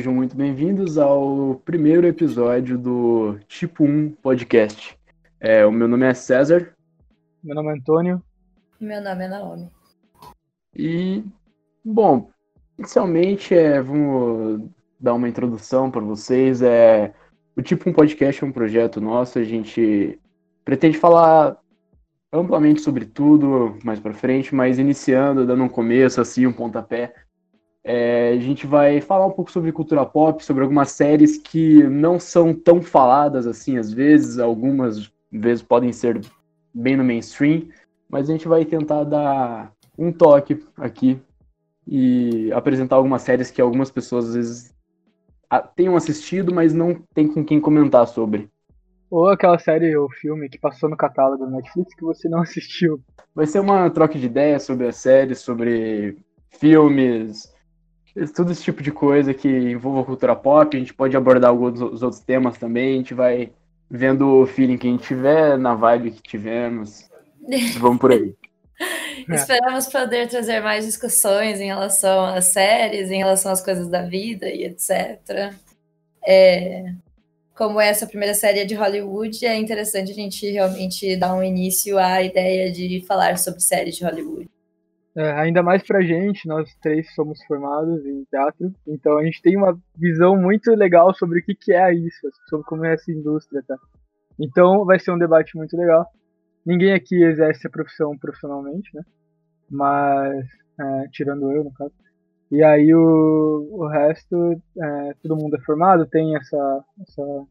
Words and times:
sejam 0.00 0.14
muito 0.14 0.34
bem-vindos 0.34 0.96
ao 0.96 1.60
primeiro 1.62 2.06
episódio 2.06 2.78
do 2.78 3.38
Tipo 3.46 3.84
1 3.84 4.12
Podcast. 4.12 4.98
É, 5.38 5.66
o 5.66 5.70
meu 5.70 5.86
nome 5.86 6.06
é 6.06 6.14
César. 6.14 6.74
Meu 7.44 7.54
nome 7.54 7.68
é 7.68 7.72
Antônio. 7.74 8.22
Meu 8.80 8.98
nome 9.02 9.24
é 9.26 9.28
Naomi. 9.28 9.68
E, 10.74 11.22
bom, 11.84 12.30
inicialmente, 12.78 13.54
é, 13.54 13.82
vamos 13.82 14.70
dar 14.98 15.12
uma 15.12 15.28
introdução 15.28 15.90
para 15.90 16.00
vocês. 16.00 16.62
É, 16.62 17.12
o 17.54 17.60
Tipo 17.60 17.90
1 17.90 17.92
Podcast 17.92 18.42
é 18.42 18.46
um 18.46 18.52
projeto 18.52 19.02
nosso, 19.02 19.38
a 19.38 19.44
gente 19.44 20.18
pretende 20.64 20.96
falar 20.96 21.58
amplamente 22.32 22.80
sobre 22.80 23.04
tudo 23.04 23.76
mais 23.84 24.00
para 24.00 24.14
frente, 24.14 24.54
mas 24.54 24.78
iniciando, 24.78 25.46
dando 25.46 25.62
um 25.62 25.68
começo, 25.68 26.22
assim, 26.22 26.46
um 26.46 26.54
pontapé 26.54 27.12
é, 27.92 28.30
a 28.30 28.38
gente 28.38 28.68
vai 28.68 29.00
falar 29.00 29.26
um 29.26 29.32
pouco 29.32 29.50
sobre 29.50 29.72
cultura 29.72 30.06
pop, 30.06 30.44
sobre 30.44 30.62
algumas 30.62 30.92
séries 30.92 31.36
que 31.36 31.82
não 31.82 32.20
são 32.20 32.54
tão 32.54 32.80
faladas 32.80 33.48
assim 33.48 33.78
às 33.78 33.92
vezes, 33.92 34.38
algumas 34.38 35.12
vezes 35.32 35.60
podem 35.60 35.92
ser 35.92 36.20
bem 36.72 36.96
no 36.96 37.02
mainstream, 37.02 37.66
mas 38.08 38.30
a 38.30 38.32
gente 38.32 38.46
vai 38.46 38.64
tentar 38.64 39.02
dar 39.02 39.72
um 39.98 40.12
toque 40.12 40.64
aqui 40.76 41.20
e 41.84 42.52
apresentar 42.52 42.94
algumas 42.94 43.22
séries 43.22 43.50
que 43.50 43.60
algumas 43.60 43.90
pessoas 43.90 44.28
às 44.28 44.34
vezes 44.36 44.74
tenham 45.74 45.96
assistido, 45.96 46.54
mas 46.54 46.72
não 46.72 46.94
tem 47.12 47.26
com 47.26 47.44
quem 47.44 47.60
comentar 47.60 48.06
sobre. 48.06 48.48
Ou 49.10 49.26
aquela 49.26 49.58
série 49.58 49.96
ou 49.96 50.08
filme 50.08 50.48
que 50.48 50.60
passou 50.60 50.88
no 50.88 50.96
catálogo 50.96 51.44
do 51.44 51.50
Netflix 51.50 51.92
que 51.96 52.04
você 52.04 52.28
não 52.28 52.38
assistiu. 52.42 53.00
Vai 53.34 53.46
ser 53.46 53.58
uma 53.58 53.90
troca 53.90 54.16
de 54.16 54.26
ideias 54.26 54.62
sobre 54.62 54.86
a 54.86 54.92
série, 54.92 55.34
sobre 55.34 56.16
filmes, 56.50 57.49
tudo 58.34 58.52
esse 58.52 58.62
tipo 58.62 58.82
de 58.82 58.90
coisa 58.90 59.32
que 59.32 59.48
envolva 59.48 60.04
cultura 60.04 60.34
pop, 60.34 60.76
a 60.76 60.80
gente 60.80 60.94
pode 60.94 61.16
abordar 61.16 61.50
alguns 61.50 62.02
outros 62.02 62.20
temas 62.20 62.58
também, 62.58 62.94
a 62.94 62.96
gente 62.96 63.14
vai 63.14 63.50
vendo 63.90 64.42
o 64.42 64.46
feeling 64.46 64.78
que 64.78 64.86
a 64.86 64.90
gente 64.90 65.06
tiver, 65.06 65.58
na 65.58 65.74
vibe 65.74 66.12
que 66.12 66.22
tivermos. 66.22 67.08
Vamos 67.78 67.98
por 67.98 68.12
aí. 68.12 68.34
É. 69.28 69.34
Esperamos 69.34 69.86
poder 69.86 70.28
trazer 70.28 70.60
mais 70.60 70.86
discussões 70.86 71.60
em 71.60 71.66
relação 71.66 72.24
às 72.24 72.46
séries, 72.52 73.10
em 73.10 73.18
relação 73.18 73.52
às 73.52 73.62
coisas 73.62 73.88
da 73.88 74.02
vida 74.02 74.48
e 74.48 74.64
etc. 74.64 75.54
É, 76.26 76.92
como 77.54 77.80
essa 77.80 78.06
primeira 78.06 78.34
série 78.34 78.60
é 78.60 78.64
de 78.64 78.74
Hollywood, 78.74 79.44
é 79.44 79.56
interessante 79.56 80.12
a 80.12 80.14
gente 80.14 80.50
realmente 80.50 81.16
dar 81.16 81.34
um 81.34 81.42
início 81.42 81.98
à 81.98 82.22
ideia 82.22 82.72
de 82.72 83.04
falar 83.06 83.36
sobre 83.38 83.60
séries 83.60 83.96
de 83.96 84.04
Hollywood. 84.04 84.48
É, 85.16 85.32
ainda 85.32 85.62
mais 85.62 85.82
pra 85.82 86.02
gente, 86.02 86.46
nós 86.46 86.72
três 86.76 87.12
somos 87.14 87.42
formados 87.44 88.06
em 88.06 88.24
teatro, 88.30 88.72
então 88.86 89.18
a 89.18 89.24
gente 89.24 89.42
tem 89.42 89.56
uma 89.56 89.76
visão 89.96 90.36
muito 90.36 90.70
legal 90.70 91.12
sobre 91.14 91.40
o 91.40 91.44
que, 91.44 91.54
que 91.54 91.72
é 91.72 91.92
isso, 91.92 92.28
sobre 92.48 92.64
como 92.66 92.84
é 92.84 92.94
essa 92.94 93.10
indústria, 93.10 93.62
tá? 93.66 93.76
Então 94.38 94.84
vai 94.84 95.00
ser 95.00 95.10
um 95.10 95.18
debate 95.18 95.56
muito 95.56 95.76
legal. 95.76 96.06
Ninguém 96.64 96.92
aqui 96.92 97.22
exerce 97.24 97.66
a 97.66 97.70
profissão 97.70 98.16
profissionalmente, 98.16 98.88
né? 98.94 99.02
Mas, 99.68 100.46
é, 100.78 101.08
tirando 101.10 101.50
eu, 101.50 101.64
no 101.64 101.72
caso. 101.72 101.92
E 102.50 102.62
aí 102.62 102.94
o, 102.94 103.68
o 103.72 103.86
resto, 103.88 104.60
é, 104.80 105.14
todo 105.22 105.36
mundo 105.36 105.56
é 105.56 105.60
formado, 105.60 106.06
tem 106.06 106.36
essa, 106.36 106.84
essa, 107.00 107.46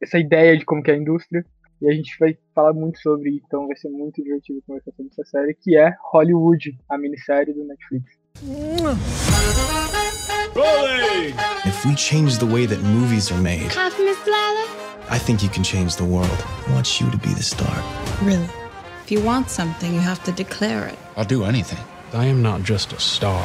essa 0.00 0.18
ideia 0.18 0.56
de 0.56 0.64
como 0.64 0.82
que 0.82 0.90
é 0.90 0.94
a 0.94 0.98
indústria. 0.98 1.44
E 1.82 1.88
a 1.88 1.92
gente 1.92 2.16
vai 2.18 2.36
falar 2.54 2.72
muito 2.72 2.98
sobre, 3.00 3.42
então 3.44 3.66
vai 3.66 3.76
ser 3.76 3.88
muito 3.88 4.22
divertido 4.22 4.62
conversar 4.66 4.92
sobre 4.92 5.10
essa 5.12 5.24
série, 5.24 5.54
que 5.54 5.76
é 5.76 5.94
Hollywood, 6.12 6.78
a 6.88 6.96
minissérie 6.96 7.52
do 7.52 7.64
Netflix. 7.64 8.04
Rolling! 10.54 11.34
If 11.66 11.84
we 11.84 11.96
change 11.96 12.38
the 12.38 12.46
way 12.46 12.66
that 12.66 12.80
movies 12.82 13.32
are 13.32 13.40
made, 13.40 13.72
I 15.10 15.18
think 15.18 15.42
you 15.42 15.50
can 15.50 15.64
change 15.64 15.96
the 15.96 16.04
world. 16.04 16.30
I 16.68 16.72
want 16.72 17.00
you 17.00 17.10
to 17.10 17.18
be 17.18 17.34
the 17.34 17.42
star. 17.42 17.74
Really? 18.22 18.48
If 19.04 19.10
you 19.10 19.20
want 19.20 19.50
something, 19.50 19.92
you 19.92 20.00
have 20.00 20.22
to 20.24 20.32
declare 20.32 20.86
it. 20.86 20.98
I'll 21.16 21.26
do 21.26 21.44
anything. 21.44 21.78
I 22.12 22.26
am 22.26 22.40
not 22.40 22.62
just 22.62 22.92
a 22.92 23.00
star. 23.00 23.44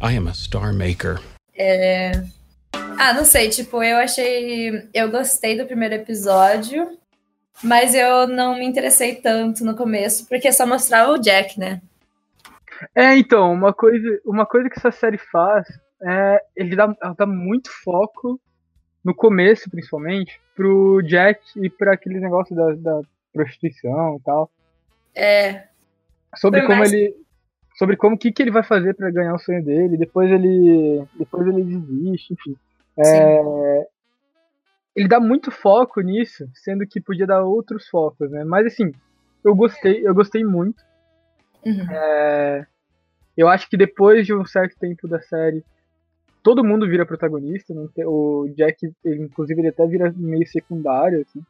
I 0.00 0.12
am 0.12 0.26
a 0.26 0.34
star 0.34 0.72
maker. 0.72 1.20
É, 1.56 2.24
ah, 2.72 3.14
não 3.14 3.24
sei, 3.24 3.48
tipo, 3.48 3.82
eu 3.82 3.96
achei. 3.96 4.88
Eu 4.92 5.10
gostei 5.10 5.56
do 5.56 5.66
primeiro 5.66 5.94
episódio, 5.94 6.98
mas 7.62 7.94
eu 7.94 8.26
não 8.26 8.58
me 8.58 8.66
interessei 8.66 9.14
tanto 9.14 9.64
no 9.64 9.76
começo, 9.76 10.26
porque 10.28 10.52
só 10.52 10.66
mostrava 10.66 11.12
o 11.12 11.18
Jack, 11.18 11.58
né? 11.58 11.80
É, 12.94 13.16
então, 13.16 13.52
uma 13.52 13.72
coisa, 13.72 14.20
uma 14.24 14.44
coisa 14.44 14.68
que 14.68 14.78
essa 14.78 14.90
série 14.90 15.18
faz 15.18 15.66
é. 16.02 16.42
Ele 16.56 16.76
dá, 16.76 16.86
dá 17.16 17.26
muito 17.26 17.70
foco, 17.82 18.40
no 19.04 19.14
começo 19.14 19.70
principalmente, 19.70 20.40
pro 20.54 21.00
Jack 21.02 21.40
e 21.56 21.70
para 21.70 21.92
aquele 21.92 22.20
negócio 22.20 22.54
da, 22.54 22.74
da 22.74 23.00
prostituição 23.32 24.16
e 24.16 24.24
tal. 24.24 24.50
É. 25.14 25.68
Sobre 26.36 26.66
como 26.66 26.84
ele 26.84 27.14
sobre 27.78 27.96
como 27.96 28.18
que, 28.18 28.32
que 28.32 28.42
ele 28.42 28.50
vai 28.50 28.64
fazer 28.64 28.94
para 28.94 29.10
ganhar 29.10 29.34
o 29.34 29.38
sonho 29.38 29.64
dele, 29.64 29.96
depois 29.96 30.30
ele 30.30 31.04
depois 31.16 31.46
ele 31.46 31.62
desiste, 31.62 32.34
enfim. 32.34 32.56
É, 32.98 33.86
ele 34.96 35.06
dá 35.06 35.20
muito 35.20 35.52
foco 35.52 36.00
nisso, 36.00 36.48
sendo 36.54 36.84
que 36.84 37.00
podia 37.00 37.26
dar 37.26 37.44
outros 37.44 37.88
focos, 37.88 38.28
né? 38.30 38.42
Mas 38.42 38.66
assim, 38.66 38.92
eu 39.44 39.54
gostei, 39.54 40.06
eu 40.06 40.12
gostei 40.12 40.44
muito. 40.44 40.82
Uhum. 41.64 41.90
É, 41.90 42.66
eu 43.36 43.48
acho 43.48 43.70
que 43.70 43.76
depois 43.76 44.26
de 44.26 44.34
um 44.34 44.44
certo 44.44 44.76
tempo 44.76 45.06
da 45.06 45.20
série, 45.20 45.64
todo 46.42 46.64
mundo 46.64 46.88
vira 46.88 47.06
protagonista. 47.06 47.72
Tem, 47.94 48.04
o 48.04 48.48
Jack, 48.56 48.92
ele, 49.04 49.22
inclusive, 49.22 49.60
ele 49.60 49.68
até 49.68 49.86
vira 49.86 50.12
meio 50.16 50.46
secundário, 50.48 51.20
assim. 51.20 51.44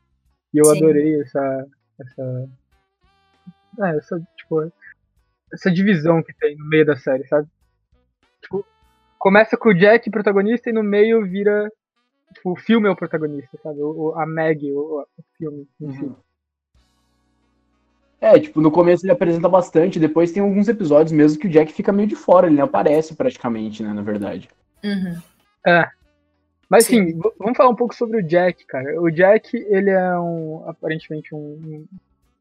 E 0.53 0.59
eu 0.59 0.67
Sim. 0.67 0.77
adorei 0.77 1.23
essa, 1.23 1.67
essa, 1.99 2.49
é, 3.81 3.97
essa, 3.97 4.21
tipo, 4.37 4.71
essa 5.53 5.71
divisão 5.71 6.23
que 6.23 6.33
tem 6.35 6.57
no 6.57 6.67
meio 6.67 6.87
da 6.87 6.97
série, 6.97 7.27
sabe? 7.27 7.49
Tipo, 8.43 8.65
começa 9.19 9.57
com 9.57 9.71
o 9.71 9.75
Jack 9.75 10.11
protagonista 10.11 10.71
e 10.71 10.73
no 10.73 10.83
meio 10.83 11.25
vira. 11.27 11.71
Tipo, 12.35 12.53
o 12.53 12.57
filme 12.57 12.89
é 12.89 12.91
o 12.91 12.97
protagonista, 12.97 13.59
sabe? 13.63 13.81
O, 13.81 14.15
a 14.17 14.27
Meg, 14.27 14.71
o, 14.73 15.01
o 15.01 15.23
filme 15.37 15.67
uhum. 15.81 16.15
É, 18.21 18.39
tipo, 18.39 18.61
no 18.61 18.71
começo 18.71 19.05
ele 19.05 19.13
apresenta 19.13 19.49
bastante, 19.49 20.01
depois 20.01 20.33
tem 20.33 20.43
alguns 20.43 20.69
episódios 20.69 21.13
mesmo 21.13 21.39
que 21.39 21.47
o 21.47 21.51
Jack 21.51 21.73
fica 21.73 21.93
meio 21.93 22.09
de 22.09 22.17
fora, 22.17 22.49
ele 22.49 22.57
não 22.57 22.65
aparece 22.65 23.15
praticamente, 23.15 23.83
né, 23.83 23.93
na 23.93 24.03
verdade. 24.03 24.49
Uhum. 24.83 25.21
É. 25.65 25.89
Mas 26.69 26.85
sim. 26.85 27.01
assim, 27.01 27.21
vamos 27.39 27.57
falar 27.57 27.71
um 27.71 27.77
pouco 27.77 27.95
sobre 27.95 28.19
o 28.19 28.23
Jack, 28.23 28.67
cara. 28.67 29.01
O 29.01 29.09
Jack, 29.11 29.57
ele 29.57 29.91
é 29.91 30.19
um, 30.19 30.69
aparentemente 30.69 31.35
um 31.35 31.87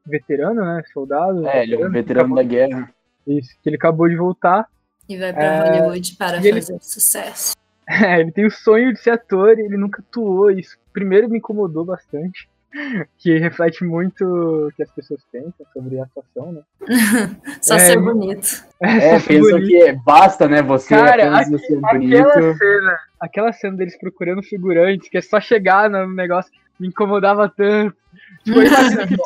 veterano, 0.05 0.65
né, 0.65 0.83
soldado. 0.91 1.47
É, 1.47 1.63
ele 1.63 1.75
é 1.75 1.87
um 1.87 1.91
veterano 1.91 2.35
da 2.35 2.43
guerra. 2.43 2.93
Isso, 3.27 3.49
que 3.61 3.69
ele 3.69 3.75
acabou 3.75 4.07
de 4.07 4.15
voltar 4.15 4.67
e 5.07 5.17
vai 5.17 5.31
para 5.31 5.43
é... 5.43 5.79
Hollywood 5.79 6.15
para 6.15 6.37
fazer 6.37 6.49
ele... 6.49 6.61
sucesso. 6.81 7.55
É, 7.89 8.19
ele 8.19 8.33
tem 8.33 8.45
o 8.45 8.51
sonho 8.51 8.91
de 8.91 8.99
ser 8.99 9.11
ator 9.11 9.57
e 9.57 9.61
ele 9.61 9.77
nunca 9.77 10.01
atuou. 10.01 10.51
Isso 10.51 10.77
primeiro 10.91 11.29
me 11.29 11.37
incomodou 11.37 11.85
bastante. 11.85 12.49
Que 13.17 13.37
reflete 13.37 13.85
muito 13.85 14.25
o 14.25 14.71
que 14.73 14.83
as 14.83 14.91
pessoas 14.91 15.21
pensam 15.31 15.65
sobre 15.71 15.97
a 15.97 16.03
atuação, 16.03 16.51
né? 16.51 16.61
só 17.61 17.75
é, 17.75 17.79
ser 17.79 17.97
bonito. 17.97 18.45
É, 18.81 19.15
é 19.15 19.19
pensam 19.21 19.61
que 19.61 19.93
basta, 20.03 20.49
né? 20.49 20.61
Você 20.63 20.89
Cara, 20.89 21.39
aqu 21.39 21.57
ser 21.57 21.79
bonito. 21.79 22.27
Aquela 22.27 22.55
cena, 22.57 22.99
aquela 23.21 23.53
cena 23.53 23.77
deles 23.77 23.97
procurando 23.97 24.43
figurantes, 24.43 25.07
que 25.07 25.17
é 25.17 25.21
só 25.21 25.39
chegar 25.39 25.89
no 25.89 26.13
negócio, 26.13 26.51
me 26.77 26.89
incomodava 26.89 27.47
tanto. 27.47 27.95
Tipo, 28.43 28.59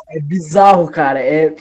é 0.08 0.20
bizarro, 0.20 0.88
cara. 0.92 1.20
É, 1.20 1.56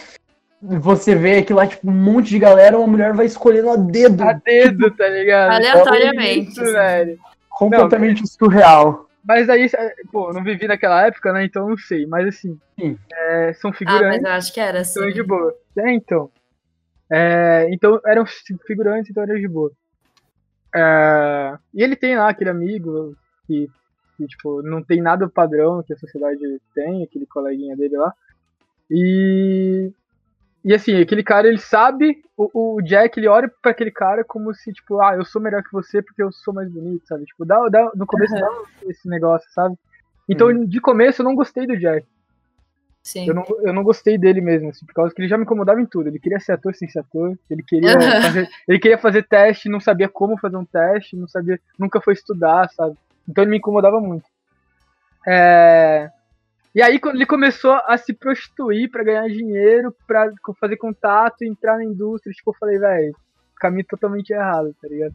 você 0.62 1.14
vê 1.14 1.38
aqui 1.38 1.54
lá, 1.54 1.66
tipo, 1.66 1.88
um 1.88 1.92
monte 1.92 2.28
de 2.28 2.38
galera, 2.38 2.76
uma 2.76 2.86
mulher 2.86 3.14
vai 3.14 3.26
escolhendo 3.26 3.70
a 3.70 3.76
dedo. 3.76 4.22
A 4.22 4.32
dedo, 4.34 4.90
tá 4.90 5.08
ligado? 5.08 5.52
Aleatoriamente. 5.52 6.50
Isso, 6.50 6.62
velho. 6.62 7.18
Completamente 7.48 8.20
não, 8.20 8.26
surreal. 8.26 9.08
Mas 9.24 9.48
aí, 9.48 9.70
pô, 10.12 10.32
não 10.32 10.42
vivi 10.42 10.66
naquela 10.66 11.06
época, 11.06 11.32
né? 11.32 11.44
Então 11.44 11.68
não 11.68 11.78
sei. 11.78 12.06
Mas 12.06 12.28
assim, 12.28 12.58
é, 13.12 13.52
são 13.54 13.72
figurantes. 13.72 14.18
Ah, 14.18 14.22
mas 14.22 14.22
eu 14.22 14.30
acho 14.30 14.54
que 14.54 14.60
era 14.60 14.80
assim. 14.80 15.00
Então 15.00 15.12
de 15.12 15.22
boa. 15.22 15.54
É, 15.76 15.92
então. 15.92 16.30
É, 17.10 17.68
então 17.70 18.00
eram 18.06 18.24
figurantes, 18.66 19.10
então 19.10 19.22
era 19.22 19.38
de 19.38 19.48
boa. 19.48 19.72
É, 20.74 21.58
e 21.74 21.82
ele 21.82 21.96
tem 21.96 22.16
lá 22.16 22.28
aquele 22.28 22.50
amigo 22.50 23.16
que, 23.46 23.68
que, 24.16 24.26
tipo, 24.26 24.62
não 24.62 24.82
tem 24.82 25.00
nada 25.00 25.28
padrão 25.28 25.82
que 25.82 25.92
a 25.92 25.98
sociedade 25.98 26.60
tem, 26.74 27.02
aquele 27.02 27.26
coleguinha 27.26 27.76
dele 27.76 27.96
lá. 27.96 28.12
E 28.90 29.92
e 30.64 30.74
assim, 30.74 31.00
aquele 31.00 31.22
cara, 31.22 31.48
ele 31.48 31.58
sabe, 31.58 32.22
o, 32.36 32.76
o 32.76 32.82
Jack, 32.82 33.18
ele 33.18 33.28
olha 33.28 33.50
para 33.62 33.70
aquele 33.70 33.90
cara 33.90 34.22
como 34.22 34.54
se, 34.54 34.72
tipo, 34.72 35.00
ah, 35.00 35.14
eu 35.16 35.24
sou 35.24 35.40
melhor 35.40 35.62
que 35.62 35.72
você 35.72 36.02
porque 36.02 36.22
eu 36.22 36.30
sou 36.30 36.52
mais 36.52 36.70
bonito, 36.70 37.06
sabe? 37.06 37.24
Tipo, 37.24 37.44
dá, 37.46 37.68
dá, 37.68 37.90
no 37.94 38.06
começo 38.06 38.34
uhum. 38.34 38.40
dá 38.40 38.48
esse 38.86 39.08
negócio, 39.08 39.50
sabe? 39.52 39.74
Então, 40.28 40.48
uhum. 40.48 40.66
de 40.66 40.80
começo, 40.80 41.22
eu 41.22 41.24
não 41.24 41.34
gostei 41.34 41.66
do 41.66 41.78
Jack. 41.78 42.06
Sim. 43.02 43.26
Eu 43.26 43.34
não, 43.34 43.44
eu 43.62 43.72
não 43.72 43.82
gostei 43.82 44.18
dele 44.18 44.42
mesmo, 44.42 44.68
assim, 44.68 44.84
por 44.84 44.94
causa 44.94 45.14
que 45.14 45.22
ele 45.22 45.28
já 45.28 45.38
me 45.38 45.44
incomodava 45.44 45.80
em 45.80 45.86
tudo. 45.86 46.08
Ele 46.08 46.18
queria 46.18 46.38
ser 46.38 46.52
ator 46.52 46.74
sem 46.74 46.88
ser 46.88 47.00
ator, 47.00 47.36
ele 47.48 47.62
queria, 47.62 47.98
fazer, 48.22 48.48
ele 48.68 48.78
queria 48.78 48.98
fazer 48.98 49.26
teste, 49.26 49.68
não 49.68 49.80
sabia 49.80 50.08
como 50.08 50.38
fazer 50.38 50.58
um 50.58 50.64
teste, 50.64 51.16
não 51.16 51.26
sabia, 51.26 51.58
nunca 51.78 52.00
foi 52.00 52.12
estudar, 52.12 52.68
sabe? 52.70 52.96
Então 53.26 53.42
ele 53.42 53.52
me 53.52 53.56
incomodava 53.56 53.98
muito. 54.00 54.26
É... 55.26 56.10
E 56.74 56.80
aí 56.80 57.00
quando 57.00 57.16
ele 57.16 57.26
começou 57.26 57.72
a 57.86 57.96
se 57.96 58.12
prostituir 58.12 58.90
para 58.90 59.02
ganhar 59.02 59.28
dinheiro, 59.28 59.94
para 60.06 60.32
fazer 60.58 60.76
contato, 60.76 61.42
entrar 61.42 61.76
na 61.76 61.84
indústria, 61.84 62.32
tipo, 62.32 62.50
eu 62.50 62.56
falei, 62.58 62.78
velho, 62.78 63.14
caminho 63.56 63.84
totalmente 63.88 64.30
errado, 64.30 64.74
tá 64.80 64.88
ligado? 64.88 65.14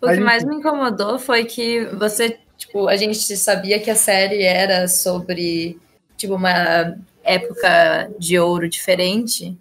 O 0.00 0.06
Mas, 0.06 0.18
que 0.18 0.24
mais 0.24 0.44
me 0.44 0.56
incomodou 0.56 1.18
foi 1.18 1.44
que 1.44 1.84
você, 1.86 2.38
tipo, 2.56 2.88
a 2.88 2.96
gente 2.96 3.36
sabia 3.36 3.78
que 3.78 3.90
a 3.90 3.94
série 3.94 4.42
era 4.42 4.88
sobre, 4.88 5.78
tipo, 6.16 6.34
uma 6.34 6.96
época 7.22 8.10
de 8.18 8.38
ouro 8.38 8.68
diferente. 8.68 9.56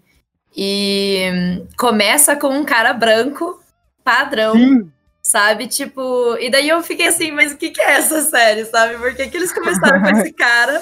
E 0.56 1.62
começa 1.78 2.36
com 2.36 2.48
um 2.48 2.64
cara 2.64 2.94
branco, 2.94 3.62
padrão, 4.04 4.54
Sim. 4.54 4.92
sabe? 5.22 5.68
Tipo, 5.68 6.38
e 6.38 6.50
daí 6.50 6.70
eu 6.70 6.82
fiquei 6.82 7.08
assim, 7.08 7.32
mas 7.32 7.52
o 7.52 7.58
que, 7.58 7.72
que 7.72 7.82
é 7.82 7.92
essa 7.92 8.22
série, 8.22 8.64
sabe? 8.66 8.98
Por 8.98 9.14
que, 9.14 9.28
que 9.28 9.38
eles 9.38 9.54
começaram 9.54 10.02
com 10.02 10.10
esse 10.10 10.32
cara 10.34 10.82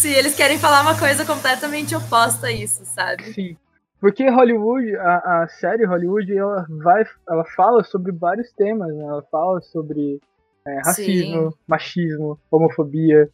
se 0.00 0.12
eles 0.12 0.34
querem 0.34 0.58
falar 0.58 0.80
uma 0.82 0.98
coisa 0.98 1.26
completamente 1.26 1.94
oposta 1.94 2.46
a 2.46 2.52
isso, 2.52 2.84
sabe? 2.86 3.22
Sim. 3.34 3.56
Porque 4.00 4.28
Hollywood, 4.30 4.96
a, 4.96 5.42
a 5.42 5.48
série 5.48 5.84
Hollywood, 5.84 6.34
ela 6.34 6.66
vai, 6.82 7.04
ela 7.28 7.44
fala 7.44 7.84
sobre 7.84 8.10
vários 8.10 8.50
temas, 8.52 8.94
né? 8.94 9.04
Ela 9.04 9.22
fala 9.30 9.60
sobre 9.60 10.18
é, 10.66 10.76
racismo, 10.78 11.52
Sim. 11.52 11.58
machismo, 11.68 12.40
homofobia, 12.50 13.28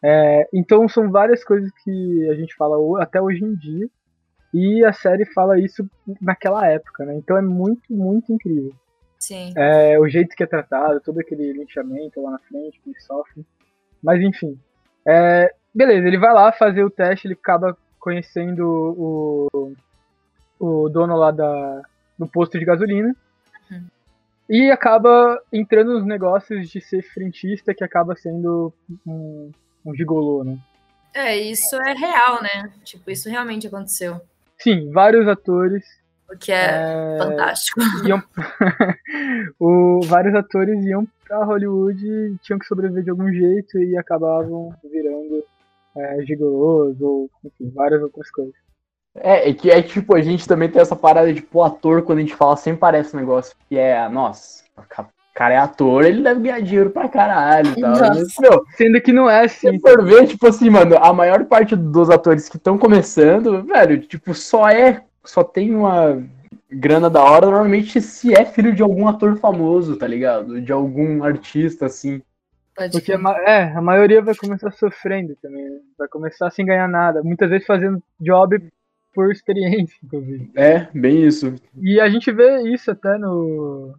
é, 0.00 0.48
então 0.52 0.88
são 0.88 1.10
várias 1.10 1.44
coisas 1.44 1.70
que 1.84 2.28
a 2.28 2.34
gente 2.34 2.54
fala 2.56 3.02
até 3.02 3.20
hoje 3.20 3.44
em 3.44 3.54
dia. 3.54 3.88
E 4.54 4.84
a 4.84 4.92
série 4.92 5.24
fala 5.24 5.58
isso 5.58 5.88
naquela 6.20 6.66
época, 6.68 7.04
né? 7.06 7.14
Então 7.14 7.36
é 7.36 7.42
muito, 7.42 7.90
muito 7.90 8.32
incrível. 8.32 8.74
Sim. 9.18 9.52
É, 9.56 9.98
o 9.98 10.06
jeito 10.08 10.36
que 10.36 10.42
é 10.42 10.46
tratado, 10.46 11.00
todo 11.00 11.18
aquele 11.18 11.52
linchamento 11.52 12.20
lá 12.20 12.32
na 12.32 12.38
frente 12.40 12.80
que 12.80 13.00
sofre. 13.00 13.44
Mas 14.02 14.20
enfim. 14.20 14.58
É, 15.06 15.54
beleza, 15.74 16.06
ele 16.06 16.18
vai 16.18 16.32
lá 16.32 16.52
fazer 16.52 16.84
o 16.84 16.90
teste, 16.90 17.26
ele 17.26 17.34
acaba 17.34 17.76
conhecendo 17.98 18.66
o, 18.66 19.74
o 20.58 20.88
dono 20.88 21.16
lá 21.16 21.30
da, 21.30 21.82
do 22.18 22.26
posto 22.26 22.58
de 22.58 22.64
gasolina. 22.64 23.14
Uhum. 23.70 23.86
E 24.48 24.70
acaba 24.70 25.40
entrando 25.52 25.94
nos 25.94 26.04
negócios 26.04 26.68
de 26.68 26.80
ser 26.80 27.02
frentista, 27.02 27.74
que 27.74 27.84
acaba 27.84 28.16
sendo 28.16 28.72
um, 29.06 29.50
um 29.84 29.94
gigolô, 29.94 30.44
né? 30.44 30.58
É, 31.14 31.36
isso 31.36 31.76
é 31.76 31.92
real, 31.92 32.42
né? 32.42 32.72
Tipo, 32.84 33.10
isso 33.10 33.28
realmente 33.28 33.66
aconteceu. 33.66 34.20
Sim, 34.58 34.90
vários 34.90 35.28
atores. 35.28 35.84
O 36.30 36.36
que 36.36 36.50
é, 36.50 37.16
é... 37.16 37.18
fantástico. 37.18 37.80
Iam... 38.06 38.22
o... 39.60 40.00
Vários 40.06 40.34
atores 40.34 40.84
iam 40.84 41.06
pra 41.24 41.44
Hollywood 41.44 42.36
tinham 42.42 42.58
que 42.58 42.66
sobreviver 42.66 43.04
de 43.04 43.10
algum 43.10 43.30
jeito 43.32 43.78
e 43.78 43.96
acabavam 43.96 44.74
virando 44.82 45.44
é, 45.96 46.22
gigolôs 46.22 47.00
ou, 47.00 47.30
enfim, 47.44 47.70
várias 47.74 48.02
outras 48.02 48.30
coisas. 48.30 48.54
É, 49.14 49.50
é 49.50 49.54
que 49.54 49.70
é 49.70 49.82
tipo, 49.82 50.16
a 50.16 50.22
gente 50.22 50.48
também 50.48 50.70
tem 50.70 50.80
essa 50.80 50.96
parada 50.96 51.32
de, 51.32 51.42
pô, 51.42 51.62
ator, 51.62 52.02
quando 52.02 52.18
a 52.18 52.22
gente 52.22 52.34
fala, 52.34 52.56
sempre 52.56 52.80
parece 52.80 53.14
um 53.14 53.20
negócio 53.20 53.54
que 53.68 53.76
é, 53.76 54.08
nossa, 54.08 54.64
cara 55.34 55.54
é 55.54 55.58
ator, 55.58 56.04
ele 56.04 56.22
deve 56.22 56.40
ganhar 56.40 56.60
dinheiro 56.60 56.90
pra 56.90 57.08
caralho 57.08 57.72
e 57.76 57.80
tal. 57.80 57.90
Mas, 57.90 58.34
meu, 58.38 58.64
Sendo 58.76 59.00
que 59.00 59.12
não 59.12 59.28
é 59.28 59.44
assim. 59.44 59.72
Se 59.72 59.80
for 59.80 60.04
ver, 60.04 60.26
tipo 60.26 60.46
assim, 60.46 60.70
mano, 60.70 60.96
a 60.98 61.12
maior 61.12 61.44
parte 61.46 61.74
dos 61.74 62.10
atores 62.10 62.48
que 62.48 62.56
estão 62.56 62.78
começando, 62.78 63.62
velho, 63.62 64.00
tipo, 64.00 64.34
só 64.34 64.68
é. 64.68 65.02
Só 65.24 65.44
tem 65.44 65.74
uma 65.74 66.22
grana 66.70 67.08
da 67.08 67.22
hora, 67.22 67.46
normalmente 67.46 68.00
se 68.00 68.34
é 68.34 68.44
filho 68.44 68.74
de 68.74 68.82
algum 68.82 69.06
ator 69.06 69.36
famoso, 69.36 69.96
tá 69.96 70.06
ligado? 70.06 70.60
De 70.60 70.72
algum 70.72 71.22
artista, 71.22 71.86
assim. 71.86 72.20
Porque 72.90 73.12
a, 73.12 73.18
é, 73.46 73.72
a 73.76 73.80
maioria 73.80 74.22
vai 74.22 74.34
começar 74.34 74.70
sofrendo 74.72 75.36
também, 75.40 75.64
né? 75.64 75.78
vai 75.98 76.08
começar 76.08 76.50
sem 76.50 76.66
ganhar 76.66 76.88
nada, 76.88 77.22
muitas 77.22 77.50
vezes 77.50 77.66
fazendo 77.66 78.02
job 78.20 78.62
por 79.14 79.30
experiência, 79.30 79.96
inclusive. 80.02 80.50
É, 80.56 80.88
bem 80.94 81.24
isso. 81.24 81.54
E 81.80 82.00
a 82.00 82.08
gente 82.08 82.32
vê 82.32 82.62
isso 82.62 82.90
até 82.90 83.18
no, 83.18 83.94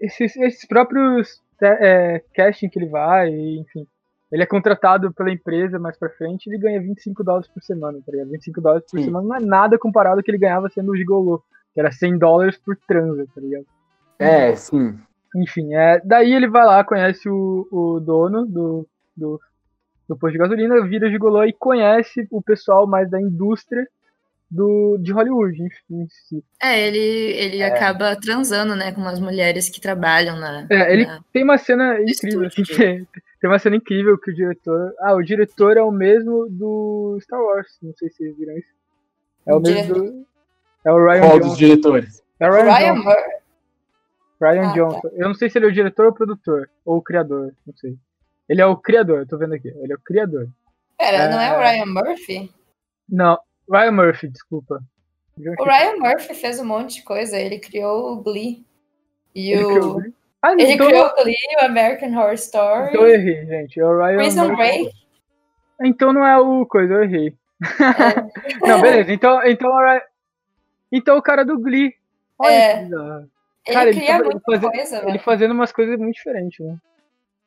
esses, 0.00 0.36
esses 0.36 0.64
próprios 0.66 1.40
é, 1.60 2.22
casting 2.34 2.68
que 2.68 2.78
ele 2.78 2.88
vai, 2.88 3.30
enfim. 3.30 3.86
Ele 4.30 4.42
é 4.42 4.46
contratado 4.46 5.12
pela 5.12 5.30
empresa 5.30 5.78
mais 5.78 5.96
pra 5.98 6.08
frente 6.08 6.48
ele 6.48 6.58
ganha 6.58 6.80
25 6.80 7.22
dólares 7.22 7.48
por 7.48 7.62
semana, 7.62 7.98
tá 8.04 8.10
ligado? 8.10 8.30
25 8.30 8.60
dólares 8.60 8.86
por 8.90 8.98
Sim. 8.98 9.04
semana 9.04 9.26
não 9.28 9.36
é 9.36 9.40
nada 9.40 9.78
comparado 9.78 10.16
ao 10.16 10.22
que 10.22 10.30
ele 10.30 10.38
ganhava 10.38 10.70
sendo 10.70 10.92
o 10.92 10.96
gigolô, 10.96 11.42
que 11.74 11.80
era 11.80 11.92
100 11.92 12.18
dólares 12.18 12.56
por 12.56 12.76
transa, 12.88 13.26
tá 13.34 13.40
ligado? 13.40 13.66
É, 14.18 14.54
sim. 14.54 14.98
Enfim, 15.34 15.74
é, 15.74 16.00
daí 16.04 16.32
ele 16.32 16.48
vai 16.48 16.64
lá, 16.64 16.84
conhece 16.84 17.28
o, 17.28 17.66
o 17.70 18.00
dono 18.00 18.44
do, 18.46 18.86
do, 19.16 19.40
do 20.08 20.16
posto 20.16 20.32
de 20.32 20.38
gasolina, 20.38 20.86
vira 20.86 21.10
gigolô 21.10 21.44
e 21.44 21.52
conhece 21.52 22.26
o 22.30 22.42
pessoal 22.42 22.86
mais 22.86 23.10
da 23.10 23.20
indústria 23.20 23.86
do, 24.52 24.98
de 24.98 25.10
Hollywood 25.12 25.62
em, 25.90 26.06
si. 26.08 26.44
É, 26.62 26.86
ele, 26.86 26.98
ele 26.98 27.58
é. 27.58 27.66
acaba 27.66 28.14
transando, 28.14 28.76
né, 28.76 28.92
com 28.92 29.00
umas 29.00 29.18
mulheres 29.18 29.70
que 29.70 29.80
trabalham 29.80 30.38
na. 30.38 30.66
É, 30.68 30.92
ele 30.92 31.06
na... 31.06 31.20
tem 31.32 31.42
uma 31.42 31.56
cena 31.56 31.98
incrível, 32.02 32.46
assim, 32.46 32.62
que, 32.62 32.74
tem 32.74 33.50
uma 33.50 33.58
cena 33.58 33.76
incrível 33.76 34.18
que 34.18 34.30
o 34.30 34.34
diretor. 34.34 34.94
Ah, 35.00 35.14
o 35.14 35.22
diretor 35.22 35.78
é 35.78 35.82
o 35.82 35.90
mesmo 35.90 36.46
do 36.50 37.18
Star 37.22 37.40
Wars, 37.40 37.78
não 37.82 37.94
sei 37.94 38.10
se 38.10 38.16
vocês 38.16 38.36
viram 38.36 38.58
isso. 38.58 38.68
É 39.46 39.54
o, 39.54 39.58
o 39.58 39.62
mesmo 39.62 39.94
do. 39.94 40.26
É 40.84 40.92
o 40.92 41.02
Ryan 41.02 41.20
Qual 41.20 41.32
Johnson. 41.38 41.48
dos 41.48 41.58
diretores? 41.58 42.22
É 42.38 42.48
o 42.48 42.52
Ryan, 42.52 42.64
Ryan 42.64 42.94
Johnson. 42.94 43.41
Ryan 44.42 44.70
ah, 44.70 44.72
Johnson. 44.72 45.00
Tá. 45.00 45.08
Eu 45.12 45.28
não 45.28 45.34
sei 45.34 45.48
se 45.48 45.58
ele 45.58 45.66
é 45.66 45.68
o 45.68 45.72
diretor 45.72 46.06
ou 46.06 46.10
o 46.10 46.14
produtor, 46.14 46.70
ou 46.84 46.96
o 46.96 47.02
criador, 47.02 47.54
não 47.64 47.74
sei. 47.76 47.96
Ele 48.48 48.60
é 48.60 48.66
o 48.66 48.76
criador, 48.76 49.26
tô 49.26 49.38
vendo 49.38 49.54
aqui. 49.54 49.68
Ele 49.68 49.92
é 49.92 49.96
o 49.96 50.00
criador. 50.00 50.48
Pera, 50.98 51.24
é... 51.24 51.30
não 51.30 51.40
é 51.40 51.56
o 51.56 51.60
Ryan 51.60 51.86
Murphy? 51.86 52.52
Não, 53.08 53.38
Ryan 53.70 53.92
Murphy, 53.92 54.28
desculpa. 54.28 54.82
O 55.36 55.64
Ryan 55.64 55.96
Murphy 55.96 56.34
fez 56.34 56.60
um 56.60 56.64
monte 56.64 56.96
de 56.96 57.02
coisa. 57.02 57.38
Ele 57.38 57.58
criou 57.58 58.12
o 58.12 58.22
Glee. 58.22 58.66
E 59.34 59.52
ele 59.52 59.64
o... 59.64 59.68
criou 59.68 59.90
o 59.90 59.94
Glee? 59.94 60.14
Ah, 60.42 60.52
ele 60.52 60.72
então... 60.72 60.88
criou 60.88 61.06
o 61.06 61.22
Glee, 61.22 61.34
o 61.60 61.64
American 61.64 62.10
Horror 62.10 62.34
Story. 62.34 62.88
Então 62.88 63.06
eu 63.06 63.14
errei, 63.14 63.46
gente. 63.46 63.80
É 63.80 63.86
o 63.86 63.96
Ryan 63.96 64.16
Prison 64.16 64.48
Murphy. 64.48 64.56
Break. 64.56 64.92
Então 65.84 66.12
não 66.12 66.26
é 66.26 66.38
o 66.38 66.66
coisa, 66.66 66.94
eu 66.94 67.04
errei. 67.04 67.28
É. 67.30 68.66
não, 68.66 68.80
beleza. 68.80 69.12
Então, 69.12 69.40
então, 69.46 69.70
então 70.90 71.16
o 71.16 71.22
cara 71.22 71.44
do 71.44 71.58
Glee. 71.58 71.94
Olha 72.38 72.52
é. 72.52 72.88
Que 73.64 73.72
Cara, 73.72 73.88
ele, 73.90 74.00
cria 74.00 74.14
ele, 74.16 74.24
muita 74.24 74.40
fazendo, 74.40 74.70
coisa, 74.70 75.08
ele 75.08 75.18
fazendo 75.18 75.52
umas 75.52 75.72
coisas 75.72 75.98
muito 75.98 76.14
diferentes, 76.14 76.64
né? 76.64 76.76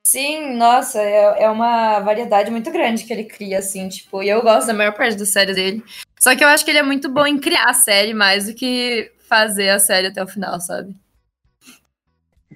Sim, 0.07 0.55
nossa, 0.55 1.01
é, 1.01 1.43
é 1.43 1.49
uma 1.49 1.99
variedade 1.99 2.51
muito 2.51 2.71
grande 2.71 3.03
que 3.03 3.11
ele 3.11 3.23
cria, 3.23 3.57
assim, 3.59 3.89
tipo, 3.89 4.21
e 4.21 4.29
eu 4.29 4.41
gosto 4.41 4.67
da 4.67 4.73
maior 4.73 4.93
parte 4.93 5.17
das 5.17 5.29
séries 5.29 5.55
dele. 5.55 5.83
Só 6.19 6.35
que 6.35 6.43
eu 6.43 6.47
acho 6.47 6.63
que 6.63 6.71
ele 6.71 6.77
é 6.77 6.83
muito 6.83 7.09
bom 7.09 7.25
em 7.25 7.39
criar 7.39 7.69
a 7.69 7.73
série 7.73 8.13
mais 8.13 8.45
do 8.45 8.53
que 8.53 9.11
fazer 9.27 9.69
a 9.69 9.79
série 9.79 10.07
até 10.07 10.23
o 10.23 10.27
final, 10.27 10.59
sabe? 10.61 10.95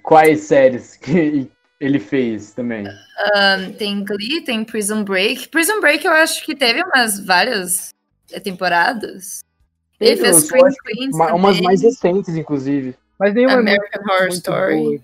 Quais 0.02 0.42
séries 0.42 0.96
que 0.96 1.50
ele 1.80 1.98
fez 1.98 2.52
também? 2.52 2.86
Um, 2.86 3.72
tem 3.72 4.04
Glee, 4.04 4.42
tem 4.42 4.64
Prison 4.64 5.02
Break. 5.02 5.48
Prison 5.48 5.80
Break 5.80 6.06
eu 6.06 6.12
acho 6.12 6.44
que 6.46 6.54
teve 6.54 6.82
umas 6.84 7.18
várias 7.18 7.92
temporadas. 8.44 9.40
Ele 9.98 10.16
fez 10.16 10.44
Scream 10.44 10.68
Queens. 10.84 11.16
Umas 11.34 11.60
mais 11.60 11.82
recentes, 11.82 12.34
inclusive. 12.36 12.96
Mas 13.20 13.34
nenhuma 13.34 13.58
American 13.58 14.00
é 14.02 14.14
Horror 14.14 14.28
Story. 14.28 14.82
Boa. 14.82 15.00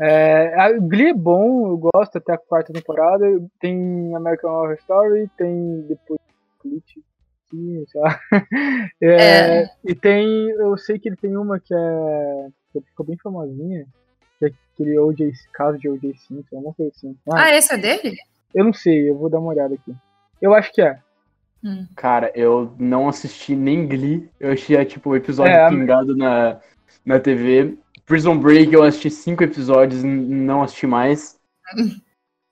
É, 0.00 0.54
a 0.58 0.72
Glee 0.72 1.10
é 1.10 1.14
bom, 1.14 1.68
eu 1.68 1.76
gosto 1.76 2.16
até 2.16 2.32
a 2.32 2.38
quarta 2.38 2.72
temporada. 2.72 3.26
Tem 3.60 4.14
American 4.16 4.50
Horror 4.50 4.76
Story, 4.80 5.30
tem 5.36 5.82
depois 5.82 6.18
Split, 6.56 6.84
sei 7.88 8.00
lá. 8.00 8.18
É, 9.02 9.62
é. 9.62 9.70
E 9.84 9.94
tem, 9.94 10.48
eu 10.50 10.76
sei 10.78 10.98
que 10.98 11.10
ele 11.10 11.16
tem 11.16 11.36
uma 11.36 11.60
que 11.60 11.74
é 11.74 12.48
que 12.72 12.80
ficou 12.80 13.04
bem 13.04 13.18
famosinha, 13.18 13.86
que 14.38 14.46
é 14.46 14.50
aquele 14.72 14.98
OJ, 14.98 15.30
caso 15.52 15.78
de 15.78 15.88
OJ 15.88 16.16
Simpson, 16.16 16.60
não 16.62 16.74
sei 16.74 16.88
assim. 16.88 17.16
Ah, 17.30 17.44
ah, 17.44 17.54
esse 17.54 17.72
é 17.72 17.76
dele? 17.76 18.16
Eu 18.54 18.64
não 18.64 18.72
sei, 18.72 19.10
eu 19.10 19.16
vou 19.16 19.28
dar 19.28 19.38
uma 19.38 19.50
olhada 19.50 19.74
aqui. 19.74 19.94
Eu 20.40 20.54
acho 20.54 20.72
que 20.72 20.80
é. 20.80 20.98
Hum. 21.64 21.86
Cara, 21.96 22.30
eu 22.34 22.74
não 22.78 23.08
assisti 23.08 23.56
nem 23.56 23.88
Glee, 23.88 24.28
eu 24.38 24.52
achei 24.52 24.84
tipo 24.84 25.10
o 25.10 25.16
episódio 25.16 25.54
é, 25.54 25.68
pingado 25.70 26.14
na, 26.14 26.60
na 27.04 27.18
TV. 27.18 27.78
Prison 28.04 28.38
Break 28.38 28.74
eu 28.74 28.82
assisti 28.82 29.10
cinco 29.10 29.42
episódios, 29.42 30.04
não 30.04 30.62
assisti 30.62 30.86
mais. 30.86 31.38
Então, 31.74 31.96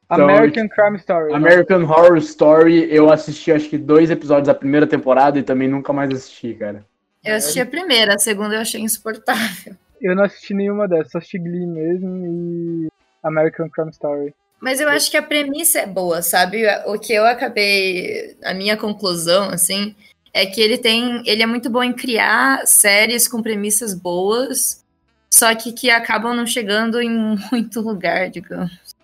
American 0.31 0.67
Crime 0.67 0.97
Story. 0.97 1.31
Né? 1.31 1.37
American 1.37 1.81
né? 1.81 1.85
Horror 1.85 2.17
Story, 2.17 2.89
eu 2.91 3.11
assisti 3.11 3.53
acho 3.53 3.69
que 3.69 3.77
dois 3.77 4.11
episódios 4.11 4.47
da 4.47 4.55
primeira 4.55 4.87
temporada 4.87 5.39
e 5.39 5.43
também 5.43 5.69
nunca 5.69 5.93
mais 5.93 6.11
assisti, 6.11 6.55
cara. 6.55 6.83
Eu 7.23 7.37
assisti 7.37 7.61
a 7.61 7.67
primeira, 7.67 8.15
a 8.15 8.19
segunda 8.19 8.55
eu 8.55 8.61
achei 8.61 8.81
insuportável. 8.81 9.77
Eu 10.01 10.17
não 10.17 10.25
assisti 10.25 10.55
nenhuma 10.55 10.89
dessas, 10.89 11.13
só 11.13 11.19
assisti 11.19 11.39
Glee 11.39 11.67
mesmo 11.67 12.27
e 12.27 12.89
American 13.23 13.69
Crime 13.69 13.91
Story. 13.91 14.35
Mas 14.63 14.81
eu 14.81 14.89
acho 14.89 15.11
que 15.11 15.17
a 15.17 15.23
premissa 15.23 15.81
é 15.81 15.87
boa, 15.89 16.23
sabe? 16.23 16.63
O 16.87 16.97
que 16.97 17.13
eu 17.13 17.27
acabei. 17.27 18.37
A 18.45 18.55
minha 18.55 18.77
conclusão, 18.77 19.51
assim, 19.51 19.93
é 20.33 20.47
que 20.47 20.61
ele 20.61 20.79
tem. 20.79 21.21
Ele 21.27 21.43
é 21.43 21.47
muito 21.47 21.69
bom 21.69 21.83
em 21.83 21.93
criar 21.93 22.65
séries 22.65 23.27
com 23.27 23.43
premissas 23.43 23.93
boas, 23.93 24.85
só 25.29 25.53
que 25.57 25.73
que 25.73 25.91
acabam 25.91 26.37
não 26.37 26.47
chegando 26.47 27.01
em 27.01 27.11
muito 27.51 27.81
lugar, 27.81 28.31
digamos. 28.31 28.95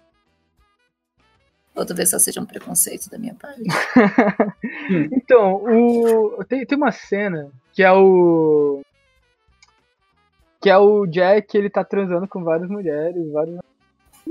Ou 1.75 1.85
talvez 1.85 2.11
só 2.11 2.21
seja 2.21 2.41
um 2.41 2.47
preconceito 2.47 3.11
da 3.11 3.19
minha 3.19 3.35
parte. 3.35 3.63
então, 5.11 5.57
o... 5.65 6.45
tem, 6.45 6.65
tem 6.65 6.79
uma 6.79 6.93
cena 6.93 7.51
que 7.73 7.83
é 7.83 7.91
o. 7.91 8.81
Que 10.61 10.71
é 10.71 10.79
o 10.79 11.05
Jack, 11.05 11.57
ele 11.57 11.69
tá 11.69 11.83
transando 11.83 12.29
com 12.29 12.45
várias 12.45 12.69
mulheres, 12.71 13.33
várias 13.33 13.59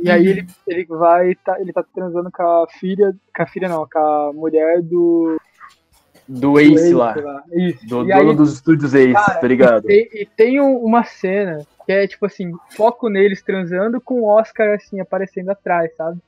e 0.03 0.09
aí 0.09 0.27
ele, 0.27 0.47
ele 0.67 0.85
vai, 0.85 1.35
tá, 1.35 1.59
ele 1.59 1.73
tá 1.73 1.83
transando 1.93 2.31
com 2.31 2.43
a 2.43 2.67
filha, 2.67 3.15
com 3.35 3.43
a 3.43 3.47
filha 3.47 3.67
não, 3.67 3.87
com 3.87 3.99
a 3.99 4.33
mulher 4.33 4.81
do... 4.81 5.39
Do 6.27 6.59
Ace, 6.59 6.71
do 6.71 6.79
Ace 6.79 6.93
lá. 6.93 7.15
lá. 7.15 7.43
Isso. 7.53 7.87
Do 7.87 8.03
e 8.03 8.13
dono 8.13 8.31
aí, 8.31 8.35
dos 8.35 8.53
estúdios 8.53 8.93
Ace, 8.93 9.13
cara, 9.13 9.39
tá 9.39 9.47
ligado? 9.47 9.89
E, 9.89 10.09
e 10.13 10.25
tem 10.25 10.59
uma 10.59 11.03
cena 11.03 11.65
que 11.85 11.91
é, 11.91 12.05
tipo 12.05 12.25
assim, 12.25 12.51
foco 12.75 13.07
neles 13.07 13.41
transando 13.41 14.01
com 14.01 14.21
o 14.21 14.25
Oscar, 14.25 14.75
assim, 14.75 14.99
aparecendo 14.99 15.49
atrás, 15.49 15.95
sabe? 15.95 16.19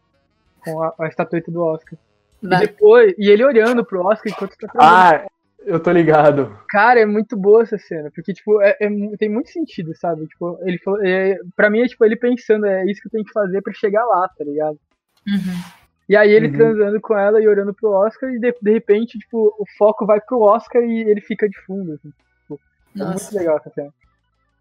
Com 0.64 0.82
a, 0.82 0.94
a 1.00 1.08
estatueta 1.08 1.52
do 1.52 1.62
Oscar. 1.62 2.00
E 2.42 2.48
depois, 2.48 3.14
e 3.18 3.30
ele 3.30 3.44
olhando 3.44 3.84
pro 3.84 4.06
Oscar 4.06 4.32
enquanto 4.32 4.56
tá 4.58 4.68
transando. 4.68 5.26
Ah, 5.26 5.28
eu 5.66 5.80
tô 5.80 5.92
ligado. 5.92 6.58
Cara, 6.70 7.00
é 7.00 7.06
muito 7.06 7.38
boa 7.38 7.64
essa 7.64 7.78
cena, 7.78 8.10
porque, 8.14 8.34
tipo, 8.34 8.62
é, 8.62 8.78
é 8.80 8.90
tem 9.18 9.30
muito 9.30 9.50
sentido, 9.50 9.96
sabe? 9.96 10.28
Tipo, 10.28 10.58
ele 10.62 10.78
falou. 10.80 11.04
É, 11.06 11.38
pra 11.56 11.70
mim 11.70 11.82
é 11.82 11.88
tipo 11.88 12.04
ele 12.06 12.16
pensando, 12.16 12.66
é 12.66 12.86
isso 12.86 13.02
que 13.02 13.08
eu 13.08 13.12
tenho 13.12 13.26
que 13.26 13.32
fazer 13.32 13.62
pra 13.62 13.74
chegar 13.74 14.06
lá, 14.06 14.28
tá 14.30 14.44
ligado? 14.44 14.80
Uhum. 15.28 15.80
E 16.08 16.16
aí 16.16 16.32
ele 16.32 16.48
uhum. 16.48 16.54
transando 16.54 17.02
com 17.02 17.18
ela 17.18 17.42
e 17.42 17.48
olhando 17.48 17.74
pro 17.74 17.92
Oscar, 17.92 18.32
e 18.32 18.40
de, 18.40 18.56
de 18.62 18.72
repente, 18.72 19.20
tipo, 19.20 19.56
o 19.60 19.66
foco 19.78 20.06
vai 20.06 20.20
pro 20.20 20.42
Oscar 20.42 20.82
e 20.82 21.02
ele 21.02 21.22
fica 21.22 21.48
de 21.48 21.58
fundo. 21.66 21.94
Assim, 21.94 22.12
tipo, 22.42 22.60
é 22.98 23.06
muito 23.06 23.36
legal 23.36 23.58
essa 23.58 23.70
cena. 23.70 23.94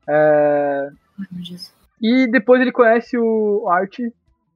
É... 0.08 0.90
E 2.00 2.26
depois 2.26 2.60
ele 2.60 2.72
conhece 2.72 3.16
o 3.16 3.68
Art 3.68 3.98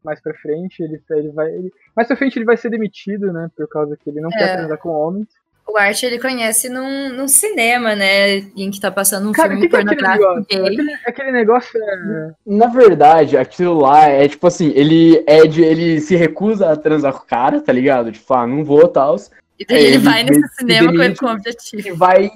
mais 0.04 0.20
pra 0.20 0.34
frente, 0.34 0.82
ele, 0.82 1.00
ele 1.10 1.30
vai. 1.30 1.48
Ele, 1.50 1.72
mais 1.94 2.08
pra 2.08 2.16
frente 2.16 2.38
ele 2.38 2.44
vai 2.44 2.56
ser 2.56 2.70
demitido, 2.70 3.32
né? 3.32 3.48
Por 3.56 3.68
causa 3.68 3.96
que 3.96 4.10
ele 4.10 4.20
não 4.20 4.30
é. 4.30 4.36
quer 4.36 4.56
transar 4.56 4.78
com 4.78 4.90
homens 4.90 5.28
o 5.72 5.76
Art 5.78 6.02
ele 6.02 6.18
conhece 6.18 6.68
num, 6.68 7.08
num 7.08 7.26
cinema, 7.26 7.94
né? 7.94 8.36
Em 8.56 8.70
que 8.70 8.80
tá 8.80 8.90
passando 8.90 9.28
um 9.28 9.32
Cara, 9.32 9.50
filme 9.50 9.62
que 9.62 9.68
pornográfico 9.70 10.44
que 10.44 10.54
é 10.54 10.58
aquele, 10.58 10.76
negócio? 10.76 10.82
Aquele, 10.82 10.98
aquele 11.06 11.32
negócio 11.32 11.82
é... 11.82 12.30
Na 12.46 12.66
verdade, 12.66 13.36
aquilo 13.36 13.80
lá 13.80 14.04
é 14.04 14.28
tipo 14.28 14.46
assim, 14.46 14.70
ele 14.74 15.22
é 15.26 15.46
de. 15.46 15.62
ele 15.62 16.00
se 16.00 16.14
recusa 16.14 16.70
a 16.70 16.76
transar 16.76 17.12
com 17.12 17.20
o 17.20 17.26
cara, 17.26 17.60
tá 17.60 17.72
ligado? 17.72 18.12
Tipo, 18.12 18.34
ah, 18.34 18.46
não 18.46 18.62
vou 18.62 18.86
tal. 18.86 19.16
E 19.58 19.64
daí 19.64 19.78
ele, 19.78 19.86
ele 19.94 19.98
vai 19.98 20.24
nesse 20.24 20.54
cinema 20.56 20.92
com 21.14 21.26
o 21.26 21.32
objetivo. 21.32 21.88
E 21.88 21.92
vai. 21.92 22.30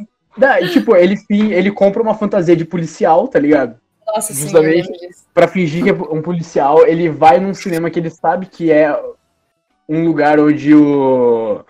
tipo, 0.72 0.96
ele, 0.96 1.18
ele 1.30 1.70
compra 1.70 2.02
uma 2.02 2.14
fantasia 2.14 2.56
de 2.56 2.64
policial, 2.64 3.28
tá 3.28 3.38
ligado? 3.38 3.78
Nossa, 4.06 4.32
Justamente 4.32 4.86
sim, 4.86 5.08
pra 5.34 5.48
fingir 5.48 5.82
que 5.82 5.90
é 5.90 5.92
um 5.92 6.22
policial, 6.22 6.86
ele 6.86 7.08
vai 7.08 7.40
num 7.40 7.52
cinema 7.52 7.90
que 7.90 7.98
ele 7.98 8.08
sabe 8.08 8.46
que 8.46 8.70
é 8.70 8.96
um 9.88 10.04
lugar 10.04 10.38
onde 10.38 10.74
o 10.74 11.64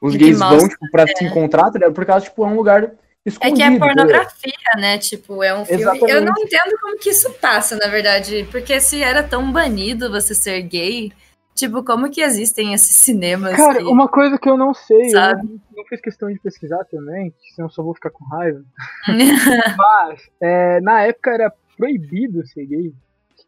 os 0.00 0.16
gays 0.16 0.38
vão, 0.38 0.68
tipo, 0.68 0.90
pra 0.90 1.02
é. 1.02 1.06
se 1.08 1.24
encontrar, 1.24 1.70
tá 1.70 1.90
Por 1.90 2.06
causa, 2.06 2.24
tipo, 2.24 2.44
é 2.44 2.48
um 2.48 2.56
lugar 2.56 2.90
escondido. 3.24 3.62
É 3.62 3.68
que 3.68 3.74
é 3.74 3.78
pornografia, 3.78 4.52
né? 4.76 4.98
Tipo, 4.98 5.42
é 5.42 5.54
um 5.54 5.64
filme. 5.64 5.82
Exatamente. 5.82 6.12
Eu 6.12 6.22
não 6.22 6.34
entendo 6.38 6.78
como 6.80 6.98
que 6.98 7.10
isso 7.10 7.30
passa, 7.34 7.76
na 7.76 7.88
verdade. 7.88 8.48
Porque 8.50 8.80
se 8.80 9.02
era 9.02 9.22
tão 9.22 9.52
banido 9.52 10.10
você 10.10 10.34
ser 10.34 10.62
gay, 10.62 11.12
tipo, 11.54 11.84
como 11.84 12.10
que 12.10 12.22
existem 12.22 12.72
esses 12.72 12.96
cinemas? 12.96 13.56
Cara, 13.56 13.78
que... 13.78 13.84
uma 13.84 14.08
coisa 14.08 14.38
que 14.38 14.48
eu 14.48 14.56
não 14.56 14.72
sei, 14.72 15.10
Sabe? 15.10 15.42
eu 15.42 15.76
não, 15.76 15.84
fiz 15.84 16.00
questão 16.00 16.32
de 16.32 16.38
pesquisar 16.38 16.84
também, 16.84 17.34
senão 17.54 17.68
eu 17.68 17.72
só 17.72 17.82
vou 17.82 17.94
ficar 17.94 18.10
com 18.10 18.24
raiva. 18.24 18.62
Mas, 19.76 20.20
é, 20.40 20.80
na 20.80 21.02
época 21.02 21.30
era 21.30 21.52
proibido 21.76 22.46
ser 22.46 22.64
gay. 22.64 22.92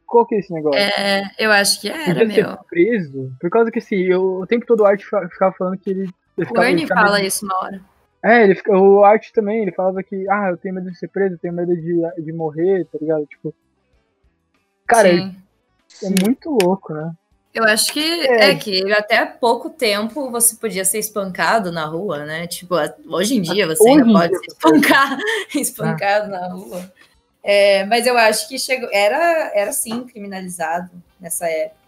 Qual 0.07 0.27
que 0.27 0.35
é 0.35 0.39
esse 0.41 0.53
negócio? 0.53 0.79
É, 0.79 1.23
eu 1.39 1.51
acho 1.51 1.81
que 1.81 1.89
era, 1.89 2.21
Podia 2.21 2.27
meu. 2.27 2.51
Ser 2.51 2.59
preso, 2.69 3.33
por 3.41 3.49
causa 3.49 3.71
que 3.71 3.79
assim, 3.79 3.97
eu, 3.97 4.41
o 4.41 4.47
tempo 4.47 4.67
todo 4.67 4.81
o 4.81 4.87
Art 4.87 5.01
ficava 5.01 5.55
falando 5.57 5.79
que 5.79 5.89
ele 5.89 6.13
o 6.37 6.63
Ernie 6.63 6.87
fala 6.87 7.17
meio... 7.17 7.27
isso 7.27 7.45
uma 7.45 7.59
hora. 7.59 7.81
É, 8.25 8.45
ele 8.45 8.55
fica, 8.55 8.77
o 8.79 9.05
Art 9.05 9.31
também, 9.33 9.63
ele 9.63 9.73
falava 9.73 10.03
que, 10.03 10.29
ah, 10.31 10.51
eu 10.51 10.57
tenho 10.57 10.75
medo 10.75 10.91
de 10.91 10.97
ser 10.97 11.09
preso, 11.09 11.35
eu 11.35 11.39
tenho 11.39 11.53
medo 11.53 11.75
de, 11.75 12.23
de 12.23 12.33
morrer, 12.33 12.87
tá 12.87 12.99
ligado? 13.01 13.27
Tipo. 13.27 13.53
Cara, 14.87 15.09
é 15.09 16.25
muito 16.25 16.57
louco, 16.63 16.95
né? 16.95 17.13
Eu 17.53 17.65
acho 17.65 17.93
que 17.93 18.01
é. 18.01 18.51
é. 18.51 18.55
que 18.55 18.91
até 18.93 19.27
pouco 19.27 19.69
tempo 19.69 20.31
você 20.31 20.57
podia 20.57 20.85
ser 20.85 20.99
espancado 20.99 21.71
na 21.71 21.85
rua, 21.85 22.25
né? 22.25 22.47
Tipo, 22.47 22.77
hoje 23.09 23.37
em 23.37 23.43
dia 23.43 23.67
você 23.67 23.83
hoje 23.83 24.01
ainda 24.01 24.13
pode 24.13 24.39
ser 24.39 24.47
espancar, 24.47 25.19
espancado 25.55 26.27
ah. 26.35 26.41
na 26.41 26.49
rua. 26.49 26.93
É, 27.43 27.85
mas 27.87 28.07
eu 28.07 28.17
acho 28.17 28.49
que 28.49 28.59
chegou, 28.59 28.89
era, 28.93 29.51
era 29.55 29.73
sim 29.73 30.05
criminalizado 30.05 30.91
nessa 31.21 31.47
época. 31.47 31.82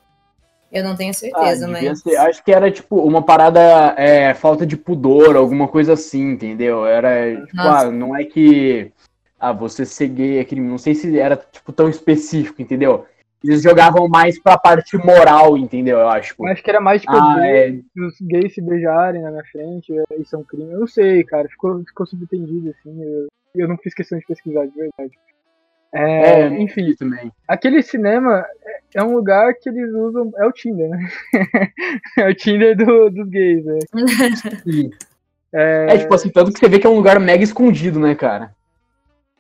Eu 0.75 0.83
não 0.83 0.97
tenho 0.97 1.15
certeza, 1.15 1.67
ah, 1.67 1.69
mas. 1.69 2.01
Ser, 2.01 2.17
acho 2.17 2.45
que 2.45 2.53
era 2.53 2.69
tipo 2.69 2.97
uma 2.97 3.23
parada 3.23 3.61
é, 3.97 4.35
falta 4.35 4.67
de 4.67 4.77
pudor, 4.77 5.37
alguma 5.37 5.69
coisa 5.69 5.93
assim, 5.93 6.33
entendeu? 6.33 6.85
Era 6.85 7.47
tipo, 7.47 7.61
ah, 7.61 7.85
não 7.93 8.17
é 8.17 8.25
que 8.25 8.91
ah, 9.39 9.53
você 9.53 9.87
ser 9.87 10.09
gay 10.09 10.39
é 10.39 10.45
crime. 10.45 10.69
Não 10.69 10.77
sei 10.77 10.97
se 10.97 11.17
era 11.17 11.37
tipo 11.37 11.73
tão 11.73 11.89
específico, 11.89 12.61
entendeu? 12.61 13.07
Eles 13.45 13.63
jogavam 13.63 14.09
mais 14.09 14.37
pra 14.37 14.59
parte 14.59 14.97
moral, 14.97 15.57
entendeu? 15.57 15.99
Eu 15.99 16.09
acho. 16.09 16.35
Eu 16.37 16.47
acho 16.49 16.63
que 16.63 16.71
era 16.71 16.81
mais 16.81 17.03
tipo 17.03 17.15
ah, 17.15 17.37
é... 17.47 17.79
os 17.97 18.21
gays 18.21 18.55
se 18.55 18.61
beijarem 18.61 19.23
na 19.23 19.31
minha 19.31 19.45
frente, 19.45 19.93
isso 20.19 20.35
é 20.35 20.39
um 20.41 20.45
crime. 20.45 20.73
Eu 20.73 20.81
não 20.81 20.87
sei, 20.89 21.23
cara. 21.23 21.49
Ficou, 21.49 21.85
ficou 21.85 22.05
subentendido, 22.05 22.71
assim. 22.71 23.01
Eu, 23.01 23.29
eu 23.55 23.69
não 23.69 23.77
fiz 23.77 23.95
questão 23.95 24.19
de 24.19 24.27
pesquisar, 24.27 24.67
de 24.67 24.75
verdade. 24.75 25.17
É, 25.95 26.41
é, 26.41 26.49
enfim, 26.61 26.93
também. 26.97 27.31
aquele 27.47 27.81
cinema 27.81 28.45
é 28.93 29.03
um 29.03 29.15
lugar 29.15 29.55
que 29.55 29.69
eles 29.69 29.93
usam. 29.93 30.33
É 30.37 30.47
o 30.47 30.53
Tinder, 30.53 30.91
né? 30.91 31.09
é 32.19 32.29
o 32.29 32.35
Tinder 32.35 32.77
do, 32.77 33.11
dos 33.11 33.29
gays, 33.29 33.65
né? 33.65 33.79
É... 35.57 35.87
é, 35.89 35.99
tipo 35.99 36.13
assim, 36.13 36.31
tanto 36.31 36.53
que 36.53 36.59
você 36.59 36.69
vê 36.69 36.81
que 36.81 36.87
é 36.89 36.91
um 36.91 36.97
lugar 36.97 37.21
mega 37.21 37.45
escondido, 37.45 38.01
né, 38.01 38.17
cara? 38.17 38.53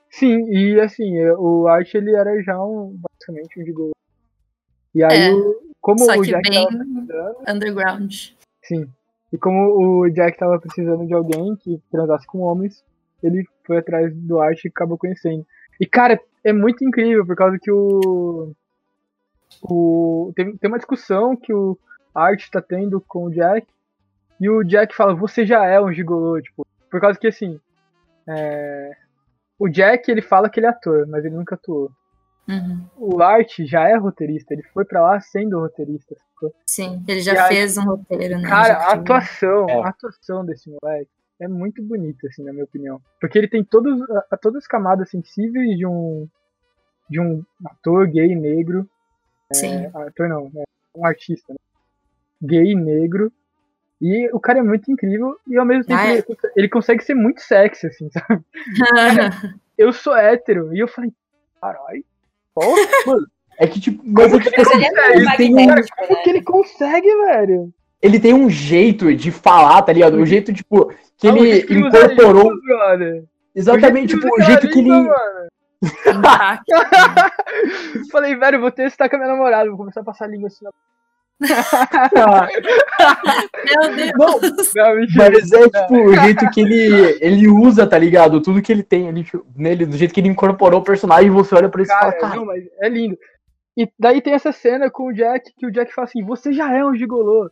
Sim, 0.08 0.48
e 0.48 0.80
assim, 0.80 1.20
o 1.36 1.66
Art 1.66 1.92
ele 1.92 2.14
era 2.14 2.40
já 2.40 2.56
um, 2.62 2.96
basicamente 2.96 3.60
um 3.60 3.64
gigolo. 3.64 3.90
E 4.94 5.02
aí, 5.02 5.30
é, 5.30 5.32
como 5.80 5.98
só 5.98 6.12
o 6.12 6.22
que 6.22 6.28
Jack 6.28 6.48
bem 6.48 6.68
underground. 7.48 8.14
Sim. 8.62 8.88
E 9.32 9.36
como 9.36 9.76
o 9.76 10.08
Jack 10.08 10.38
tava 10.38 10.60
precisando 10.60 11.04
de 11.04 11.12
alguém 11.12 11.56
que 11.56 11.82
transasse 11.90 12.28
com 12.28 12.38
homens, 12.38 12.84
ele 13.20 13.44
foi 13.64 13.78
atrás 13.78 14.14
do 14.14 14.40
Art 14.40 14.64
e 14.64 14.68
acabou 14.68 14.96
conhecendo. 14.96 15.44
E, 15.80 15.84
cara, 15.84 16.20
é 16.44 16.52
muito 16.52 16.84
incrível, 16.84 17.26
por 17.26 17.34
causa 17.34 17.58
que 17.58 17.70
o. 17.70 18.52
o 19.62 20.32
tem, 20.36 20.56
tem 20.56 20.68
uma 20.70 20.78
discussão 20.78 21.34
que 21.34 21.52
o 21.52 21.78
Art 22.14 22.48
tá 22.50 22.60
tendo 22.60 23.00
com 23.00 23.24
o 23.24 23.30
Jack. 23.30 23.66
E 24.40 24.50
o 24.50 24.62
Jack 24.62 24.94
fala, 24.94 25.14
você 25.14 25.46
já 25.46 25.64
é 25.64 25.80
um 25.80 25.92
gigolô, 25.92 26.40
tipo. 26.40 26.66
Por 26.90 27.00
causa 27.00 27.18
que 27.18 27.26
assim. 27.26 27.58
É, 28.28 28.96
o 29.58 29.68
Jack 29.68 30.10
ele 30.10 30.22
fala 30.22 30.48
que 30.48 30.60
ele 30.60 30.66
é 30.66 30.70
ator, 30.70 31.06
mas 31.08 31.24
ele 31.24 31.34
nunca 31.34 31.54
atuou. 31.54 31.90
Uhum. 32.48 32.86
O 32.96 33.22
Art 33.22 33.60
já 33.60 33.88
é 33.88 33.96
roteirista, 33.96 34.52
ele 34.52 34.62
foi 34.62 34.84
para 34.84 35.00
lá 35.00 35.20
sendo 35.20 35.58
roteirista. 35.58 36.14
Sim, 36.66 37.02
ele 37.08 37.20
já 37.20 37.32
e 37.32 37.48
fez 37.48 37.78
aí, 37.78 37.84
um 37.84 37.88
roteiro, 37.88 38.38
né? 38.38 38.46
Cara, 38.46 38.74
a 38.74 38.92
atuação, 38.92 39.66
é. 39.66 39.82
a 39.82 39.88
atuação 39.88 40.44
desse 40.44 40.68
moleque 40.68 41.10
é 41.44 41.48
muito 41.48 41.82
bonito, 41.82 42.26
assim, 42.26 42.42
na 42.42 42.52
minha 42.52 42.64
opinião. 42.64 43.00
Porque 43.20 43.38
ele 43.38 43.48
tem 43.48 43.62
todos, 43.62 44.00
a, 44.30 44.36
todas 44.36 44.62
as 44.62 44.66
camadas 44.66 45.10
sensíveis 45.10 45.76
de 45.76 45.86
um, 45.86 46.26
de 47.08 47.20
um 47.20 47.44
ator 47.64 48.06
gay 48.08 48.34
negro. 48.34 48.88
É, 49.50 49.54
Sim. 49.54 49.74
É, 49.84 49.90
ator 49.94 50.28
não, 50.28 50.50
é 50.56 50.64
um 50.94 51.06
artista, 51.06 51.52
né? 51.52 51.58
Gay 52.42 52.74
negro. 52.74 53.32
E 54.00 54.28
o 54.32 54.40
cara 54.40 54.58
é 54.58 54.62
muito 54.62 54.90
incrível 54.90 55.38
e 55.46 55.56
ao 55.56 55.64
mesmo 55.64 55.84
tempo 55.84 56.00
ah, 56.00 56.08
é. 56.08 56.14
ele, 56.14 56.24
ele, 56.56 56.68
consegue 56.68 57.02
ser 57.04 57.14
muito 57.14 57.40
sexy, 57.40 57.86
assim, 57.86 58.08
sabe? 58.12 58.44
eu 59.78 59.92
sou 59.92 60.16
hétero. 60.16 60.74
E 60.74 60.80
eu 60.80 60.88
falei, 60.88 61.12
caralho, 61.60 62.04
mano. 63.06 63.26
É 63.56 63.68
que, 63.68 63.80
tipo, 63.80 64.02
mas 64.04 64.32
é 64.32 64.38
que, 64.40 64.50
tipo, 64.50 64.60
ele, 64.72 64.86
ele 65.14 65.36
tem 65.36 65.54
um... 65.54 65.74
Como 65.96 66.22
que 66.22 66.30
ele 66.30 66.42
consegue, 66.42 67.06
velho? 67.06 67.72
Ele 68.04 68.20
tem 68.20 68.32
um 68.34 68.50
jeito 68.50 69.16
de 69.16 69.30
falar, 69.30 69.80
tá 69.80 69.90
ligado? 69.90 70.18
Um 70.18 70.26
jeito, 70.26 70.52
tipo, 70.52 70.92
que 71.16 71.26
ah, 71.26 71.30
ele 71.30 71.60
incorporou. 71.74 72.52
Exatamente, 73.54 74.14
tipo, 74.14 74.28
o 74.28 74.42
jeito 74.42 74.68
que 74.68 74.80
ele. 74.80 74.90
Falei, 78.12 78.36
velho, 78.36 78.60
vou 78.60 78.70
testar 78.70 79.08
com 79.08 79.16
a 79.16 79.18
minha 79.18 79.32
namorada, 79.32 79.70
vou 79.70 79.78
começar 79.78 80.02
a 80.02 80.04
passar 80.04 80.26
a 80.26 80.28
língua 80.28 80.48
assim. 80.48 80.64
Meu 80.64 80.72
Deus! 83.96 84.12
Não, 84.76 84.84
não, 84.84 84.94
mas 85.16 85.50
é 85.50 85.66
tipo 85.70 85.94
o 85.94 86.14
jeito 86.14 86.50
que 86.50 86.60
ele, 86.60 87.16
ele 87.22 87.48
usa, 87.48 87.86
tá 87.86 87.96
ligado? 87.96 88.42
Tudo 88.42 88.60
que 88.60 88.70
ele 88.70 88.82
tem 88.82 89.08
ali 89.08 89.24
tipo, 89.24 89.46
nele, 89.56 89.86
do 89.86 89.96
jeito 89.96 90.12
que 90.12 90.20
ele 90.20 90.28
incorporou 90.28 90.80
o 90.80 90.84
personagem, 90.84 91.30
você 91.30 91.54
olha 91.54 91.70
pra 91.70 91.80
isso 91.80 91.90
cara, 91.90 92.08
e 92.08 92.20
fala, 92.20 92.20
cara. 92.20 92.36
Não, 92.36 92.44
mas 92.44 92.62
é 92.82 92.88
lindo. 92.88 93.16
E 93.74 93.90
daí 93.98 94.20
tem 94.20 94.34
essa 94.34 94.52
cena 94.52 94.90
com 94.90 95.08
o 95.08 95.12
Jack, 95.14 95.54
que 95.56 95.66
o 95.66 95.70
Jack 95.70 95.94
fala 95.94 96.06
assim, 96.06 96.22
você 96.22 96.52
já 96.52 96.70
é 96.70 96.84
um 96.84 96.94
gigolô. 96.94 97.48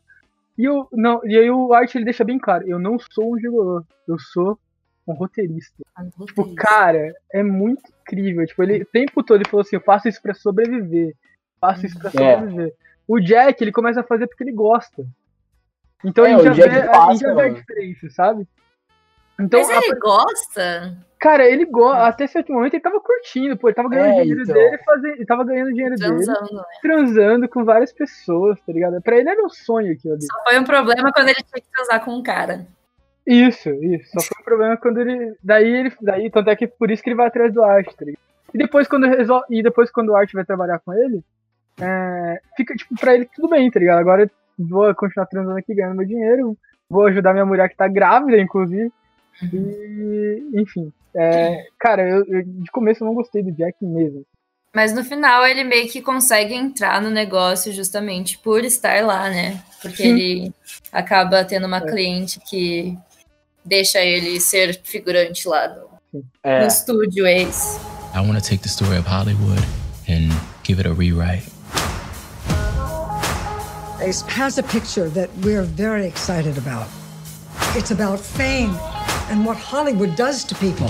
E, 0.62 0.64
eu, 0.64 0.86
não, 0.92 1.20
e 1.24 1.36
aí 1.36 1.50
o 1.50 1.74
Art 1.74 1.92
ele 1.92 2.04
deixa 2.04 2.22
bem 2.22 2.38
claro, 2.38 2.64
eu 2.68 2.78
não 2.78 2.96
sou 2.96 3.34
um 3.34 3.36
gigolô, 3.36 3.84
eu 4.06 4.16
sou 4.16 4.56
um 5.04 5.12
roteirista. 5.12 5.82
Um 5.98 6.24
Tipo, 6.24 6.54
cara, 6.54 7.12
é 7.32 7.42
muito 7.42 7.82
incrível. 8.02 8.46
Tipo, 8.46 8.62
ele 8.62 8.82
o 8.82 8.86
tempo 8.86 9.24
todo 9.24 9.40
ele 9.40 9.48
falou 9.48 9.62
assim, 9.62 9.74
eu 9.74 9.80
faço 9.80 10.08
isso 10.08 10.22
pra 10.22 10.32
sobreviver. 10.34 11.16
Faço 11.60 11.84
isso 11.86 11.98
pra 11.98 12.10
É. 12.10 12.12
sobreviver. 12.12 12.74
O 13.08 13.18
Jack, 13.18 13.60
ele 13.60 13.72
começa 13.72 14.02
a 14.02 14.04
fazer 14.04 14.28
porque 14.28 14.44
ele 14.44 14.52
gosta. 14.52 15.04
Então 16.04 16.24
É, 16.24 16.32
a 16.32 16.38
gente, 16.38 16.50
o 16.52 16.54
já 16.54 16.64
a 16.92 17.10
gente 17.10 17.20
já 17.22 17.34
vê 17.34 17.42
a 17.42 17.48
diferença, 17.48 18.10
sabe? 18.10 18.46
Então, 19.40 19.60
Mas 19.60 19.70
a- 19.70 19.74
ele 19.86 19.98
gosta? 19.98 20.96
cara, 21.18 21.44
ele 21.48 21.64
gosta. 21.64 22.04
Até 22.06 22.26
certo 22.26 22.52
momento 22.52 22.74
ele 22.74 22.82
tava 22.82 23.00
curtindo, 23.00 23.56
pô. 23.56 23.68
Ele 23.68 23.74
tava 23.74 23.88
ganhando 23.88 24.08
É, 24.18 24.20
dinheiro 24.22 24.42
então. 24.42 24.54
dele, 24.54 24.78
fazendo, 24.78 25.14
ele 25.14 25.26
tava 25.26 25.44
ganhando 25.44 25.72
dinheiro 25.72 25.94
dele, 25.96 26.10
Transando, 26.24 26.54
né? 26.54 26.62
transando 26.82 27.48
com 27.48 27.64
várias 27.64 27.92
pessoas, 27.92 28.58
tá 28.60 28.72
ligado? 28.72 29.00
Pra 29.02 29.16
ele 29.16 29.28
era 29.30 29.44
um 29.44 29.48
sonho 29.48 29.92
aquilo 29.92 30.14
ali. 30.14 30.22
Só 30.22 30.42
foi 30.44 30.58
um 30.58 30.64
problema 30.64 31.12
quando 31.12 31.28
ele 31.28 31.42
tinha 31.42 31.60
que 31.62 31.70
transar 31.72 32.04
com 32.04 32.12
um 32.12 32.22
cara. 32.22 32.66
Isso, 33.26 33.68
isso. 33.70 34.10
Só 34.12 34.20
foi 34.20 34.40
um 34.40 34.44
problema 34.44 34.76
quando 34.76 35.00
ele. 35.00 35.34
Daí 35.42 35.68
ele. 35.68 35.92
Daí, 36.00 36.30
tanto 36.30 36.50
é 36.50 36.56
que 36.56 36.66
por 36.66 36.90
isso 36.90 37.02
que 37.02 37.08
ele 37.08 37.16
vai 37.16 37.26
atrás 37.28 37.52
do 37.52 37.62
Art, 37.64 37.86
tá 37.94 38.04
ligado? 38.04 38.20
E 38.52 38.58
depois 38.58 38.86
quando 38.86 39.06
resol... 39.06 39.42
E 39.48 39.62
depois 39.62 39.90
quando 39.90 40.10
o 40.10 40.16
Art 40.16 40.30
vai 40.34 40.44
trabalhar 40.44 40.78
com 40.80 40.92
ele, 40.92 41.24
é, 41.80 42.40
fica, 42.56 42.74
tipo, 42.74 42.94
pra 43.00 43.14
ele 43.14 43.24
tudo 43.34 43.48
bem, 43.48 43.70
tá 43.70 43.80
ligado? 43.80 43.98
Agora 43.98 44.22
eu 44.24 44.30
vou 44.58 44.94
continuar 44.94 45.24
transando 45.26 45.56
aqui, 45.56 45.74
ganhando 45.74 45.96
meu 45.96 46.06
dinheiro. 46.06 46.54
Vou 46.90 47.06
ajudar 47.06 47.32
minha 47.32 47.46
mulher 47.46 47.68
que 47.70 47.76
tá 47.76 47.88
grávida, 47.88 48.36
inclusive. 48.38 48.92
E. 49.42 50.42
Enfim. 50.54 50.92
é, 51.14 51.64
cara, 51.78 52.02
eu, 52.08 52.24
eu- 52.26 52.42
de 52.44 52.70
começo 52.70 53.02
eu 53.02 53.06
não 53.06 53.14
gostei 53.14 53.42
do 53.42 53.52
Jack 53.52 53.76
mesmo. 53.84 54.24
Mas 54.74 54.94
no 54.94 55.04
final 55.04 55.46
ele 55.46 55.64
meio 55.64 55.86
que 55.90 56.00
consegue 56.00 56.54
entrar 56.54 57.00
no 57.02 57.10
negócio 57.10 57.70
justamente 57.72 58.38
por 58.38 58.64
estar 58.64 59.04
lá, 59.04 59.28
né? 59.28 59.62
Porque 59.82 60.02
Sim. 60.02 60.08
ele 60.10 60.54
acaba 60.90 61.44
tendo 61.44 61.66
uma 61.66 61.76
É. 61.78 61.80
cliente 61.86 62.40
que 62.48 62.96
deixa 63.64 64.00
ele 64.00 64.40
ser 64.40 64.80
figurante 64.82 65.46
lá 65.46 65.68
no, 65.68 66.22
É. 66.42 66.60
no 66.62 66.66
estúdio 66.66 67.26
ex. 67.26 67.78
I 68.14 68.18
want 68.20 68.42
to 68.42 68.48
take 68.48 68.62
the 68.62 68.68
story 68.68 68.96
of 68.98 69.06
Hollywood 69.08 69.62
and 70.08 70.30
give 70.64 70.80
it 70.80 70.88
a 70.88 70.92
rewrite. 70.94 71.44
Ace 74.00 74.22
has 74.38 74.58
a 74.58 74.62
picture 74.62 75.08
that 75.10 75.28
we're 75.44 75.62
very 75.64 76.06
excited 76.06 76.56
about. 76.58 76.88
It's 77.76 77.90
about 77.92 78.18
fame 78.20 78.74
and 79.32 79.44
what 79.46 79.56
Hollywood 79.56 80.14
does 80.16 80.44
to 80.44 80.54
people. 80.54 80.88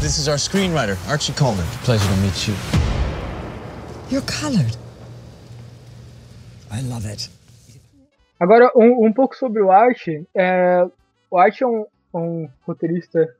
This 0.00 0.18
is 0.18 0.26
our 0.28 0.36
screenwriter, 0.36 0.96
Archie 1.08 1.32
Coleman. 1.32 1.64
Pleasure 1.84 2.08
to 2.08 2.16
meet 2.20 2.48
you. 2.48 2.54
You're 4.10 4.26
colored. 4.26 4.76
I 6.70 6.80
love 6.82 7.06
it. 7.06 7.30
Agora, 8.40 8.70
um, 8.76 9.06
um 9.06 9.12
pouco 9.12 9.36
sobre 9.36 9.62
o 9.62 9.70
Art. 9.70 10.08
É, 10.34 10.84
o 11.30 11.38
Art 11.38 11.60
é 11.62 11.66
um, 11.66 11.86
um 12.12 12.48
roteirista 12.66 13.34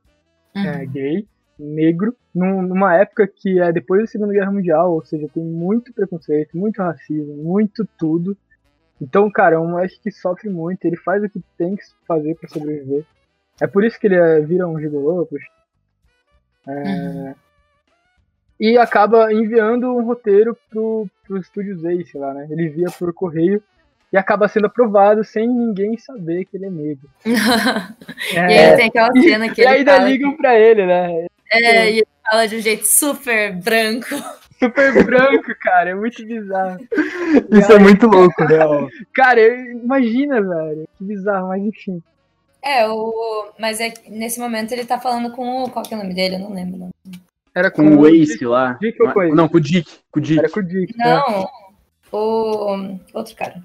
é, 0.54 0.86
gay, 0.86 1.26
negro, 1.58 2.16
num- 2.34 2.62
numa 2.62 2.94
época 2.96 3.26
que 3.26 3.60
é 3.60 3.70
depois 3.72 4.02
da 4.02 4.06
Segunda 4.06 4.32
Guerra 4.32 4.52
Mundial, 4.52 4.92
ou 4.94 5.04
seja, 5.04 5.28
tem 5.34 5.42
muito 5.44 5.92
preconceito, 5.92 6.56
muito 6.56 6.78
racismo, 6.80 7.34
muito 7.42 7.86
tudo. 7.98 8.36
Então, 9.00 9.30
cara, 9.30 9.56
é 9.56 9.58
um 9.58 9.70
moleque 9.72 9.98
que 10.02 10.10
sofre 10.10 10.48
muito, 10.48 10.84
ele 10.86 10.96
faz 10.96 11.22
o 11.22 11.28
que 11.28 11.42
tem 11.58 11.76
que 11.76 11.82
fazer 12.08 12.34
pra 12.36 12.48
sobreviver. 12.48 13.04
É 13.60 13.66
por 13.66 13.84
isso 13.84 13.98
que 13.98 14.06
ele 14.06 14.16
é- 14.16 14.40
vira 14.40 14.66
um 14.68 14.78
gigolô. 14.78 15.28
É, 16.68 17.34
E 18.58 18.78
acaba 18.78 19.32
enviando 19.32 19.94
um 19.94 20.02
roteiro 20.04 20.56
pro, 20.70 21.06
pro 21.26 21.38
estúdio 21.38 21.78
Ace 21.90 22.16
lá, 22.16 22.32
né? 22.32 22.46
Ele 22.50 22.66
envia 22.68 22.88
por 22.98 23.12
correio 23.12 23.62
e 24.12 24.16
acaba 24.16 24.48
sendo 24.48 24.66
aprovado 24.66 25.22
sem 25.24 25.46
ninguém 25.46 25.98
saber 25.98 26.44
que 26.46 26.56
ele 26.56 26.66
é 26.66 26.70
negro. 26.70 27.08
E 28.32 28.38
aí 28.38 28.76
tem 28.76 28.86
aquela 28.86 29.12
cena 29.12 29.48
que 29.50 29.60
e 29.60 29.64
ele 29.64 29.74
ainda 29.74 29.96
fala 29.96 30.08
ligam 30.08 30.36
pra 30.36 30.58
ele, 30.58 30.86
né? 30.86 31.26
É, 31.52 31.90
e 31.90 31.96
ele 31.98 32.06
fala 32.28 32.46
de 32.48 32.56
um 32.56 32.60
jeito 32.60 32.84
super 32.86 33.54
branco. 33.56 34.08
Super 34.58 35.04
branco, 35.04 35.54
cara, 35.60 35.90
é 35.90 35.94
muito 35.94 36.24
bizarro. 36.26 36.78
Isso 37.52 37.72
é 37.72 37.78
muito 37.78 38.06
louco, 38.06 38.42
real. 38.44 38.88
Cara, 39.14 39.40
imagina, 39.40 40.40
velho, 40.40 40.88
que 40.96 41.04
bizarro, 41.04 41.48
mas 41.48 41.62
enfim. 41.62 42.02
É, 42.66 42.88
o. 42.88 43.48
Mas 43.58 43.80
é 43.80 43.90
que 43.90 44.10
nesse 44.10 44.40
momento 44.40 44.72
ele 44.72 44.84
tá 44.84 44.98
falando 44.98 45.30
com 45.32 45.64
o. 45.64 45.70
Qual 45.70 45.84
que 45.84 45.94
é 45.94 45.96
o 45.96 46.00
nome 46.00 46.14
dele? 46.14 46.34
Eu 46.34 46.40
não 46.40 46.52
lembro. 46.52 46.78
Não, 46.78 46.90
Era 47.54 47.70
Com 47.70 47.96
o 47.96 48.08
Ace 48.08 48.44
lá. 48.44 48.72
Dick 48.80 49.00
ou 49.02 49.12
com? 49.12 49.34
Não, 49.34 49.48
com 49.48 49.58
o 49.58 49.60
Dick. 49.60 49.88
Com 50.10 50.18
o 50.18 50.22
Dick. 50.22 50.38
Era 50.38 50.50
com 50.50 50.60
o 50.60 50.62
Dick. 50.62 50.96
né? 50.96 51.04
não 51.04 51.48
o. 52.12 52.98
Outro 53.14 53.34
cara. 53.34 53.62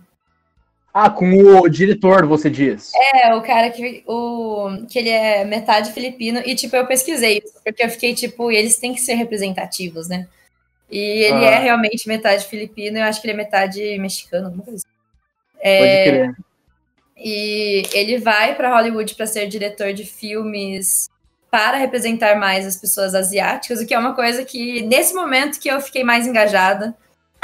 Ah, 0.93 1.09
com 1.09 1.31
o 1.31 1.69
diretor, 1.69 2.25
você 2.25 2.49
diz. 2.49 2.91
É, 3.13 3.33
o 3.33 3.41
cara 3.41 3.69
que. 3.69 4.03
O, 4.05 4.85
que 4.89 4.99
ele 4.99 5.09
é 5.09 5.45
metade 5.45 5.93
filipino. 5.93 6.41
E, 6.45 6.53
tipo, 6.53 6.75
eu 6.75 6.85
pesquisei 6.85 7.41
isso, 7.43 7.53
porque 7.63 7.83
eu 7.83 7.89
fiquei, 7.89 8.13
tipo, 8.13 8.51
eles 8.51 8.77
têm 8.77 8.93
que 8.93 8.99
ser 8.99 9.13
representativos, 9.13 10.09
né? 10.09 10.27
E 10.91 10.99
ele 11.23 11.45
Ah. 11.45 11.51
é 11.51 11.59
realmente 11.59 12.07
metade 12.09 12.45
filipino, 12.45 12.97
eu 12.97 13.03
acho 13.05 13.21
que 13.21 13.27
ele 13.27 13.33
é 13.33 13.37
metade 13.37 13.97
mexicano, 13.99 14.47
alguma 14.47 14.63
coisa 14.63 14.83
assim. 14.85 14.95
Pode 15.53 15.67
É, 15.69 16.03
crer. 16.03 16.35
E 17.23 17.83
ele 17.93 18.17
vai 18.17 18.55
para 18.55 18.73
Hollywood 18.75 19.15
para 19.15 19.27
ser 19.27 19.47
diretor 19.47 19.93
de 19.93 20.03
filmes 20.03 21.09
para 21.51 21.77
representar 21.77 22.39
mais 22.39 22.65
as 22.65 22.77
pessoas 22.77 23.13
asiáticas, 23.13 23.81
o 23.81 23.85
que 23.85 23.93
é 23.93 23.99
uma 23.99 24.15
coisa 24.15 24.45
que 24.45 24.81
nesse 24.83 25.13
momento 25.13 25.59
que 25.59 25.69
eu 25.69 25.81
fiquei 25.81 26.03
mais 26.03 26.25
engajada 26.25 26.95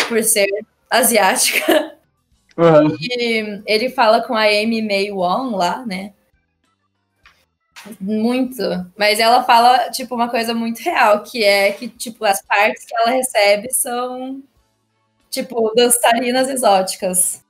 por 0.07 0.23
ser 0.23 0.47
asiática. 0.89 1.95
Aham. 2.57 2.95
E 2.99 3.61
ele 3.67 3.89
fala 3.89 4.21
com 4.21 4.33
a 4.33 4.45
Amy 4.45 4.81
May 4.81 5.11
Wong 5.11 5.55
lá, 5.55 5.85
né? 5.85 6.13
Muito. 7.99 8.63
Mas 8.97 9.19
ela 9.19 9.43
fala, 9.43 9.91
tipo, 9.91 10.15
uma 10.15 10.29
coisa 10.29 10.53
muito 10.53 10.79
real, 10.79 11.21
que 11.23 11.43
é 11.43 11.71
que, 11.71 11.87
tipo, 11.87 12.25
as 12.25 12.41
partes 12.41 12.83
que 12.85 12.95
ela 12.95 13.11
recebe 13.11 13.71
são, 13.71 14.41
tipo, 15.29 15.71
dançarinas 15.75 16.49
exóticas. 16.49 17.43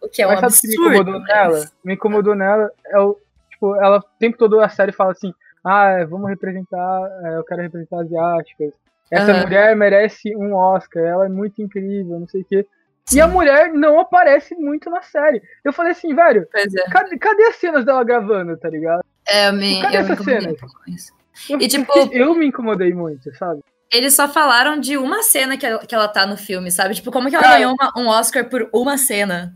O 0.00 0.08
que 0.08 0.22
é 0.22 0.26
um 0.26 0.30
Mas 0.30 0.40
sabe 0.40 0.54
o 0.54 0.60
que 0.60 0.66
me 0.68 0.74
absurdo. 0.74 1.10
incomodou 1.10 1.20
né? 1.20 1.26
nela? 1.34 1.64
Me 1.84 1.94
incomodou 1.94 2.34
nela 2.34 2.70
é 2.86 2.98
o. 2.98 3.18
Tipo, 3.50 3.74
ela 3.76 3.98
o 3.98 4.02
tempo 4.18 4.36
todo 4.38 4.60
a 4.60 4.68
série 4.68 4.92
fala 4.92 5.12
assim: 5.12 5.32
ah, 5.64 6.04
vamos 6.08 6.28
representar, 6.30 7.10
é, 7.24 7.36
eu 7.36 7.44
quero 7.44 7.62
representar 7.62 8.00
asiáticas. 8.00 8.72
Essa 9.10 9.32
Aham. 9.32 9.40
mulher 9.42 9.74
merece 9.76 10.36
um 10.36 10.54
Oscar, 10.54 11.02
ela 11.02 11.26
é 11.26 11.28
muito 11.28 11.60
incrível, 11.62 12.20
não 12.20 12.28
sei 12.28 12.42
o 12.42 12.44
quê. 12.44 12.66
E 13.10 13.20
a 13.22 13.26
mulher 13.26 13.72
não 13.72 13.98
aparece 13.98 14.54
muito 14.54 14.90
na 14.90 15.00
série. 15.00 15.40
Eu 15.64 15.72
falei 15.72 15.92
assim, 15.92 16.14
velho, 16.14 16.46
é. 16.54 16.90
cadê, 16.90 17.16
cadê 17.18 17.44
as 17.44 17.56
cenas 17.56 17.84
dela 17.86 18.04
gravando, 18.04 18.54
tá 18.58 18.68
ligado? 18.68 19.00
É, 19.26 19.48
eu 19.48 19.54
me, 19.54 19.80
Cadê 19.80 19.96
eu 19.96 20.00
me 20.00 20.04
essa 20.04 20.12
incomodei 20.12 20.40
cena? 20.42 20.52
um 20.52 20.56
pouco 20.56 20.74
com 20.84 20.90
isso. 20.90 21.12
Eu, 21.48 21.58
E, 21.58 21.68
tipo- 21.68 21.92
eu 22.12 22.34
me 22.34 22.46
incomodei 22.46 22.92
muito, 22.92 23.34
sabe? 23.36 23.62
Eles 23.90 24.14
só 24.14 24.28
falaram 24.28 24.78
de 24.78 24.98
uma 24.98 25.22
cena 25.22 25.56
que 25.56 25.64
ela, 25.64 25.78
que 25.78 25.94
ela 25.94 26.06
tá 26.06 26.26
no 26.26 26.36
filme, 26.36 26.70
sabe? 26.70 26.94
Tipo, 26.94 27.10
como 27.10 27.30
que 27.30 27.34
ela 27.34 27.42
Cara- 27.44 27.56
ganhou 27.56 27.72
uma- 27.80 27.92
um 27.96 28.08
Oscar 28.08 28.46
por 28.46 28.68
uma 28.74 28.98
cena, 28.98 29.54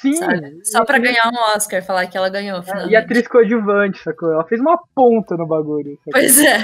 Sim. 0.00 0.14
sabe? 0.16 0.60
Só 0.64 0.84
pra 0.84 0.98
e, 0.98 1.00
ganhar 1.00 1.30
um 1.32 1.56
Oscar, 1.56 1.82
falar 1.84 2.06
que 2.06 2.16
ela 2.16 2.28
ganhou, 2.28 2.60
E 2.60 2.64
finalmente. 2.64 2.96
a 2.96 3.00
atriz 3.00 3.28
coadjuvante, 3.28 4.02
sacou? 4.02 4.32
Ela 4.32 4.44
fez 4.46 4.60
uma 4.60 4.78
ponta 4.94 5.36
no 5.36 5.46
bagulho. 5.46 5.96
Sacou? 6.04 6.12
Pois 6.12 6.38
é. 6.40 6.58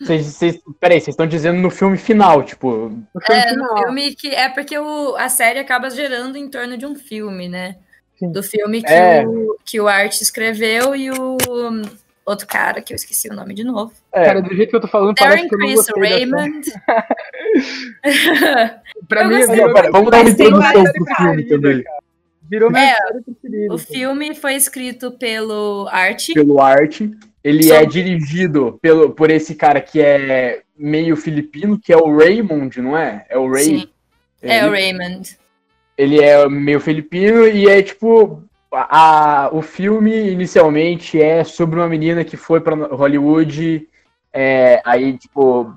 Vocês, 0.00 0.26
vocês, 0.26 0.58
peraí, 0.80 1.00
vocês 1.00 1.14
estão 1.14 1.26
dizendo 1.26 1.60
no 1.60 1.70
filme 1.70 1.96
final, 1.96 2.42
tipo. 2.42 2.90
No 3.14 3.20
filme 3.20 3.40
É, 3.42 3.52
no 3.52 3.64
final. 3.64 3.78
filme 3.78 4.14
que. 4.14 4.28
É 4.28 4.48
porque 4.48 4.76
o, 4.76 5.14
a 5.16 5.28
série 5.28 5.60
acaba 5.60 5.88
gerando 5.88 6.36
em 6.36 6.48
torno 6.50 6.76
de 6.76 6.84
um 6.84 6.96
filme, 6.96 7.48
né? 7.48 7.76
Sim. 8.18 8.32
Do 8.32 8.42
filme 8.42 8.82
que, 8.82 8.92
É. 8.92 9.24
o, 9.26 9.56
que 9.64 9.80
o 9.80 9.86
Art 9.86 10.20
escreveu 10.20 10.96
e 10.96 11.10
o 11.12 11.36
um, 11.48 11.82
outro 12.26 12.46
cara, 12.46 12.82
que 12.82 12.92
eu 12.92 12.96
esqueci 12.96 13.28
o 13.28 13.34
nome 13.34 13.54
de 13.54 13.62
novo. 13.64 13.92
É, 14.12 14.24
Cara, 14.24 14.42
do 14.42 14.54
jeito 14.54 14.70
que 14.70 14.76
eu 14.76 14.80
tô 14.80 14.88
falando, 14.88 15.14
Darren 15.14 15.46
parece 15.46 15.48
que 15.48 15.54
eu 15.54 15.58
não 15.58 15.66
Chris 15.66 15.86
da 15.86 15.94
série. 15.94 16.08
Raymond. 16.08 16.72
Pra 19.08 19.22
Eu 19.22 19.28
mim, 19.28 19.46
pera, 19.74 19.90
vamos 19.90 20.10
dar 20.10 20.20
uma 20.20 20.30
introdução 20.30 20.84
pro 20.84 21.06
filme 21.16 21.44
também. 21.44 21.84
Virou 22.48 22.70
minha 22.70 22.92
É, 22.92 22.96
preferida. 23.22 23.74
o 23.74 23.78
filme 23.78 24.34
foi 24.34 24.54
escrito 24.54 25.12
pelo 25.12 25.88
Art. 25.90 26.28
Pelo 26.34 26.60
Art. 26.60 27.00
Ele 27.42 27.62
Só- 27.64 27.74
é 27.74 27.84
dirigido 27.86 28.78
pelo, 28.80 29.10
por 29.10 29.30
esse 29.30 29.54
cara 29.54 29.80
que 29.80 30.00
é 30.00 30.62
meio 30.76 31.14
filipino, 31.16 31.78
que 31.78 31.92
é 31.92 31.96
o 31.96 32.16
Raymond, 32.16 32.80
não 32.80 32.96
é? 32.96 33.24
É 33.28 33.36
o 33.38 33.50
Ray. 33.50 33.64
Sim, 33.64 33.88
é 34.42 34.64
o 34.64 34.74
Ele- 34.74 34.80
Raymond. 34.92 35.38
Ele 35.96 36.20
é 36.22 36.48
meio 36.48 36.80
filipino 36.80 37.46
e 37.46 37.68
é 37.68 37.82
tipo. 37.82 38.42
A, 38.72 39.50
o 39.52 39.62
filme 39.62 40.30
inicialmente 40.32 41.22
é 41.22 41.44
sobre 41.44 41.78
uma 41.78 41.88
menina 41.88 42.24
que 42.24 42.36
foi 42.36 42.60
pra 42.60 42.74
Hollywood. 42.74 43.88
é, 44.36 44.82
aí, 44.84 45.16
tipo, 45.16 45.72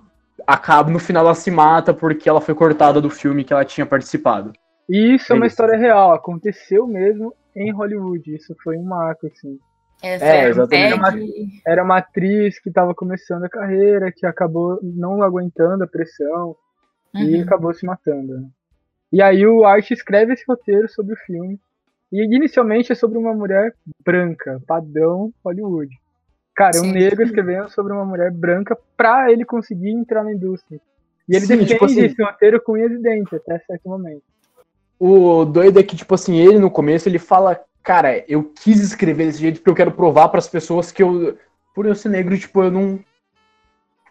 acaba 0.48 0.90
no 0.90 0.98
final 0.98 1.24
ela 1.24 1.36
se 1.36 1.52
mata 1.52 1.94
porque 1.94 2.28
ela 2.28 2.42
foi 2.42 2.56
cortada 2.56 3.00
do 3.00 3.08
filme 3.08 3.44
que 3.44 3.54
ela 3.54 3.64
tinha 3.64 3.86
participado. 3.86 4.52
E 4.90 5.16
isso 5.16 5.34
é 5.34 5.36
uma 5.36 5.48
história 5.48 5.78
real, 5.78 6.14
aconteceu 6.14 6.88
mesmo 6.88 7.34
em 7.56 7.72
Hollywood. 7.72 8.34
Isso 8.36 8.56
foi 8.64 8.78
um 8.78 8.84
marco, 8.84 9.28
assim. 9.28 9.60
É, 10.02 10.14
É, 10.46 10.50
exatamente. 10.50 10.94
um 10.94 11.02
tag. 11.02 11.62
Era 11.66 11.84
uma 11.84 11.98
atriz 11.98 12.60
que 12.60 12.70
estava 12.70 12.94
começando 12.94 13.44
a 13.44 13.50
carreira, 13.50 14.12
que 14.12 14.26
acabou 14.26 14.80
não 14.84 15.22
aguentando 15.24 15.84
a 15.84 15.88
pressão 15.88 16.56
e 17.16 17.36
Uhum. 17.36 17.42
acabou 17.44 17.74
se 17.74 17.86
matando. 17.86 18.48
E 19.12 19.22
aí 19.22 19.46
o 19.46 19.66
Art 19.66 19.90
escreve 19.92 20.34
esse 20.34 20.44
roteiro 20.48 20.88
sobre 20.90 21.14
o 21.14 21.18
filme. 21.18 21.60
E 22.12 22.24
inicialmente 22.24 22.92
é 22.92 22.96
sobre 22.96 23.18
uma 23.18 23.34
mulher 23.34 23.74
branca, 24.06 24.62
padrão 24.66 25.34
Hollywood. 25.44 25.94
Cara, 26.56 26.78
é 26.78 26.80
um 26.80 26.86
Sim. 26.86 26.92
negro 26.94 27.24
escrevendo 27.24 27.70
sobre 27.70 27.92
uma 27.94 28.06
mulher 28.06 28.32
branca 28.32 28.78
pra 28.96 29.32
ele 29.32 29.44
conseguir 29.44 29.90
entrar 29.90 30.24
na 30.24 30.32
indústria. 30.32 30.80
E 31.28 31.36
ele 31.36 31.46
Sim, 31.46 31.54
defende 31.54 31.74
tipo 31.74 31.86
assim- 31.86 32.02
esse 32.06 32.24
roteiro 32.24 32.62
com 32.62 32.74
unhas 32.74 32.92
e 32.92 32.98
dentes 33.02 33.34
até 33.34 33.60
certo 33.60 33.90
momento. 33.90 34.24
O 35.00 35.46
doido 35.46 35.80
é 35.80 35.84
que, 35.84 35.96
tipo 35.96 36.16
assim, 36.16 36.38
ele 36.38 36.60
no 36.60 36.72
começo 36.72 37.08
ele 37.08 37.20
fala, 37.20 37.60
cara, 37.84 38.24
eu 38.28 38.44
quis 38.44 38.82
escrever 38.82 39.28
desse 39.28 39.40
jeito 39.40 39.60
porque 39.60 39.70
eu 39.70 39.76
quero 39.76 39.92
provar 39.92 40.30
pras 40.30 40.48
pessoas 40.48 40.92
que 40.92 41.04
eu, 41.04 41.38
por 41.74 41.86
eu 41.86 41.96
ser 41.96 42.10
negro, 42.10 42.38
tipo, 42.38 42.64
eu 42.64 42.72
não 42.72 43.00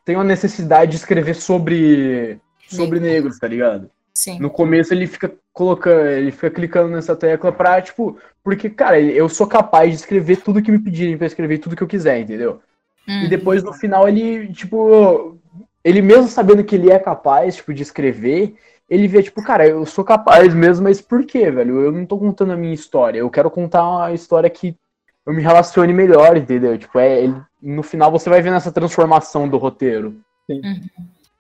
tenho 0.05 0.20
a 0.20 0.25
necessidade 0.25 0.92
de 0.92 0.96
escrever 0.99 1.35
sobre 1.35 2.38
sobre 2.68 3.01
negros, 3.01 3.38
tá 3.38 3.46
ligado? 3.46 3.90
Sim. 4.14 4.38
No 4.38 4.51
começo 4.51 4.94
ele 4.94 5.07
fica 5.07 5.33
colocando, 5.53 6.07
ele 6.07 6.33
fica 6.33 6.51
clicando 6.51 6.90
nessa 6.90 7.14
tecla 7.14 7.53
pra, 7.53 7.81
tipo, 7.83 8.18
porque, 8.42 8.70
cara, 8.70 9.01
eu 9.01 9.29
sou 9.29 9.46
capaz 9.46 9.90
de 9.90 9.96
escrever 9.96 10.38
tudo 10.38 10.62
que 10.62 10.70
me 10.70 10.79
pedirem 10.79 11.18
pra 11.18 11.27
escrever 11.27 11.59
tudo 11.59 11.77
que 11.77 11.83
eu 11.83 11.88
quiser, 11.88 12.20
entendeu? 12.20 12.61
E 13.09 13.29
depois 13.29 13.62
no 13.62 13.72
final 13.72 14.09
ele, 14.09 14.53
tipo, 14.53 15.38
ele 15.85 16.03
mesmo 16.03 16.27
sabendo 16.27 16.64
que 16.64 16.75
ele 16.75 16.90
é 16.90 16.99
capaz, 16.99 17.57
tipo, 17.57 17.72
de 17.72 17.83
escrever, 17.83 18.57
ele 18.88 19.09
vê, 19.09 19.22
tipo, 19.22 19.42
cara, 19.42 19.66
eu 19.66 19.85
sou 19.85 20.05
capaz 20.05 20.55
mesmo, 20.55 20.85
mas 20.85 21.01
por 21.01 21.25
quê, 21.27 21.51
velho? 21.51 21.81
Eu 21.81 21.92
não 21.92 22.07
tô 22.07 22.18
contando 22.18 22.53
a 22.53 22.57
minha 22.57 22.75
história, 22.75 23.18
eu 23.18 23.31
quero 23.31 23.51
contar 23.51 23.83
uma 23.88 24.12
história 24.12 24.49
que 24.49 24.77
eu 25.25 25.33
me 25.33 25.42
relacione 25.42 25.92
melhor, 25.92 26.37
entendeu? 26.37 26.79
Tipo, 26.79 26.99
é, 27.01 27.22
ele- 27.25 27.42
no 27.61 27.83
final 27.83 28.12
você 28.12 28.31
vai 28.31 28.40
vendo 28.40 28.57
essa 28.57 28.70
transformação 28.70 29.49
do 29.49 29.57
roteiro. 29.59 30.20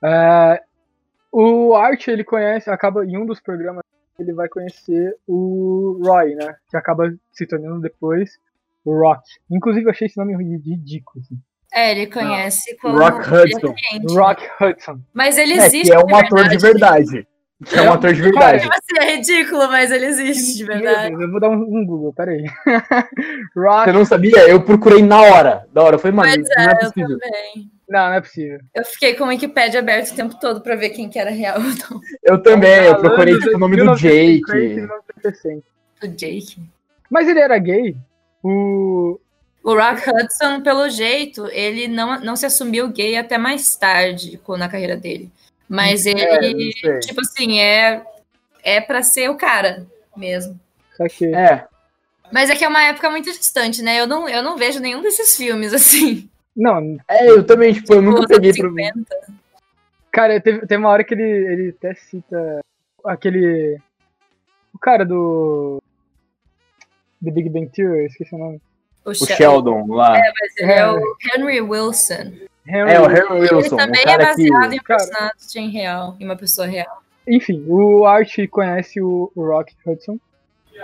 É, 0.02 0.60
o 1.32 1.74
Art, 1.74 2.08
ele 2.08 2.24
conhece, 2.24 2.68
acaba 2.70 3.04
em 3.04 3.16
um 3.16 3.26
dos 3.26 3.40
programas, 3.40 3.82
ele 4.18 4.32
vai 4.32 4.48
conhecer 4.48 5.14
o 5.26 6.00
Roy, 6.04 6.34
né? 6.34 6.56
Que 6.70 6.76
acaba 6.76 7.14
se 7.32 7.46
tornando 7.46 7.80
depois 7.80 8.30
o 8.84 8.92
Rock. 8.98 9.22
Inclusive, 9.50 9.86
eu 9.86 9.90
achei 9.90 10.06
esse 10.06 10.16
nome 10.16 10.34
ridículo. 10.36 11.22
assim. 11.24 11.38
É, 11.72 11.90
ele 11.92 12.06
conhece 12.06 12.76
como 12.78 12.98
Rock 12.98 13.18
Hudson. 13.28 13.74
cliente. 13.74 14.14
Rock 14.16 14.48
Hudson. 14.60 15.00
Mas 15.12 15.36
ele 15.36 15.54
É, 15.54 15.66
existe 15.66 15.90
que 15.90 15.92
é 15.92 15.98
um 15.98 16.16
ator 16.16 16.48
de 16.48 16.56
verdade. 16.58 17.26
Que 17.64 17.76
é 17.76 17.82
um 17.82 17.92
ator 17.92 18.12
de 18.12 18.20
verdade. 18.20 18.68
Assim, 18.68 18.98
é 19.00 19.16
ridículo, 19.16 19.66
mas 19.68 19.90
ele 19.90 20.06
existe 20.06 20.58
de 20.58 20.64
verdade. 20.64 21.08
Deus, 21.08 21.22
eu 21.22 21.30
vou 21.30 21.40
dar 21.40 21.48
um, 21.48 21.54
um 21.54 21.86
Google, 21.86 22.12
peraí. 22.12 22.44
Rock. 23.56 23.84
Você 23.86 23.92
não 23.92 24.04
sabia? 24.04 24.46
Eu 24.46 24.60
procurei 24.60 25.02
na 25.02 25.22
hora. 25.22 25.66
Da 25.72 25.82
hora. 25.82 25.94
Eu 25.94 25.98
falei, 25.98 26.14
mano, 26.14 26.28
Mas 26.28 26.48
não 26.48 26.64
é 26.64 26.66
é, 26.66 26.72
eu 26.72 26.78
possível. 26.78 27.18
também. 27.18 27.70
Não, 27.88 28.08
não 28.08 28.12
é 28.12 28.20
possível. 28.20 28.60
Eu 28.74 28.84
fiquei 28.84 29.14
com 29.14 29.24
o 29.24 29.28
Wikipedia 29.28 29.80
aberto 29.80 30.10
o 30.10 30.16
tempo 30.16 30.38
todo 30.38 30.60
pra 30.60 30.76
ver 30.76 30.90
quem 30.90 31.08
que 31.08 31.18
era 31.18 31.30
real 31.30 31.58
não. 31.58 32.00
Eu 32.22 32.42
também, 32.42 32.84
eu 32.84 32.96
procurei 32.98 33.38
tipo, 33.38 33.56
o 33.56 33.58
nome 33.58 33.76
do 33.76 33.84
1950 33.84 34.52
Jake. 34.52 34.74
1960. 34.74 35.62
O 36.02 36.08
Jake. 36.08 36.60
Mas 37.08 37.26
ele 37.26 37.40
era 37.40 37.56
gay? 37.58 37.96
O. 38.42 39.18
O 39.62 39.74
Rock 39.74 40.08
Hudson, 40.08 40.60
pelo 40.60 40.88
jeito, 40.88 41.48
ele 41.48 41.88
não, 41.88 42.20
não 42.20 42.36
se 42.36 42.46
assumiu 42.46 42.88
gay 42.88 43.16
até 43.16 43.36
mais 43.36 43.74
tarde 43.74 44.38
na 44.56 44.68
carreira 44.68 44.96
dele. 44.96 45.28
Mas 45.68 46.06
ele, 46.06 46.20
É, 46.20 46.40
sei. 46.80 47.00
tipo 47.00 47.20
assim, 47.20 47.58
é, 47.60 48.02
é 48.62 48.80
pra 48.80 49.02
ser 49.02 49.28
o 49.30 49.36
cara 49.36 49.86
mesmo. 50.16 50.58
Só 50.96 51.06
que. 51.08 51.26
É, 51.34 51.66
Mas 52.32 52.50
é 52.50 52.54
que 52.56 52.64
é 52.64 52.68
uma 52.68 52.82
época 52.84 53.10
muito 53.10 53.30
distante, 53.30 53.82
né? 53.82 54.00
Eu 54.00 54.06
não, 54.06 54.28
eu 54.28 54.42
não 54.42 54.56
vejo 54.56 54.80
nenhum 54.80 55.02
desses 55.02 55.36
filmes, 55.36 55.72
assim. 55.74 56.28
Não, 56.56 56.96
é, 57.08 57.28
eu 57.28 57.44
também, 57.44 57.72
tipo, 57.74 57.92
eu 57.94 58.00
nunca 58.02 58.20
Os 58.20 58.26
peguei 58.26 58.52
pra 58.52 58.68
50. 58.68 59.16
cara, 60.10 60.40
teve, 60.40 60.66
tem 60.66 60.78
uma 60.78 60.88
hora 60.88 61.04
que 61.04 61.12
ele, 61.14 61.22
ele 61.22 61.68
até 61.76 61.94
cita 61.94 62.60
aquele. 63.04 63.78
O 64.72 64.78
cara 64.78 65.04
do. 65.04 65.82
The 67.24 67.30
Big 67.30 67.48
Bang 67.50 67.68
Theory, 67.68 68.06
esqueci 68.06 68.34
o 68.34 68.38
nome. 68.38 68.60
O, 69.04 69.10
O 69.10 69.14
Shel- 69.14 69.36
Sheldon 69.36 69.86
lá. 69.88 70.10
Mas 70.12 70.56
ele 70.58 70.72
é 70.72 70.86
o 70.90 71.00
Henry 71.34 71.60
Wilson. 71.60 72.32
Henry 72.68 72.92
É, 72.92 73.00
o 73.00 73.06
Harry 73.06 73.26
Ele 73.46 73.54
Wilson, 73.54 73.76
também 73.76 74.00
o 74.00 74.02
é 74.02 74.04
cara 74.04 74.34
que. 74.34 74.50
baseado 74.50 74.72
em 74.72 74.78
um 74.78 74.82
Cara. 74.82 74.98
personagem 74.98 75.70
real, 75.70 76.16
em 76.20 76.24
uma 76.24 76.36
pessoa 76.36 76.66
real. 76.66 77.02
Enfim, 77.26 77.64
o 77.68 78.04
Art 78.06 78.34
conhece 78.50 79.00
o, 79.00 79.30
o 79.34 79.44
Rock 79.46 79.74
Hudson 79.84 80.18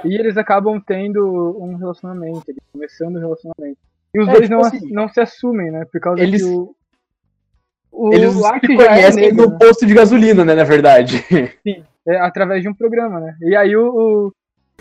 e 0.05 0.15
eles 0.17 0.37
acabam 0.37 0.81
tendo 0.81 1.57
um 1.61 1.77
relacionamento, 1.77 2.43
começando 2.73 3.17
o 3.17 3.21
relacionamento. 3.21 3.79
E 4.15 4.21
os 4.21 4.29
É, 4.29 4.33
dois 4.33 4.43
tipo 4.49 4.55
não, 4.55 4.61
assim, 4.67 4.93
não 4.93 5.09
se 5.09 5.21
assumem, 5.21 5.71
né? 5.71 5.85
Por 5.91 6.01
causa 6.01 6.23
eles- 6.23 6.43
que 6.43 6.49
o. 6.49 6.75
O 7.95 8.11
Eles 8.15 8.43
Art 8.43 8.65
se 8.65 8.73
é 8.73 8.77
conhecem 8.77 9.23
negro, 9.25 9.45
no 9.47 9.53
né? 9.53 9.59
posto 9.61 9.85
de 9.87 9.93
gasolina, 9.93 10.45
né, 10.47 10.55
na 10.55 10.65
verdade. 10.65 11.23
É, 12.09 12.17
através 12.21 12.63
de 12.63 12.69
um 12.69 12.75
programa, 12.75 13.21
né? 13.21 13.37
E 13.43 13.55
aí 13.55 13.77
o, 13.77 13.87
o, 13.95 14.33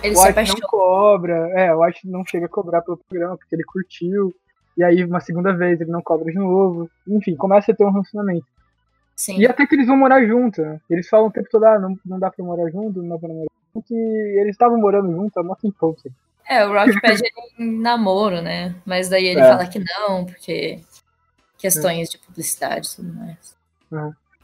Ele 0.01 0.15
o 0.15 0.17
se 0.17 0.27
Art 0.27 0.47
não 0.47 0.55
cobra, 0.67 1.35
é, 1.53 1.75
o 1.75 1.83
Art 1.83 1.97
não 2.05 2.25
chega 2.25 2.45
a 2.45 2.49
cobrar 2.49 2.81
pelo 2.81 2.97
programa 2.97 3.37
porque 3.37 3.53
ele 3.53 3.63
curtiu. 3.65 4.33
E 4.77 4.84
aí, 4.84 5.03
uma 5.03 5.19
segunda 5.19 5.53
vez, 5.53 5.79
ele 5.81 5.91
não 5.91 6.01
cobra 6.01 6.31
de 6.31 6.38
novo. 6.38 6.89
Enfim, 7.07 7.36
começa 7.36 7.71
a 7.71 7.75
ter 7.75 7.84
um 7.86 7.91
relacionamento. 7.91 8.45
Sim. 9.15 9.38
E 9.39 9.45
até 9.45 9.67
que 9.67 9.75
eles 9.75 9.88
vão 9.88 9.97
morar 9.97 10.25
junto, 10.25 10.62
né? 10.62 10.79
Eles 10.89 11.07
falam 11.07 11.27
o 11.27 11.31
tempo 11.31 11.47
todo, 11.51 11.65
ah, 11.65 11.77
não, 11.79 11.97
não 12.05 12.17
dá 12.19 12.31
pra 12.31 12.43
morar 12.43 12.69
junto, 12.71 13.01
não 13.01 13.10
dá 13.10 13.19
pra 13.19 13.27
morar 13.29 13.45
junto. 13.75 13.93
E 13.93 14.39
eles 14.39 14.51
estavam 14.51 14.79
morando 14.79 15.12
junto 15.12 15.38
há 15.39 15.43
muito 15.43 15.62
tempo. 15.62 15.95
assim. 15.99 16.10
É, 16.49 16.65
o 16.65 16.73
Rock 16.73 16.99
pede 16.99 17.21
ele 17.23 17.69
em 17.69 17.79
namoro, 17.79 18.41
né? 18.41 18.73
Mas 18.86 19.10
daí 19.10 19.25
ele 19.27 19.41
É. 19.41 19.47
fala 19.47 19.67
que 19.67 19.79
não, 19.79 20.25
porque 20.25 20.79
questões 21.57 22.10
de 22.10 22.17
publicidade 22.17 22.88
e 22.88 22.95
tudo 22.95 23.13
mais. 23.13 23.55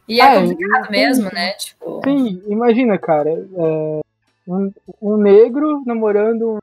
E 0.08 0.22
é 0.22 0.24
Ah, 0.26 0.40
complicado 0.40 0.92
mesmo, 0.92 1.30
né? 1.34 1.54
Tipo, 1.54 2.02
Sim, 2.04 2.42
imagina, 2.48 2.98
cara, 3.00 3.30
é, 3.32 4.02
um, 4.48 4.72
um 5.02 5.18
negro 5.18 5.84
namorando 5.86 6.54
um- 6.56 6.60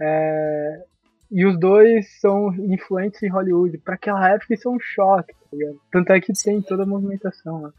é, 0.00 0.84
e 1.30 1.44
os 1.44 1.58
dois 1.58 2.06
são 2.20 2.54
influentes 2.54 3.22
em 3.22 3.28
Hollywood. 3.28 3.78
Pra 3.78 3.94
aquela 3.94 4.28
época 4.28 4.54
isso 4.54 4.68
é 4.68 4.70
um 4.70 4.80
choque, 4.80 5.32
tá 5.34 5.46
ligado? 5.52 5.80
Tanto 5.92 6.12
é 6.12 6.20
que 6.20 6.32
tem 6.32 6.60
toda 6.62 6.82
a 6.82 6.86
movimentação 6.86 7.62
lá. 7.62 7.72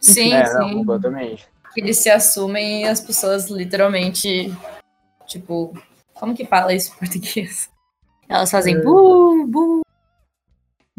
sim, 0.00 0.32
é, 0.32 0.42
não, 0.52 0.68
sim. 0.68 0.74
completamente. 0.74 1.48
eles 1.76 1.98
se 1.98 2.10
assumem 2.10 2.82
e 2.82 2.88
as 2.88 3.00
pessoas 3.00 3.48
literalmente, 3.48 4.52
tipo, 5.26 5.76
como 6.14 6.34
que 6.34 6.44
fala 6.46 6.72
isso 6.74 6.92
em 6.94 6.98
português? 6.98 7.70
Elas 8.28 8.50
fazem 8.50 8.76
É. 8.76 8.80
bu, 8.80 9.46
bu. 9.46 9.80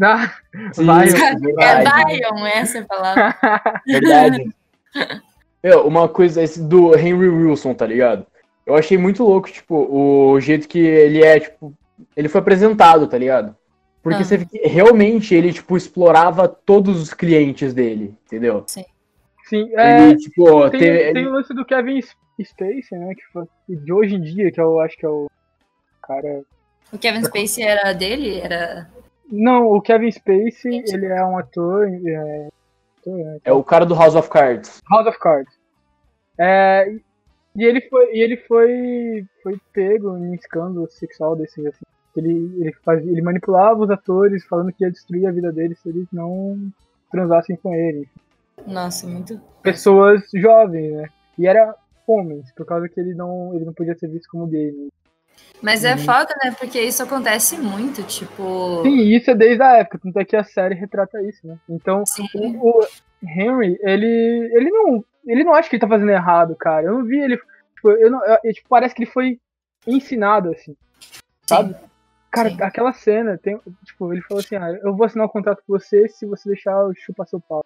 Ah, 0.02 0.34
Sim, 0.74 0.86
vai, 0.86 1.08
É 1.08 1.36
verdade. 1.36 2.18
Dion, 2.18 2.46
essa 2.46 2.78
é 2.80 2.82
a 2.82 2.86
palavra. 2.86 3.36
Verdade. 3.88 4.50
Meu, 5.64 5.88
uma 5.88 6.08
coisa 6.08 6.44
esse 6.44 6.62
do 6.62 6.96
Henry 6.96 7.30
Wilson, 7.30 7.74
tá 7.74 7.88
ligado? 7.88 8.26
Eu 8.66 8.76
achei 8.76 8.98
muito 8.98 9.24
louco, 9.24 9.52
tipo, 9.52 9.76
o 9.76 10.40
jeito 10.40 10.68
que 10.68 10.80
ele 10.80 11.24
é, 11.24 11.40
tipo, 11.40 11.74
ele 12.16 12.28
foi 12.28 12.42
apresentado, 12.42 13.08
tá 13.08 13.18
ligado? 13.18 13.56
Porque 14.02 14.22
Ah. 14.22 14.26
você 14.26 14.38
vê 14.38 14.46
que 14.46 14.68
realmente 14.68 15.34
ele, 15.36 15.54
tipo, 15.54 15.76
explorava 15.78 16.48
todos 16.48 17.02
os 17.02 17.14
clientes 17.14 17.74
dele, 17.74 18.16
entendeu? 18.26 18.64
Sim, 18.68 19.70
é, 19.76 20.10
ele, 20.10 20.18
tipo, 20.18 20.70
tem, 20.72 20.80
teve, 20.80 21.14
tem 21.14 21.28
o 21.28 21.32
lance 21.32 21.54
do 21.54 21.66
Kevin 21.66 22.02
Spacey, 22.02 22.98
né? 22.98 23.14
Que 23.16 23.24
foi, 23.32 23.46
de 23.70 23.94
hoje 23.94 24.16
em 24.16 24.22
dia, 24.22 24.52
que 24.52 24.60
eu 24.60 24.80
acho 24.80 24.98
que 24.98 25.06
é 25.06 25.10
o 25.10 25.28
cara. 26.02 26.42
O 26.92 26.98
Kevin 26.98 27.24
Spacey 27.24 27.64
era 27.64 27.94
dele? 27.94 28.40
Era. 28.40 28.90
Não, 29.32 29.68
o 29.68 29.82
Kevin 29.82 30.12
Spacey, 30.12 30.84
ele 30.88 31.06
é 31.08 31.24
um 31.24 31.38
ator. 31.38 31.88
É, 31.88 32.48
ator, 33.00 33.18
né? 33.18 33.38
é 33.44 33.54
o 33.54 33.64
cara 33.64 33.86
do 33.86 33.96
House 33.96 34.16
of 34.16 34.30
Cards. 34.30 34.82
House 34.90 35.08
of 35.08 35.20
Cards. 35.20 35.54
É, 36.38 36.92
e 37.56 37.64
ele 37.64 37.82
foi, 37.82 38.14
e 38.14 38.20
ele 38.22 38.38
foi, 38.38 39.26
foi 39.42 39.58
pego 39.74 40.18
em 40.18 40.34
escândalo 40.36 40.88
sexual 40.90 41.36
desses 41.36 41.66
assim. 41.66 41.86
Ele, 42.16 42.52
ele, 42.60 42.72
fazia, 42.84 43.12
ele 43.12 43.22
manipulava 43.22 43.82
os 43.82 43.90
atores 43.90 44.46
falando 44.46 44.72
que 44.72 44.84
ia 44.84 44.92
destruir 44.92 45.26
a 45.28 45.32
vida 45.32 45.52
deles 45.52 45.78
se 45.80 45.90
eles 45.90 46.08
não 46.14 46.58
transassem 47.12 47.56
com 47.58 47.74
ele. 47.74 48.08
Nossa, 48.66 49.06
muito. 49.06 49.40
Pessoas 49.62 50.22
jovens, 50.34 50.94
né? 50.94 51.10
E 51.38 51.46
era 51.46 51.76
homens, 52.08 52.52
por 52.54 52.66
causa 52.66 52.88
que 52.88 53.00
ele 53.00 53.14
não, 53.14 53.54
ele 53.54 53.66
não 53.66 53.74
podia 53.74 53.96
ser 53.98 54.08
visto 54.08 54.30
como 54.30 54.48
gay. 54.48 54.74
Mas 55.62 55.84
Uhum. 55.84 55.90
é 55.90 55.98
foda, 55.98 56.34
né? 56.44 56.56
Porque 56.58 56.80
isso 56.80 57.04
acontece 57.04 57.58
muito, 57.58 58.04
tipo. 58.04 58.82
Sim, 58.84 59.02
isso 59.14 59.32
é 59.32 59.36
desde 59.36 59.62
a 59.62 59.78
época, 59.78 60.00
tanto 60.02 60.20
é 60.20 60.26
que 60.26 60.36
a 60.36 60.44
série 60.44 60.76
retrata 60.76 61.22
isso, 61.22 61.46
né? 61.46 61.58
Então, 61.70 62.04
o, 62.36 62.80
o 62.80 62.88
Henry, 63.24 63.78
ele, 63.82 64.50
ele 64.54 64.70
não, 64.70 65.04
ele 65.26 65.44
não 65.44 65.54
acha 65.54 65.70
que 65.70 65.76
ele 65.76 65.82
tá 65.82 65.88
fazendo 65.88 66.12
errado, 66.12 66.56
cara. 66.56 66.88
Eu 66.88 66.94
não 66.94 67.06
vi 67.06 67.20
ele, 67.20 67.38
tipo, 67.76 67.90
eu 67.92 68.12
não, 68.12 68.22
eu- 68.26 68.54
tipo, 68.54 68.68
parece 68.70 68.94
que 68.96 69.04
ele 69.04 69.12
foi 69.12 69.40
ensinado 69.88 70.52
assim, 70.52 70.76
sabe? 71.48 71.76
Cara, 72.32 72.50
Sim. 72.50 72.62
aquela 72.62 72.92
cena, 72.94 73.38
tem, 73.38 73.60
tipo, 73.86 74.12
ele 74.12 74.22
falou 74.24 74.42
assim, 74.42 74.56
ah, 74.56 74.70
eu 74.84 74.96
vou 74.96 75.06
assinar 75.06 75.26
um 75.26 75.30
contrato 75.30 75.64
com 75.66 75.74
você 75.78 76.08
se 76.10 76.26
você 76.26 76.50
deixar 76.50 76.74
eu 76.74 76.94
chupar 76.96 77.26
seu 77.28 77.40
pau. 77.40 77.66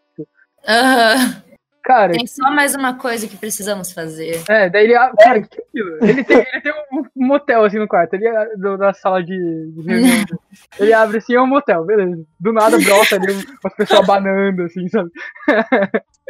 Aham. 0.67 1.41
Cara, 1.83 2.13
Tem 2.13 2.27
só 2.27 2.51
mais 2.51 2.75
uma 2.75 2.95
coisa 2.95 3.27
que 3.27 3.37
precisamos 3.37 3.91
fazer. 3.91 4.43
É, 4.47 4.69
daí 4.69 4.83
ele. 4.85 4.93
Cara, 4.93 5.41
que 5.41 5.59
é 5.59 5.63
aquilo? 5.63 5.97
Ele 6.01 6.23
tem, 6.23 6.37
ele 6.37 6.61
tem 6.61 6.73
um 6.91 7.03
motel 7.15 7.63
assim 7.63 7.79
no 7.79 7.87
quarto, 7.87 8.13
ele 8.13 8.29
do, 8.57 8.77
da 8.77 8.93
sala 8.93 9.23
de, 9.23 9.71
de 9.71 9.81
reunião. 9.81 10.25
ele 10.79 10.93
abre 10.93 11.17
assim, 11.17 11.33
é 11.35 11.41
um 11.41 11.47
motel, 11.47 11.83
beleza. 11.85 12.23
Do 12.39 12.53
nada 12.53 12.77
brota 12.77 13.15
ali 13.15 13.33
umas 13.63 13.75
pessoas 13.75 14.05
banando, 14.05 14.63
assim, 14.63 14.87
sabe? 14.89 15.09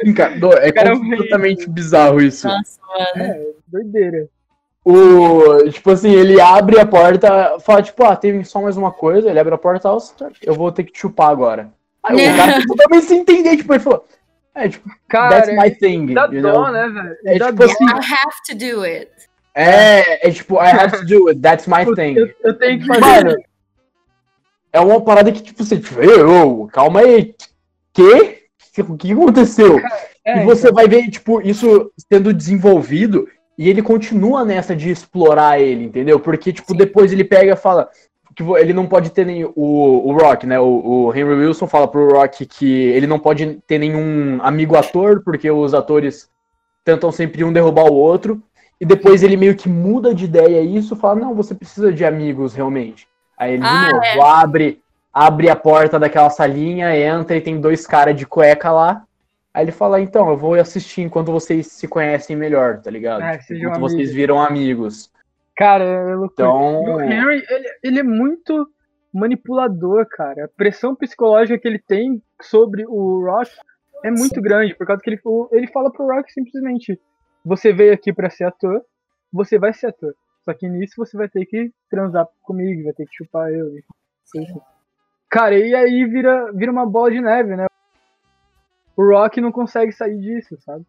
Sim, 0.03 0.13
cara, 0.13 0.35
é 0.61 0.71
cara 0.73 0.91
completamente 0.91 1.65
é 1.65 1.69
bizarro 1.69 2.21
isso. 2.21 2.47
Nossa, 2.47 2.79
mano. 2.87 3.31
É, 3.31 3.47
doideira. 3.67 4.29
O, 4.85 5.69
tipo 5.69 5.91
assim, 5.91 6.11
ele 6.11 6.39
abre 6.39 6.79
a 6.79 6.85
porta, 6.85 7.59
fala, 7.59 7.81
tipo, 7.81 8.03
ah, 8.03 8.15
tem 8.15 8.43
só 8.43 8.61
mais 8.61 8.77
uma 8.77 8.91
coisa, 8.91 9.29
ele 9.29 9.39
abre 9.39 9.53
a 9.53 9.57
porta, 9.57 9.89
eu 10.41 10.53
vou 10.53 10.71
ter 10.71 10.83
que 10.83 10.93
te 10.93 10.99
chupar 10.99 11.29
agora. 11.29 11.69
Aí 12.03 12.15
o 12.15 12.17
cara 12.37 12.65
totalmente 12.65 13.05
se 13.05 13.15
entender, 13.15 13.57
tipo, 13.57 13.73
ele 13.73 13.83
falou, 13.83 14.05
é, 14.59 14.69
tipo, 14.69 14.89
Cara, 15.07 15.29
that's 15.41 15.55
my 15.55 15.71
thing. 15.71 16.13
Dá 16.13 16.25
you 16.31 16.41
dó, 16.41 16.53
know? 16.53 16.71
né, 16.71 16.87
velho? 16.89 17.17
É 17.25 17.37
Dá 17.37 17.45
tipo 17.47 17.57
dó. 17.59 17.65
assim, 17.65 17.85
I 17.85 17.89
have 17.89 18.35
to 18.47 18.55
do 18.57 18.83
it. 18.83 19.11
é, 19.55 20.27
é 20.27 20.31
tipo, 20.31 20.55
I 20.55 20.67
have 20.69 20.97
to 20.97 21.05
do 21.05 21.27
it, 21.29 21.39
that's 21.41 21.67
my 21.67 21.85
thing. 21.95 22.15
Eu, 22.15 22.29
eu 22.43 22.53
tenho 22.57 22.79
que 22.79 22.85
fazer. 22.85 23.01
Mano, 23.01 23.35
é 24.71 24.79
uma 24.79 25.01
parada 25.01 25.31
que, 25.31 25.41
tipo, 25.41 25.63
você, 25.63 25.77
tipo, 25.77 25.99
ô, 25.99 26.67
calma 26.67 26.99
aí, 27.01 27.35
que? 27.93 28.39
O 28.81 28.95
que 28.95 29.11
aconteceu? 29.11 29.79
É, 30.23 30.41
e 30.41 30.45
você 30.45 30.71
vai 30.71 30.87
ver, 30.87 31.09
tipo, 31.09 31.41
isso 31.41 31.91
sendo 32.11 32.33
desenvolvido 32.33 33.27
e 33.57 33.67
ele 33.69 33.81
continua 33.81 34.45
nessa 34.45 34.75
de 34.75 34.89
explorar 34.89 35.59
ele, 35.59 35.83
entendeu? 35.85 36.19
Porque, 36.19 36.53
tipo, 36.53 36.73
depois 36.73 37.11
ele 37.11 37.23
pega 37.23 37.53
e 37.53 37.57
fala 37.57 37.89
que 38.43 38.51
ele 38.57 38.73
não 38.73 38.87
pode 38.87 39.09
ter 39.09 39.25
nem 39.25 39.43
o, 39.43 39.51
o 39.55 40.13
Rock, 40.13 40.47
né? 40.47 40.57
O, 40.59 41.07
o 41.07 41.13
Henry 41.13 41.35
Wilson 41.35 41.67
fala 41.67 41.87
pro 41.87 42.13
Rock 42.13 42.45
que 42.45 42.71
ele 42.71 43.05
não 43.05 43.19
pode 43.19 43.59
ter 43.67 43.77
nenhum 43.77 44.39
amigo 44.41 44.77
ator, 44.77 45.21
porque 45.23 45.51
os 45.51 45.73
atores 45.73 46.29
tentam 46.85 47.11
sempre 47.11 47.43
um 47.43 47.51
derrubar 47.51 47.85
o 47.85 47.95
outro. 47.95 48.41
E 48.79 48.85
depois 48.85 49.23
ele 49.23 49.35
meio 49.35 49.55
que 49.55 49.67
muda 49.67 50.15
de 50.15 50.23
ideia 50.23 50.61
isso, 50.61 50.95
fala, 50.95 51.19
não, 51.19 51.35
você 51.35 51.53
precisa 51.53 51.91
de 51.91 52.05
amigos 52.05 52.53
realmente. 52.53 53.07
Aí 53.37 53.55
ele 53.55 53.63
Ah, 53.65 53.87
de 53.87 53.91
novo 53.93 54.05
é. 54.05 54.21
abre, 54.21 54.81
abre 55.13 55.49
a 55.49 55.55
porta 55.55 55.99
daquela 55.99 56.29
salinha, 56.29 56.95
entra 56.97 57.35
e 57.35 57.41
tem 57.41 57.59
dois 57.59 57.85
caras 57.85 58.15
de 58.15 58.25
cueca 58.25 58.71
lá. 58.71 59.03
Aí 59.53 59.65
ele 59.65 59.73
fala, 59.73 59.99
então, 59.99 60.29
eu 60.29 60.37
vou 60.37 60.53
assistir 60.53 61.01
enquanto 61.01 61.31
vocês 61.31 61.67
se 61.67 61.89
conhecem 61.89 62.37
melhor, 62.37 62.77
tá 62.77 62.89
ligado? 62.89 63.21
É, 63.21 63.37
Tipo, 63.37 63.55
enquanto 63.55 63.79
vocês 63.81 64.13
viram 64.13 64.41
amigos. 64.41 65.11
Cara, 65.59 65.83
é 65.83 66.15
loucura. 66.15 66.47
Então- 66.47 66.83
o 66.95 67.01
Henry, 67.01 67.45
ele, 67.49 67.67
ele 67.83 67.99
é 67.99 68.03
muito 68.03 68.65
manipulador, 69.13 70.07
cara. 70.09 70.45
A 70.45 70.47
pressão 70.47 70.95
psicológica 70.95 71.59
que 71.59 71.67
ele 71.67 71.79
tem 71.79 72.23
sobre 72.41 72.85
o 72.87 73.25
Rock 73.25 73.51
é 74.05 74.09
muito 74.09 74.41
grande, 74.41 74.73
por 74.73 74.87
causa 74.87 75.01
que 75.03 75.09
ele, 75.09 75.19
ele 75.51 75.67
fala 75.67 75.91
pro 75.91 76.07
Rock 76.07 76.31
simplesmente: 76.31 76.97
você 77.43 77.73
veio 77.73 77.93
aqui 77.93 78.13
pra 78.13 78.29
ser 78.29 78.45
ator, 78.45 78.81
você 79.33 79.59
vai 79.59 79.73
ser 79.73 79.87
ator. 79.87 80.15
Só 80.45 80.53
que 80.53 80.69
nisso 80.69 80.93
você 80.97 81.17
vai 81.17 81.27
ter 81.27 81.45
que 81.45 81.69
transar 81.89 82.25
comigo, 82.41 82.85
vai 82.85 82.93
ter 82.93 83.05
que 83.05 83.17
chupar 83.17 83.51
eu. 83.51 83.67
assim. 84.23 84.45
Cara, 85.29 85.59
e 85.59 85.75
aí 85.75 86.05
vira, 86.05 86.53
vira 86.53 86.71
uma 86.71 86.85
bola 86.85 87.11
de 87.11 87.19
neve, 87.19 87.57
né? 87.57 87.65
O 88.95 89.03
Rock 89.03 89.41
não 89.41 89.51
consegue 89.51 89.91
sair 89.91 90.17
disso, 90.17 90.57
sabe? 90.61 90.85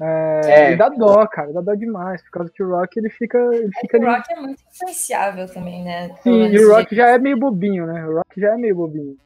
É, 0.00 0.40
É. 0.44 0.72
E 0.72 0.76
dá 0.76 0.88
dó, 0.88 1.26
cara, 1.26 1.52
dá 1.52 1.60
dó 1.60 1.74
demais, 1.74 2.22
por 2.22 2.30
causa 2.30 2.52
que 2.52 2.62
o 2.62 2.70
Rock 2.70 2.98
ele 2.98 3.10
fica, 3.10 3.38
ele 3.52 3.70
fica 3.80 3.98
O 3.98 4.02
ali 4.02 4.16
Rock 4.16 4.32
é 4.32 4.40
muito 4.40 4.62
influenciável 4.72 5.46
também, 5.52 5.84
né? 5.84 6.10
Sim, 6.22 6.46
e 6.46 6.64
o 6.64 6.72
Rock 6.74 6.94
já 6.94 7.08
é 7.08 7.18
meio 7.18 7.38
bobinho, 7.38 7.86
né? 7.86 8.06
O 8.06 8.16
Rock 8.16 8.40
já 8.40 8.54
é 8.54 8.56
meio 8.56 8.74
bobinho. 8.74 9.16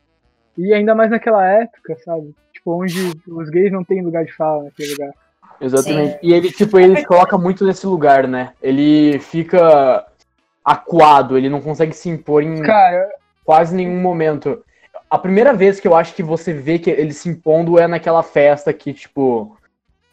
E 0.58 0.72
ainda 0.72 0.94
mais 0.94 1.10
naquela 1.10 1.46
época, 1.46 1.96
sabe? 2.04 2.34
Tipo, 2.52 2.82
onde 2.82 3.12
os 3.28 3.50
gays 3.50 3.72
não 3.72 3.84
têm 3.84 4.02
lugar 4.02 4.24
de 4.24 4.32
fala 4.32 4.64
naquele 4.64 4.92
lugar. 4.92 5.12
Exatamente. 5.60 6.18
E 6.22 6.32
ele, 6.32 6.50
tipo, 6.50 6.78
ele 6.78 6.96
se 6.96 7.06
coloca 7.06 7.38
muito 7.38 7.64
nesse 7.64 7.86
lugar, 7.86 8.26
né? 8.26 8.52
Ele 8.62 9.18
fica 9.18 10.06
acuado, 10.64 11.36
ele 11.36 11.48
não 11.48 11.60
consegue 11.60 11.92
se 11.92 12.08
impor 12.08 12.42
em 12.42 12.62
Cara, 12.62 13.08
quase 13.44 13.74
nenhum 13.74 14.00
momento. 14.00 14.64
A 15.10 15.18
primeira 15.18 15.52
vez 15.52 15.78
que 15.78 15.86
eu 15.86 15.94
acho 15.94 16.14
que 16.14 16.22
você 16.22 16.52
vê 16.52 16.78
que 16.78 16.90
ele 16.90 17.12
se 17.12 17.28
impondo 17.28 17.78
é 17.78 17.86
naquela 17.86 18.22
festa 18.22 18.72
que, 18.72 18.92
tipo, 18.92 19.56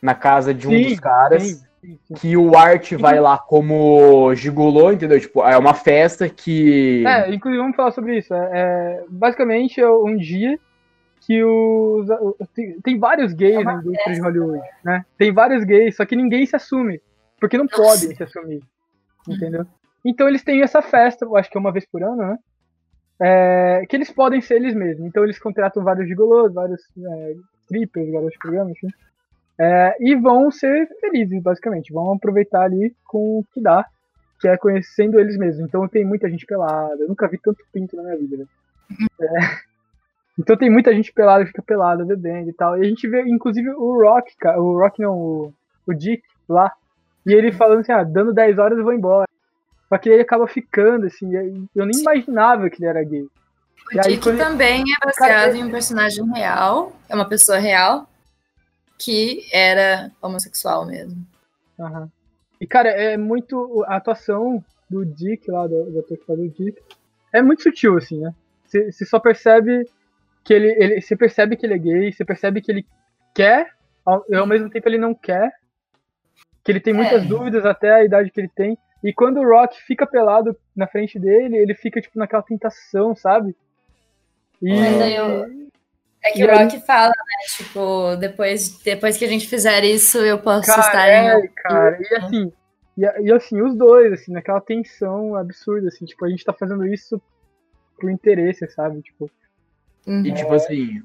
na 0.01 0.15
casa 0.15 0.53
de 0.53 0.67
um 0.67 0.71
Sim, 0.71 0.83
dos 0.89 0.99
caras. 0.99 1.43
sim, 1.43 1.55
sim, 1.81 1.99
sim. 2.03 2.13
que 2.15 2.37
o 2.37 2.57
Art 2.57 2.93
vai 2.93 3.19
lá 3.19 3.37
como 3.37 4.33
gigolô, 4.33 4.91
entendeu? 4.91 5.19
Tipo, 5.19 5.43
é 5.43 5.57
uma 5.57 5.73
festa 5.73 6.27
que. 6.27 7.05
É, 7.05 7.33
inclusive 7.33 7.61
vamos 7.61 7.75
falar 7.75 7.91
sobre 7.91 8.17
isso. 8.17 8.33
É, 8.33 8.49
é, 8.53 9.03
basicamente 9.09 9.79
é 9.79 9.89
um 9.89 10.17
dia 10.17 10.59
que 11.21 11.43
os. 11.43 12.07
Tem, 12.53 12.79
tem 12.81 12.99
vários 12.99 13.33
gays 13.33 13.63
na 13.63 13.75
indústria 13.75 14.15
de 14.15 14.21
Hollywood, 14.21 14.61
né? 14.83 15.05
Tem 15.17 15.31
vários 15.31 15.63
gays, 15.63 15.95
só 15.95 16.05
que 16.05 16.15
ninguém 16.15 16.45
se 16.45 16.55
assume. 16.55 17.01
Porque 17.39 17.57
não 17.57 17.67
podem 17.67 18.15
se 18.15 18.23
assumir. 18.23 18.61
Entendeu? 19.27 19.65
Então 20.05 20.27
eles 20.27 20.43
têm 20.43 20.61
essa 20.61 20.81
festa, 20.81 21.25
eu 21.25 21.35
acho 21.35 21.49
que 21.49 21.57
é 21.57 21.59
uma 21.59 21.71
vez 21.71 21.85
por 21.85 22.03
ano, 22.03 22.17
né? 22.17 22.37
É, 23.19 23.85
que 23.87 23.95
eles 23.95 24.11
podem 24.11 24.41
ser 24.41 24.55
eles 24.55 24.73
mesmos. 24.73 25.05
Então 25.07 25.23
eles 25.23 25.39
contratam 25.39 25.83
vários 25.83 26.07
gigolôs, 26.07 26.53
vários 26.53 26.81
é, 26.97 27.35
strippers, 27.61 28.09
garotos 28.09 28.33
de 28.33 28.39
programa, 28.39 28.71
enfim. 28.71 28.87
É, 29.63 29.95
e 29.99 30.15
vão 30.15 30.49
ser 30.49 30.87
felizes, 30.99 31.39
basicamente. 31.43 31.93
Vão 31.93 32.13
aproveitar 32.13 32.63
ali 32.63 32.95
com 33.05 33.39
o 33.39 33.45
que 33.53 33.61
dá, 33.61 33.85
que 34.39 34.47
é 34.47 34.57
conhecendo 34.57 35.19
eles 35.19 35.37
mesmos. 35.37 35.67
Então 35.67 35.87
tem 35.87 36.03
muita 36.03 36.27
gente 36.29 36.45
pelada. 36.47 36.95
Eu 36.99 37.07
nunca 37.09 37.27
vi 37.27 37.37
tanto 37.37 37.63
pinto 37.71 37.95
na 37.95 38.01
minha 38.03 38.17
vida. 38.17 38.37
né? 38.37 38.45
É. 39.21 39.27
Então 40.39 40.55
tem 40.55 40.69
muita 40.71 40.91
gente 40.95 41.11
pelada, 41.13 41.45
fica 41.45 41.61
pelada, 41.61 42.05
bebendo 42.05 42.49
e 42.49 42.53
tal. 42.53 42.77
E 42.77 42.81
a 42.81 42.89
gente 42.89 43.05
vê, 43.07 43.21
inclusive, 43.23 43.69
o 43.71 44.01
Rock, 44.01 44.33
cara, 44.37 44.59
o 44.59 44.79
Rock 44.79 44.99
não, 45.01 45.13
o, 45.15 45.53
o 45.85 45.93
Dick 45.93 46.23
lá. 46.49 46.71
E 47.25 47.33
ele 47.33 47.51
falando 47.51 47.81
assim, 47.81 47.91
ah, 47.91 48.01
dando 48.03 48.33
10 48.33 48.57
horas 48.57 48.77
eu 48.77 48.83
vou 48.83 48.93
embora. 48.93 49.27
Só 49.89 49.97
que 49.97 50.09
ele 50.09 50.21
acaba 50.21 50.47
ficando, 50.47 51.05
assim, 51.05 51.35
aí 51.35 51.63
eu 51.75 51.85
nem 51.85 51.99
imaginava 51.99 52.69
que 52.69 52.77
ele 52.81 52.87
era 52.89 53.03
gay. 53.03 53.23
O 53.23 53.27
E 53.93 53.99
aí, 53.99 54.03
Dick 54.13 54.23
quando- 54.23 54.37
também 54.37 54.81
é 54.83 55.05
baseado 55.05 55.53
em 55.53 55.65
um 55.65 55.69
personagem 55.69 56.25
real, 56.33 56.93
é 57.09 57.13
uma 57.13 57.27
pessoa 57.27 57.59
real, 57.59 58.07
que 59.03 59.45
era 59.51 60.11
homossexual 60.21 60.85
mesmo. 60.85 61.25
Aham. 61.79 62.09
E, 62.59 62.67
cara, 62.67 62.89
é 62.89 63.17
muito. 63.17 63.83
A 63.87 63.95
atuação 63.95 64.63
do 64.89 65.03
Dick 65.05 65.49
lá, 65.49 65.65
do, 65.65 65.85
do 65.91 65.99
ator 65.99 66.17
que 66.17 66.25
faz 66.25 66.39
o 66.39 66.49
Dick, 66.49 66.79
é 67.33 67.41
muito 67.41 67.63
sutil, 67.63 67.97
assim, 67.97 68.19
né? 68.19 68.33
Você 68.65 69.05
só 69.05 69.19
percebe 69.19 69.87
que 70.43 70.53
ele. 70.53 70.67
ele 70.77 71.01
Você 71.01 71.15
percebe 71.15 71.55
que 71.55 71.65
ele 71.65 71.73
é 71.73 71.77
gay, 71.77 72.11
você 72.11 72.23
percebe 72.23 72.61
que 72.61 72.71
ele 72.71 72.85
quer, 73.33 73.71
ao, 74.05 74.23
e 74.29 74.35
ao 74.35 74.45
mesmo 74.45 74.69
tempo 74.69 74.87
ele 74.87 74.97
não 74.99 75.13
quer. 75.15 75.51
Que 76.63 76.71
ele 76.71 76.79
tem 76.79 76.93
muitas 76.93 77.23
É. 77.23 77.25
dúvidas 77.25 77.65
até 77.65 77.91
a 77.91 78.03
idade 78.03 78.29
que 78.29 78.39
ele 78.39 78.51
tem. 78.55 78.77
E 79.03 79.11
quando 79.11 79.39
o 79.39 79.47
Rock 79.49 79.81
fica 79.81 80.05
pelado 80.05 80.55
na 80.75 80.85
frente 80.85 81.17
dele, 81.17 81.57
ele 81.57 81.73
fica, 81.73 81.99
tipo, 81.99 82.19
naquela 82.19 82.43
tentação, 82.43 83.15
sabe? 83.15 83.55
E. 84.61 84.69
Mas 84.69 85.01
aí 85.01 85.15
eu- 85.15 85.70
É 86.23 86.31
que 86.31 86.39
E 86.41 86.45
o 86.45 86.51
aí- 86.51 86.63
Rock 86.65 86.79
fala, 86.85 87.09
né? 87.09 87.45
Tipo, 87.57 88.15
depois, 88.17 88.77
depois 88.83 89.17
que 89.17 89.25
a 89.25 89.27
gente 89.27 89.47
fizer 89.47 89.83
isso, 89.83 90.17
eu 90.19 90.37
posso 90.39 90.67
Cara, 90.67 90.81
estar 90.81 91.07
é, 91.07 91.39
em. 91.39 91.47
cara, 91.55 91.97
e 91.99 92.15
assim, 92.15 92.53
e, 92.97 93.01
e 93.27 93.31
assim, 93.33 93.61
os 93.61 93.75
dois, 93.75 94.13
assim, 94.13 94.31
naquela 94.31 94.61
tensão 94.61 95.35
absurda, 95.35 95.87
assim, 95.87 96.05
tipo, 96.05 96.23
a 96.25 96.29
gente 96.29 96.43
tá 96.45 96.53
fazendo 96.53 96.85
isso 96.85 97.19
por 97.99 98.09
interesse, 98.09 98.67
sabe? 98.69 99.01
Tipo, 99.01 99.29
Uhum. 100.07 100.25
E 100.25 100.33
tipo 100.33 100.51
assim, 100.55 100.99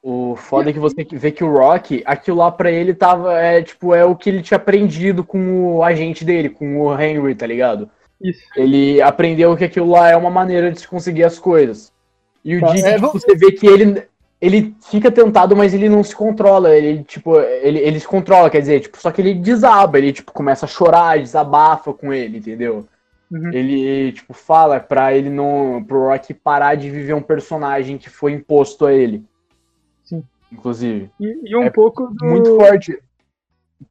o 0.00 0.36
foda 0.36 0.70
é 0.70 0.72
que 0.72 0.78
você 0.78 1.04
vê 1.10 1.32
que 1.32 1.42
o 1.42 1.52
Rock, 1.52 2.04
aquilo 2.06 2.36
lá 2.36 2.52
pra 2.52 2.70
ele 2.70 2.94
tava, 2.94 3.36
é 3.36 3.60
tipo, 3.62 3.92
é 3.92 4.04
o 4.04 4.14
que 4.14 4.30
ele 4.30 4.42
tinha 4.42 4.56
aprendido 4.56 5.24
com 5.24 5.74
o 5.76 5.82
agente 5.82 6.24
dele, 6.24 6.48
com 6.48 6.80
o 6.80 7.00
Henry, 7.00 7.34
tá 7.34 7.46
ligado? 7.46 7.90
isso. 8.20 8.42
Ele 8.56 9.00
aprendeu 9.02 9.56
que 9.56 9.64
aquilo 9.64 9.90
lá 9.90 10.08
é 10.08 10.16
uma 10.16 10.30
maneira 10.30 10.70
de 10.72 10.80
se 10.80 10.86
conseguir 10.88 11.22
as 11.24 11.36
coisas. 11.38 11.92
E 12.44 12.56
o 12.56 12.60
Tá, 12.60 12.72
Dick, 12.72 12.84
é, 12.86 12.94
tipo, 12.94 13.06
vamos- 13.06 13.22
você 13.22 13.36
vê 13.36 13.50
que 13.52 13.66
ele, 13.66 14.08
ele 14.40 14.76
fica 14.88 15.10
tentado, 15.10 15.56
mas 15.56 15.74
ele 15.74 15.88
não 15.88 16.02
se 16.04 16.14
controla. 16.14 16.74
Ele, 16.76 17.02
tipo, 17.02 17.38
ele, 17.40 17.78
ele 17.80 17.98
se 17.98 18.06
controla, 18.06 18.48
quer 18.48 18.60
dizer, 18.60 18.80
tipo, 18.80 19.00
só 19.00 19.10
que 19.10 19.20
ele 19.20 19.34
desaba, 19.34 19.98
ele, 19.98 20.12
tipo, 20.12 20.32
começa 20.32 20.64
a 20.64 20.68
chorar, 20.68 21.18
desabafa 21.18 21.92
com 21.92 22.12
ele, 22.12 22.38
entendeu? 22.38 22.86
Uhum. 23.30 23.52
Ele, 23.52 24.12
tipo, 24.12 24.32
fala 24.32 24.80
pra 24.80 25.12
ele 25.12 25.28
não. 25.28 25.84
pro 25.86 26.06
Rock 26.08 26.32
parar 26.32 26.76
de 26.76 26.88
viver 26.88 27.14
um 27.14 27.22
personagem 27.22 27.98
que 27.98 28.08
foi 28.08 28.32
imposto 28.32 28.86
a 28.86 28.94
ele. 28.94 29.24
Sim. 30.04 30.24
Inclusive. 30.50 31.10
E, 31.20 31.50
e 31.50 31.56
um 31.56 31.64
É 31.64 31.70
pouco 31.70 32.06
do. 32.06 32.24
Muito 32.24 32.56
forte. 32.56 32.98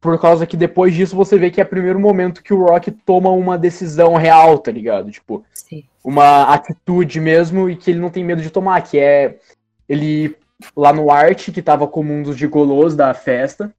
Por 0.02 0.20
causa 0.20 0.46
que 0.46 0.58
depois 0.58 0.94
disso 0.94 1.16
você 1.16 1.38
vê 1.38 1.50
que 1.50 1.62
é 1.62 1.64
o 1.64 1.68
primeiro 1.68 2.00
momento 2.00 2.44
que 2.44 2.54
o 2.54 2.66
Rock 2.66 2.92
toma 2.92 3.30
uma 3.30 3.58
decisão 3.58 4.16
real, 4.16 4.58
tá 4.58 4.70
ligado? 4.70 5.10
Tipo, 5.10 5.46
Sim. 5.54 5.84
uma 6.04 6.54
atitude 6.54 7.22
mesmo 7.22 7.70
e 7.70 7.76
que 7.76 7.92
ele 7.92 8.00
não 8.00 8.10
tem 8.10 8.24
medo 8.24 8.42
de 8.42 8.50
tomar, 8.50 8.82
que 8.82 9.00
é 9.00 9.38
ele 9.88 10.36
lá 10.76 10.91
no 10.91 11.12
Art, 11.12 11.52
que 11.52 11.62
tava 11.62 11.88
como 11.88 12.13
um 12.13 12.23
dos 12.23 12.36
gigolos 12.36 12.95
da 12.95 13.13
festa, 13.13 13.73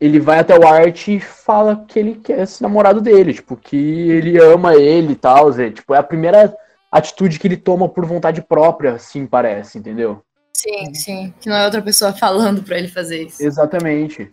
ele 0.00 0.20
vai 0.20 0.38
até 0.38 0.58
o 0.58 0.66
Art 0.66 1.08
e 1.08 1.20
fala 1.20 1.84
que 1.86 1.98
ele 1.98 2.14
quer 2.14 2.40
esse 2.40 2.62
namorado 2.62 3.00
dele, 3.00 3.34
tipo, 3.34 3.56
que 3.56 3.76
ele 3.76 4.38
ama 4.38 4.74
ele 4.74 5.12
e 5.12 5.16
tal, 5.16 5.50
é, 5.58 5.70
tipo, 5.70 5.94
é 5.94 5.98
a 5.98 6.02
primeira 6.02 6.56
atitude 6.90 7.38
que 7.38 7.46
ele 7.46 7.56
toma 7.56 7.88
por 7.88 8.06
vontade 8.06 8.40
própria, 8.40 8.94
assim 8.94 9.26
parece, 9.26 9.78
entendeu? 9.78 10.22
Sim, 10.52 10.94
sim. 10.94 11.34
Que 11.40 11.48
não 11.48 11.56
é 11.56 11.64
outra 11.64 11.82
pessoa 11.82 12.12
falando 12.12 12.62
pra 12.62 12.78
ele 12.78 12.88
fazer 12.88 13.24
isso. 13.24 13.42
Exatamente. 13.42 14.32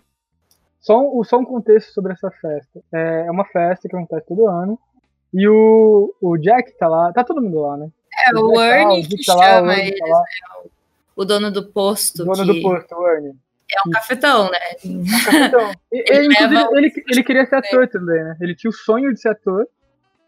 Só 0.79 0.99
um, 0.99 1.23
só 1.23 1.37
um 1.37 1.45
contexto 1.45 1.93
sobre 1.93 2.13
essa 2.13 2.31
festa. 2.31 2.81
É 2.91 3.29
uma 3.29 3.45
festa 3.45 3.87
que 3.87 3.95
acontece 3.95 4.25
todo 4.27 4.47
ano. 4.47 4.79
E 5.33 5.47
o, 5.47 6.13
o 6.21 6.37
Jack 6.37 6.77
tá 6.77 6.87
lá. 6.87 7.11
Tá 7.13 7.23
todo 7.23 7.41
mundo 7.41 7.59
lá, 7.61 7.77
né? 7.77 7.89
É, 8.27 8.35
o, 8.35 8.53
o 8.53 8.61
Ernie 8.61 9.03
tá, 9.03 9.09
que 9.09 9.25
tá 9.25 9.35
lá, 9.35 9.43
chama 9.43 9.79
eles. 9.79 9.99
Tá 9.99 10.05
é 10.05 10.09
o 11.15 11.25
dono 11.25 11.51
do 11.51 11.71
posto. 11.71 12.23
O 12.23 12.25
dono 12.25 12.53
que... 12.53 12.59
do 12.59 12.61
posto, 12.61 13.07
Ernie. 13.07 13.35
É 13.71 13.87
um 13.87 13.91
cafetão, 13.91 14.51
né? 14.51 14.59
É 14.83 14.87
um 14.87 15.03
cafetão. 15.23 15.71
ele, 15.91 16.35
ele, 16.39 16.57
ele, 16.77 17.03
ele, 17.09 17.23
queria 17.23 17.45
ser 17.45 17.55
ator 17.55 17.87
também, 17.87 18.23
né? 18.23 18.37
Ele 18.39 18.55
tinha 18.55 18.69
o 18.69 18.73
sonho 18.73 19.13
de 19.13 19.19
ser 19.19 19.29
ator. 19.29 19.67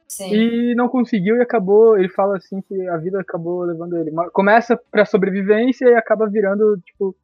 Sim. 0.07 0.33
E 0.33 0.75
não 0.75 0.87
conseguiu 0.87 1.37
e 1.37 1.41
acabou. 1.41 1.97
Ele 1.97 2.09
fala 2.09 2.37
assim 2.37 2.61
que 2.61 2.87
a 2.87 2.97
vida 2.97 3.19
acabou 3.19 3.63
levando 3.63 3.97
ele. 3.97 4.11
Começa 4.31 4.79
pra 4.89 5.05
sobrevivência 5.05 5.85
e 5.85 5.95
acaba 5.95 6.27
virando, 6.27 6.77
tipo, 6.83 7.15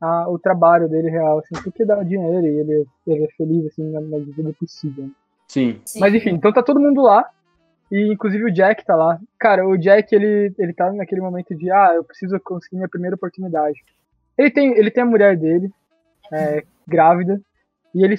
a, 0.00 0.28
o 0.28 0.38
trabalho 0.38 0.88
dele 0.88 1.10
real, 1.10 1.40
assim, 1.40 1.60
porque 1.62 1.84
dá 1.84 2.02
dinheiro 2.02 2.46
e 2.46 2.60
ele, 2.60 2.86
ele 3.06 3.24
é 3.24 3.28
feliz, 3.36 3.66
assim, 3.66 3.90
na 3.90 4.00
medida 4.00 4.52
possível. 4.58 5.10
Sim. 5.48 5.80
Sim. 5.84 6.00
Mas 6.00 6.14
enfim, 6.14 6.30
então 6.30 6.52
tá 6.52 6.62
todo 6.62 6.80
mundo 6.80 7.02
lá. 7.02 7.28
E 7.90 8.12
inclusive 8.12 8.44
o 8.44 8.52
Jack 8.52 8.84
tá 8.84 8.94
lá. 8.94 9.18
Cara, 9.38 9.66
o 9.66 9.76
Jack, 9.76 10.14
ele, 10.14 10.52
ele 10.58 10.72
tá 10.72 10.92
naquele 10.92 11.20
momento 11.20 11.54
de, 11.54 11.70
ah, 11.70 11.92
eu 11.94 12.04
preciso 12.04 12.38
conseguir 12.40 12.76
minha 12.76 12.88
primeira 12.88 13.16
oportunidade. 13.16 13.78
Ele 14.36 14.50
tem, 14.50 14.76
ele 14.76 14.90
tem 14.90 15.02
a 15.02 15.06
mulher 15.06 15.36
dele, 15.36 15.70
é, 16.32 16.62
grávida, 16.86 17.40
e 17.94 18.04
ele 18.04 18.16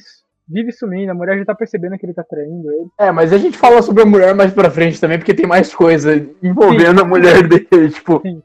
vive 0.48 0.72
sumindo, 0.72 1.12
a 1.12 1.16
mulher 1.16 1.38
já 1.38 1.46
tá 1.46 1.56
percebendo 1.56 1.98
que 1.98 2.06
ele 2.06 2.14
tá 2.14 2.24
traindo 2.24 2.72
ele. 2.72 2.90
É, 2.98 3.12
mas 3.12 3.32
a 3.32 3.38
gente 3.38 3.58
fala 3.58 3.82
sobre 3.84 4.02
a 4.02 4.06
mulher 4.06 4.34
mais 4.34 4.52
pra 4.52 4.72
frente 4.72 5.00
também, 5.00 5.20
porque 5.20 5.34
tem 5.34 5.46
mais 5.46 5.74
coisa 5.74 6.16
envolvendo 6.42 7.00
Sim. 7.00 7.06
a 7.06 7.08
mulher 7.08 7.48
dele, 7.48 7.90
tipo. 7.94 8.20
Sim. 8.22 8.42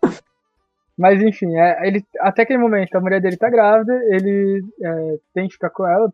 Mas 0.97 1.21
enfim, 1.21 1.57
é, 1.57 1.89
ele, 1.89 2.05
até 2.21 2.43
aquele 2.43 2.59
momento 2.59 2.95
a 2.95 3.01
mulher 3.01 3.21
dele 3.21 3.37
tá 3.37 3.51
grávida, 3.51 3.93
ele 4.11 4.63
é, 4.81 5.19
tem 5.35 5.49
que 5.49 5.55
ficar 5.55 5.71
com 5.71 5.87
ela, 5.87 6.13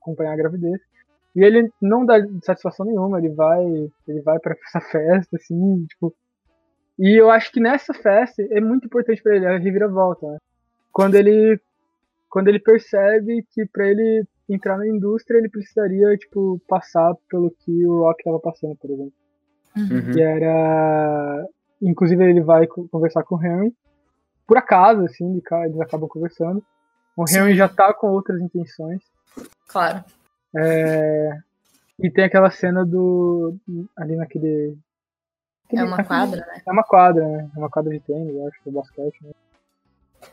acompanhar 0.00 0.34
a 0.34 0.36
gravidez. 0.36 0.80
E 1.34 1.42
ele 1.42 1.68
não 1.82 2.06
dá 2.06 2.16
satisfação 2.42 2.86
nenhuma, 2.86 3.18
ele 3.18 3.30
vai, 3.30 3.64
ele 4.06 4.20
vai 4.22 4.38
para 4.38 4.56
essa 4.66 4.80
festa, 4.80 5.36
assim, 5.36 5.84
tipo. 5.86 6.14
E 6.96 7.20
eu 7.20 7.28
acho 7.28 7.50
que 7.50 7.58
nessa 7.58 7.92
festa 7.92 8.40
é 8.50 8.60
muito 8.60 8.86
importante 8.86 9.20
para 9.20 9.34
ele 9.34 9.46
a 9.46 9.58
reviravolta, 9.58 10.26
né? 10.26 10.38
Quando 10.92 11.16
ele 11.16 11.60
quando 12.30 12.48
ele 12.48 12.58
percebe 12.58 13.44
que 13.52 13.64
para 13.66 13.86
ele 13.86 14.24
entrar 14.48 14.76
na 14.76 14.86
indústria 14.88 15.38
ele 15.38 15.48
precisaria, 15.48 16.16
tipo, 16.16 16.60
passar 16.68 17.14
pelo 17.28 17.50
que 17.50 17.86
o 17.86 18.00
Rock 18.00 18.20
estava 18.20 18.40
passando, 18.40 18.76
por 18.76 18.90
exemplo. 18.90 19.12
Uhum. 19.76 20.12
Que 20.12 20.22
era 20.22 21.46
inclusive 21.82 22.24
ele 22.24 22.42
vai 22.42 22.66
conversar 22.66 23.24
com 23.24 23.36
o 23.36 23.44
Henry. 23.44 23.74
Por 24.46 24.56
acaso, 24.56 25.04
assim, 25.04 25.40
eles 25.64 25.80
acabam 25.80 26.08
conversando. 26.08 26.62
O 27.16 27.24
Henry 27.28 27.52
Sim. 27.52 27.56
já 27.56 27.68
tá 27.68 27.92
com 27.92 28.08
outras 28.08 28.40
intenções. 28.40 29.02
Claro. 29.68 30.04
É, 30.56 31.38
e 31.98 32.10
tem 32.10 32.24
aquela 32.24 32.50
cena 32.50 32.84
do. 32.84 33.56
ali 33.96 34.16
naquele. 34.16 34.76
é 35.72 35.82
uma 35.82 36.02
quadra, 36.02 36.40
né? 36.40 36.62
É 36.66 36.72
uma 36.72 36.84
quadra, 36.84 37.26
né? 37.26 37.50
É 37.54 37.58
uma 37.58 37.70
quadra 37.70 37.92
de 37.92 38.00
tênis, 38.00 38.34
eu 38.34 38.48
acho, 38.48 38.58
do 38.64 38.72
basquete. 38.72 39.18
Né? 39.22 39.32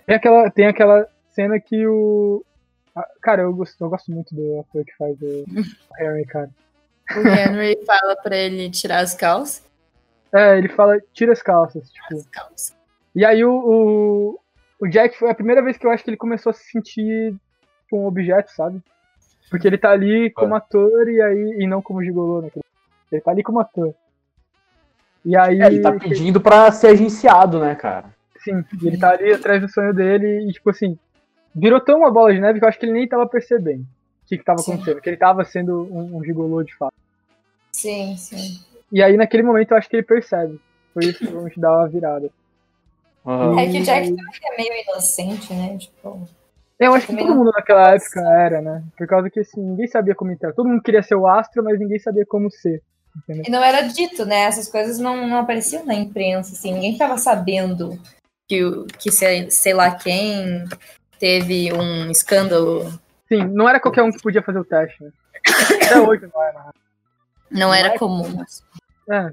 Tem, 0.05 0.15
aquela, 0.15 0.51
tem 0.51 0.67
aquela 0.67 1.07
cena 1.31 1.60
que 1.60 1.86
o. 1.88 2.43
Cara, 3.21 3.43
eu 3.43 3.53
gosto, 3.53 3.81
eu 3.81 3.89
gosto 3.89 4.12
muito 4.12 4.36
do 4.36 4.60
ator 4.60 4.84
que 4.84 4.95
faz 4.97 5.17
o, 5.21 5.45
o 5.47 6.03
Henry, 6.03 6.25
cara. 6.25 6.49
O 7.15 7.27
Henry 7.27 7.84
fala 7.86 8.15
pra 8.15 8.36
ele 8.36 8.69
tirar 8.69 8.99
as 8.99 9.13
calças. 9.13 9.69
É, 10.34 10.57
ele 10.57 10.69
fala, 10.69 10.97
tira 11.13 11.34
as 11.34 11.41
calças, 11.41 11.91
tipo. 11.91 12.15
As 12.15 12.27
calças. 12.27 12.75
E 13.13 13.25
aí 13.25 13.43
o, 13.43 13.51
o, 13.51 14.39
o 14.79 14.88
Jack 14.88 15.17
foi 15.17 15.29
a 15.29 15.36
primeira 15.36 15.62
vez 15.62 15.77
que 15.77 15.86
eu 15.86 15.91
acho 15.91 16.03
que 16.03 16.10
ele 16.10 16.17
começou 16.17 16.51
a 16.51 16.53
se 16.53 16.63
sentir 16.71 17.36
tipo, 17.84 17.97
um 17.97 18.05
objeto, 18.05 18.51
sabe? 18.51 18.81
Porque 19.51 19.67
ele 19.67 19.77
tá 19.77 19.91
ali 19.91 20.31
como 20.31 20.55
ator 20.55 21.09
e 21.09 21.21
aí. 21.21 21.57
E 21.59 21.67
não 21.67 21.81
como 21.81 22.01
gigolô, 22.01 22.41
né? 22.41 22.49
Ele 23.11 23.21
tá 23.21 23.31
ali 23.31 23.43
como 23.43 23.59
ator. 23.59 23.93
E 25.25 25.35
aí. 25.35 25.61
É, 25.61 25.67
ele 25.67 25.81
tá 25.81 25.91
pedindo 25.91 26.39
pra 26.39 26.71
ser 26.71 26.87
agenciado, 26.87 27.59
né, 27.59 27.75
cara? 27.75 28.15
Sim, 28.39 28.63
ele 28.81 28.97
tá 28.97 29.11
ali 29.11 29.33
atrás 29.33 29.61
do 29.61 29.69
sonho 29.69 29.93
dele 29.93 30.47
e, 30.49 30.53
tipo 30.53 30.69
assim, 30.69 30.97
virou 31.53 31.79
tão 31.81 31.99
uma 31.99 32.09
bola 32.09 32.33
de 32.33 32.39
neve 32.39 32.57
que 32.57 32.65
eu 32.65 32.69
acho 32.69 32.79
que 32.79 32.85
ele 32.85 32.93
nem 32.93 33.07
tava 33.07 33.27
percebendo 33.27 33.81
o 33.81 34.27
que, 34.27 34.37
que 34.37 34.43
tava 34.43 34.59
sim. 34.59 34.71
acontecendo, 34.71 35.01
que 35.01 35.09
ele 35.09 35.17
tava 35.17 35.43
sendo 35.43 35.83
um, 35.91 36.17
um 36.17 36.23
gigolô 36.23 36.63
de 36.63 36.73
fato. 36.75 36.93
Sim, 37.73 38.15
sim. 38.17 38.59
E 38.91 39.03
aí, 39.03 39.15
naquele 39.15 39.43
momento, 39.43 39.71
eu 39.71 39.77
acho 39.77 39.89
que 39.89 39.97
ele 39.97 40.03
percebe. 40.03 40.59
Por 40.93 41.03
isso 41.03 41.19
que 41.19 41.27
vamos 41.27 41.53
dar 41.57 41.77
uma 41.77 41.87
virada. 41.87 42.29
Uhum. 43.25 43.59
É 43.59 43.69
que 43.69 43.79
o 43.79 43.83
Jack 43.83 44.07
também 44.15 44.67
é 44.67 44.69
meio 44.69 44.83
inocente, 44.83 45.53
né? 45.53 45.77
Tipo. 45.77 46.27
Eu 46.82 46.96
acho 46.96 47.06
que 47.06 47.15
todo 47.15 47.36
mundo 47.36 47.52
naquela 47.52 47.91
época 47.94 48.20
era, 48.22 48.60
né? 48.60 48.84
Por 48.98 49.06
causa 49.06 49.30
que 49.30 49.39
assim, 49.39 49.62
ninguém 49.62 49.86
sabia 49.86 50.15
como 50.15 50.32
entrar. 50.32 50.52
Todo 50.52 50.67
mundo 50.67 50.82
queria 50.82 51.04
ser 51.04 51.13
o 51.13 51.28
astro, 51.28 51.63
mas 51.63 51.80
ninguém 51.80 52.00
sabia 52.00 52.26
como 52.26 52.50
ser. 52.50 52.82
Entendeu? 53.15 53.44
E 53.48 53.52
não 53.52 53.63
era 53.63 53.82
dito, 53.82 54.26
né? 54.26 54.46
Essas 54.46 54.67
coisas 54.67 54.98
não, 54.98 55.28
não 55.28 55.38
apareciam 55.38 55.86
na 55.86 55.94
imprensa, 55.94 56.54
assim, 56.54 56.74
ninguém 56.74 56.94
estava 56.94 57.17
sabendo 57.17 58.00
que, 58.50 58.60
que 58.98 59.12
sei, 59.12 59.52
sei 59.52 59.76
lá 59.76 59.91
quem 59.91 60.65
teve 61.20 61.72
um 61.72 62.10
escândalo. 62.10 62.91
Sim, 63.28 63.46
não 63.46 63.70
era 63.70 63.80
qualquer 63.80 64.02
um 64.02 64.12
que 64.12 64.22
podia 64.22 64.41
fazer 64.41 64.60
o 64.60 64.65
teste, 64.65 65.04
né? 65.04 65.12
Até 65.86 66.00
hoje 66.00 66.28
não 66.34 66.44
era. 66.44 66.74
Não, 67.52 67.60
não 67.60 67.74
era 67.74 67.96
comum. 68.00 68.44
É. 69.08 69.32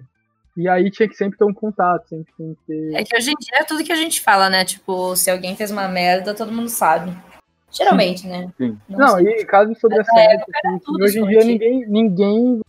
E 0.54 0.68
aí 0.68 0.90
tinha 0.90 1.08
que 1.08 1.14
sempre 1.14 1.38
ter 1.38 1.44
um 1.44 1.54
contato, 1.54 2.08
sempre 2.08 2.32
tem 2.36 2.54
que 2.54 2.60
ter... 2.66 2.94
É 2.94 3.04
que 3.04 3.16
hoje 3.16 3.30
em 3.30 3.34
dia 3.40 3.60
é 3.60 3.64
tudo 3.64 3.84
que 3.84 3.92
a 3.92 3.96
gente 3.96 4.20
fala, 4.20 4.50
né? 4.50 4.64
Tipo, 4.64 5.16
se 5.16 5.30
alguém 5.30 5.56
fez 5.56 5.70
uma 5.70 5.88
merda, 5.88 6.34
todo 6.34 6.52
mundo 6.52 6.68
sabe. 6.68 7.16
Geralmente, 7.78 8.26
né? 8.26 8.50
Sim. 8.58 8.76
Não, 8.88 8.98
não 8.98 9.20
e 9.20 9.44
casos 9.44 9.78
sobre 9.78 10.00
assédio. 10.00 10.44
Assim, 10.64 10.80
hoje 11.00 11.20
em 11.20 11.26
dia 11.26 11.44
ninguém, 11.44 11.86
ninguém. 11.86 12.60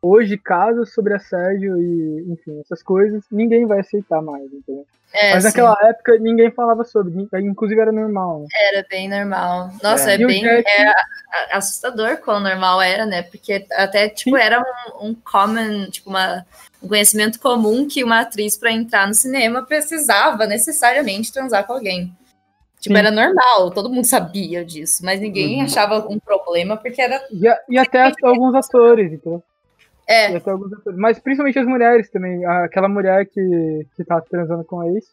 Hoje, 0.00 0.36
casos 0.36 0.92
sobre 0.92 1.14
assédio 1.14 1.78
e, 1.78 2.30
enfim, 2.30 2.60
essas 2.60 2.82
coisas, 2.82 3.24
ninguém 3.32 3.66
vai 3.66 3.80
aceitar 3.80 4.20
mais, 4.20 4.44
entendeu? 4.52 4.86
É, 5.14 5.32
Mas 5.32 5.44
naquela 5.44 5.74
sim. 5.76 5.86
época 5.86 6.18
ninguém 6.18 6.50
falava 6.50 6.84
sobre, 6.84 7.26
inclusive 7.40 7.80
era 7.80 7.90
normal. 7.90 8.40
Né? 8.40 8.46
Era 8.72 8.86
bem 8.88 9.08
normal. 9.08 9.70
Nossa, 9.82 10.10
é, 10.10 10.14
é 10.14 10.18
bem 10.18 10.42
Jack... 10.42 10.68
é 10.68 10.92
assustador 11.52 12.18
quão 12.18 12.38
normal 12.38 12.82
era, 12.82 13.06
né? 13.06 13.22
Porque 13.22 13.64
até, 13.72 14.08
tipo, 14.08 14.36
sim. 14.36 14.42
era 14.42 14.60
um, 14.60 15.08
um 15.08 15.14
common, 15.14 15.88
tipo, 15.88 16.10
uma, 16.10 16.44
um 16.82 16.88
conhecimento 16.88 17.40
comum 17.40 17.88
que 17.88 18.04
uma 18.04 18.20
atriz 18.20 18.58
para 18.58 18.72
entrar 18.72 19.08
no 19.08 19.14
cinema 19.14 19.62
precisava 19.62 20.46
necessariamente 20.46 21.32
transar 21.32 21.66
com 21.66 21.72
alguém. 21.72 22.12
Tipo, 22.84 22.96
Sim. 22.96 23.00
era 23.00 23.10
normal, 23.10 23.70
todo 23.70 23.88
mundo 23.88 24.04
sabia 24.04 24.62
disso, 24.62 25.02
mas 25.02 25.18
ninguém 25.18 25.56
uhum. 25.56 25.64
achava 25.64 26.06
um 26.06 26.18
problema 26.18 26.76
porque 26.76 27.00
era. 27.00 27.18
E, 27.32 27.46
e 27.70 27.78
até 27.78 28.12
alguns 28.22 28.54
atores, 28.54 29.10
então. 29.10 29.42
É. 30.06 30.32
E 30.32 30.36
até 30.36 30.50
alguns 30.50 30.70
atores. 30.70 30.98
Mas 30.98 31.18
principalmente 31.18 31.58
as 31.58 31.66
mulheres 31.66 32.10
também. 32.10 32.44
Aquela 32.44 32.86
mulher 32.86 33.24
que, 33.24 33.86
que 33.96 34.04
tá 34.04 34.20
transando 34.20 34.64
com 34.64 34.82
a 34.82 34.88
ex. 34.88 35.06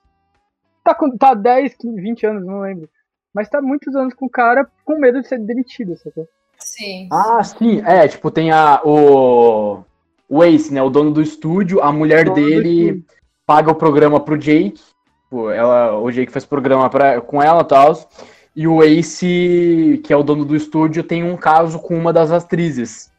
Tá, 0.84 0.94
com, 0.94 1.16
tá 1.16 1.34
10, 1.34 1.78
20 1.82 2.26
anos, 2.26 2.46
não 2.46 2.60
lembro. 2.60 2.90
Mas 3.34 3.48
tá 3.48 3.62
muitos 3.62 3.96
anos 3.96 4.14
com 4.14 4.26
o 4.26 4.30
cara 4.30 4.68
com 4.84 5.00
medo 5.00 5.22
de 5.22 5.30
ser 5.30 5.40
demitido, 5.40 5.96
sabe? 5.96 6.28
Sim. 6.60 7.08
Ah, 7.10 7.42
sim. 7.42 7.82
É, 7.86 8.06
tipo, 8.06 8.30
tem 8.30 8.52
a. 8.52 8.82
O. 8.84 9.82
O 10.28 10.44
Ace, 10.44 10.74
né? 10.74 10.82
O 10.82 10.90
dono 10.90 11.12
do 11.12 11.22
estúdio, 11.22 11.82
a 11.82 11.90
mulher 11.90 12.30
dele 12.34 13.02
paga 13.46 13.72
o 13.72 13.76
programa 13.76 14.20
pro 14.20 14.38
Jake 14.38 14.82
Tipo, 15.32 15.50
ela, 15.50 15.98
o 15.98 16.12
Jake 16.12 16.30
faz 16.30 16.44
programa 16.44 16.90
pra, 16.90 17.22
com 17.22 17.42
ela 17.42 17.62
e 17.62 17.66
tal. 17.66 18.10
E 18.54 18.68
o 18.68 18.84
Ace, 18.84 20.02
que 20.04 20.12
é 20.12 20.18
o 20.18 20.24
dono 20.24 20.44
do 20.44 20.58
estúdio, 20.58 21.06
tem 21.06 21.24
um 21.24 21.38
caso 21.38 21.80
com 21.80 21.98
uma 21.98 22.12
das 22.12 22.34
atrizes. 22.34 23.10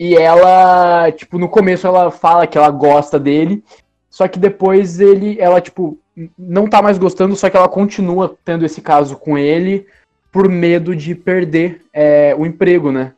E 0.00 0.16
ela, 0.16 1.12
tipo, 1.12 1.38
no 1.38 1.50
começo 1.50 1.86
ela 1.86 2.10
fala 2.10 2.46
que 2.46 2.56
ela 2.56 2.70
gosta 2.70 3.20
dele, 3.20 3.62
só 4.08 4.26
que 4.26 4.38
depois 4.38 5.00
ele, 5.00 5.38
ela, 5.38 5.60
tipo, 5.60 5.98
não 6.38 6.66
tá 6.66 6.80
mais 6.80 6.96
gostando, 6.96 7.36
só 7.36 7.50
que 7.50 7.58
ela 7.58 7.68
continua 7.68 8.34
tendo 8.42 8.64
esse 8.64 8.80
caso 8.80 9.18
com 9.18 9.36
ele 9.36 9.86
por 10.32 10.48
medo 10.48 10.96
de 10.96 11.14
perder 11.14 11.82
é, 11.92 12.34
o 12.34 12.46
emprego, 12.46 12.90
né? 12.90 13.12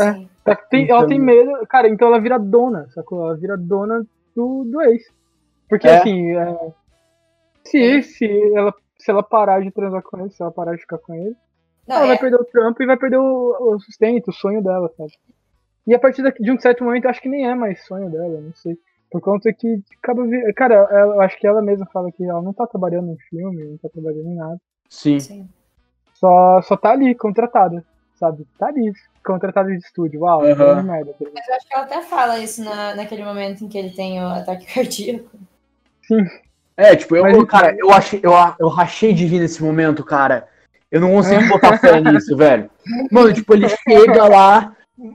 É, 0.00 0.14
tá, 0.42 0.56
tem, 0.56 0.84
então... 0.84 0.96
ela 0.96 1.06
tem 1.06 1.18
medo, 1.18 1.66
cara, 1.68 1.90
então 1.90 2.08
ela 2.08 2.18
vira 2.18 2.38
dona, 2.38 2.88
sacou? 2.94 3.26
Ela 3.26 3.36
vira 3.36 3.54
dona 3.54 4.02
do, 4.34 4.64
do 4.64 4.80
ex. 4.80 5.02
Porque, 5.68 5.86
é. 5.86 5.98
assim, 5.98 6.30
é, 6.30 6.72
se, 7.64 8.02
se, 8.02 8.54
ela, 8.54 8.74
se 8.98 9.10
ela 9.10 9.22
parar 9.22 9.62
de 9.62 9.70
transar 9.70 10.02
com 10.02 10.20
ele, 10.20 10.30
se 10.30 10.42
ela 10.42 10.50
parar 10.50 10.74
de 10.74 10.80
ficar 10.80 10.98
com 10.98 11.14
ele, 11.14 11.36
não, 11.86 11.96
ela 11.96 12.04
é. 12.04 12.08
vai 12.08 12.18
perder 12.18 12.36
o 12.36 12.44
trampo 12.44 12.82
e 12.82 12.86
vai 12.86 12.96
perder 12.96 13.18
o, 13.18 13.74
o, 13.74 13.80
sustento, 13.80 14.28
o 14.28 14.32
sonho 14.32 14.62
dela, 14.62 14.90
sabe? 14.96 15.12
E 15.86 15.94
a 15.94 15.98
partir 15.98 16.22
de 16.22 16.52
um 16.52 16.60
certo 16.60 16.84
momento, 16.84 17.04
eu 17.04 17.10
acho 17.10 17.20
que 17.20 17.28
nem 17.28 17.48
é 17.48 17.54
mais 17.54 17.84
sonho 17.84 18.08
dela, 18.08 18.40
não 18.40 18.54
sei. 18.54 18.78
Por 19.10 19.20
conta 19.20 19.52
que 19.52 19.82
acaba. 19.98 20.22
Cara, 20.56 20.74
eu 20.90 21.20
acho 21.20 21.38
que 21.38 21.46
ela 21.46 21.60
mesma 21.60 21.86
fala 21.92 22.10
que 22.10 22.24
ela 22.24 22.40
não 22.40 22.52
tá 22.52 22.66
trabalhando 22.66 23.10
em 23.10 23.18
filme, 23.28 23.64
não 23.64 23.76
tá 23.76 23.88
trabalhando 23.88 24.28
em 24.28 24.36
nada. 24.36 24.60
Sim. 24.88 25.18
Sim. 25.18 25.48
Só, 26.14 26.62
só 26.62 26.76
tá 26.76 26.92
ali, 26.92 27.14
contratada, 27.14 27.84
sabe? 28.14 28.46
Tá 28.56 28.68
ali, 28.68 28.92
contratada 29.24 29.68
de 29.68 29.78
estúdio. 29.78 30.20
Uau, 30.20 30.42
uhum. 30.42 30.82
merda. 30.84 31.14
Mas 31.34 31.48
eu 31.48 31.54
acho 31.56 31.68
que 31.68 31.74
ela 31.74 31.84
até 31.84 32.00
fala 32.02 32.38
isso 32.38 32.64
na, 32.64 32.94
naquele 32.94 33.24
momento 33.24 33.64
em 33.64 33.68
que 33.68 33.76
ele 33.76 33.90
tem 33.90 34.22
o 34.22 34.28
ataque 34.28 34.64
cardíaco. 34.72 35.36
Sim. 36.02 36.24
É, 36.76 36.96
tipo, 36.96 37.16
eu, 37.16 37.22
Mas, 37.22 37.44
cara, 37.44 37.74
eu, 37.78 37.90
achei, 37.90 38.20
eu, 38.22 38.32
eu 38.58 38.68
rachei 38.68 39.12
de 39.12 39.26
rir 39.26 39.40
nesse 39.40 39.62
momento, 39.62 40.04
cara. 40.04 40.48
Eu 40.90 41.00
não 41.00 41.12
consigo 41.12 41.48
botar 41.48 41.78
fé 41.78 42.00
nisso, 42.00 42.36
velho. 42.36 42.70
Mano, 43.10 43.32
tipo, 43.32 43.54
ele 43.54 43.68
chega 43.68 44.28
lá. 44.28 44.74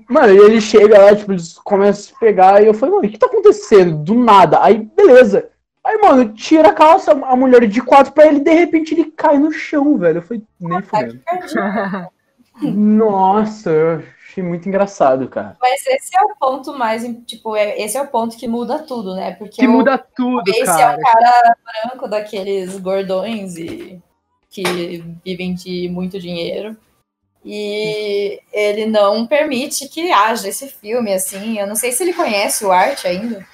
Mano, 0.10 0.34
ele 0.34 0.60
chega 0.60 1.00
lá, 1.00 1.16
tipo, 1.16 1.32
eles 1.32 1.54
começam 1.64 1.90
a 1.90 2.08
se 2.08 2.20
pegar. 2.20 2.62
E 2.62 2.68
eu 2.68 2.74
falei, 2.74 2.96
mano, 2.96 3.08
o 3.08 3.12
que 3.12 3.18
tá 3.18 3.28
acontecendo? 3.28 3.98
Do 3.98 4.16
nada. 4.16 4.64
Aí, 4.64 4.90
beleza. 4.96 5.50
Aí, 5.84 5.98
mano, 6.00 6.34
tira 6.34 6.70
a 6.70 6.74
calça, 6.74 7.12
a 7.12 7.36
mulher 7.36 7.66
de 7.66 7.82
quatro 7.82 8.12
pra 8.12 8.28
ele, 8.28 8.42
de 8.42 8.52
repente 8.52 8.94
ele 8.94 9.06
cai 9.06 9.38
no 9.38 9.52
chão, 9.52 9.98
velho. 9.98 10.18
Eu 10.18 10.22
falei, 10.22 10.44
nem 10.60 10.82
fudendo. 10.82 11.22
Nossa, 12.62 13.70
eu 13.70 14.04
achei 14.38 14.44
muito 14.44 14.68
engraçado, 14.68 15.28
cara. 15.28 15.58
Mas 15.60 15.86
esse 15.88 16.16
é 16.16 16.24
o 16.24 16.36
ponto 16.36 16.78
mais, 16.78 17.04
tipo, 17.26 17.56
é, 17.56 17.80
esse 17.82 17.98
é 17.98 18.02
o 18.02 18.08
ponto 18.08 18.38
que 18.38 18.48
muda 18.48 18.80
tudo, 18.80 19.16
né? 19.16 19.34
Porque 19.34 19.62
que 19.62 19.68
o, 19.68 19.72
muda 19.72 19.98
tudo, 19.98 20.48
esse 20.50 20.66
cara. 20.66 20.94
é 20.94 20.98
o 20.98 21.02
cara 21.02 21.58
branco 21.64 22.08
daqueles 22.08 22.78
gordões 22.78 23.58
e 23.58 24.02
que 24.50 25.04
vivem 25.26 25.54
de 25.54 25.90
muito 25.90 26.20
dinheiro. 26.20 26.78
E 27.44 28.42
ele 28.52 28.86
não 28.86 29.26
permite 29.26 29.88
que 29.88 30.12
haja 30.12 30.50
esse 30.50 30.68
filme, 30.68 31.14
assim. 31.14 31.60
Eu 31.60 31.68
não 31.68 31.76
sei 31.76 31.92
se 31.92 32.04
ele 32.04 32.14
conhece 32.14 32.66
o 32.66 32.72
arte 32.72 33.08
ainda. 33.08 33.46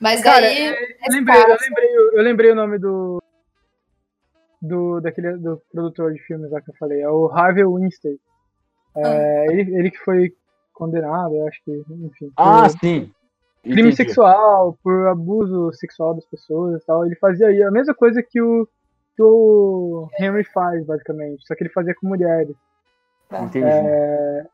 Mas 0.00 0.22
cara, 0.22 0.40
daí. 0.40 0.58
É, 0.58 0.72
eu, 0.72 1.12
lembrei, 1.12 1.42
eu, 1.42 1.56
lembrei, 1.60 1.96
eu 1.96 2.22
lembrei 2.22 2.50
o 2.50 2.54
nome 2.54 2.78
do. 2.78 3.22
Do, 4.60 5.00
daquele, 5.00 5.36
do 5.38 5.60
produtor 5.72 6.12
de 6.12 6.20
filmes 6.20 6.50
lá 6.50 6.60
que 6.60 6.70
eu 6.70 6.74
falei. 6.78 7.00
É 7.00 7.10
o 7.10 7.26
Harvey 7.26 7.64
Weinstein. 7.64 8.16
É, 8.96 9.04
ah. 9.04 9.52
ele, 9.52 9.74
ele 9.74 9.90
que 9.90 9.98
foi 9.98 10.32
condenado, 10.72 11.34
eu 11.34 11.46
acho 11.46 11.62
que, 11.64 11.84
enfim. 11.88 12.32
Ah, 12.36 12.68
sim. 12.68 13.10
Crime 13.62 13.80
Entendi. 13.80 13.96
sexual, 13.96 14.76
por 14.82 15.06
abuso 15.06 15.72
sexual 15.74 16.14
das 16.14 16.26
pessoas 16.26 16.82
e 16.82 16.84
tal. 16.84 17.06
Ele 17.06 17.14
fazia 17.16 17.46
aí 17.46 17.62
a 17.62 17.70
mesma 17.70 17.94
coisa 17.94 18.20
que 18.20 18.40
o, 18.40 18.68
que 19.14 19.22
o 19.22 20.08
Henry 20.18 20.44
faz, 20.44 20.84
basicamente. 20.84 21.46
Só 21.46 21.54
que 21.54 21.62
ele 21.62 21.70
fazia 21.70 21.94
com 21.94 22.08
mulheres. 22.08 22.56
Tá. 23.28 23.42
Entendi. 23.42 23.64
É, 23.64 24.46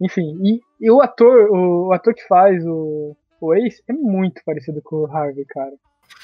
enfim, 0.00 0.38
e, 0.42 0.60
e, 0.80 0.90
o 0.90 1.00
ator, 1.00 1.50
o, 1.50 1.86
o, 1.86 1.92
ator 1.92 2.12
que 2.14 2.26
faz 2.26 2.66
o, 2.66 3.16
o 3.40 3.54
Ace 3.54 3.82
é 3.88 3.92
muito 3.92 4.42
parecido 4.44 4.82
com 4.82 4.96
o 4.96 5.06
Harvey, 5.06 5.44
cara. 5.44 5.74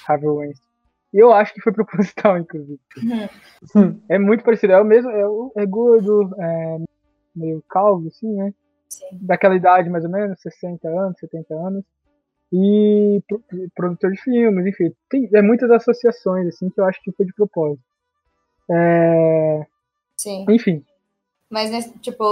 Harvey 0.09 0.29
Weinstein. 0.29 0.69
E 1.13 1.19
eu 1.19 1.33
acho 1.33 1.55
que 1.55 1.61
foi 1.61 1.73
proposital, 1.73 2.37
inclusive. 2.39 2.81
Uhum. 3.77 4.01
é 4.09 4.19
muito 4.19 4.43
parecido. 4.43 4.73
É 4.73 4.81
o 4.81 4.85
mesmo, 4.85 5.09
é, 5.09 5.63
é 5.63 5.67
gordo, 5.67 6.35
é 6.37 6.79
meio 7.35 7.63
calvo, 7.69 8.09
assim, 8.09 8.33
né? 8.33 8.55
Sim. 8.89 9.07
Daquela 9.13 9.57
idade, 9.57 9.91
mais 9.91 10.05
ou 10.05 10.11
menos, 10.11 10.41
60 10.41 10.89
anos, 10.89 11.19
70 11.19 11.55
anos. 11.55 11.85
E 12.53 13.21
produtor 13.75 14.13
de 14.13 14.21
filmes, 14.21 14.67
enfim. 14.67 14.93
Tem 15.11 15.29
é 15.33 15.43
muitas 15.43 15.71
associações, 15.71 16.47
assim, 16.47 16.71
que 16.71 16.81
eu 16.81 16.85
acho 16.85 17.03
que 17.03 17.11
foi 17.13 17.27
de 17.27 17.35
propósito. 17.35 17.83
É... 18.71 19.67
Sim. 20.17 20.47
Enfim. 20.49 20.85
Mas, 21.51 21.71
né, 21.71 21.93
tipo, 22.01 22.25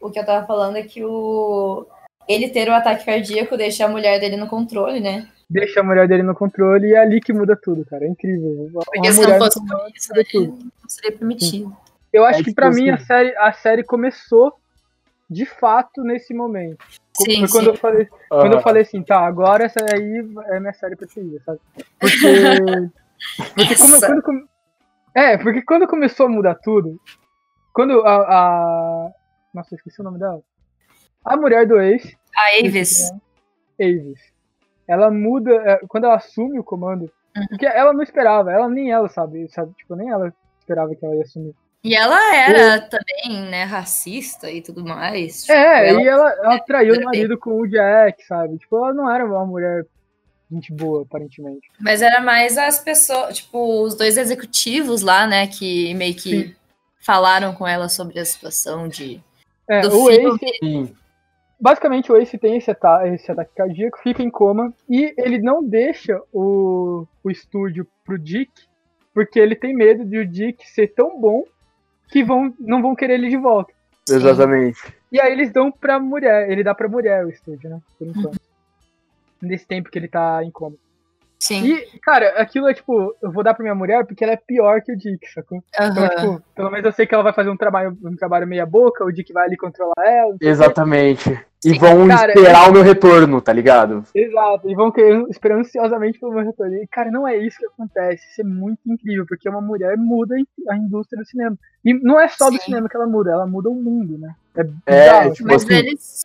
o 0.00 0.10
que 0.10 0.18
eu 0.18 0.26
tava 0.26 0.46
falando 0.46 0.76
é 0.76 0.82
que 0.82 1.02
o... 1.02 1.86
ele 2.28 2.50
ter 2.50 2.68
o 2.68 2.74
ataque 2.74 3.06
cardíaco 3.06 3.56
deixa 3.56 3.86
a 3.86 3.88
mulher 3.88 4.20
dele 4.20 4.36
no 4.36 4.46
controle, 4.46 5.00
né? 5.00 5.28
Deixa 5.48 5.80
a 5.80 5.84
mulher 5.84 6.08
dele 6.08 6.22
no 6.22 6.34
controle 6.34 6.88
e 6.88 6.94
é 6.94 6.98
ali 6.98 7.20
que 7.20 7.32
muda 7.32 7.56
tudo, 7.56 7.84
cara. 7.84 8.04
É 8.04 8.08
incrível. 8.08 8.70
Porque 8.72 9.12
se 9.12 9.20
não 9.20 9.38
fosse 9.38 9.66
por 9.66 9.90
isso, 9.94 10.12
né, 10.12 10.24
não 10.32 10.88
seria 10.88 11.12
permitido. 11.12 11.68
Sim. 11.68 11.76
Eu 12.14 12.24
acho 12.24 12.42
é 12.42 12.44
que 12.44 12.54
para 12.54 12.70
mim 12.70 12.90
a 12.90 12.96
série, 12.96 13.36
a 13.36 13.52
série 13.52 13.82
começou 13.82 14.54
de 15.28 15.44
fato 15.44 16.00
nesse 16.04 16.32
momento. 16.32 16.78
Sim, 17.12 17.40
Foi 17.40 17.48
quando 17.48 17.64
sim. 17.64 17.70
eu 17.70 17.76
falei, 17.76 18.02
uhum. 18.02 18.08
quando 18.28 18.52
eu 18.52 18.60
falei 18.60 18.82
assim, 18.82 19.02
tá, 19.02 19.18
agora 19.18 19.64
essa 19.64 19.80
aí 19.80 20.24
é 20.52 20.60
minha 20.60 20.72
série 20.72 20.94
preferida, 20.94 21.42
sabe? 21.44 21.58
Porque, 21.98 22.16
porque 23.52 23.76
como, 23.76 24.22
quando, 24.22 24.48
é, 25.12 25.36
porque 25.38 25.62
quando 25.62 25.88
começou 25.88 26.26
a 26.26 26.28
mudar 26.28 26.54
tudo, 26.54 27.00
quando 27.72 28.00
a, 28.06 28.14
a... 28.14 29.10
nossa, 29.52 29.74
esqueci 29.74 30.00
o 30.00 30.04
nome 30.04 30.20
dela. 30.20 30.40
A 31.24 31.36
mulher 31.36 31.66
do 31.66 31.80
ex, 31.80 32.14
a 32.36 32.64
Avis. 32.64 33.10
Avis. 33.80 34.20
Ela 34.86 35.10
muda 35.10 35.50
é, 35.50 35.80
quando 35.88 36.04
ela 36.04 36.14
assume 36.14 36.60
o 36.60 36.64
comando, 36.64 37.10
uhum. 37.36 37.46
porque 37.48 37.66
ela 37.66 37.92
não 37.92 38.04
esperava, 38.04 38.52
ela 38.52 38.68
nem 38.68 38.92
ela 38.92 39.08
sabe, 39.08 39.48
sabe, 39.48 39.72
tipo, 39.74 39.96
nem 39.96 40.10
ela 40.10 40.32
esperava 40.60 40.94
que 40.94 41.04
ela 41.04 41.16
ia 41.16 41.22
assumir. 41.22 41.56
E 41.84 41.94
ela 41.94 42.34
era 42.34 42.80
também, 42.80 43.42
né, 43.50 43.64
racista 43.64 44.50
e 44.50 44.62
tudo 44.62 44.82
mais. 44.82 45.42
Tipo, 45.42 45.52
é, 45.52 45.90
ela, 45.90 46.02
e 46.02 46.08
ela, 46.08 46.30
ela 46.42 46.58
traiu 46.60 46.94
o 46.94 47.04
marido 47.04 47.36
com 47.38 47.60
o 47.60 47.66
Jack, 47.66 48.24
sabe? 48.24 48.56
Tipo, 48.56 48.78
ela 48.78 48.94
não 48.94 49.10
era 49.10 49.22
uma 49.26 49.44
mulher 49.44 49.84
gente 50.50 50.72
boa, 50.72 51.02
aparentemente. 51.02 51.68
Mas 51.78 52.00
era 52.00 52.22
mais 52.22 52.56
as 52.56 52.78
pessoas, 52.78 53.36
tipo, 53.36 53.82
os 53.82 53.94
dois 53.94 54.16
executivos 54.16 55.02
lá, 55.02 55.26
né, 55.26 55.46
que 55.46 55.92
meio 55.94 56.14
que 56.14 56.48
Sim. 56.48 56.54
falaram 57.00 57.54
com 57.54 57.68
ela 57.68 57.90
sobre 57.90 58.18
a 58.18 58.24
situação 58.24 58.88
de. 58.88 59.20
É, 59.68 59.82
do 59.82 60.04
o 60.04 60.06
filme. 60.06 60.38
Ace, 60.42 60.94
basicamente 61.60 62.10
o 62.10 62.16
Ace 62.16 62.38
tem 62.38 62.56
esse, 62.56 62.70
ata 62.70 63.06
esse 63.08 63.30
ataque 63.30 63.54
cardíaco, 63.54 63.98
fica 64.02 64.22
em 64.22 64.30
coma, 64.30 64.72
e 64.88 65.14
ele 65.18 65.38
não 65.38 65.62
deixa 65.62 66.18
o, 66.32 67.06
o 67.22 67.30
estúdio 67.30 67.86
pro 68.04 68.18
Dick, 68.18 68.50
porque 69.12 69.38
ele 69.38 69.54
tem 69.54 69.74
medo 69.74 70.04
de 70.04 70.18
o 70.18 70.26
Dick 70.26 70.66
ser 70.68 70.88
tão 70.88 71.20
bom 71.20 71.44
que 72.08 72.22
vão, 72.22 72.54
não 72.58 72.82
vão 72.82 72.94
querer 72.94 73.14
ele 73.14 73.28
de 73.28 73.36
volta. 73.36 73.72
Exatamente. 74.08 74.78
E 75.10 75.20
aí 75.20 75.32
eles 75.32 75.52
dão 75.52 75.70
pra 75.70 75.98
mulher, 75.98 76.50
ele 76.50 76.62
dá 76.62 76.74
pra 76.74 76.88
mulher 76.88 77.24
o 77.24 77.30
estúdio, 77.30 77.70
né? 77.70 77.80
Por 77.98 78.06
enquanto. 78.08 78.34
Uhum. 78.34 79.48
Nesse 79.48 79.66
tempo 79.66 79.90
que 79.90 79.98
ele 79.98 80.08
tá 80.08 80.42
em 80.42 80.50
coma. 80.50 80.76
Sim. 81.44 81.62
E, 81.62 81.98
cara, 82.00 82.40
aquilo 82.40 82.66
é 82.68 82.72
tipo, 82.72 83.14
eu 83.20 83.30
vou 83.30 83.44
dar 83.44 83.52
pra 83.52 83.62
minha 83.62 83.74
mulher 83.74 84.06
porque 84.06 84.24
ela 84.24 84.32
é 84.32 84.36
pior 84.36 84.80
que 84.80 84.90
o 84.90 84.96
Dick, 84.96 85.30
sacou? 85.30 85.58
Uhum. 85.58 85.90
Então, 85.90 86.08
tipo, 86.08 86.42
pelo 86.54 86.70
menos 86.70 86.86
eu 86.86 86.92
sei 86.92 87.06
que 87.06 87.14
ela 87.14 87.22
vai 87.22 87.34
fazer 87.34 87.50
um 87.50 87.56
trabalho, 87.56 87.94
um 88.02 88.16
trabalho 88.16 88.46
meia 88.46 88.64
boca, 88.64 89.04
o 89.04 89.12
Dick 89.12 89.30
vai 89.30 89.44
ali 89.44 89.56
controlar 89.56 89.92
ela. 89.98 90.34
Exatamente. 90.40 91.38
E 91.62 91.78
vão 91.78 92.08
cara, 92.08 92.32
esperar 92.32 92.66
é... 92.66 92.70
o 92.70 92.72
meu 92.72 92.82
retorno, 92.82 93.40
tá 93.42 93.52
ligado? 93.52 94.04
Exato, 94.14 94.70
e 94.70 94.74
vão 94.74 94.90
querer, 94.90 95.22
esperar 95.28 95.58
ansiosamente 95.58 96.18
pelo 96.18 96.32
meu 96.32 96.44
retorno. 96.44 96.76
E, 96.76 96.86
cara, 96.86 97.10
não 97.10 97.28
é 97.28 97.36
isso 97.36 97.58
que 97.58 97.66
acontece. 97.66 98.26
Isso 98.30 98.40
é 98.40 98.44
muito 98.44 98.80
incrível, 98.86 99.26
porque 99.28 99.48
uma 99.48 99.60
mulher 99.60 99.98
muda 99.98 100.34
a 100.70 100.76
indústria 100.76 101.20
do 101.20 101.28
cinema. 101.28 101.58
E 101.84 101.92
não 101.92 102.18
é 102.18 102.28
só 102.28 102.48
Sim. 102.48 102.56
do 102.56 102.62
cinema 102.62 102.88
que 102.88 102.96
ela 102.96 103.06
muda, 103.06 103.32
ela 103.32 103.46
muda 103.46 103.68
o 103.68 103.74
mundo, 103.74 104.16
né? 104.18 104.34
É, 104.86 105.08
é 105.26 105.30
tipo 105.30 105.48
Mas 105.48 105.62
assim, 105.62 105.74
eles 105.74 106.24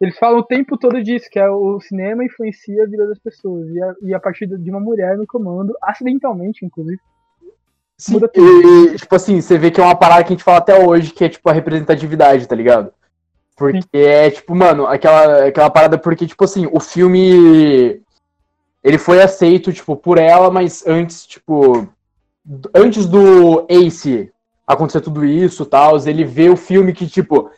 eles 0.00 0.16
falam 0.16 0.38
o 0.38 0.44
tempo 0.44 0.78
todo 0.78 1.02
disso, 1.02 1.28
que 1.30 1.38
é 1.38 1.48
o 1.50 1.80
cinema 1.80 2.24
influencia 2.24 2.84
a 2.84 2.86
vida 2.86 3.06
das 3.06 3.18
pessoas. 3.18 3.68
E 3.68 3.82
a, 3.82 3.94
e 4.02 4.14
a 4.14 4.20
partir 4.20 4.46
de 4.46 4.70
uma 4.70 4.78
mulher 4.78 5.16
no 5.16 5.26
comando, 5.26 5.74
acidentalmente, 5.82 6.64
inclusive. 6.64 7.00
Sim, 7.96 8.12
muda 8.12 8.28
tudo. 8.28 8.92
E, 8.92 8.96
tipo 8.96 9.16
assim, 9.16 9.40
você 9.40 9.58
vê 9.58 9.72
que 9.72 9.80
é 9.80 9.84
uma 9.84 9.96
parada 9.96 10.22
que 10.22 10.28
a 10.28 10.36
gente 10.36 10.44
fala 10.44 10.58
até 10.58 10.86
hoje, 10.86 11.12
que 11.12 11.24
é 11.24 11.28
tipo 11.28 11.48
a 11.50 11.52
representatividade, 11.52 12.46
tá 12.46 12.54
ligado? 12.54 12.92
Porque 13.56 13.80
Sim. 13.82 13.88
é, 13.92 14.30
tipo, 14.30 14.54
mano, 14.54 14.86
aquela, 14.86 15.46
aquela 15.46 15.68
parada, 15.68 15.98
porque, 15.98 16.26
tipo 16.26 16.44
assim, 16.44 16.68
o 16.70 16.78
filme. 16.78 18.00
Ele 18.84 18.98
foi 18.98 19.20
aceito, 19.20 19.72
tipo, 19.72 19.96
por 19.96 20.16
ela, 20.16 20.48
mas 20.48 20.86
antes, 20.86 21.26
tipo. 21.26 21.88
Antes 22.72 23.04
do 23.04 23.66
Ace 23.68 24.30
acontecer 24.64 25.00
tudo 25.00 25.24
isso 25.24 25.66
tal, 25.66 25.98
ele 26.06 26.24
vê 26.24 26.48
o 26.48 26.56
filme 26.56 26.92
que, 26.92 27.06
tipo, 27.06 27.50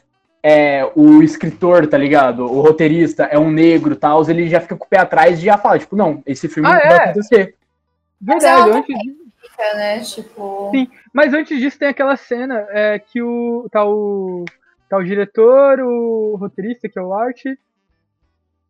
é, 0.43 0.91
o 0.95 1.22
escritor, 1.22 1.86
tá 1.86 1.99
ligado? 1.99 2.45
O 2.45 2.61
roteirista 2.61 3.24
é 3.24 3.38
um 3.38 3.51
negro 3.51 3.93
e 3.93 3.97
tal, 3.97 4.28
ele 4.28 4.49
já 4.49 4.61
fica 4.61 4.76
com 4.76 4.84
o 4.84 4.88
pé 4.88 4.99
atrás 4.99 5.38
e 5.38 5.45
já 5.45 5.59
fala, 5.59 5.78
tipo, 5.78 5.97
não, 5.97 6.22
esse 6.26 6.49
filme 6.49 6.68
ah, 6.68 6.72
não 6.72 6.80
vai 6.80 6.93
é? 6.93 7.03
acontecer. 7.03 7.57
Verdade, 8.20 8.70
antes 8.70 8.99
disso. 8.99 9.20
Né? 9.74 10.01
Tipo... 10.01 10.70
Sim, 10.72 10.88
mas 11.12 11.34
antes 11.34 11.59
disso 11.59 11.78
tem 11.78 11.88
aquela 11.88 12.16
cena 12.16 12.66
é, 12.70 12.99
que 12.99 13.20
o 13.20 13.68
tá, 13.70 13.84
o. 13.84 14.45
tá 14.88 14.97
o 14.97 15.05
diretor, 15.05 15.80
o 15.80 16.36
roteirista, 16.36 16.88
que 16.88 16.99
é 16.99 17.03
o 17.03 17.12
Art, 17.12 17.45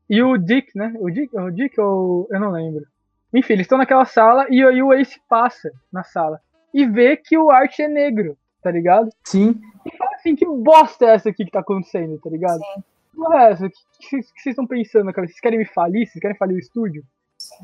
e 0.09 0.23
o 0.23 0.37
Dick, 0.37 0.77
né? 0.77 0.93
O 0.99 1.09
Dick, 1.09 1.37
o 1.37 1.51
Dick 1.51 1.81
ou. 1.81 2.29
Eu 2.31 2.41
não 2.41 2.51
lembro. 2.51 2.87
Enfim, 3.33 3.53
eles 3.53 3.65
estão 3.65 3.79
naquela 3.79 4.05
sala 4.05 4.47
e 4.51 4.63
aí 4.65 4.83
o 4.83 4.93
Ace 4.93 5.21
passa 5.29 5.71
na 5.93 6.03
sala 6.03 6.41
e 6.75 6.85
vê 6.85 7.17
que 7.17 7.39
o 7.39 7.51
Art 7.51 7.79
é 7.79 7.87
negro, 7.87 8.37
tá 8.63 8.71
ligado? 8.71 9.11
Sim. 9.25 9.61
E 9.85 9.97
fala 9.97 10.11
assim, 10.15 10.37
que 10.37 10.47
bosta 10.47 11.07
é 11.07 11.15
essa 11.15 11.31
aqui 11.31 11.45
que 11.45 11.51
tá 11.51 11.61
acontecendo, 11.61 12.19
tá 12.19 12.31
ligado? 12.31 12.59
Sim. 12.59 12.85
Não 13.15 13.39
é 13.39 13.53
essa? 13.53 13.67
O 13.67 13.71
que 13.71 14.23
vocês 14.23 14.47
estão 14.47 14.67
pensando, 14.67 15.13
cara? 15.13 15.27
Vocês 15.27 15.41
querem 15.41 15.59
me 15.59 15.67
falir? 15.67 16.07
Vocês 16.07 16.21
querem 16.21 16.37
falir 16.37 16.57
o 16.57 16.61
estúdio? 16.61 17.05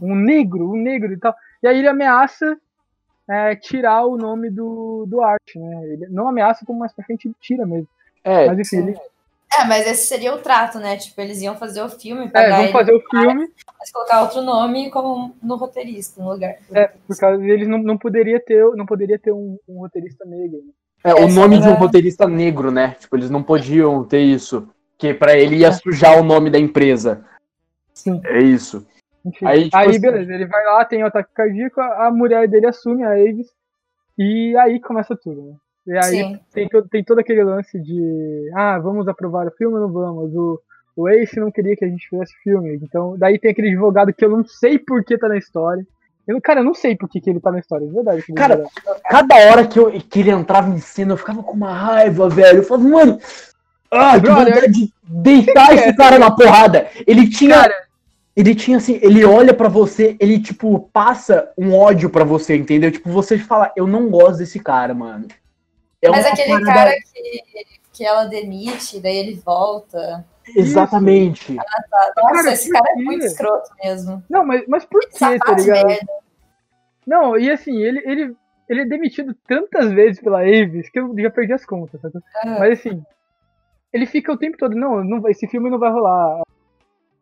Um 0.01 0.15
negro, 0.15 0.71
um 0.71 0.77
negro 0.77 1.13
e 1.13 1.19
tal. 1.19 1.35
E 1.63 1.69
aí 1.69 1.79
ele 1.79 1.89
ameaça 1.89 2.59
é, 3.29 3.57
tirar 3.57 4.05
o 4.05 4.17
nome 4.17 4.51
do, 4.51 5.07
do 5.07 5.21
Art, 5.21 5.55
né? 5.55 5.89
Ele 5.89 6.07
não 6.09 6.29
ameaça, 6.29 6.65
como 6.65 6.79
mais 6.79 6.93
pra 6.93 7.05
frente 7.05 7.27
ele 7.27 7.35
tira 7.41 7.67
mesmo. 7.67 7.89
É, 8.25 8.47
mas 8.47 8.59
enfim, 8.59 8.79
ele... 8.79 8.99
É, 9.59 9.65
mas 9.65 9.87
esse 9.87 10.07
seria 10.07 10.35
o 10.35 10.39
trato, 10.39 10.79
né? 10.79 10.97
Tipo, 10.97 11.21
eles 11.21 11.41
iam 11.41 11.57
fazer 11.57 11.81
o 11.81 11.89
filme, 11.89 12.31
é, 12.35 12.51
vão 12.51 12.73
fazer 12.73 12.93
o 12.93 13.01
filme, 13.09 13.49
mas 13.79 13.91
colocar 13.91 14.23
outro 14.23 14.43
nome 14.43 14.91
como 14.91 15.35
no 15.43 15.57
roteirista, 15.57 16.23
no 16.23 16.33
lugar. 16.33 16.57
É, 16.73 16.89
por 16.89 17.17
causa 17.17 17.39
deles 17.39 17.69
não, 17.69 17.79
não 17.79 17.97
poderia 17.97 18.41
ter, 18.41 18.63
não 18.75 18.85
poderia 18.85 19.19
ter 19.19 19.33
um, 19.33 19.59
um 19.69 19.79
roteirista 19.79 20.25
negro. 20.25 20.59
Né? 20.59 20.73
É, 21.07 21.15
o 21.15 21.29
nome 21.29 21.61
de 21.61 21.69
um 21.69 21.75
roteirista 21.75 22.27
negro, 22.27 22.71
né? 22.71 22.97
Tipo, 22.99 23.17
eles 23.17 23.31
não 23.31 23.43
podiam 23.43 24.03
ter 24.05 24.21
isso. 24.21 24.69
Que 24.99 25.15
para 25.15 25.37
ele 25.37 25.57
ia 25.57 25.73
sujar 25.73 26.19
o 26.19 26.25
nome 26.25 26.51
da 26.51 26.59
empresa. 26.59 27.25
Sim. 27.95 28.21
É 28.25 28.43
isso. 28.43 28.87
Enfim. 29.25 29.47
Aí, 29.47 29.65
tipo 29.65 29.77
aí 29.77 29.91
assim... 29.91 30.01
beleza, 30.01 30.33
ele 30.33 30.47
vai 30.47 30.65
lá, 30.65 30.85
tem 30.85 31.01
o 31.01 31.05
um 31.05 31.07
ataque 31.07 31.31
cardíaco, 31.35 31.81
a 31.81 32.11
mulher 32.11 32.49
dele 32.49 32.67
assume 32.67 33.05
a 33.05 33.11
Aves, 33.11 33.49
e 34.17 34.57
aí 34.57 34.81
começa 34.81 35.17
tudo, 35.17 35.43
né? 35.43 35.55
E 35.87 35.97
aí 35.97 36.41
tem, 36.53 36.69
tem 36.91 37.05
todo 37.05 37.21
aquele 37.21 37.45
lance 37.45 37.79
de 37.81 38.51
ah, 38.55 38.79
vamos 38.79 39.07
aprovar 39.07 39.47
o 39.47 39.53
filme 39.53 39.77
ou 39.77 39.83
não 39.83 39.93
vamos? 39.93 40.35
O, 40.35 40.61
o 40.97 41.09
Ace 41.09 41.39
não 41.39 41.51
queria 41.51 41.77
que 41.77 41.85
a 41.85 41.89
gente 41.89 42.09
fizesse 42.09 42.35
filme. 42.43 42.75
Então, 42.83 43.17
daí 43.17 43.39
tem 43.39 43.51
aquele 43.51 43.69
advogado 43.69 44.13
que 44.13 44.25
eu 44.25 44.31
não 44.31 44.45
sei 44.45 44.79
por 44.79 45.05
que 45.05 45.19
tá 45.19 45.29
na 45.29 45.37
história. 45.37 45.87
Eu, 46.27 46.41
cara, 46.41 46.61
eu 46.61 46.65
não 46.65 46.75
sei 46.75 46.97
por 46.97 47.09
que, 47.09 47.21
que 47.21 47.31
ele 47.31 47.41
tá 47.41 47.53
na 47.53 47.61
história, 47.61 47.87
de 47.87 47.93
verdade. 47.93 48.23
Cara, 48.35 48.65
cada 49.09 49.37
hora 49.49 49.67
que, 49.67 49.79
eu, 49.79 49.93
que 49.93 50.21
ele 50.21 50.31
entrava 50.31 50.69
em 50.71 50.79
cena, 50.79 51.13
eu 51.13 51.17
ficava 51.17 51.43
com 51.43 51.53
uma 51.53 51.73
raiva, 51.73 52.29
velho. 52.29 52.59
Eu 52.59 52.63
falava, 52.65 52.89
mano, 52.89 53.21
ah, 53.91 54.21
que 54.21 54.29
vontade 54.29 54.73
de 54.73 54.93
deitar 55.03 55.73
esse 55.75 55.95
cara 55.95 56.19
na 56.19 56.31
porrada. 56.31 56.89
Ele 57.07 57.29
tinha. 57.29 57.55
Cara, 57.55 57.87
ele 58.35 58.55
tinha 58.55 58.77
assim, 58.77 58.99
ele 59.03 59.25
olha 59.25 59.55
para 59.55 59.69
você, 59.69 60.15
ele 60.21 60.39
tipo 60.39 60.91
passa 60.93 61.51
um 61.57 61.75
ódio 61.75 62.11
para 62.11 62.23
você, 62.23 62.55
entendeu? 62.55 62.93
Tipo, 62.93 63.11
você 63.11 63.39
fala, 63.39 63.73
eu 63.75 63.87
não 63.87 64.11
gosto 64.11 64.39
desse 64.39 64.61
cara, 64.61 64.93
mano. 64.93 65.27
É 66.03 66.11
Mas 66.11 66.27
aquele 66.27 66.51
parada... 66.51 66.67
cara 66.67 66.93
que, 66.93 67.65
que 67.95 68.05
ela 68.05 68.27
demite, 68.27 69.01
daí 69.01 69.17
ele 69.17 69.41
volta. 69.43 70.23
Exatamente. 70.55 71.57
Ah, 71.59 71.83
tá. 71.91 72.13
Nossa, 72.17 72.35
cara, 72.35 72.53
esse 72.53 72.71
cara 72.71 72.91
é 72.91 72.95
muito 72.95 73.25
escroto 73.25 73.71
mesmo. 73.83 74.23
Não, 74.29 74.45
mas, 74.45 74.65
mas 74.69 74.85
por 74.85 75.01
que, 75.09 75.19
tá 75.19 75.53
ligado? 75.53 75.87
Merda. 75.87 76.07
Não, 77.07 77.39
e 77.39 77.51
assim, 77.51 77.77
ele, 77.77 78.03
ele, 78.05 78.37
ele 78.69 78.81
é 78.83 78.85
demitido 78.85 79.35
tantas 79.47 79.93
vezes 79.93 80.21
pela 80.21 80.41
Avis 80.41 80.89
que 80.91 80.99
eu 80.99 81.15
já 81.19 81.31
perdi 81.31 81.53
as 81.53 81.65
contas. 81.65 82.01
Sabe? 82.01 82.19
Ah. 82.43 82.57
Mas 82.59 82.81
assim, 82.81 83.03
ele 83.93 84.07
fica 84.07 84.33
o 84.33 84.39
tempo 84.39 84.57
todo, 84.59 84.75
não, 84.75 85.03
não, 85.03 85.29
esse 85.29 85.47
filme 85.47 85.71
não 85.71 85.79
vai 85.79 85.91
rolar 85.91 86.43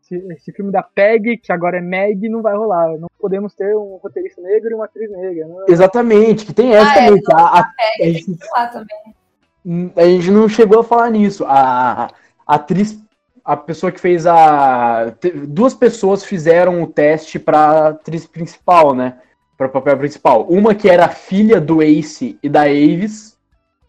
esse, 0.05 0.17
esse, 0.33 0.53
filme 0.53 0.71
da 0.71 0.83
PEG, 0.83 1.39
que 1.39 1.51
agora 1.51 1.79
é 1.79 1.81
MEG, 1.81 2.29
não 2.29 2.43
vai 2.43 2.55
rolar. 2.55 2.99
Não 2.99 3.09
podemos 3.19 3.55
ter 3.55 3.75
um 3.77 3.99
roteirista 4.03 4.41
negro 4.43 4.71
e 4.71 4.75
uma 4.75 4.85
atriz 4.85 5.11
negra. 5.11 5.47
Não... 5.47 5.65
Exatamente, 5.67 6.45
que 6.45 6.53
tem 6.53 6.75
essa 6.75 6.91
ah, 6.91 6.95
também. 6.95 7.23
É, 7.31 7.33
a, 7.33 7.41
a, 7.41 7.73
a, 8.01 8.05
gente, 8.05 8.39
também. 8.73 9.93
a 9.97 10.05
gente 10.05 10.31
não 10.31 10.49
chegou 10.49 10.81
a 10.81 10.85
falar 10.85 11.11
nisso. 11.11 11.45
A, 11.47 12.09
a 12.47 12.55
atriz, 12.55 13.03
a 13.45 13.57
pessoa 13.57 13.93
que 13.93 14.01
fez 14.01 14.27
a. 14.27 15.15
Duas 15.47 15.75
pessoas 15.75 16.25
fizeram 16.25 16.83
o 16.83 16.87
teste 16.87 17.39
pra 17.39 17.89
atriz 17.89 18.27
principal, 18.27 18.95
né? 18.95 19.19
Para 19.57 19.69
papel 19.69 19.97
principal. 19.99 20.47
Uma 20.49 20.75
que 20.75 20.89
era 20.89 21.09
filha 21.09 21.61
do 21.61 21.83
Ace 21.83 22.39
e 22.43 22.49
da 22.49 22.63
Aves 22.63 23.35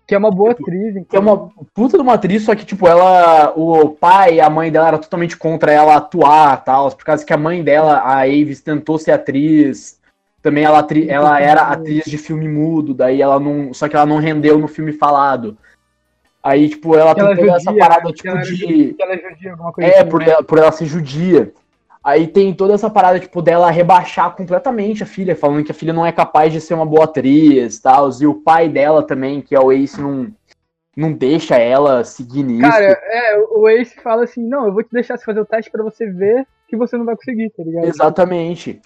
que 0.07 0.13
é 0.13 0.17
uma 0.17 0.31
boa 0.31 0.51
atriz. 0.51 1.03
Que 1.09 1.15
é 1.15 1.19
uma 1.19 1.49
puta 1.73 1.97
de 1.97 2.03
uma 2.03 2.13
atriz, 2.13 2.43
só 2.43 2.53
que, 2.55 2.65
tipo, 2.65 2.87
ela. 2.87 3.53
O 3.55 3.89
pai 3.89 4.35
e 4.35 4.41
a 4.41 4.49
mãe 4.49 4.71
dela 4.71 4.89
era 4.89 4.97
totalmente 4.99 5.35
contra 5.35 5.71
ela 5.71 5.95
atuar 5.95 6.63
tal. 6.63 6.91
Por 6.91 7.03
causa 7.03 7.25
que 7.25 7.33
a 7.33 7.37
mãe 7.37 7.63
dela, 7.63 7.97
a 7.99 8.21
Aves, 8.21 8.61
tentou 8.61 8.97
ser 8.97 9.11
atriz. 9.11 9.99
Também 10.41 10.63
ela, 10.63 10.85
ela 11.07 11.41
era 11.41 11.61
atriz 11.61 12.05
de 12.05 12.19
filme 12.19 12.47
mudo, 12.47 12.93
daí 12.93 13.21
ela 13.21 13.39
não. 13.39 13.73
Só 13.73 13.87
que 13.89 13.95
ela 13.95 14.05
não 14.05 14.17
rendeu 14.17 14.59
no 14.59 14.67
filme 14.67 14.93
falado. 14.93 15.57
Aí, 16.45 16.69
tipo, 16.69 16.95
ela 16.95 17.15
tem 17.15 17.35
toda 17.35 17.55
essa 17.55 17.73
parada, 17.73 18.13
tipo, 18.13 18.37
de. 18.43 18.95
Ela 18.99 19.15
é, 19.15 19.17
judia, 19.17 19.51
alguma 19.53 19.73
coisa 19.73 19.89
é, 19.89 19.99
assim, 19.99 20.09
por, 20.11 20.19
né? 20.19 20.29
ela, 20.29 20.43
por 20.43 20.57
ela 20.59 20.71
ser 20.71 20.85
judia. 20.85 21.51
Aí 22.03 22.27
tem 22.27 22.53
toda 22.53 22.75
essa 22.75 22.87
parada, 22.87 23.19
tipo, 23.19 23.41
dela 23.41 23.71
rebaixar 23.71 24.35
completamente 24.35 25.01
a 25.01 25.07
filha, 25.07 25.35
falando 25.35 25.63
que 25.63 25.71
a 25.71 25.75
filha 25.75 25.91
não 25.91 26.05
é 26.05 26.11
capaz 26.11 26.53
de 26.53 26.61
ser 26.61 26.75
uma 26.75 26.85
boa 26.85 27.05
atriz 27.05 27.79
tal. 27.79 28.11
E 28.21 28.27
o 28.27 28.35
pai 28.35 28.69
dela 28.69 29.01
também, 29.01 29.41
que 29.41 29.55
é 29.55 29.59
o 29.59 29.71
Ace, 29.71 29.99
não, 29.99 30.31
não 30.95 31.11
deixa 31.11 31.55
ela 31.55 32.03
seguir 32.03 32.43
nisso. 32.43 32.61
Cara, 32.61 32.95
é, 33.05 33.39
o 33.49 33.67
Ace 33.67 33.99
fala 33.99 34.25
assim, 34.25 34.47
não, 34.47 34.67
eu 34.67 34.71
vou 34.73 34.83
te 34.83 34.91
deixar 34.91 35.17
fazer 35.17 35.39
o 35.39 35.45
teste 35.45 35.71
para 35.71 35.83
você 35.83 36.05
ver 36.05 36.45
que 36.67 36.77
você 36.77 36.95
não 36.95 37.05
vai 37.05 37.15
conseguir, 37.15 37.49
tá 37.57 37.63
ligado? 37.63 37.85
Exatamente. 37.85 38.79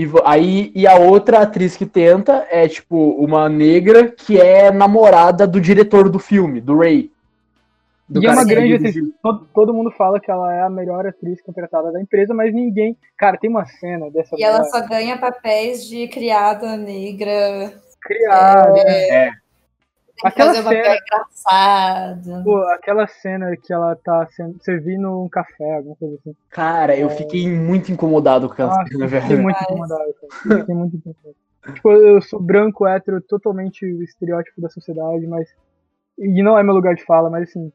E 0.00 0.10
aí, 0.24 0.72
e 0.74 0.86
a 0.86 0.94
outra 0.94 1.40
atriz 1.40 1.76
que 1.76 1.84
tenta 1.84 2.46
é, 2.50 2.66
tipo, 2.66 2.96
uma 3.22 3.50
negra 3.50 4.10
que 4.10 4.40
é 4.40 4.70
namorada 4.70 5.46
do 5.46 5.60
diretor 5.60 6.08
do 6.08 6.18
filme, 6.18 6.58
do 6.58 6.78
Ray. 6.78 7.12
Do 8.08 8.22
e 8.22 8.26
é 8.26 8.30
uma 8.30 8.46
grande 8.46 8.76
atriz. 8.76 8.94
Todo, 9.22 9.46
todo, 9.52 9.74
mundo 9.74 9.90
fala 9.90 10.18
que 10.18 10.30
ela 10.30 10.54
é 10.54 10.62
a 10.62 10.70
melhor 10.70 11.06
atriz 11.06 11.42
contratada 11.42 11.92
da 11.92 12.00
empresa, 12.00 12.32
mas 12.32 12.54
ninguém. 12.54 12.96
Cara, 13.14 13.36
tem 13.36 13.50
uma 13.50 13.66
cena 13.66 14.10
dessa. 14.10 14.34
E 14.36 14.38
mulher. 14.38 14.46
ela 14.46 14.64
só 14.64 14.88
ganha 14.88 15.18
papéis 15.18 15.84
de 15.84 16.08
criada 16.08 16.78
negra. 16.78 17.70
Criada. 18.00 18.78
É. 18.78 19.26
é. 19.26 19.32
Aquela 20.24 20.54
fazer 20.54 20.82
cena, 20.82 20.96
engraçado. 20.96 22.44
Pô, 22.44 22.56
aquela 22.68 23.06
cena 23.06 23.56
que 23.56 23.72
ela 23.72 23.96
tá 23.96 24.26
servindo 24.60 25.24
um 25.24 25.28
café, 25.28 25.76
alguma 25.76 25.96
coisa 25.96 26.16
assim. 26.16 26.36
Cara, 26.50 26.96
eu 26.96 27.08
fiquei 27.10 27.48
muito 27.48 27.90
incomodado 27.90 28.46
com 28.46 28.52
aquela 28.52 28.86
cena, 28.86 29.06
velho. 29.06 29.22
Fiquei 29.22 29.36
muito 29.36 29.62
incomodado, 29.62 30.14
cara. 30.14 30.58
Fiquei 30.60 30.74
muito 30.74 30.96
incomodado. 30.96 31.36
tipo, 31.74 31.92
eu 31.92 32.22
sou 32.22 32.40
branco, 32.40 32.86
hétero, 32.86 33.20
totalmente 33.20 33.84
estereótipo 34.02 34.60
da 34.60 34.68
sociedade, 34.68 35.26
mas. 35.26 35.48
E 36.18 36.42
não 36.42 36.58
é 36.58 36.62
meu 36.62 36.74
lugar 36.74 36.94
de 36.94 37.04
fala, 37.04 37.30
mas 37.30 37.48
assim, 37.48 37.72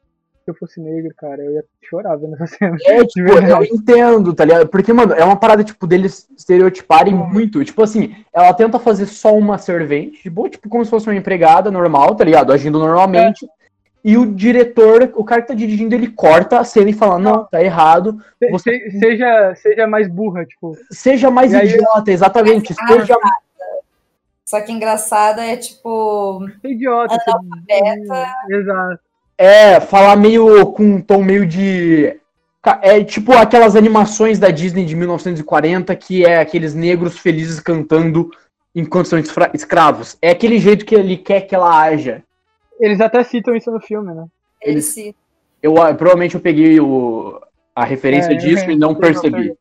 eu 0.50 0.54
fosse 0.54 0.80
negro, 0.80 1.12
cara, 1.16 1.42
eu 1.42 1.52
ia 1.52 1.64
chorar 1.82 2.16
vendo 2.16 2.34
essa 2.34 2.46
cena. 2.46 2.76
É, 2.84 3.04
tipo, 3.06 3.28
eu 3.28 3.62
entendo, 3.64 4.34
tá 4.34 4.44
ligado? 4.44 4.68
Porque, 4.68 4.92
mano, 4.92 5.12
é 5.14 5.24
uma 5.24 5.36
parada, 5.36 5.64
tipo, 5.64 5.86
deles 5.86 6.28
estereotiparem 6.36 7.14
uhum. 7.14 7.26
muito. 7.28 7.64
Tipo 7.64 7.82
assim, 7.82 8.14
ela 8.32 8.52
tenta 8.54 8.78
fazer 8.78 9.06
só 9.06 9.34
uma 9.34 9.58
servente, 9.58 10.22
tipo, 10.22 10.48
tipo, 10.48 10.68
como 10.68 10.84
se 10.84 10.90
fosse 10.90 11.08
uma 11.08 11.16
empregada 11.16 11.70
normal, 11.70 12.14
tá 12.14 12.24
ligado? 12.24 12.52
Agindo 12.52 12.78
normalmente. 12.78 13.44
É. 13.44 13.56
E 14.04 14.16
o 14.16 14.24
diretor, 14.24 15.12
o 15.16 15.24
cara 15.24 15.42
que 15.42 15.48
tá 15.48 15.54
dirigindo, 15.54 15.92
ele 15.92 16.06
corta 16.06 16.60
a 16.60 16.64
cena 16.64 16.90
e 16.90 16.92
fala, 16.92 17.18
não, 17.18 17.44
tá 17.44 17.60
errado. 17.60 18.16
Você... 18.52 18.88
Se, 18.90 19.00
seja, 19.00 19.54
seja 19.56 19.86
mais 19.86 20.06
burra, 20.06 20.46
tipo. 20.46 20.76
Seja 20.92 21.28
mais 21.28 21.52
e 21.52 21.56
idiota, 21.56 22.04
aí... 22.10 22.14
exatamente. 22.14 22.72
seja... 22.72 23.16
Só 24.44 24.60
que 24.60 24.70
engraçada 24.70 25.44
é 25.44 25.56
tipo. 25.56 26.46
Idiota. 26.62 27.16
Analfabeta. 27.26 28.32
Exato. 28.48 29.05
É, 29.38 29.80
falar 29.80 30.16
meio 30.16 30.66
com 30.72 30.82
um 30.82 31.00
tom 31.00 31.22
meio 31.22 31.46
de. 31.46 32.18
É 32.82 33.04
tipo 33.04 33.32
aquelas 33.32 33.76
animações 33.76 34.38
da 34.38 34.50
Disney 34.50 34.84
de 34.84 34.96
1940 34.96 35.94
que 35.94 36.24
é 36.24 36.40
aqueles 36.40 36.74
negros 36.74 37.16
felizes 37.16 37.60
cantando 37.60 38.30
enquanto 38.74 39.06
são 39.06 39.18
escravos. 39.54 40.16
É 40.20 40.30
aquele 40.30 40.58
jeito 40.58 40.84
que 40.84 40.94
ele 40.94 41.16
quer 41.16 41.42
que 41.42 41.54
ela 41.54 41.80
haja. 41.80 42.24
Eles 42.80 43.00
até 43.00 43.22
citam 43.22 43.54
isso 43.54 43.70
no 43.70 43.80
filme, 43.80 44.12
né? 44.12 44.26
Eles 44.60 44.86
citam. 44.86 45.20
Eu, 45.62 45.74
provavelmente 45.74 46.34
eu 46.34 46.40
peguei 46.40 46.80
o, 46.80 47.40
a 47.74 47.84
referência 47.84 48.32
é, 48.32 48.36
disso 48.36 48.70
e 48.70 48.76
não 48.76 48.94
percebi. 48.94 49.56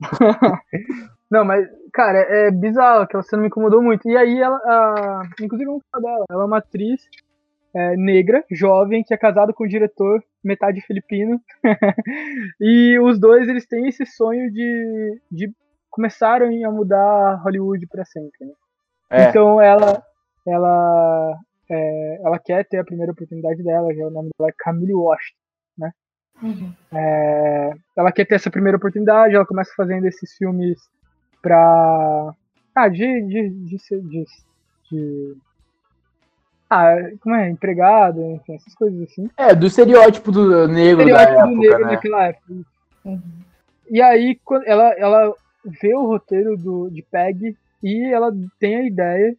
não, 1.30 1.44
mas, 1.44 1.68
cara, 1.92 2.18
é 2.18 2.50
bizarro, 2.50 3.02
aquela 3.02 3.22
cena 3.22 3.42
me 3.42 3.48
incomodou 3.48 3.82
muito. 3.82 4.08
E 4.08 4.16
aí 4.16 4.40
ela, 4.40 4.56
a, 4.56 5.22
inclusive 5.40 5.68
vamos 5.68 5.82
falar 5.90 6.02
dela, 6.02 6.24
ela 6.30 6.42
é 6.42 6.46
uma 6.46 6.58
atriz 6.58 7.00
é, 7.74 7.96
negra, 7.96 8.44
jovem, 8.50 9.02
que 9.02 9.14
é 9.14 9.16
casado 9.16 9.54
com 9.54 9.64
o 9.64 9.68
diretor, 9.68 10.22
metade 10.42 10.80
filipino. 10.80 11.40
e 12.60 12.98
os 13.00 13.18
dois 13.18 13.48
eles 13.48 13.66
têm 13.66 13.88
esse 13.88 14.04
sonho 14.06 14.50
de, 14.50 15.20
de 15.30 15.52
começarem 15.88 16.64
a 16.64 16.70
mudar 16.70 17.36
Hollywood 17.42 17.86
para 17.86 18.04
sempre. 18.04 18.46
Né? 18.46 18.52
É. 19.10 19.28
Então 19.28 19.60
ela 19.60 20.02
ela 20.46 21.38
é, 21.70 22.20
ela 22.24 22.38
quer 22.38 22.66
ter 22.66 22.78
a 22.78 22.84
primeira 22.84 23.12
oportunidade 23.12 23.62
dela, 23.62 23.94
já 23.94 24.06
o 24.06 24.10
nome 24.10 24.30
dela 24.36 24.50
é 24.50 24.54
Camille 24.58 24.94
Washington, 24.94 25.38
né? 25.78 25.92
Uhum. 26.42 26.72
É, 26.92 27.72
ela 27.96 28.10
quer 28.10 28.24
ter 28.24 28.34
essa 28.34 28.50
primeira 28.50 28.78
oportunidade, 28.78 29.34
ela 29.34 29.46
começa 29.46 29.72
fazendo 29.76 30.06
esses 30.06 30.34
filmes 30.36 30.78
pra 31.42 32.34
ah, 32.74 32.88
de, 32.88 33.22
de, 33.26 33.50
de, 33.50 33.76
de, 33.78 34.24
de 34.90 35.36
ah, 36.70 36.94
como 37.20 37.34
é? 37.34 37.50
Empregado, 37.50 38.20
enfim, 38.30 38.54
essas 38.54 38.74
coisas 38.76 39.02
assim. 39.02 39.28
É, 39.36 39.52
do 39.52 39.66
estereótipo 39.66 40.30
do 40.30 40.68
negro 40.68 41.00
estereótipo 41.00 41.34
da 41.34 41.42
época, 41.42 41.46
do 41.48 41.56
negro 41.56 41.78
né? 41.80 41.92
naquela 41.92 42.24
época. 42.28 42.54
Uhum. 43.04 43.20
E 43.90 44.00
aí, 44.00 44.40
ela, 44.64 44.94
ela 44.96 45.34
vê 45.64 45.92
o 45.96 46.06
roteiro 46.06 46.56
do, 46.56 46.88
de 46.88 47.02
Peg 47.02 47.56
e 47.82 48.14
ela 48.14 48.32
tem 48.60 48.76
a 48.76 48.86
ideia 48.86 49.36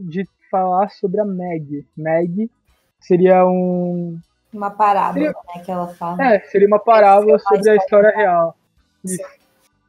de 0.00 0.28
falar 0.50 0.90
sobre 0.90 1.20
a 1.20 1.24
Meg. 1.24 1.86
Meg 1.96 2.50
seria 3.00 3.46
um... 3.46 4.20
Uma 4.52 4.70
parábola, 4.70 5.14
seria, 5.14 5.34
né, 5.54 5.62
que 5.64 5.70
ela 5.70 5.88
fala. 5.88 6.34
É, 6.34 6.40
seria 6.40 6.66
uma 6.66 6.78
parábola 6.78 7.38
sobre 7.38 7.70
a 7.70 7.76
história 7.76 8.10
real. 8.10 8.54
Isso. 9.02 9.22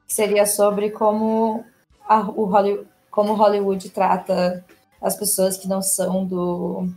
Seria 0.08 0.46
sobre 0.46 0.92
como, 0.92 1.66
a, 2.08 2.22
o 2.22 2.46
Hollywood, 2.46 2.88
como 3.12 3.34
Hollywood 3.34 3.90
trata 3.90 4.64
as 5.02 5.16
pessoas 5.16 5.58
que 5.58 5.68
não 5.68 5.82
são 5.82 6.26
do, 6.26 6.88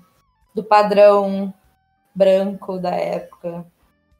do 0.54 0.62
padrão 0.62 1.52
branco 2.14 2.78
da 2.78 2.90
época, 2.90 3.64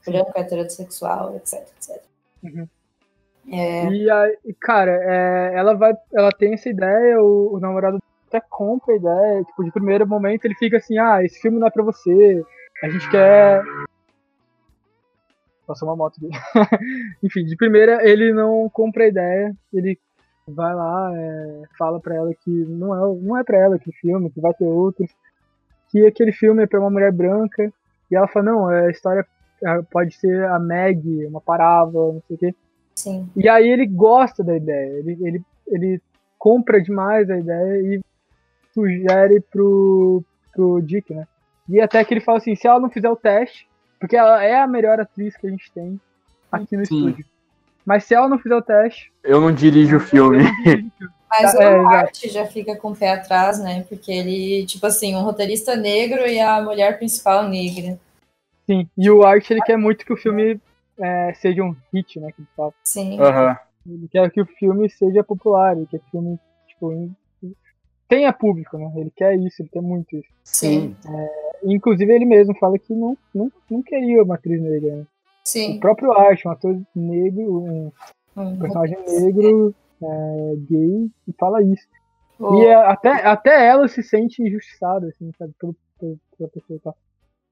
branco 0.07 0.33
heterossexual, 0.35 1.37
etc, 1.37 1.69
etc. 1.77 2.03
Uhum. 2.43 2.69
É... 3.51 3.89
E 3.89 4.11
aí, 4.11 4.39
cara, 4.61 4.93
é, 5.03 5.53
ela 5.55 5.75
vai, 5.75 5.93
ela 6.13 6.31
tem 6.31 6.55
essa 6.55 6.69
ideia, 6.69 7.21
o, 7.21 7.55
o, 7.55 7.61
namorado 7.61 7.99
até 8.29 8.41
compra 8.41 8.95
a 8.95 8.97
ideia, 8.97 9.45
tipo, 9.45 9.65
de 9.65 9.73
primeiro 9.73 10.07
momento 10.07 10.45
ele 10.45 10.55
fica 10.55 10.77
assim, 10.77 10.97
ah, 10.97 11.23
esse 11.23 11.41
filme 11.41 11.59
não 11.59 11.67
é 11.67 11.71
pra 11.71 11.83
você, 11.83 12.43
a 12.83 12.89
gente 12.89 13.11
quer... 13.11 13.63
passou 15.67 15.89
uma 15.89 15.97
moto 15.97 16.21
dele. 16.21 16.35
Enfim, 17.23 17.45
de 17.45 17.57
primeira 17.57 18.09
ele 18.09 18.33
não 18.33 18.69
compra 18.71 19.05
a 19.05 19.09
ideia, 19.09 19.57
ele 19.73 19.99
vai 20.47 20.75
lá, 20.75 21.11
é, 21.15 21.63
fala 21.79 22.01
pra 22.01 22.15
ela 22.15 22.35
que 22.35 22.51
não 22.51 22.95
é, 22.95 23.21
não 23.21 23.39
é 23.39 23.45
pra 23.45 23.59
ela 23.59 23.77
aquele 23.77 23.97
filme, 23.97 24.31
que 24.31 24.41
vai 24.41 24.53
ter 24.55 24.65
outros, 24.65 25.11
que 25.91 26.07
aquele 26.07 26.33
filme 26.33 26.63
é 26.63 26.67
pra 26.67 26.81
uma 26.81 26.91
mulher 26.91 27.13
branca, 27.13 27.73
e 28.11 28.17
ela 28.17 28.29
fala, 28.29 28.47
não, 28.47 28.69
a 28.69 28.91
história 28.91 29.27
é, 29.63 29.83
pode 29.83 30.15
ser 30.17 30.45
a 30.47 30.59
Meg, 30.59 31.27
uma 31.27 31.41
parábola, 31.41 32.15
não 32.15 32.23
sei 32.27 32.37
o 32.37 32.39
quê. 32.39 32.55
Sim. 32.95 33.31
E 33.37 33.49
aí 33.49 33.69
ele 33.69 33.87
gosta 33.87 34.43
da 34.43 34.57
ideia, 34.57 34.99
ele, 34.99 35.19
ele, 35.21 35.43
ele 35.69 36.03
compra 36.39 36.83
demais 36.83 37.31
a 37.31 37.39
ideia 37.39 37.97
e 37.97 38.01
sugere 38.75 39.41
pro, 39.41 40.25
pro 40.53 40.83
Dick, 40.83 41.15
né? 41.15 41.27
E 41.69 41.81
até 41.81 42.05
que 42.05 42.13
ele 42.13 42.21
fala 42.21 42.39
assim, 42.39 42.55
se 42.55 42.67
ela 42.67 42.81
não 42.81 42.91
fizer 42.91 43.09
o 43.09 43.17
teste, 43.17 43.69
porque 44.01 44.17
ela 44.17 44.43
é 44.43 44.59
a 44.59 44.67
melhor 44.67 44.99
atriz 44.99 45.37
que 45.37 45.47
a 45.47 45.51
gente 45.51 45.71
tem 45.73 46.01
aqui 46.51 46.77
no 46.77 46.85
Sim. 46.85 46.97
estúdio. 46.97 47.25
Mas 47.85 48.05
se 48.05 48.15
ela 48.15 48.29
não 48.29 48.39
fizer 48.39 48.57
o 48.57 48.63
teste. 48.63 49.13
Eu 49.23 49.41
não 49.41 49.53
dirijo 49.53 49.97
o 49.97 50.01
filme. 50.01 50.39
Mas 51.29 51.55
É, 51.55 51.81
o. 51.81 51.89
Art 51.89 52.27
já 52.27 52.47
fica 52.47 52.77
com 52.77 52.91
o 52.91 52.97
pé 52.97 53.13
atrás, 53.13 53.59
né? 53.59 53.85
Porque 53.89 54.13
ele, 54.13 54.67
tipo 54.67 54.85
assim, 54.87 55.17
um 55.17 55.23
roteirista 55.23 55.75
negro 55.75 56.27
e 56.27 56.39
a 56.39 56.61
mulher 56.61 56.99
principal 56.99 57.49
negra. 57.49 57.99
Sim. 58.67 58.89
E 58.97 59.11
o 59.11 59.23
Art 59.25 59.51
ele 59.51 59.63
quer 59.63 59.79
muito 59.79 60.05
que 60.05 60.13
o 60.13 60.17
filme 60.17 60.61
é, 60.99 61.33
seja 61.35 61.63
um 61.63 61.75
hit, 61.93 62.21
né? 62.21 62.31
Que 62.33 62.43
ele 62.43 62.49
fala. 62.55 62.75
Sim. 62.85 63.19
Aham. 63.19 63.57
Ele 63.87 64.09
quer 64.09 64.31
que 64.31 64.41
o 64.41 64.47
filme 64.47 64.89
seja 64.91 65.25
popular, 65.25 65.77
ele 65.77 65.87
quer 65.87 65.99
que 65.99 66.07
o 66.07 66.11
filme, 66.11 66.39
tipo, 66.69 67.11
tenha 68.09 68.33
público, 68.33 68.79
né? 68.79 68.93
Ele 68.95 69.11
quer 69.11 69.35
isso, 69.37 69.63
ele 69.63 69.71
quer 69.71 69.83
muito 69.83 70.15
isso. 70.15 70.29
Sim. 70.45 70.95
Inclusive 71.65 72.13
ele 72.13 72.25
mesmo 72.25 72.55
fala 72.59 72.79
que 72.79 72.93
não, 72.93 73.17
não, 73.35 73.51
não 73.71 73.83
queria 73.83 74.23
uma 74.23 74.35
atriz 74.35 74.61
negra. 74.61 74.97
Né? 74.97 75.07
O 75.43 75.49
Sim. 75.49 75.81
próprio 75.81 76.13
Art, 76.13 76.45
um 76.47 76.51
ator 76.51 76.81
negro, 76.95 77.65
um 77.65 77.93
Hum. 78.37 78.57
personagem 78.59 78.99
negro, 79.07 79.75
é, 80.03 80.55
gay, 80.69 81.11
e 81.29 81.33
fala 81.39 81.63
isso. 81.63 81.87
O- 82.39 82.55
E 82.55 82.67
é, 82.67 82.75
até, 82.75 83.11
até 83.27 83.67
ela 83.69 83.87
se 83.89 84.03
sente 84.03 84.43
injustiçada, 84.43 85.09
assim, 85.09 85.31
sabe, 85.39 85.53
pelo, 85.59 85.77
pelo, 85.99 86.19
pela 86.37 86.49
pessoa 86.49 86.77
e 86.77 86.81
tal. 86.81 86.97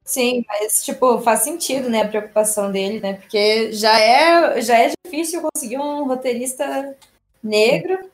Sim, 0.04 0.44
mas, 0.48 0.82
tipo, 0.84 1.20
faz 1.20 1.40
sentido, 1.40 1.90
né, 1.90 2.02
a 2.02 2.08
preocupação 2.08 2.72
dele, 2.72 3.00
né? 3.00 3.14
Porque 3.14 3.70
já 3.72 4.00
é, 4.00 4.60
já 4.62 4.78
é 4.78 4.90
difícil 5.04 5.42
conseguir 5.42 5.78
um 5.78 6.06
roteirista 6.06 6.96
negro 7.42 8.10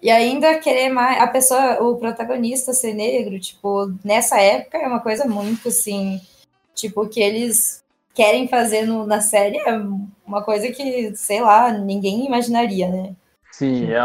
e 0.00 0.08
ainda 0.10 0.58
querer 0.60 0.88
mais 0.90 1.20
a 1.20 1.26
pessoa, 1.26 1.82
o 1.82 1.96
protagonista 1.96 2.72
ser 2.72 2.94
negro, 2.94 3.38
tipo, 3.40 3.92
nessa 4.04 4.40
época 4.40 4.78
é 4.78 4.86
uma 4.86 5.00
coisa 5.00 5.26
muito 5.26 5.68
assim, 5.68 6.20
tipo, 6.74 7.06
que 7.08 7.20
eles 7.20 7.82
querem 8.18 8.48
fazer 8.48 8.82
no- 8.84 9.06
na 9.06 9.20
série 9.20 9.58
é 9.58 9.80
uma 10.26 10.42
coisa 10.42 10.68
que, 10.72 11.14
sei 11.14 11.40
lá, 11.40 11.70
ninguém 11.70 12.26
imaginaria, 12.26 12.88
né? 12.88 13.12
Sim, 13.52 13.92
é. 13.92 14.00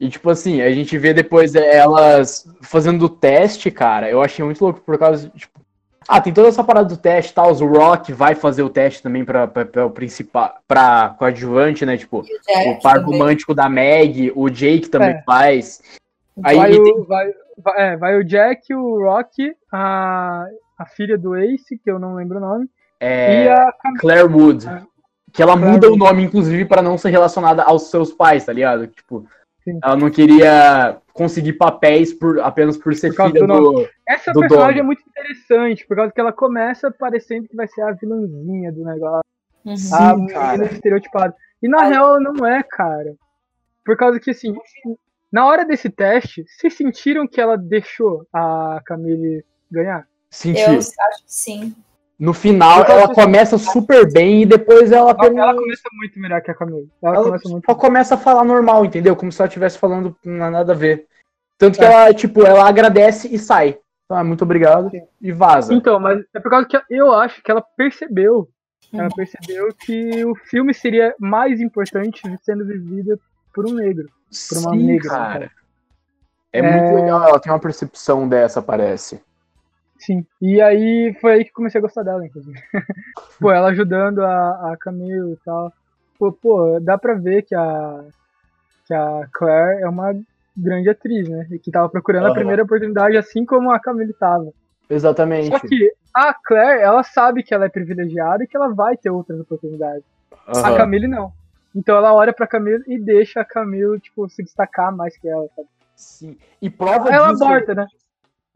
E 0.00 0.08
tipo 0.08 0.28
assim, 0.28 0.60
a 0.60 0.72
gente 0.72 0.98
vê 0.98 1.14
depois 1.14 1.54
elas 1.54 2.44
fazendo 2.62 3.04
o 3.04 3.08
teste, 3.08 3.70
cara. 3.70 4.10
Eu 4.10 4.20
achei 4.20 4.44
muito 4.44 4.60
louco 4.60 4.80
por 4.80 4.98
causa, 4.98 5.28
tipo, 5.36 5.60
ah, 6.08 6.20
tem 6.20 6.32
toda 6.34 6.48
essa 6.48 6.64
parada 6.64 6.88
do 6.88 6.96
teste 6.96 7.30
e 7.30 7.34
tal. 7.36 7.52
O 7.52 7.66
Rock 7.78 8.12
vai 8.12 8.34
fazer 8.34 8.64
o 8.64 8.68
teste 8.68 9.00
também 9.00 9.24
pra, 9.24 9.46
pra, 9.46 9.64
pra 9.64 9.86
o 9.86 9.90
principal, 9.90 10.56
pra 10.66 11.14
coadjuvante, 11.16 11.86
né? 11.86 11.96
Tipo, 11.96 12.18
o 12.18 12.22
Jack 12.22 12.68
o 12.70 12.80
par 12.82 12.96
também. 12.98 13.12
romântico 13.20 13.54
da 13.54 13.68
Meg, 13.68 14.32
o 14.34 14.50
Jake 14.50 14.88
também 14.88 15.10
É. 15.10 15.22
faz. 15.22 15.80
Aí 16.42 16.56
vai, 16.56 16.70
tem- 16.72 16.80
o, 16.92 17.04
vai, 17.04 17.30
vai, 17.56 17.92
é, 17.92 17.96
vai 17.96 18.16
o 18.18 18.24
Jack, 18.24 18.74
o 18.74 19.04
Rock, 19.04 19.54
a, 19.72 20.44
a 20.76 20.86
filha 20.86 21.16
do 21.16 21.36
Ace, 21.36 21.78
que 21.78 21.88
eu 21.88 22.00
não 22.00 22.16
lembro 22.16 22.38
o 22.38 22.40
nome, 22.40 22.68
é, 23.02 23.44
e 23.44 23.48
a 23.48 23.72
Claire 23.98 24.28
Wood. 24.28 24.68
É. 24.68 24.82
Que 25.32 25.42
ela 25.42 25.56
Claire 25.56 25.72
muda 25.72 25.86
o 25.88 25.90
Wood. 25.90 26.04
nome, 26.04 26.22
inclusive, 26.22 26.64
pra 26.64 26.82
não 26.82 26.96
ser 26.96 27.10
relacionada 27.10 27.62
aos 27.62 27.90
seus 27.90 28.12
pais, 28.12 28.44
tá 28.44 28.52
ligado? 28.52 28.86
Tipo, 28.86 29.26
Sim. 29.64 29.78
ela 29.82 29.96
não 29.96 30.10
queria 30.10 30.98
conseguir 31.12 31.54
papéis 31.54 32.12
por, 32.12 32.40
apenas 32.40 32.76
por 32.76 32.94
ser 32.94 33.14
Por 33.14 33.28
filha 33.28 33.40
do 33.40 33.46
do. 33.46 33.88
Essa 34.06 34.32
do 34.32 34.40
personagem 34.40 34.76
dono. 34.76 34.80
é 34.80 34.82
muito 34.82 35.02
interessante, 35.08 35.86
por 35.86 35.96
causa 35.96 36.12
que 36.12 36.20
ela 36.20 36.32
começa 36.32 36.90
parecendo 36.90 37.48
que 37.48 37.56
vai 37.56 37.66
ser 37.68 37.82
a 37.82 37.92
vilãzinha 37.92 38.72
do 38.72 38.84
negócio. 38.84 39.22
Uhum. 39.64 39.76
Sim, 39.76 39.94
a 39.94 40.16
menina 40.16 40.64
estereotipada. 40.66 41.34
E 41.62 41.68
na 41.68 41.84
real 41.84 42.16
ela 42.16 42.20
não 42.20 42.46
é, 42.46 42.62
cara. 42.62 43.14
Por 43.84 43.96
causa 43.96 44.20
que, 44.20 44.30
assim, 44.30 44.54
na 45.30 45.46
hora 45.46 45.64
desse 45.64 45.88
teste, 45.88 46.44
vocês 46.46 46.74
sentiram 46.74 47.26
que 47.26 47.40
ela 47.40 47.56
deixou 47.56 48.26
a 48.32 48.80
Camille 48.84 49.44
ganhar? 49.70 50.06
Senti. 50.30 50.60
Eu 50.60 50.78
acho 50.78 50.92
que 50.92 51.32
sim. 51.32 51.74
No 52.22 52.32
final, 52.32 52.84
ela 52.84 53.12
começa 53.12 53.58
super 53.58 54.08
bem 54.12 54.42
e 54.42 54.46
depois 54.46 54.92
ela 54.92 55.10
Ela, 55.10 55.14
termina. 55.18 55.42
ela 55.42 55.54
começa 55.56 55.82
muito 55.92 56.20
melhor 56.20 56.40
que 56.40 56.52
a 56.52 56.54
Camille. 56.54 56.88
Ela, 57.02 57.16
Ela 57.16 57.24
começa 57.24 57.48
muito 57.48 57.64
só 57.66 57.74
começa 57.74 58.14
a 58.14 58.18
falar 58.18 58.44
normal, 58.44 58.84
entendeu? 58.84 59.16
Como 59.16 59.32
se 59.32 59.42
ela 59.42 59.48
estivesse 59.48 59.76
falando 59.76 60.16
não 60.24 60.48
nada 60.48 60.70
a 60.72 60.76
ver. 60.76 61.08
Tanto 61.58 61.78
que 61.80 61.84
É. 61.84 61.88
ela, 61.92 62.14
tipo, 62.14 62.46
ela 62.46 62.68
agradece 62.68 63.26
e 63.26 63.36
sai. 63.40 63.76
Então, 64.04 64.16
é 64.16 64.22
muito 64.22 64.42
obrigado. 64.42 64.88
Sim. 64.90 65.02
E 65.20 65.32
vaza. 65.32 65.74
Então, 65.74 65.98
mas 65.98 66.22
é 66.32 66.38
por 66.38 66.48
causa 66.48 66.64
que 66.68 66.80
eu 66.88 67.12
acho 67.12 67.42
que 67.42 67.50
ela 67.50 67.60
percebeu. 67.76 68.48
Ela 68.94 69.08
percebeu 69.08 69.68
que 69.74 70.24
o 70.24 70.36
filme 70.36 70.72
seria 70.72 71.12
mais 71.18 71.60
importante 71.60 72.22
sendo 72.42 72.64
vivido 72.64 73.18
por 73.52 73.66
um 73.68 73.74
negro. 73.74 74.06
por 74.48 74.58
uma 74.58 74.70
Sim, 74.70 74.86
negra, 74.86 75.10
cara. 75.10 75.40
né? 75.40 75.50
É, 76.52 76.58
É. 76.60 76.62
muito 76.80 76.94
legal, 77.02 77.28
ela 77.28 77.40
tem 77.40 77.52
uma 77.52 77.58
percepção 77.58 78.28
dessa, 78.28 78.62
parece. 78.62 79.20
Sim. 80.04 80.26
E 80.40 80.60
aí 80.60 81.16
foi 81.20 81.32
aí 81.32 81.44
que 81.44 81.52
comecei 81.52 81.78
a 81.78 81.82
gostar 81.82 82.02
dela, 82.02 82.24
inclusive. 82.26 82.58
pô, 83.40 83.50
ela 83.50 83.68
ajudando 83.68 84.20
a, 84.24 84.72
a 84.72 84.76
Camille 84.76 85.32
e 85.32 85.36
tal. 85.44 85.72
Pô, 86.18 86.32
pô, 86.32 86.78
dá 86.80 86.98
pra 86.98 87.14
ver 87.14 87.42
que 87.42 87.54
a, 87.54 88.04
que 88.86 88.94
a 88.94 89.26
Claire 89.32 89.82
é 89.82 89.88
uma 89.88 90.12
grande 90.56 90.88
atriz, 90.90 91.28
né? 91.28 91.46
E 91.50 91.58
que 91.58 91.70
tava 91.70 91.88
procurando 91.88 92.24
a 92.24 92.26
Aham. 92.28 92.34
primeira 92.34 92.62
oportunidade, 92.62 93.16
assim 93.16 93.44
como 93.44 93.70
a 93.70 93.78
Camille 93.80 94.12
tava. 94.12 94.52
Exatamente. 94.90 95.48
Só 95.48 95.58
que 95.60 95.92
a 96.14 96.34
Claire, 96.34 96.82
ela 96.82 97.02
sabe 97.02 97.42
que 97.42 97.54
ela 97.54 97.64
é 97.66 97.68
privilegiada 97.68 98.44
e 98.44 98.46
que 98.46 98.56
ela 98.56 98.68
vai 98.74 98.96
ter 98.96 99.10
outras 99.10 99.38
oportunidades. 99.40 100.04
A 100.46 100.58
Aham. 100.68 100.76
Camille 100.76 101.06
não. 101.08 101.32
Então 101.74 101.96
ela 101.96 102.12
olha 102.12 102.32
pra 102.32 102.46
Camille 102.46 102.82
e 102.86 102.98
deixa 102.98 103.40
a 103.40 103.44
Camille, 103.44 103.98
tipo, 104.00 104.28
se 104.28 104.42
destacar 104.42 104.94
mais 104.94 105.16
que 105.16 105.28
ela, 105.28 105.46
sabe? 105.56 105.68
Sim. 105.96 106.36
E 106.60 106.68
prova 106.68 107.08
Ela 107.10 107.32
disso- 107.32 107.44
aborta, 107.44 107.74
né? 107.74 107.86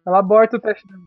Ela 0.05 0.19
aborta 0.19 0.57
o 0.57 0.61
teste 0.61 0.87
dela. 0.87 1.01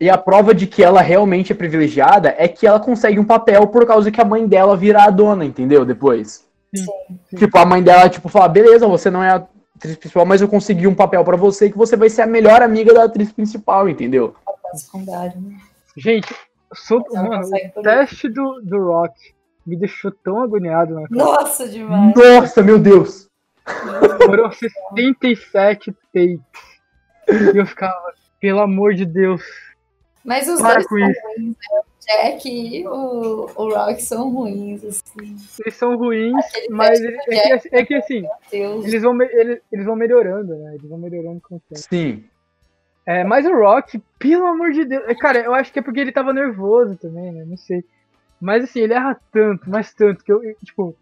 E 0.00 0.08
a 0.08 0.16
prova 0.16 0.54
de 0.54 0.66
que 0.66 0.82
ela 0.82 1.02
realmente 1.02 1.52
é 1.52 1.54
privilegiada 1.54 2.34
é 2.38 2.48
que 2.48 2.66
ela 2.66 2.80
consegue 2.80 3.18
um 3.18 3.24
papel 3.24 3.66
por 3.66 3.86
causa 3.86 4.10
que 4.10 4.20
a 4.20 4.24
mãe 4.24 4.46
dela 4.46 4.76
vira 4.76 5.04
a 5.04 5.10
dona, 5.10 5.44
entendeu? 5.44 5.84
Depois. 5.84 6.46
Sim, 6.74 6.86
sim. 7.28 7.36
Tipo, 7.36 7.58
a 7.58 7.66
mãe 7.66 7.82
dela, 7.82 8.08
tipo, 8.08 8.28
fala, 8.28 8.48
beleza, 8.48 8.86
você 8.86 9.10
não 9.10 9.22
é 9.22 9.30
a 9.30 9.46
atriz 9.76 9.96
principal, 9.96 10.26
mas 10.26 10.40
eu 10.40 10.48
consegui 10.48 10.86
um 10.86 10.94
papel 10.94 11.22
pra 11.22 11.36
você 11.36 11.70
que 11.70 11.76
você 11.76 11.96
vai 11.96 12.08
ser 12.08 12.22
a 12.22 12.26
melhor 12.26 12.62
amiga 12.62 12.94
da 12.94 13.04
atriz 13.04 13.30
principal, 13.30 13.88
entendeu? 13.88 14.34
né? 15.40 15.58
Gente, 15.96 16.34
sou, 16.74 17.04
mano, 17.12 17.46
o 17.76 17.82
teste 17.82 18.28
do, 18.28 18.60
do 18.62 18.84
Rock 18.84 19.14
me 19.66 19.76
deixou 19.76 20.10
tão 20.10 20.42
agoniado, 20.42 20.94
né? 20.94 21.06
Nossa, 21.10 21.68
demais. 21.68 22.14
Nossa, 22.14 22.62
meu 22.62 22.78
Deus! 22.78 23.28
Foram 24.24 24.50
67 24.50 25.94
takes. 26.12 26.40
E 27.28 27.58
eu 27.58 27.66
ficava, 27.66 27.94
pelo 28.40 28.60
amor 28.60 28.94
de 28.94 29.04
Deus, 29.04 29.42
Mas 30.24 30.48
os 30.48 30.60
para 30.60 30.74
dois 30.74 30.86
com 30.86 30.98
são 30.98 31.10
isso. 31.10 31.20
ruins, 31.26 31.56
né? 31.56 31.78
O 31.80 31.84
Jack 32.06 32.48
e 32.48 32.86
o, 32.88 33.50
o 33.54 33.74
Rock 33.74 34.02
são 34.02 34.30
ruins, 34.30 34.84
assim. 34.84 35.36
Eles 35.60 35.74
são 35.74 35.96
ruins, 35.96 36.34
Aquele 36.46 36.68
mas 36.70 37.00
ele- 37.00 37.16
é, 37.28 37.58
que, 37.58 37.76
é 37.76 37.84
que 37.86 37.94
assim, 37.94 38.28
eles 38.52 39.02
vão, 39.02 39.12
me- 39.12 39.26
eles, 39.26 39.60
eles 39.72 39.84
vão 39.84 39.96
melhorando, 39.96 40.56
né? 40.56 40.74
Eles 40.76 40.88
vão 40.88 40.98
melhorando 40.98 41.40
com 41.40 41.56
o 41.56 41.60
tempo. 41.68 41.82
Sim. 41.90 42.24
É, 43.06 43.24
mas 43.24 43.46
o 43.46 43.54
Rock, 43.54 44.02
pelo 44.18 44.46
amor 44.46 44.70
de 44.72 44.84
Deus. 44.84 45.02
Cara, 45.18 45.38
eu 45.40 45.54
acho 45.54 45.72
que 45.72 45.78
é 45.78 45.82
porque 45.82 45.98
ele 46.00 46.12
tava 46.12 46.32
nervoso 46.32 46.94
também, 46.96 47.32
né? 47.32 47.44
Não 47.46 47.56
sei. 47.56 47.82
Mas 48.40 48.62
assim, 48.64 48.80
ele 48.80 48.92
erra 48.92 49.18
tanto, 49.32 49.68
mas 49.68 49.92
tanto, 49.94 50.22
que 50.22 50.30
eu, 50.30 50.44
eu, 50.44 50.54
tipo. 50.64 50.94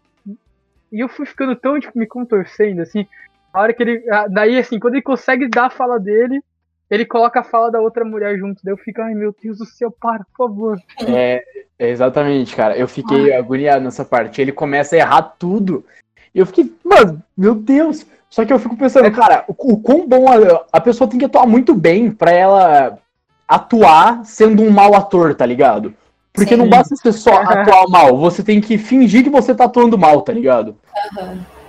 E 0.91 0.99
eu 1.03 1.09
fui 1.09 1.25
ficando 1.25 1.53
tão, 1.55 1.77
tipo, 1.79 1.99
me 1.99 2.07
contorcendo, 2.07 2.81
assim. 2.81 3.05
A 3.53 3.61
hora 3.61 3.73
que 3.73 3.83
ele. 3.83 4.09
ah, 4.09 4.27
Daí, 4.29 4.57
assim, 4.57 4.79
quando 4.79 4.95
ele 4.95 5.03
consegue 5.03 5.49
dar 5.49 5.65
a 5.65 5.69
fala 5.69 5.99
dele, 5.99 6.41
ele 6.89 7.05
coloca 7.05 7.39
a 7.41 7.43
fala 7.43 7.71
da 7.71 7.81
outra 7.81 8.05
mulher 8.05 8.37
junto. 8.37 8.61
Daí 8.63 8.73
eu 8.73 8.77
fico, 8.77 9.01
ai 9.01 9.13
meu 9.13 9.35
Deus 9.41 9.57
do 9.57 9.65
céu, 9.65 9.91
para, 9.91 10.25
por 10.35 10.47
favor. 10.47 10.79
É, 11.05 11.43
exatamente, 11.77 12.55
cara. 12.55 12.77
Eu 12.77 12.87
fiquei 12.87 13.33
agoniado 13.33 13.83
nessa 13.83 14.05
parte. 14.05 14.41
Ele 14.41 14.51
começa 14.51 14.95
a 14.95 14.99
errar 14.99 15.21
tudo. 15.37 15.83
E 16.33 16.39
eu 16.39 16.45
fiquei, 16.45 16.73
mano, 16.83 17.21
meu 17.37 17.55
Deus. 17.55 18.05
Só 18.29 18.45
que 18.45 18.51
eu 18.51 18.59
fico 18.59 18.77
pensando, 18.77 19.11
cara, 19.11 19.45
o, 19.47 19.73
o 19.73 19.81
quão 19.81 20.07
bom 20.07 20.27
a, 20.27 20.65
a 20.71 20.81
pessoa 20.81 21.09
tem 21.09 21.19
que 21.19 21.25
atuar 21.25 21.45
muito 21.45 21.73
bem 21.73 22.11
pra 22.11 22.31
ela 22.31 22.97
atuar 23.47 24.25
sendo 24.25 24.61
um 24.61 24.69
mau 24.69 24.93
ator, 24.95 25.33
tá 25.33 25.45
ligado? 25.45 25.93
Porque 26.33 26.55
Sim. 26.55 26.61
não 26.61 26.69
basta 26.69 26.95
você 26.95 27.11
só 27.11 27.33
atuar 27.41 27.87
mal, 27.87 28.17
você 28.17 28.43
tem 28.43 28.59
que 28.61 28.77
fingir 28.77 29.23
que 29.23 29.29
você 29.29 29.55
tá 29.55 29.65
atuando 29.65 29.97
mal, 29.97 30.21
tá 30.21 30.33
ligado? 30.33 30.75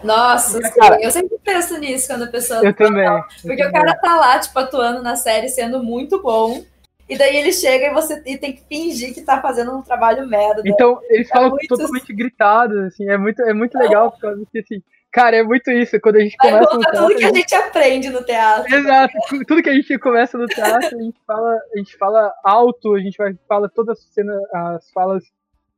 Nossa, 0.03 0.61
Cara- 0.73 1.01
eu 1.01 1.11
sempre 1.11 1.37
penso 1.43 1.79
nisso 1.79 2.09
quando 2.09 2.25
a 2.25 2.29
pessoa. 2.29 2.65
Eu 2.65 2.75
também. 2.75 3.07
eu 3.07 3.23
Porque 3.43 3.63
o 3.63 3.67
também. 3.67 3.73
cara 3.73 3.95
tá 3.99 4.17
lá, 4.17 4.39
tipo, 4.39 4.59
atuando 4.59 5.03
na 5.03 5.17
série, 5.17 5.49
sendo 5.49 5.83
muito 5.83 6.23
bom. 6.23 6.65
E 7.09 7.17
daí 7.17 7.37
ele 7.37 7.53
chega 7.53 7.87
e 7.87 7.95
você 7.95 8.23
e 8.27 8.37
tem 8.37 8.53
que 8.53 8.63
fingir 8.69 9.15
que 9.15 9.23
tá 9.23 9.41
fazendo 9.41 9.75
um 9.75 9.81
trabalho 9.81 10.27
merda. 10.29 10.63
Então, 10.67 11.01
eles 11.09 11.29
é 11.31 11.33
falam 11.33 11.51
muito... 11.51 11.67
totalmente 11.67 12.13
gritados, 12.13 12.79
assim, 12.85 13.09
é 13.09 13.17
muito, 13.17 13.41
é 13.43 13.55
muito 13.55 13.79
legal, 13.79 14.13
por 14.13 14.21
causa 14.21 14.45
que, 14.53 14.59
assim, 14.59 14.83
cara, 15.11 15.37
é 15.37 15.43
muito 15.43 15.71
isso, 15.71 15.99
quando 16.01 16.17
a 16.17 16.21
gente 16.21 16.37
Vai 16.37 16.51
começa 16.51 16.75
no 16.75 16.81
teatro... 16.81 17.01
tudo 17.01 17.17
que 17.17 17.25
a 17.25 17.33
gente 17.33 17.55
aprende 17.55 18.11
no 18.11 18.23
teatro. 18.23 18.75
Exato, 18.75 19.15
tudo 19.49 19.63
que 19.63 19.71
a 19.71 19.75
gente 19.75 19.99
começa 19.99 20.37
no 20.37 20.47
teatro, 20.47 20.99
a 20.99 21.03
gente 21.03 21.19
fala, 21.27 21.59
a 21.75 21.79
gente 21.79 21.97
fala 21.97 22.35
alto, 22.45 22.95
a 22.95 23.01
gente 23.01 23.17
vai, 23.17 23.35
fala 23.49 23.71
todas 23.71 23.99
as 23.99 24.05
cenas, 24.13 24.43
as 24.53 24.91
falas 24.91 25.25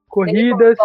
corridas, 0.09 0.77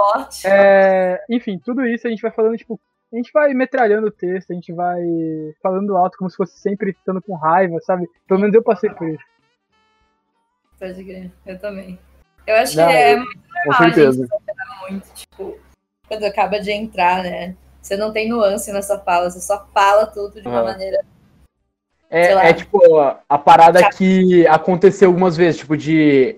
é, 0.45 1.23
enfim, 1.27 1.57
tudo 1.57 1.83
isso 1.87 2.05
a 2.05 2.11
gente 2.11 2.21
vai 2.21 2.29
falando, 2.29 2.55
tipo, 2.55 2.79
a 3.15 3.17
gente 3.17 3.31
vai 3.31 3.53
metralhando 3.53 4.07
o 4.07 4.11
texto, 4.11 4.51
a 4.51 4.53
gente 4.53 4.73
vai 4.73 5.01
falando 5.63 5.95
alto 5.95 6.17
como 6.17 6.29
se 6.29 6.35
fosse 6.35 6.59
sempre 6.59 6.91
estando 6.91 7.21
com 7.21 7.33
raiva, 7.35 7.79
sabe? 7.81 8.09
Pelo 8.27 8.41
menos 8.41 8.53
eu 8.53 8.61
passei 8.61 8.89
por 8.89 9.07
isso. 9.07 9.23
Pode 10.77 11.01
crer, 11.01 11.31
eu 11.45 11.57
também. 11.57 11.97
Eu 12.45 12.55
acho 12.57 12.75
Não, 12.75 12.87
que 12.87 12.93
é 12.93 13.15
muito 13.15 13.37
normal, 13.37 13.63
com 13.65 13.83
certeza. 13.83 14.27
muito, 14.89 15.13
tipo, 15.13 15.57
quando 16.09 16.25
acaba 16.25 16.59
de 16.59 16.71
entrar, 16.71 17.23
né? 17.23 17.55
Você 17.81 17.95
não 17.95 18.11
tem 18.11 18.27
nuance 18.27 18.69
na 18.73 18.81
sua 18.81 18.99
fala, 18.99 19.29
você 19.29 19.39
só 19.39 19.65
fala 19.73 20.07
tudo 20.07 20.41
de 20.41 20.47
uma 20.47 20.59
uhum. 20.59 20.65
maneira. 20.65 21.05
É, 22.09 22.33
é, 22.33 22.53
tipo 22.53 22.79
a 22.99 23.37
parada 23.37 23.89
que 23.89 24.45
aconteceu 24.47 25.07
algumas 25.07 25.37
vezes, 25.37 25.61
tipo, 25.61 25.77
de. 25.77 26.37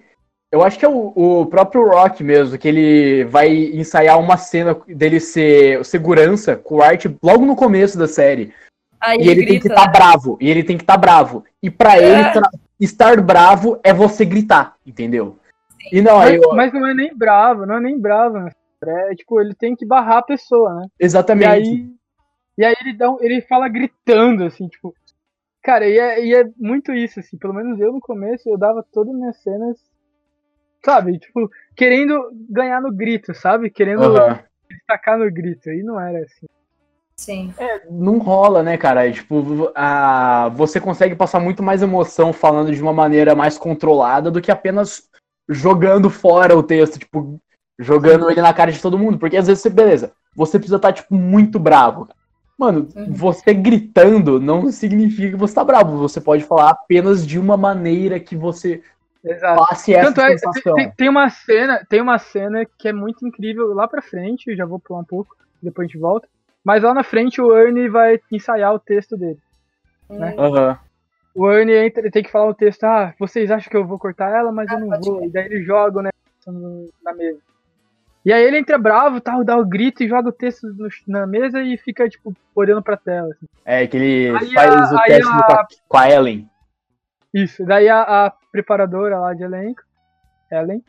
Eu 0.52 0.64
acho 0.64 0.80
que 0.80 0.86
é 0.86 0.90
o, 0.90 1.12
o, 1.16 1.46
próprio 1.46 1.86
Rock 1.88 2.24
mesmo, 2.24 2.58
que 2.58 2.68
ele 2.68 3.26
vai 3.26 3.50
ensaiar 3.50 4.18
uma 4.18 4.38
cena 4.38 4.74
dele 4.88 5.20
ser 5.20 5.84
segurança 5.84 6.56
com 6.56 6.76
o 6.76 6.82
Art 6.82 7.06
logo 7.22 7.46
no 7.46 7.56
começo 7.56 7.98
da 7.98 8.08
série. 8.08 8.54
Aí 9.00 9.20
e 9.20 9.30
ele, 9.30 9.46
grita, 9.46 9.52
tem 9.52 9.60
que 9.60 9.68
estar 9.68 9.82
tá 9.82 9.88
né? 9.88 9.92
bravo. 9.92 10.38
E 10.40 10.50
ele 10.50 10.64
tem 10.64 10.78
que 10.78 10.84
estar 10.84 10.94
tá 10.94 11.00
bravo. 11.00 11.44
E 11.62 11.70
para 11.70 11.98
é. 11.98 12.04
ele, 12.04 12.42
estar 12.80 13.22
bravo 13.22 13.80
é 13.84 13.94
você 13.94 14.24
gritar, 14.24 14.76
entendeu? 14.86 15.38
E 15.92 16.02
não, 16.02 16.18
mas, 16.18 16.42
eu... 16.42 16.56
mas 16.56 16.74
não 16.74 16.88
é 16.88 16.94
nem 16.94 17.16
bravo, 17.16 17.66
não 17.66 17.76
é 17.76 17.80
nem 17.82 18.00
bravo, 18.00 18.40
né? 18.40 18.52
É 18.84 19.16
tipo, 19.16 19.42
ele 19.42 19.54
tem 19.54 19.76
que 19.76 19.86
barrar 19.86 20.20
a 20.20 20.24
pessoa, 20.24 20.76
né? 20.76 20.88
Exatamente. 21.00 21.48
E 21.48 21.48
aí, 21.48 21.92
e 22.58 22.66
aí 22.66 22.76
ele, 22.82 22.94
dá 22.94 23.12
um, 23.12 23.18
ele 23.22 23.42
fala 23.42 23.68
gritando, 23.68 24.44
assim, 24.44 24.68
tipo. 24.68 24.94
Cara, 25.64 25.88
e 25.88 25.98
é, 25.98 26.26
e 26.26 26.34
é 26.34 26.50
muito 26.56 26.94
isso, 26.94 27.20
assim. 27.20 27.38
Pelo 27.38 27.54
menos 27.54 27.80
eu 27.80 27.92
no 27.92 28.00
começo, 28.00 28.48
eu 28.48 28.58
dava 28.58 28.86
todas 28.94 29.14
as 29.14 29.20
minhas 29.20 29.38
cenas, 29.38 29.78
sabe? 30.84 31.20
Tipo, 31.20 31.50
querendo 31.76 32.30
ganhar 32.50 32.82
no 32.82 32.92
grito, 32.92 33.34
sabe? 33.34 33.70
Querendo 33.70 34.04
uhum. 34.04 34.38
destacar 34.70 35.18
no 35.18 35.32
grito. 35.32 35.70
E 35.70 35.84
não 35.84 36.00
era 36.00 36.20
assim. 36.20 36.48
Sim. 37.20 37.54
É, 37.58 37.82
não 37.90 38.20
rola, 38.20 38.62
né, 38.62 38.78
cara? 38.78 39.12
tipo, 39.12 39.72
a, 39.76 40.50
você 40.50 40.80
consegue 40.80 41.16
passar 41.16 41.40
muito 41.40 41.64
mais 41.64 41.82
emoção 41.82 42.32
falando 42.32 42.74
de 42.74 42.82
uma 42.82 42.94
maneira 42.94 43.36
mais 43.36 43.58
controlada 43.58 44.30
do 44.30 44.40
que 44.40 44.52
apenas 44.52 45.10
jogando 45.50 46.10
fora 46.10 46.56
o 46.56 46.62
texto, 46.62 47.00
tipo, 47.00 47.40
jogando 47.80 48.30
ele 48.30 48.42
na 48.42 48.54
cara 48.54 48.72
de 48.72 48.82
todo 48.82 49.00
mundo. 49.00 49.18
Porque 49.18 49.36
às 49.36 49.48
vezes, 49.48 49.64
você, 49.64 49.70
beleza, 49.70 50.12
você 50.36 50.60
precisa 50.60 50.76
estar, 50.76 50.90
tá, 50.90 50.94
tipo, 50.94 51.16
muito 51.16 51.58
bravo. 51.58 52.08
Mano, 52.58 52.88
uhum. 52.96 53.12
você 53.12 53.54
gritando 53.54 54.40
não 54.40 54.72
significa 54.72 55.30
que 55.30 55.36
você 55.36 55.54
tá 55.54 55.64
bravo. 55.64 55.98
Você 55.98 56.22
pode 56.22 56.44
falar 56.44 56.70
apenas 56.70 57.26
de 57.26 57.40
uma 57.40 57.58
maneira 57.58 58.20
que 58.20 58.36
você 58.36 58.82
Exato. 59.24 59.66
passe 59.68 59.94
essa 59.94 60.08
Tanto 60.08 60.22
é, 60.22 60.38
sensação. 60.38 60.76
Tem, 60.76 60.92
tem, 60.92 61.10
uma 61.10 61.30
cena, 61.30 61.86
tem 61.90 62.02
uma 62.02 62.18
cena 62.18 62.66
que 62.78 62.88
é 62.88 62.94
muito 62.94 63.26
incrível 63.28 63.74
lá 63.74 63.88
pra 63.88 64.02
frente, 64.02 64.56
já 64.56 64.66
vou 64.66 64.80
pular 64.80 65.00
um 65.00 65.06
pouco, 65.06 65.36
depois 65.62 65.86
a 65.86 65.88
gente 65.88 66.00
volta 66.00 66.28
mas 66.68 66.84
lá 66.84 66.94
na 66.94 67.02
frente 67.02 67.40
o 67.40 67.58
Ernie 67.58 67.88
vai 67.88 68.20
ensaiar 68.30 68.74
o 68.74 68.80
texto 68.80 69.16
dele. 69.16 69.40
Né? 70.10 70.36
Uhum. 70.38 70.76
O 71.34 71.50
Ernie 71.50 71.78
entra, 71.78 72.02
ele 72.02 72.12
tem 72.12 72.22
que 72.22 72.30
falar 72.30 72.50
o 72.50 72.54
texto, 72.54 72.84
ah, 72.84 73.14
vocês 73.18 73.50
acham 73.50 73.72
que 73.72 73.78
eu 73.78 73.88
vou 73.88 73.98
cortar 73.98 74.36
ela, 74.36 74.52
mas 74.52 74.70
eu 74.70 74.78
não 74.82 74.90
vou. 75.00 75.24
E 75.24 75.30
daí 75.30 75.46
ele 75.46 75.64
joga 75.64 76.02
né, 76.02 76.10
na 77.02 77.14
mesa. 77.14 77.40
E 78.26 78.34
aí 78.34 78.44
ele 78.44 78.58
entra 78.58 78.78
bravo, 78.78 79.22
tal, 79.22 79.46
dá 79.46 79.56
o 79.56 79.66
grito 79.66 80.04
e 80.04 80.10
joga 80.10 80.28
o 80.28 80.34
texto 80.34 80.68
no, 80.68 80.90
na 81.08 81.26
mesa 81.26 81.62
e 81.62 81.78
fica, 81.78 82.10
tipo, 82.10 82.36
olhando 82.54 82.84
pra 82.84 82.98
tela. 82.98 83.30
Assim. 83.30 83.46
É, 83.64 83.88
que 83.88 83.96
ele 83.96 84.38
aí 84.38 84.54
faz 84.54 84.92
a, 84.92 84.96
o 84.96 85.02
teste 85.04 85.32
a, 85.32 85.68
com 85.88 85.98
a 85.98 86.12
Ellen. 86.12 86.50
Isso, 87.34 87.64
daí 87.66 87.88
a, 87.88 88.02
a, 88.02 88.34
preparadora 88.58 89.20
lá 89.20 89.34
de 89.36 89.44
elenco, 89.44 89.84
Ellen, 90.52 90.84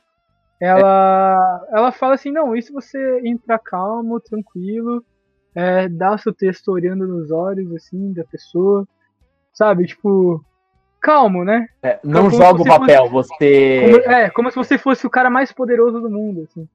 ela, 0.60 1.66
é. 1.70 1.76
ela 1.76 1.92
fala 1.92 2.14
assim, 2.14 2.32
não, 2.32 2.56
isso 2.56 2.72
você 2.72 3.20
entra 3.24 3.58
calmo, 3.58 4.18
tranquilo, 4.20 5.04
é, 5.54 5.88
dá 5.88 6.16
seu 6.16 6.32
texto 6.32 6.72
olhando 6.72 7.06
nos 7.06 7.30
olhos, 7.30 7.70
assim, 7.74 8.12
da 8.12 8.24
pessoa, 8.24 8.88
sabe? 9.52 9.86
Tipo, 9.86 10.42
calmo, 11.00 11.44
né? 11.44 11.68
É, 11.82 12.00
não 12.02 12.30
como 12.30 12.42
joga 12.42 12.62
o 12.62 12.64
papel, 12.64 13.10
fosse, 13.10 13.28
você. 13.28 14.00
Como, 14.02 14.14
é, 14.14 14.30
como 14.30 14.50
se 14.50 14.56
você 14.56 14.78
fosse 14.78 15.06
o 15.06 15.10
cara 15.10 15.28
mais 15.28 15.52
poderoso 15.52 16.00
do 16.00 16.10
mundo, 16.10 16.48
assim. 16.50 16.66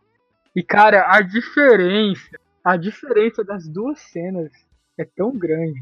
E, 0.56 0.62
cara, 0.62 1.06
a 1.08 1.22
diferença, 1.22 2.38
a 2.64 2.78
diferença 2.78 3.44
das 3.44 3.68
duas 3.68 4.00
cenas 4.00 4.52
é 4.98 5.04
tão 5.04 5.32
grande. 5.32 5.82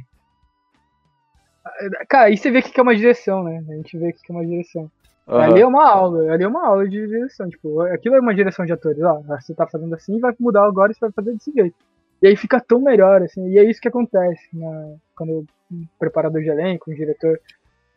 Cara, 2.08 2.26
aí 2.26 2.38
você 2.38 2.50
vê 2.50 2.62
que 2.62 2.80
é 2.80 2.84
uma 2.84 2.96
direção, 2.96 3.44
né? 3.44 3.64
A 3.70 3.74
gente 3.76 3.98
vê 3.98 4.14
que 4.14 4.32
é 4.32 4.34
uma 4.34 4.46
direção. 4.46 4.90
Uhum. 5.28 5.38
Ali 5.38 5.62
é 5.62 5.68
uma 5.68 5.88
aula, 5.88 6.32
ali 6.34 6.44
é 6.44 6.48
uma 6.48 6.66
aula 6.66 6.88
de 6.88 7.08
direção. 7.08 7.50
Tipo, 7.50 7.82
aquilo 7.82 8.16
é 8.16 8.20
uma 8.20 8.36
direção 8.36 8.66
de 8.66 8.74
atores. 8.74 9.02
Ó, 9.02 9.22
você 9.22 9.54
tá 9.54 9.68
fazendo 9.68 9.94
assim, 9.96 10.20
vai 10.20 10.34
mudar 10.40 10.66
agora 10.66 10.92
e 10.92 10.96
você 10.96 11.02
vai 11.02 11.12
fazer 11.12 11.34
desse 11.34 11.52
jeito. 11.52 11.76
E 12.22 12.28
aí 12.28 12.36
fica 12.36 12.60
tão 12.60 12.80
melhor, 12.80 13.24
assim, 13.24 13.48
e 13.50 13.58
é 13.58 13.64
isso 13.64 13.82
que 13.82 13.88
acontece 13.88 14.48
né, 14.54 14.96
quando 15.16 15.44
o 15.72 15.88
preparador 15.98 16.40
de 16.42 16.50
elenco, 16.50 16.92
o 16.92 16.96
diretor 16.96 17.40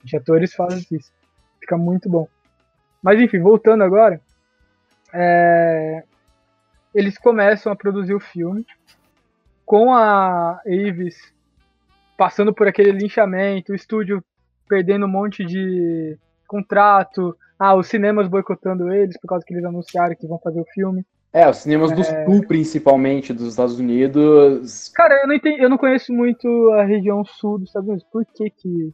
de 0.03 0.17
atores 0.17 0.55
faz 0.55 0.91
isso. 0.91 1.13
Fica 1.61 1.77
muito 1.77 2.09
bom. 2.09 2.27
Mas 3.03 3.21
enfim, 3.21 3.39
voltando 3.39 3.85
agora, 3.85 4.19
é, 5.13 6.05
eles 6.95 7.19
começam 7.19 7.71
a 7.71 7.77
produzir 7.77 8.15
o 8.15 8.21
filme 8.21 8.65
com 9.67 9.93
a 9.93 10.61
Avis 10.67 11.35
passando 12.17 12.55
por 12.55 12.67
aquele 12.67 12.93
linchamento, 12.93 13.73
o 13.73 13.75
estúdio 13.75 14.25
perdendo 14.69 15.05
um 15.05 15.09
monte 15.09 15.45
de 15.45 16.17
contrato, 16.55 17.37
ah, 17.59 17.75
os 17.75 17.89
cinemas 17.89 18.29
boicotando 18.29 18.93
eles 18.93 19.19
por 19.21 19.29
causa 19.29 19.45
que 19.45 19.53
eles 19.53 19.65
anunciaram 19.65 20.15
que 20.15 20.27
vão 20.27 20.39
fazer 20.39 20.61
o 20.61 20.67
filme. 20.73 21.05
É, 21.33 21.49
os 21.51 21.57
cinemas 21.59 21.91
é... 21.91 21.95
do 21.97 22.05
sul, 22.05 22.47
principalmente, 22.47 23.33
dos 23.33 23.49
Estados 23.49 23.79
Unidos. 23.79 24.89
Cara, 24.95 25.21
eu 25.23 25.27
não, 25.27 25.35
entendi, 25.35 25.61
eu 25.61 25.69
não 25.69 25.77
conheço 25.77 26.13
muito 26.13 26.47
a 26.75 26.85
região 26.85 27.25
sul 27.25 27.59
dos 27.59 27.69
Estados 27.69 27.89
Unidos. 27.89 28.07
Por 28.13 28.25
que 28.25 28.51
que... 28.51 28.93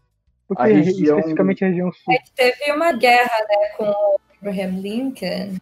Por 0.48 0.56
que 0.56 0.62
a 0.62 0.66
região... 0.66 1.18
especificamente 1.18 1.64
a 1.64 1.68
região 1.68 1.92
sul? 1.92 2.14
É 2.14 2.18
teve 2.34 2.72
uma 2.72 2.92
guerra, 2.92 3.38
né, 3.48 3.68
com 3.76 3.84
o 3.84 4.20
Abraham 4.40 4.80
Lincoln, 4.80 5.58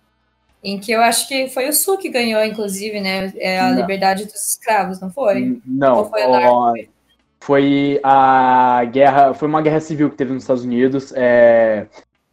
em 0.63 0.79
que 0.79 0.93
eu 0.93 1.01
acho 1.01 1.27
que 1.27 1.49
foi 1.49 1.69
o 1.69 1.73
sul 1.73 1.99
que 1.99 2.09
ganhou, 2.09 2.43
inclusive, 2.45 3.01
né, 3.01 3.33
é 3.37 3.59
a 3.59 3.71
não. 3.71 3.81
liberdade 3.81 4.25
dos 4.25 4.51
escravos, 4.51 5.01
não 5.01 5.11
foi? 5.11 5.61
Não, 5.67 6.09
foi, 6.09 6.23
ó, 6.25 6.73
foi 7.41 8.01
a 8.03 8.85
guerra, 8.91 9.35
foi 9.35 9.49
uma 9.49 9.63
guerra 9.63 9.81
civil 9.81 10.11
que 10.11 10.17
teve 10.17 10.33
nos 10.33 10.43
Estados 10.43 10.65
Unidos, 10.65 11.13
é, 11.17 11.87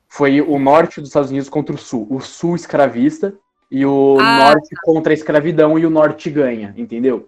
foi 0.08 0.41
o 0.41 0.58
norte 0.58 0.99
dos 0.99 1.10
Estados 1.10 1.30
Unidos 1.30 1.49
contra 1.49 1.76
o 1.76 1.78
sul. 1.78 2.08
O 2.10 2.20
sul 2.20 2.56
escravista 2.56 3.34
e 3.70 3.86
o 3.86 4.18
ah, 4.20 4.51
norte 4.51 4.70
tá. 4.70 4.82
contra 4.84 5.14
a 5.14 5.14
escravidão 5.14 5.78
e 5.78 5.86
o 5.86 5.89
norte 5.89 6.30
ganha, 6.30 6.74
entendeu? 6.78 7.28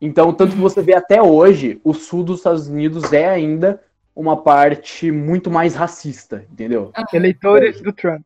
Então, 0.00 0.32
tanto 0.32 0.54
que 0.54 0.60
você 0.60 0.80
vê 0.80 0.94
até 0.94 1.20
hoje, 1.20 1.80
o 1.82 1.92
sul 1.92 2.22
dos 2.22 2.38
Estados 2.38 2.68
Unidos 2.68 3.12
é 3.12 3.28
ainda 3.28 3.82
uma 4.14 4.36
parte 4.36 5.10
muito 5.10 5.50
mais 5.50 5.74
racista, 5.74 6.44
entendeu? 6.50 6.92
Eleitores 7.12 7.80
do 7.80 7.92
Trump. 7.92 8.22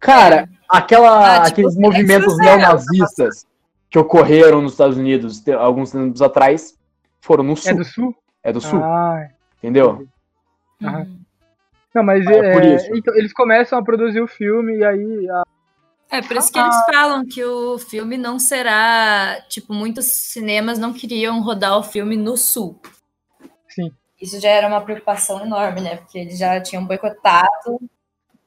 Cara, 0.00 0.48
aquela, 0.68 1.36
ah, 1.36 1.44
tipo, 1.44 1.48
aqueles 1.48 1.76
movimentos 1.76 2.36
neonazistas 2.38 3.46
que 3.90 3.98
ocorreram 3.98 4.60
nos 4.60 4.72
Estados 4.72 4.96
Unidos 4.96 5.42
alguns 5.48 5.94
anos 5.94 6.20
atrás 6.20 6.76
foram 7.20 7.44
no 7.44 7.52
é 7.52 7.56
sul. 7.56 7.70
É 7.70 7.74
do 7.74 7.84
sul? 7.84 8.16
É 8.42 8.52
do 8.52 8.60
sul. 8.60 8.80
Ah, 8.82 9.28
entendeu? 9.58 10.06
Uhum. 10.80 11.20
Não, 11.94 12.02
mas 12.02 12.26
é, 12.26 12.54
é, 12.54 12.88
então, 12.94 13.14
eles 13.16 13.32
começam 13.32 13.78
a 13.78 13.82
produzir 13.82 14.20
o 14.20 14.28
filme 14.28 14.76
e 14.76 14.84
aí 14.84 15.30
a, 15.30 15.42
é, 16.10 16.22
por 16.22 16.36
isso 16.36 16.52
que 16.52 16.58
eles 16.58 16.76
falam 16.86 17.26
que 17.26 17.44
o 17.44 17.78
filme 17.78 18.16
não 18.16 18.38
será. 18.38 19.40
Tipo, 19.48 19.74
muitos 19.74 20.06
cinemas 20.06 20.78
não 20.78 20.92
queriam 20.92 21.40
rodar 21.42 21.76
o 21.78 21.82
filme 21.82 22.16
no 22.16 22.36
sul. 22.36 22.80
Sim. 23.68 23.92
Isso 24.20 24.40
já 24.40 24.50
era 24.50 24.68
uma 24.68 24.80
preocupação 24.80 25.44
enorme, 25.44 25.80
né? 25.80 25.96
Porque 25.96 26.18
eles 26.18 26.38
já 26.38 26.60
tinham 26.60 26.86
boicotado 26.86 27.80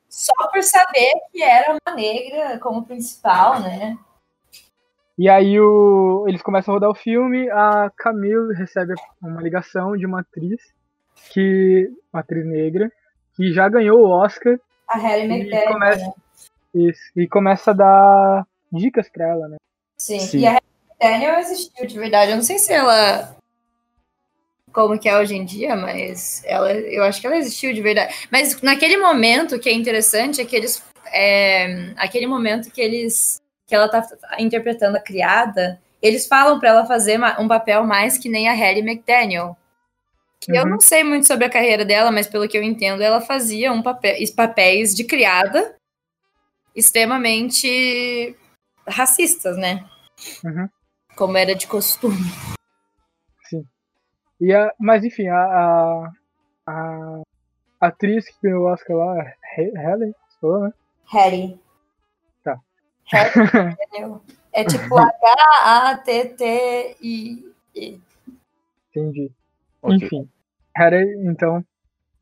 só 0.07 0.33
por 0.51 0.63
saber 0.63 1.11
que 1.31 1.43
era 1.43 1.71
uma 1.73 1.95
negra 1.95 2.57
como 2.59 2.85
principal, 2.85 3.59
né? 3.59 3.97
E 5.19 5.27
aí 5.27 5.59
o, 5.59 6.23
eles 6.29 6.41
começam 6.41 6.73
a 6.73 6.75
rodar 6.75 6.89
o 6.89 6.95
filme, 6.95 7.49
a 7.49 7.91
Camille 7.97 8.55
recebe 8.55 8.93
uma 9.21 9.41
ligação 9.41 9.97
de 9.97 10.05
uma 10.05 10.21
atriz, 10.21 10.61
que 11.33 11.91
uma 12.13 12.21
atriz 12.21 12.45
negra, 12.45 12.89
que 13.35 13.51
já 13.51 13.67
ganhou 13.67 13.99
o 13.99 14.09
Oscar. 14.09 14.57
A 14.87 14.97
Harry 14.97 15.25
McDaniel. 15.29 15.73
Começa, 15.73 16.05
né? 16.05 16.13
Isso. 16.73 17.01
E 17.17 17.27
começa 17.27 17.71
a 17.71 17.73
dar 17.73 18.47
dicas 18.71 19.09
pra 19.09 19.27
ela, 19.27 19.49
né? 19.49 19.57
Sim. 19.97 20.21
Sim. 20.21 20.39
E 20.39 20.47
a 20.47 20.57
Daniel 20.97 21.37
existiu 21.39 21.85
de 21.85 21.99
verdade. 21.99 22.31
Eu 22.31 22.37
não 22.37 22.43
sei 22.43 22.57
se 22.57 22.71
ela 22.71 23.35
como 24.71 24.97
que 24.97 25.09
é 25.09 25.17
hoje 25.17 25.35
em 25.35 25.43
dia, 25.43 25.75
mas 25.75 26.41
ela, 26.45 26.71
eu 26.71 27.03
acho 27.03 27.19
que 27.19 27.27
ela 27.27 27.35
existiu 27.35 27.73
de 27.73 27.81
verdade. 27.81 28.15
Mas 28.31 28.61
naquele 28.61 28.95
momento 28.95 29.57
o 29.57 29.59
que 29.59 29.67
é 29.67 29.73
interessante 29.73 30.39
é 30.39 30.45
que 30.45 30.55
eles, 30.55 30.81
é, 31.11 31.91
aquele 31.97 32.25
momento 32.25 32.71
que 32.71 32.79
eles, 32.79 33.41
que 33.69 33.75
ela 33.75 33.87
tá 33.87 34.03
interpretando 34.39 34.97
a 34.97 34.99
criada, 34.99 35.79
eles 36.01 36.27
falam 36.27 36.59
para 36.59 36.69
ela 36.69 36.85
fazer 36.87 37.19
um 37.39 37.47
papel 37.47 37.85
mais 37.85 38.17
que 38.17 38.27
nem 38.27 38.49
a 38.49 38.53
Harry 38.53 38.79
McDaniel. 38.79 39.55
Que 40.39 40.53
uhum. 40.53 40.57
eu 40.57 40.65
não 40.65 40.79
sei 40.79 41.03
muito 41.03 41.27
sobre 41.27 41.45
a 41.45 41.49
carreira 41.49 41.85
dela, 41.85 42.11
mas 42.11 42.25
pelo 42.25 42.47
que 42.47 42.57
eu 42.57 42.63
entendo, 42.63 43.03
ela 43.03 43.21
fazia 43.21 43.71
um 43.71 43.83
papel, 43.83 44.15
papéis 44.35 44.95
de 44.95 45.03
criada 45.03 45.75
extremamente 46.75 48.35
racistas, 48.87 49.55
né? 49.55 49.87
Uhum. 50.43 50.67
Como 51.15 51.37
era 51.37 51.53
de 51.53 51.67
costume. 51.67 52.17
Sim. 53.43 53.63
E 54.41 54.51
a, 54.51 54.73
mas 54.79 55.03
enfim, 55.03 55.27
a, 55.27 55.37
a, 55.37 56.11
a 56.65 57.21
atriz 57.81 58.25
que 58.29 58.37
ganhou 58.41 58.63
o 58.63 58.71
Oscar 58.71 58.97
lá, 58.97 59.33
Helen, 59.57 60.15
falou, 60.41 60.61
né? 60.61 60.73
Harry. 61.11 61.59
Harry, 63.11 63.31
é 64.53 64.63
tipo 64.63 64.97
H-A-T-T-I. 64.97 66.29
Entendi. 68.89 69.31
Okay. 69.81 69.95
Enfim, 69.95 70.29
Harry, 70.75 71.15
então, 71.25 71.63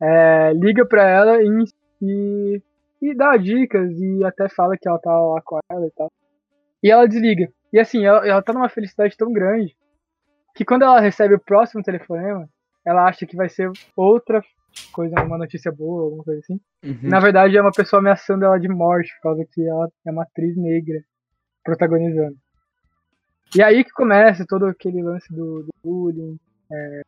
é, 0.00 0.52
liga 0.54 0.86
pra 0.86 1.08
ela 1.08 1.42
e, 1.42 1.64
e, 2.00 2.62
e, 3.02 3.14
dá 3.14 3.36
dicas 3.36 3.90
e 3.98 4.24
até 4.24 4.48
fala 4.48 4.76
que 4.76 4.88
ela 4.88 4.98
tá 4.98 5.10
lá 5.10 5.40
com 5.42 5.58
ela 5.70 5.86
e 5.86 5.90
tal. 5.90 6.10
E 6.82 6.90
ela 6.90 7.08
desliga. 7.08 7.52
E 7.72 7.78
assim, 7.78 8.04
ela, 8.06 8.26
ela 8.26 8.42
tá 8.42 8.52
numa 8.52 8.68
felicidade 8.68 9.16
tão 9.16 9.32
grande 9.32 9.76
que 10.54 10.64
quando 10.64 10.82
ela 10.82 11.00
recebe 11.00 11.34
o 11.34 11.40
próximo 11.40 11.82
telefonema, 11.82 12.48
ela 12.84 13.06
acha 13.06 13.26
que 13.26 13.36
vai 13.36 13.48
ser 13.48 13.70
outra 13.96 14.42
coisa, 14.92 15.22
uma 15.22 15.38
notícia 15.38 15.72
boa, 15.72 16.04
alguma 16.04 16.24
coisa 16.24 16.40
assim. 16.40 16.60
Uhum. 16.84 17.08
Na 17.08 17.20
verdade, 17.20 17.56
é 17.56 17.60
uma 17.60 17.72
pessoa 17.72 18.00
ameaçando 18.00 18.44
ela 18.44 18.58
de 18.58 18.68
morte, 18.68 19.12
por 19.16 19.30
causa 19.30 19.44
que 19.52 19.66
ela 19.66 19.88
é 20.06 20.10
uma 20.10 20.22
atriz 20.22 20.56
negra 20.56 21.02
protagonizando. 21.64 22.36
E 23.54 23.62
aí 23.62 23.82
que 23.82 23.90
começa 23.90 24.44
todo 24.46 24.66
aquele 24.66 25.02
lance 25.02 25.32
do, 25.32 25.62
do 25.62 25.70
bullying, 25.82 26.38
é, 26.70 27.02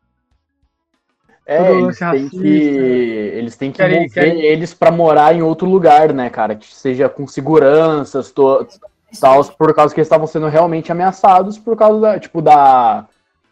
é, 1.50 1.72
eles 1.72 1.98
têm, 1.98 2.28
que, 2.28 2.46
eles 2.46 3.56
têm 3.56 3.72
que 3.72 3.82
mover 3.82 4.10
querem... 4.12 4.40
eles 4.40 4.72
para 4.72 4.92
morar 4.92 5.34
em 5.34 5.42
outro 5.42 5.68
lugar, 5.68 6.12
né, 6.12 6.30
cara? 6.30 6.54
Que 6.54 6.72
seja 6.72 7.08
com 7.08 7.26
seguranças, 7.26 8.30
to, 8.30 8.68
tal, 9.20 9.44
por 9.56 9.74
causa 9.74 9.92
que 9.92 10.00
eles 10.00 10.06
estavam 10.06 10.28
sendo 10.28 10.46
realmente 10.46 10.92
ameaçados, 10.92 11.58
por 11.58 11.76
causa 11.76 12.00
da, 12.00 12.20
tipo, 12.20 12.40
da 12.40 13.04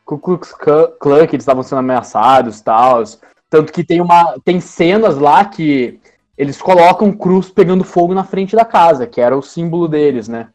Ku 0.04 0.16
Klux 0.16 0.54
Klan, 1.00 1.26
que 1.26 1.34
eles 1.34 1.42
estavam 1.42 1.64
sendo 1.64 1.80
ameaçados, 1.80 2.61
tal. 2.61 3.02
Tanto 3.51 3.72
que 3.72 3.84
tem 3.84 4.01
uma, 4.01 4.38
tem 4.44 4.61
cenas 4.61 5.18
lá 5.18 5.44
que 5.44 5.99
eles 6.36 6.61
colocam 6.61 7.12
cruz 7.12 7.51
pegando 7.51 7.82
fogo 7.82 8.14
na 8.14 8.24
frente 8.24 8.55
da 8.55 8.64
casa, 8.64 9.07
que 9.07 9.20
era 9.20 9.36
o 9.36 9.42
símbolo 9.42 9.88
deles, 9.88 10.28
né? 10.28 10.51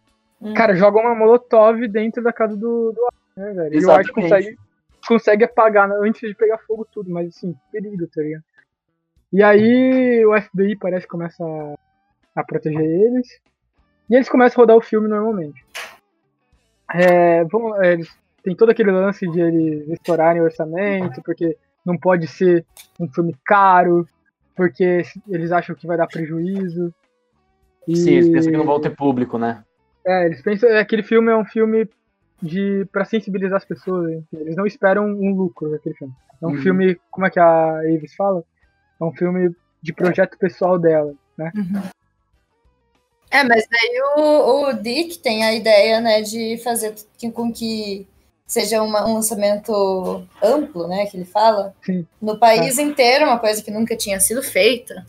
Cara, 0.55 0.75
joga 0.75 0.99
uma 0.99 1.15
molotov 1.15 1.87
dentro 1.87 2.21
da 2.21 2.33
casa 2.33 2.55
do, 2.55 2.91
do 2.91 3.07
né, 3.35 3.51
velho? 3.53 3.81
E 3.81 3.85
o 3.85 3.91
Art 3.91 4.09
consegue 4.09 4.57
consegue 5.07 5.43
apagar 5.43 5.87
né, 5.87 5.95
antes 6.01 6.21
de 6.21 6.33
pegar 6.33 6.57
fogo 6.59 6.87
tudo, 6.89 7.09
mas 7.11 7.27
assim, 7.27 7.53
perigo, 7.71 8.07
tá 8.07 8.21
ligado? 8.21 8.43
E 9.31 9.43
aí 9.43 10.25
o 10.25 10.39
FBI 10.39 10.77
parece 10.77 11.05
que 11.05 11.11
começa 11.11 11.43
a, 11.43 11.75
a 12.39 12.43
proteger 12.43 12.81
eles. 12.81 13.27
E 14.09 14.15
eles 14.15 14.29
começam 14.29 14.61
a 14.61 14.61
rodar 14.61 14.77
o 14.77 14.81
filme 14.81 15.07
normalmente. 15.07 15.65
É, 16.93 17.43
vão, 17.45 17.81
é, 17.81 17.93
eles 17.93 18.09
tem 18.43 18.55
todo 18.55 18.69
aquele 18.69 18.91
lance 18.91 19.25
de 19.27 19.39
eles 19.39 19.87
estourarem 19.89 20.41
o 20.41 20.45
orçamento, 20.45 21.21
porque 21.23 21.57
não 21.85 21.97
pode 21.97 22.27
ser 22.27 22.65
um 22.99 23.07
filme 23.07 23.35
caro, 23.45 24.07
porque 24.55 25.03
eles 25.27 25.51
acham 25.51 25.75
que 25.75 25.87
vai 25.87 25.97
dar 25.97 26.07
prejuízo. 26.07 26.93
E... 27.87 27.95
Sim, 27.95 28.11
eles 28.11 28.29
pensam 28.29 28.51
que 28.51 28.57
não 28.57 28.65
vão 28.65 28.79
ter 28.79 28.95
público, 28.95 29.37
né? 29.37 29.63
É, 30.05 30.25
eles 30.25 30.41
pensam 30.41 30.69
que 30.69 30.75
aquele 30.75 31.03
filme 31.03 31.31
é 31.31 31.35
um 31.35 31.45
filme 31.45 31.87
de 32.41 32.85
para 32.91 33.05
sensibilizar 33.05 33.57
as 33.57 33.65
pessoas. 33.65 34.21
Eles 34.33 34.55
não 34.55 34.65
esperam 34.65 35.05
um 35.05 35.33
lucro 35.33 35.71
daquele 35.71 35.95
filme. 35.95 36.13
É 36.41 36.45
um 36.45 36.51
uhum. 36.51 36.61
filme, 36.61 36.99
como 37.09 37.25
é 37.25 37.29
que 37.29 37.39
a 37.39 37.79
Avis 37.79 38.13
fala? 38.15 38.43
É 38.99 39.03
um 39.03 39.13
filme 39.13 39.55
de 39.81 39.93
projeto 39.93 40.37
pessoal 40.37 40.77
dela, 40.77 41.13
né? 41.37 41.51
Uhum. 41.55 41.81
É, 43.31 43.43
mas 43.43 43.65
aí 43.71 44.01
o, 44.15 44.69
o, 44.69 44.73
Dick 44.73 45.17
tem 45.17 45.43
a 45.43 45.53
ideia, 45.53 45.99
né, 45.99 46.21
de 46.21 46.59
fazer 46.63 46.93
com 47.33 47.51
que 47.51 48.07
seja 48.45 48.81
uma, 48.81 49.07
um 49.07 49.15
lançamento 49.15 50.27
amplo, 50.41 50.87
né, 50.87 51.05
que 51.05 51.17
ele 51.17 51.25
fala, 51.25 51.73
Sim. 51.83 52.05
no 52.21 52.37
país 52.37 52.77
é. 52.77 52.81
inteiro, 52.81 53.25
uma 53.25 53.39
coisa 53.39 53.63
que 53.63 53.71
nunca 53.71 53.95
tinha 53.95 54.19
sido 54.19 54.43
feita 54.43 55.05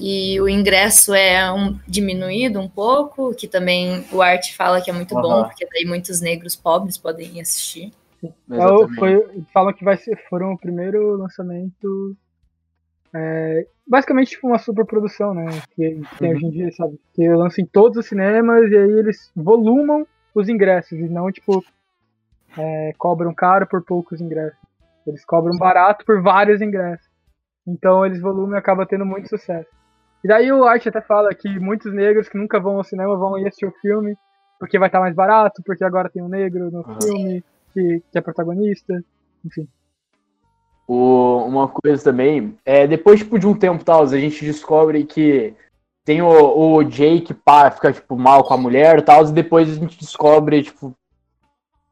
e 0.00 0.40
o 0.40 0.48
ingresso 0.48 1.12
é 1.12 1.52
um, 1.52 1.76
diminuído 1.86 2.60
um 2.60 2.68
pouco, 2.68 3.34
que 3.34 3.48
também 3.48 4.04
o 4.12 4.22
Art 4.22 4.54
fala 4.54 4.80
que 4.80 4.88
é 4.88 4.92
muito 4.92 5.14
uhum. 5.16 5.22
bom, 5.22 5.44
porque 5.44 5.66
daí 5.66 5.84
muitos 5.84 6.20
negros 6.20 6.54
pobres 6.54 6.96
podem 6.96 7.40
assistir. 7.40 7.92
É, 8.22 8.96
foi, 8.96 9.42
fala 9.52 9.72
que 9.72 9.84
vai 9.84 9.96
ser, 9.96 10.16
foram 10.28 10.52
o 10.52 10.58
primeiro 10.58 11.16
lançamento. 11.16 12.16
É, 13.12 13.66
basicamente 13.86 14.30
tipo 14.30 14.46
uma 14.46 14.58
superprodução, 14.58 15.34
né? 15.34 15.46
Que 15.74 16.00
tem 16.18 16.30
uhum. 16.30 16.36
hoje 16.36 16.46
em 16.46 16.50
dia, 16.50 16.72
sabe? 16.72 17.00
Que 17.14 17.28
lança 17.30 17.60
em 17.60 17.66
todos 17.66 17.98
os 17.98 18.06
cinemas 18.06 18.70
e 18.70 18.76
aí 18.76 18.98
eles 18.98 19.32
volumam 19.34 20.06
os 20.32 20.48
ingressos 20.48 20.96
e 20.96 21.08
não, 21.08 21.32
tipo, 21.32 21.64
é, 22.58 22.92
cobram 22.98 23.32
caro 23.32 23.66
por 23.66 23.82
poucos 23.82 24.20
ingressos. 24.20 24.58
Eles 25.06 25.24
cobram 25.24 25.56
barato 25.56 26.04
por 26.04 26.20
vários 26.20 26.60
ingressos. 26.60 27.08
Então 27.66 28.04
eles 28.04 28.20
volumam 28.20 28.56
e 28.56 28.58
acaba 28.58 28.86
tendo 28.86 29.06
muito 29.06 29.28
sucesso. 29.28 29.68
E 30.24 30.28
daí 30.28 30.52
o 30.52 30.64
Art 30.64 30.86
até 30.86 31.00
fala 31.00 31.34
que 31.34 31.58
muitos 31.58 31.92
negros 31.94 32.28
que 32.28 32.36
nunca 32.36 32.58
vão 32.58 32.76
ao 32.76 32.84
cinema 32.84 33.16
vão 33.16 33.38
ir 33.38 33.46
assistir 33.46 33.66
o 33.66 33.74
filme 33.80 34.16
porque 34.58 34.78
vai 34.78 34.88
estar 34.88 35.00
mais 35.00 35.14
barato, 35.14 35.62
porque 35.64 35.84
agora 35.84 36.10
tem 36.10 36.20
um 36.20 36.28
negro 36.28 36.70
no 36.70 36.80
ah. 36.80 36.98
filme 37.00 37.44
que, 37.72 38.02
que 38.10 38.18
é 38.18 38.20
protagonista, 38.20 39.02
enfim. 39.44 39.68
O, 40.86 41.44
uma 41.46 41.68
coisa 41.68 42.02
também, 42.02 42.58
é, 42.64 42.86
depois 42.86 43.20
tipo, 43.20 43.38
de 43.38 43.46
um 43.46 43.54
tempo 43.54 43.84
tal, 43.84 44.02
a 44.02 44.18
gente 44.18 44.44
descobre 44.44 45.04
que 45.04 45.54
tem 46.04 46.22
o, 46.22 46.76
o 46.76 46.82
Jake 46.82 47.34
pá, 47.34 47.70
fica 47.70 47.92
tipo, 47.92 48.16
mal 48.16 48.42
com 48.42 48.54
a 48.54 48.58
mulher 48.58 48.98
e 48.98 49.02
tal, 49.02 49.24
e 49.24 49.32
depois 49.32 49.70
a 49.70 49.74
gente 49.74 49.98
descobre, 49.98 50.62
tipo, 50.62 50.96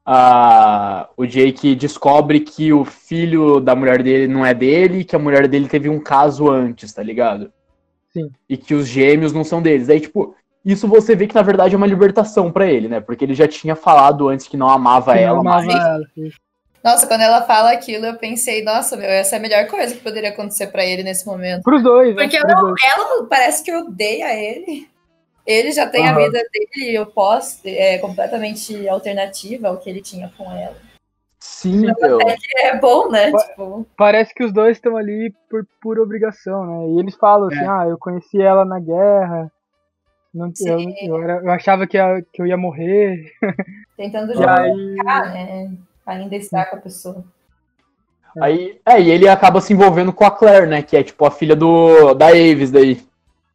a, 0.06 1.08
o 1.16 1.26
Jake 1.26 1.74
descobre 1.74 2.38
que 2.38 2.72
o 2.72 2.84
filho 2.84 3.58
da 3.58 3.74
mulher 3.74 4.04
dele 4.04 4.32
não 4.32 4.46
é 4.46 4.54
dele, 4.54 5.02
que 5.02 5.16
a 5.16 5.18
mulher 5.18 5.48
dele 5.48 5.68
teve 5.68 5.88
um 5.88 5.98
caso 5.98 6.48
antes, 6.48 6.92
tá 6.92 7.02
ligado? 7.02 7.52
Sim. 8.12 8.30
E 8.48 8.56
que 8.56 8.72
os 8.72 8.86
gêmeos 8.86 9.32
não 9.32 9.42
são 9.42 9.60
deles. 9.60 9.90
Aí, 9.90 10.00
tipo, 10.00 10.36
isso 10.64 10.86
você 10.86 11.16
vê 11.16 11.26
que 11.26 11.34
na 11.34 11.42
verdade 11.42 11.74
é 11.74 11.76
uma 11.76 11.88
libertação 11.88 12.52
para 12.52 12.66
ele, 12.66 12.86
né? 12.86 13.00
Porque 13.00 13.24
ele 13.24 13.34
já 13.34 13.48
tinha 13.48 13.74
falado 13.74 14.28
antes 14.28 14.46
que 14.46 14.56
não 14.56 14.70
amava 14.70 15.12
Sim, 15.14 15.18
ela. 15.18 15.40
Amava 15.40 15.72
ela. 15.72 16.00
Nossa, 16.84 17.04
quando 17.08 17.22
ela 17.22 17.42
fala 17.42 17.72
aquilo, 17.72 18.06
eu 18.06 18.14
pensei, 18.14 18.62
nossa, 18.62 18.96
meu, 18.96 19.08
essa 19.08 19.34
é 19.34 19.38
a 19.40 19.42
melhor 19.42 19.66
coisa 19.66 19.92
que 19.92 20.00
poderia 20.00 20.30
acontecer 20.30 20.68
para 20.68 20.86
ele 20.86 21.02
nesse 21.02 21.26
momento. 21.26 21.64
Pros 21.64 21.82
dois, 21.82 22.14
né? 22.14 22.22
Porque 22.22 22.38
né? 22.38 22.44
ela, 22.48 22.74
ela, 22.94 23.26
parece 23.26 23.64
que 23.64 23.74
odeia 23.74 24.32
ele. 24.32 24.88
Ele 25.46 25.70
já 25.72 25.86
tem 25.86 26.02
uhum. 26.02 26.08
a 26.08 26.14
vida 26.14 26.42
dele 26.52 26.98
oposta, 26.98 27.68
é 27.68 27.98
completamente 27.98 28.88
alternativa 28.88 29.68
ao 29.68 29.78
que 29.78 29.88
ele 29.88 30.00
tinha 30.00 30.32
com 30.36 30.50
ela. 30.50 30.76
Sim, 31.38 31.82
meu. 31.82 32.18
É, 32.22 32.68
é 32.68 32.78
bom, 32.78 33.08
né? 33.08 33.30
Tipo... 33.30 33.86
Parece 33.96 34.34
que 34.34 34.42
os 34.42 34.52
dois 34.52 34.76
estão 34.76 34.96
ali 34.96 35.32
por 35.48 35.64
pura 35.80 36.02
obrigação, 36.02 36.66
né? 36.66 36.88
E 36.94 36.98
eles 36.98 37.14
falam 37.14 37.48
assim, 37.48 37.64
é. 37.64 37.68
ah, 37.68 37.86
eu 37.88 37.96
conheci 37.96 38.42
ela 38.42 38.64
na 38.64 38.80
guerra, 38.80 39.50
não, 40.36 40.52
eu, 40.60 40.78
eu, 41.00 41.22
era, 41.22 41.40
eu, 41.42 41.50
achava 41.50 41.86
que, 41.86 41.96
ia, 41.96 42.22
que 42.30 42.42
eu 42.42 42.46
ia 42.46 42.58
morrer. 42.58 43.32
Tentando 43.96 44.34
jogar, 44.34 44.60
aí... 44.60 44.94
né? 44.94 45.72
Ainda 46.04 46.36
estar 46.36 46.66
com 46.66 46.76
a 46.76 46.80
pessoa. 46.80 47.24
Aí, 48.38 48.78
é, 48.84 49.00
e 49.00 49.10
ele 49.10 49.26
acaba 49.26 49.62
se 49.62 49.72
envolvendo 49.72 50.12
com 50.12 50.26
a 50.26 50.30
Claire, 50.30 50.66
né? 50.66 50.82
Que 50.82 50.94
é 50.94 51.02
tipo 51.02 51.24
a 51.24 51.30
filha 51.30 51.56
do 51.56 52.12
da 52.12 52.28
Aves 52.28 52.70
daí. 52.70 53.02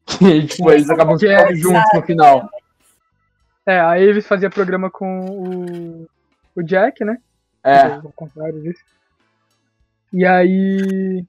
Que 0.17 0.47
tipo, 0.47 0.71
eles 0.71 0.89
acabam 0.89 1.17
ficando 1.17 1.51
é, 1.51 1.55
juntos 1.55 1.83
no 1.93 2.01
final. 2.01 2.49
É, 3.65 3.79
a 3.79 3.91
Aves 3.91 4.27
fazia 4.27 4.49
programa 4.49 4.89
com 4.89 5.25
o, 5.25 6.07
o 6.55 6.63
Jack, 6.63 7.03
né? 7.05 7.17
É. 7.63 7.83
Ao 7.83 8.11
contrário 8.13 8.61
disso. 8.61 8.81
E 10.11 10.25
aí. 10.25 11.23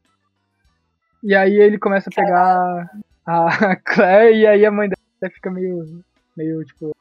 E 1.22 1.34
aí 1.34 1.54
ele 1.54 1.78
começa 1.78 2.10
a 2.10 2.14
pegar 2.14 2.90
a 3.24 3.76
Claire 3.84 4.36
e 4.36 4.46
aí 4.46 4.66
a 4.66 4.70
mãe 4.70 4.88
dela 4.88 5.32
fica 5.32 5.50
meio. 5.50 6.02
meio 6.36 6.64
tipo. 6.64 6.96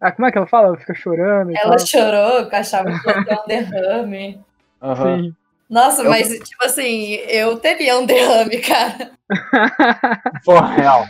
Ah, 0.00 0.12
como 0.12 0.26
é 0.26 0.32
que 0.32 0.36
ela 0.36 0.46
fala? 0.46 0.68
Ela 0.68 0.76
fica 0.76 0.94
chorando. 0.94 1.56
Ela 1.56 1.78
chorou, 1.78 2.48
achava 2.52 2.90
que 2.90 3.08
ia 3.08 3.24
ter 3.24 3.38
um 3.38 3.46
derrame. 3.46 4.40
Uhum. 4.82 5.22
Sim. 5.22 5.36
Nossa, 5.70 6.02
eu... 6.02 6.10
mas 6.10 6.28
tipo 6.28 6.64
assim, 6.64 7.14
eu 7.28 7.58
teria 7.58 7.98
um 7.98 8.04
derrame, 8.04 8.58
cara. 8.62 9.12
Porra, 10.44 10.74
real. 10.74 11.06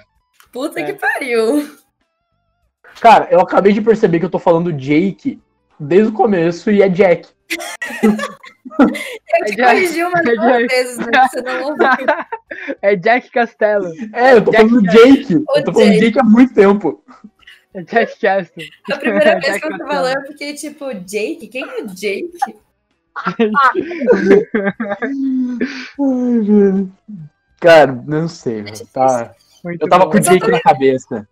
Puta 0.52 0.80
é. 0.80 0.84
que 0.84 0.92
pariu. 0.94 1.76
Cara, 3.00 3.28
eu 3.30 3.40
acabei 3.40 3.72
de 3.72 3.80
perceber 3.82 4.18
que 4.18 4.24
eu 4.24 4.30
tô 4.30 4.38
falando 4.38 4.72
Jake 4.72 5.40
desde 5.78 6.08
o 6.08 6.14
começo 6.14 6.70
e 6.70 6.80
é 6.82 6.88
Jack. 6.88 7.28
Eu 8.02 8.16
te 9.44 9.60
É 9.60 9.64
corrigi 9.64 10.02
umas 10.02 10.26
é 10.26 10.34
duas 10.34 10.38
Jack. 10.46 10.66
vezes, 10.68 10.98
mas 10.98 11.30
você 11.30 11.42
não 11.42 11.62
ouviu. 11.64 11.86
É 12.80 12.96
Jack 12.96 13.30
Castello. 13.30 13.92
É, 14.14 14.32
eu 14.34 14.42
tô 14.44 14.50
Jack 14.50 14.68
falando 14.68 14.82
do 14.82 14.90
Jake. 14.90 15.34
O 15.36 15.44
Eu 15.56 15.64
tô 15.64 15.72
falando 15.72 15.88
do 15.88 15.92
Jake. 15.92 16.00
Jake 16.06 16.18
há 16.18 16.24
muito 16.24 16.54
tempo. 16.54 17.04
É 17.74 17.82
Jack 17.82 18.18
Castle. 18.18 18.64
A 18.90 18.96
primeira 18.96 19.32
vez 19.40 19.44
Jack 19.44 19.60
que 19.60 19.68
Castello. 19.68 19.90
falou, 19.90 20.08
eu 20.08 20.22
fiquei 20.28 20.54
tipo, 20.54 20.94
Jake? 20.94 21.48
Quem 21.48 21.64
é 21.64 21.82
Jake? 21.84 22.30
Ai, 25.98 26.40
velho. 26.40 26.92
Cara, 27.60 27.92
não 28.06 28.28
sei, 28.28 28.62
velho. 28.62 28.86
Tá. 28.92 29.34
Muito 29.64 29.82
Eu 29.82 29.88
tava 29.88 30.04
bom. 30.04 30.10
com 30.12 30.18
o 30.18 30.20
Jake 30.20 30.50
na 30.50 30.60
cabeça. 30.60 31.26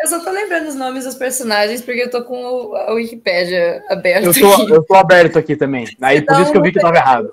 Eu 0.00 0.08
só 0.08 0.18
tô 0.24 0.30
lembrando 0.30 0.66
os 0.68 0.74
nomes 0.74 1.04
dos 1.04 1.14
personagens 1.14 1.80
porque 1.82 2.00
eu 2.02 2.10
tô 2.10 2.24
com 2.24 2.74
a 2.74 2.92
Wikipédia 2.94 3.82
aberta 3.88 4.26
Eu 4.26 4.34
tô, 4.34 4.52
aqui. 4.52 4.70
eu 4.70 4.82
tô 4.84 4.94
aberto 4.94 5.38
aqui 5.38 5.54
também. 5.54 5.86
Aí 6.00 6.22
por 6.22 6.40
isso 6.40 6.50
que 6.50 6.58
eu 6.58 6.62
vi 6.62 6.72
que 6.72 6.80
tava 6.80 6.96
errado. 6.96 7.32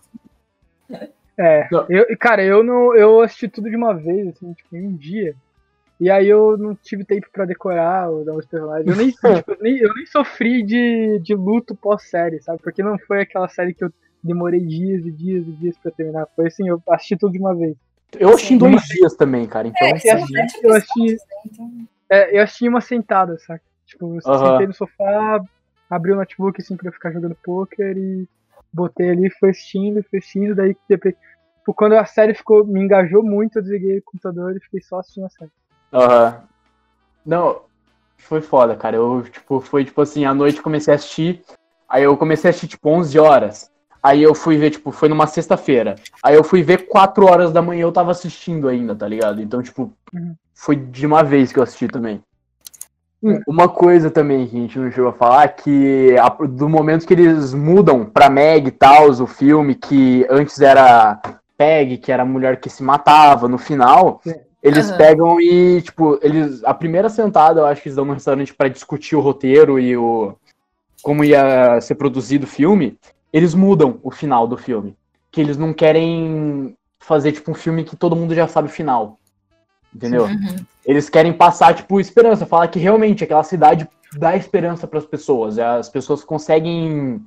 É, 1.38 1.68
eu, 1.90 2.06
cara, 2.20 2.44
eu 2.44 2.64
não, 2.64 2.96
eu 2.96 3.22
assisti 3.22 3.48
tudo 3.48 3.70
de 3.70 3.76
uma 3.76 3.94
vez, 3.96 4.28
assim, 4.28 4.54
tipo, 4.54 4.76
em 4.76 4.86
um 4.88 4.96
dia. 4.96 5.34
E 6.00 6.10
aí 6.10 6.28
eu 6.28 6.58
não 6.58 6.76
tive 6.76 7.04
tempo 7.04 7.28
pra 7.32 7.46
decorar 7.46 8.12
os 8.12 8.26
novos 8.26 8.46
personagens. 8.46 8.88
Eu 8.88 8.96
nem, 8.96 9.10
tipo, 9.38 9.58
nem- 9.62 9.78
eu 9.78 9.94
nem 9.96 10.06
sofri 10.06 10.62
de, 10.62 11.20
de 11.20 11.34
luto 11.34 11.74
pós-série, 11.76 12.42
sabe? 12.42 12.60
Porque 12.62 12.84
não 12.84 12.98
foi 13.00 13.22
aquela 13.22 13.48
série 13.48 13.74
que 13.74 13.84
eu 13.84 13.92
demorei 14.24 14.60
dias 14.60 15.04
e 15.06 15.12
dias 15.12 15.48
e 15.48 15.52
dias 15.54 15.78
pra 15.82 15.92
terminar. 15.92 16.28
Foi 16.36 16.48
assim, 16.48 16.68
eu 16.68 16.82
assisti 16.90 17.18
tudo 17.18 17.32
de 17.32 17.40
uma 17.40 17.56
vez. 17.56 17.76
Eu 18.20 18.30
assisti 18.30 18.54
em 18.54 18.58
dois 18.58 18.82
dias 18.84 19.16
também, 19.16 19.48
cara. 19.48 19.68
Então, 19.68 19.88
É, 19.88 19.92
Eu 19.92 20.00
são 20.00 20.14
assisti, 20.16 20.66
eu 20.66 20.74
assisti, 20.74 21.18
é, 22.10 22.38
eu 22.38 22.44
assisti 22.44 22.66
em 22.66 22.70
uma 22.70 22.82
sentada, 22.82 23.38
saca? 23.40 23.64
Tipo, 23.86 24.16
eu 24.16 24.22
Aham. 24.26 24.52
sentei 24.52 24.68
no 24.68 24.74
sofá, 24.74 25.42
abri 25.90 26.12
o 26.12 26.16
notebook 26.16 26.62
assim 26.62 26.76
pra 26.78 26.90
eu 26.90 26.94
ficar 26.94 27.12
jogando 27.12 27.38
poker 27.44 27.98
e 27.98 28.28
botei 28.74 29.10
ali, 29.10 29.30
fui 29.30 29.50
assistindo, 29.50 30.04
fui 30.10 30.20
assistindo, 30.20 30.56
daí 30.56 30.76
depois, 30.88 31.14
tipo, 31.58 31.74
quando 31.74 31.94
a 31.94 32.06
série 32.06 32.34
ficou, 32.34 32.66
me 32.66 32.82
engajou 32.82 33.24
muito, 33.24 33.58
eu 33.58 33.62
desliguei 33.62 33.98
o 34.00 34.04
computador 34.04 34.56
e 34.56 34.62
fiquei 34.62 34.82
só 34.82 35.00
assistindo 35.00 35.26
a 35.26 35.30
série. 35.30 35.52
Aham. 35.94 36.44
Não, 37.26 37.62
foi 38.18 38.42
foda, 38.42 38.76
cara. 38.76 38.96
Eu, 38.96 39.24
tipo, 39.24 39.60
foi 39.62 39.86
tipo 39.86 40.02
assim, 40.02 40.26
à 40.26 40.34
noite 40.34 40.62
comecei 40.62 40.94
a 40.94 40.96
assistir. 40.96 41.44
Aí 41.88 42.04
eu 42.04 42.18
comecei 42.18 42.50
a 42.50 42.52
assistir, 42.52 42.70
tipo, 42.70 42.90
11 42.90 43.20
horas. 43.20 43.70
Aí 44.04 44.24
eu 44.24 44.34
fui 44.34 44.58
ver, 44.58 44.72
tipo, 44.72 44.92
foi 44.92 45.08
numa 45.10 45.28
sexta-feira. 45.28 45.96
Aí 46.24 46.36
eu 46.36 46.44
fui 46.44 46.64
ver 46.64 46.88
4 46.88 47.26
horas 47.26 47.52
da 47.52 47.62
manhã 47.62 47.84
eu 47.84 47.92
tava 47.92 48.12
assistindo 48.12 48.68
ainda, 48.68 48.96
tá 48.96 49.08
ligado? 49.08 49.42
Então, 49.42 49.62
tipo, 49.62 49.94
Uhum. 50.14 50.36
foi 50.56 50.76
de 50.76 51.06
uma 51.06 51.24
vez 51.24 51.52
que 51.52 51.60
eu 51.60 51.64
assisti 51.64 51.88
também. 51.88 52.22
Hum, 53.24 53.40
Uma 53.48 53.70
coisa 53.70 54.10
também 54.10 54.48
que 54.48 54.58
a 54.58 54.60
gente 54.62 54.80
não 54.80 54.92
chegou 54.92 55.12
a 55.12 55.14
falar, 55.14 55.48
que 55.50 56.16
a- 56.18 56.30
do 56.48 56.68
momento 56.68 57.06
que 57.06 57.14
eles 57.14 57.54
mudam 57.54 58.04
pra 58.04 58.30
Meg 58.32 58.68
e 58.68 58.72
tal, 58.72 59.10
o 59.12 59.28
filme, 59.28 59.76
que 59.76 60.26
antes 60.28 60.60
era 60.60 61.22
Peg, 61.56 62.00
que 62.00 62.12
era 62.12 62.24
a 62.24 62.26
mulher 62.26 62.60
que 62.60 62.68
se 62.68 62.82
matava 62.82 63.48
no 63.48 63.60
final, 63.60 64.20
Sim. 64.24 64.34
eles 64.64 64.90
Aham. 64.90 64.98
pegam 64.98 65.40
e, 65.40 65.84
tipo, 65.84 66.18
eles. 66.24 66.64
A 66.64 66.74
primeira 66.74 67.10
sentada, 67.10 67.60
eu 67.60 67.66
acho 67.68 67.84
que 67.84 67.90
eles 67.90 67.96
dão 67.96 68.06
no 68.06 68.14
restaurante 68.14 68.56
pra 68.56 68.68
discutir 68.68 69.16
o 69.16 69.20
roteiro 69.22 69.80
e 69.80 69.96
o. 69.96 70.34
como 71.04 71.24
ia 71.24 71.80
ser 71.82 71.94
produzido 71.96 72.46
o 72.46 72.50
filme, 72.50 72.98
eles 73.32 73.54
mudam 73.54 74.00
o 74.04 74.12
final 74.12 74.48
do 74.48 74.58
filme. 74.58 74.96
Que 75.32 75.42
eles 75.42 75.58
não 75.58 75.74
querem 75.74 76.76
fazer, 77.00 77.32
tipo, 77.32 77.52
um 77.52 77.56
filme 77.56 77.84
que 77.84 77.96
todo 77.96 78.16
mundo 78.16 78.36
já 78.36 78.48
sabe 78.48 78.68
o 78.68 78.72
final. 78.72 79.20
Entendeu? 79.94 80.26
uhum. 80.26 80.66
Eles 80.86 81.10
querem 81.10 81.34
passar, 81.34 81.74
tipo, 81.74 82.00
esperança, 82.00 82.46
falar 82.46 82.68
que 82.68 82.80
realmente 82.80 83.24
aquela 83.24 83.44
cidade 83.44 83.88
dá 84.18 84.36
esperança 84.36 84.88
pras 84.88 85.06
pessoas. 85.06 85.60
As 85.60 85.90
pessoas 85.90 86.24
conseguem 86.24 87.22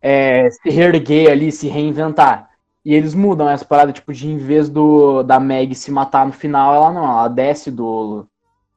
é, 0.00 0.48
se 0.50 0.70
reerguer 0.70 1.30
ali, 1.30 1.50
se 1.50 1.68
reinventar. 1.68 2.50
E 2.84 2.94
eles 2.94 3.14
mudam 3.14 3.48
essa 3.48 3.64
parada, 3.64 3.92
tipo, 3.92 4.12
de 4.12 4.28
em 4.28 4.38
vez 4.38 4.68
do 4.68 5.22
da 5.24 5.40
Meg 5.40 5.74
se 5.74 5.90
matar 5.90 6.24
no 6.24 6.32
final, 6.32 6.72
ela 6.72 6.92
não, 6.92 7.04
ela 7.04 7.28
desce 7.28 7.70
do 7.70 8.26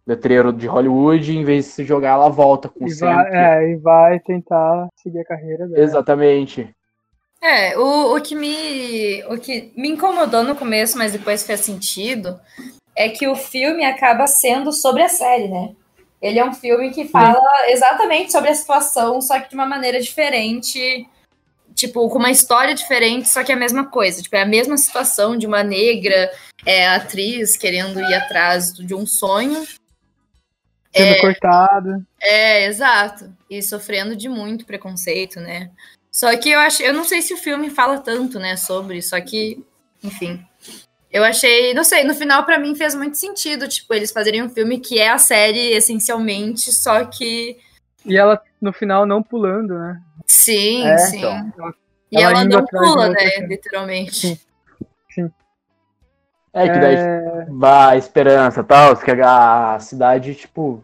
letreiro 0.10 0.52
de 0.52 0.66
Hollywood 0.66 1.38
em 1.38 1.44
vez 1.44 1.66
de 1.66 1.72
se 1.72 1.86
jogar, 1.86 2.14
ela 2.14 2.30
volta 2.30 2.68
com 2.68 2.84
o 2.84 2.88
E 2.88 2.96
vai, 2.96 3.36
é, 3.36 3.72
e 3.72 3.76
vai 3.76 4.20
tentar 4.20 4.88
seguir 4.96 5.20
a 5.20 5.26
carreira 5.26 5.68
dela. 5.68 5.84
Exatamente. 5.84 6.68
É, 7.42 7.78
o, 7.78 8.18
o, 8.18 8.22
que 8.22 8.36
me, 8.36 9.24
o 9.26 9.38
que 9.38 9.72
me 9.78 9.90
incomodou 9.90 10.44
no 10.44 10.56
começo, 10.56 10.98
mas 10.98 11.14
depois 11.14 11.46
fez 11.46 11.60
sentido, 11.60 12.40
é 12.96 13.08
que 13.08 13.28
o 13.28 13.36
filme 13.36 13.86
acaba 13.86 14.26
sendo 14.26 14.74
sobre 14.74 15.04
a 15.04 15.10
série, 15.10 15.48
né? 15.48 15.70
Ele 16.22 16.40
é 16.40 16.44
um 16.44 16.54
filme 16.54 16.90
que 16.90 17.08
fala 17.08 17.40
exatamente 17.68 18.32
sobre 18.32 18.50
a 18.50 18.56
situação, 18.56 19.22
só 19.22 19.40
que 19.40 19.50
de 19.50 19.56
uma 19.56 19.66
maneira 19.66 20.02
diferente, 20.02 21.08
tipo, 21.74 22.10
com 22.10 22.18
uma 22.18 22.32
história 22.32 22.76
diferente, 22.76 23.30
só 23.30 23.42
que 23.42 23.54
é 23.54 23.56
a 23.56 23.60
mesma 23.60 23.86
coisa. 23.86 24.22
Tipo, 24.22 24.36
é 24.36 24.42
a 24.42 24.46
mesma 24.46 24.76
situação 24.76 25.38
de 25.38 25.48
uma 25.48 25.64
negra 25.64 26.30
é, 26.66 26.90
atriz 26.90 27.56
querendo 27.56 28.02
ir 28.02 28.14
atrás 28.16 28.74
de 28.74 28.94
um 28.94 29.06
sonho. 29.06 29.66
Sendo 30.96 31.22
cortado. 31.22 32.06
É, 32.22 32.66
exato. 32.66 33.32
E 33.50 33.62
sofrendo 33.62 34.16
de 34.16 34.28
muito 34.28 34.66
preconceito, 34.66 35.40
né? 35.40 35.70
Só 36.12 36.36
que 36.38 36.50
eu 36.50 36.60
acho, 36.60 36.82
eu 36.82 36.94
não 36.94 37.04
sei 37.04 37.22
se 37.22 37.34
o 37.34 37.38
filme 37.38 37.70
fala 37.70 38.00
tanto, 38.00 38.40
né, 38.40 38.58
sobre, 38.58 39.02
só 39.02 39.22
que, 39.22 39.64
enfim. 40.04 40.44
Eu 41.12 41.24
achei, 41.24 41.74
não 41.74 41.84
sei, 41.84 42.04
no 42.04 42.14
final 42.16 42.44
pra 42.46 42.58
mim 42.60 42.76
fez 42.76 42.96
muito 42.96 43.16
sentido, 43.18 43.68
tipo, 43.68 43.94
eles 43.94 44.12
fazerem 44.12 44.42
um 44.44 44.50
filme 44.50 44.80
que 44.80 45.00
é 45.00 45.10
a 45.10 45.18
série 45.20 45.72
essencialmente, 45.72 46.74
só 46.74 47.06
que 47.06 47.58
E 48.06 48.18
ela, 48.18 48.42
no 48.60 48.74
final, 48.74 49.06
não 49.06 49.22
pulando, 49.22 49.78
né? 49.78 50.02
sim, 50.26 50.86
É, 50.86 50.98
sim. 50.98 51.18
então. 51.18 51.74
E 52.12 52.18
Ela 52.20 52.42
ela 52.42 52.46
não 52.46 52.66
pula, 52.66 53.10
né, 53.10 53.38
literalmente. 53.48 54.40
Sim. 55.12 55.32
É 56.54 56.70
que 56.70 56.80
daí 56.80 56.96
É, 56.98 57.46
vai 57.48 57.98
esperança 57.98 58.62
e 58.62 58.64
tal, 58.64 58.98
que 58.98 59.12
a 59.12 59.80
cidade, 59.80 60.36
tipo, 60.36 60.84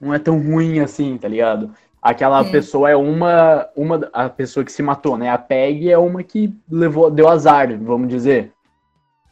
não 0.00 0.14
é 0.14 0.18
tão 0.18 0.38
ruim 0.40 0.80
assim, 0.80 1.18
tá 1.18 1.28
ligado? 1.28 1.74
Aquela 2.02 2.44
pessoa 2.44 2.90
é 2.90 2.96
uma, 2.96 3.68
uma, 3.76 4.10
a 4.12 4.28
pessoa 4.28 4.64
que 4.64 4.72
se 4.72 4.82
matou, 4.82 5.16
né? 5.16 5.30
A 5.30 5.38
Peg 5.38 5.90
é 5.90 5.98
uma 5.98 6.22
que 6.22 6.52
levou, 6.70 7.10
deu 7.10 7.28
azar, 7.28 7.68
vamos 7.78 8.08
dizer. 8.08 8.52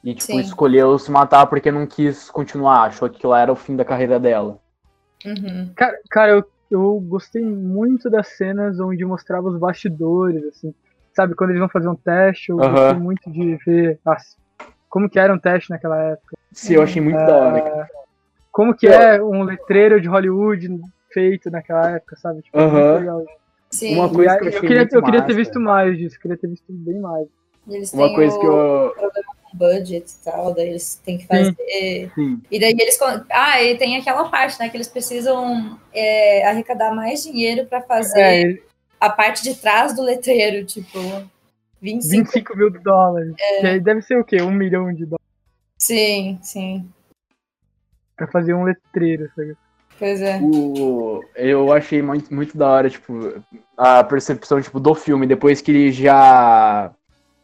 E, 0.04 0.14
tipo, 0.14 0.24
Sim. 0.24 0.40
escolheu 0.40 0.98
se 0.98 1.10
matar 1.10 1.46
porque 1.46 1.70
não 1.72 1.86
quis 1.86 2.30
continuar, 2.30 2.84
achou 2.84 3.08
que 3.10 3.26
lá 3.26 3.40
era 3.40 3.52
o 3.52 3.56
fim 3.56 3.76
da 3.76 3.84
carreira 3.84 4.18
dela. 4.20 4.58
Uhum. 5.24 5.72
Cara, 5.76 5.98
cara 6.10 6.32
eu, 6.32 6.44
eu 6.70 7.00
gostei 7.00 7.42
muito 7.44 8.08
das 8.08 8.28
cenas 8.36 8.80
onde 8.80 9.04
mostrava 9.04 9.48
os 9.48 9.58
bastidores, 9.58 10.42
assim. 10.44 10.74
Sabe, 11.14 11.34
quando 11.34 11.50
eles 11.50 11.60
vão 11.60 11.68
fazer 11.68 11.88
um 11.88 11.96
teste, 11.96 12.50
eu 12.50 12.58
Aham. 12.58 12.72
gostei 12.72 12.96
muito 12.96 13.30
de 13.30 13.56
ver 13.66 14.00
as- 14.06 14.36
como 14.90 15.08
que 15.08 15.18
era 15.18 15.32
um 15.32 15.38
teste 15.38 15.70
naquela 15.70 15.96
época. 16.10 16.36
Sim, 16.52 16.74
eu 16.74 16.82
achei 16.82 17.00
muito 17.00 17.16
da 17.24 17.34
hora. 17.34 17.62
cara. 17.62 17.88
Como 18.50 18.74
que 18.76 18.86
é 18.88 19.22
um 19.22 19.44
letreiro 19.44 20.00
de 20.00 20.08
Hollywood 20.08 20.68
feito 21.12 21.48
naquela 21.50 21.92
época, 21.96 22.16
sabe? 22.16 22.42
Tipo, 22.42 22.58
Aham. 22.58 22.82
muito 22.82 22.98
legal. 22.98 23.24
Sim, 23.70 23.94
Uma 23.94 24.08
coisa 24.10 24.36
que 24.36 24.48
eu 24.48 24.52
eu, 24.52 24.60
queria, 24.60 24.76
muito 24.78 24.94
eu 24.96 25.02
queria 25.04 25.22
ter 25.22 25.34
visto 25.34 25.60
mais 25.60 25.96
disso, 25.96 26.18
queria 26.20 26.36
ter 26.36 26.48
visto 26.48 26.64
bem 26.68 26.98
mais. 27.00 27.28
eles 27.68 27.92
Uma 27.92 28.06
têm 28.08 28.14
coisa 28.16 28.36
o 28.36 28.40
que 28.40 28.46
eu. 28.46 28.94
budget 29.54 30.10
e 30.10 30.24
tal, 30.24 30.54
daí 30.54 30.68
eles 30.70 30.96
têm 30.96 31.18
que 31.18 31.26
fazer 31.26 31.54
Sim. 32.14 32.40
E 32.50 32.58
daí 32.58 32.72
eles. 32.78 32.98
Ah, 33.30 33.62
e 33.62 33.76
tem 33.78 33.96
aquela 33.96 34.28
parte, 34.28 34.58
né? 34.58 34.68
Que 34.68 34.76
eles 34.76 34.88
precisam 34.88 35.78
é, 35.92 36.44
arrecadar 36.48 36.92
mais 36.94 37.22
dinheiro 37.22 37.66
para 37.66 37.80
fazer 37.80 38.20
É, 38.20 38.40
ele- 38.42 38.62
a 38.98 39.08
parte 39.08 39.42
de 39.44 39.54
trás 39.54 39.94
do 39.94 40.02
letreiro, 40.02 40.66
tipo. 40.66 40.98
25. 41.80 42.24
25 42.24 42.56
mil 42.56 42.70
dólares. 42.70 43.34
É. 43.38 43.62
E 43.62 43.66
aí 43.66 43.80
deve 43.80 44.02
ser 44.02 44.18
o 44.18 44.24
quê? 44.24 44.42
Um 44.42 44.50
milhão 44.50 44.92
de 44.92 45.04
dólares 45.06 45.20
Sim, 45.78 46.38
sim. 46.42 46.88
pra 48.16 48.26
fazer 48.26 48.52
um 48.52 48.64
letreiro, 48.64 49.30
sabe? 49.34 49.56
Pois 49.98 50.20
é. 50.20 50.38
O, 50.42 51.22
eu 51.34 51.72
achei 51.72 52.00
muito, 52.02 52.32
muito 52.34 52.56
da 52.56 52.68
hora, 52.68 52.90
tipo, 52.90 53.42
a 53.76 54.04
percepção, 54.04 54.60
tipo, 54.60 54.80
do 54.80 54.94
filme, 54.94 55.26
depois 55.26 55.60
que 55.60 55.70
ele 55.70 55.92
já 55.92 56.92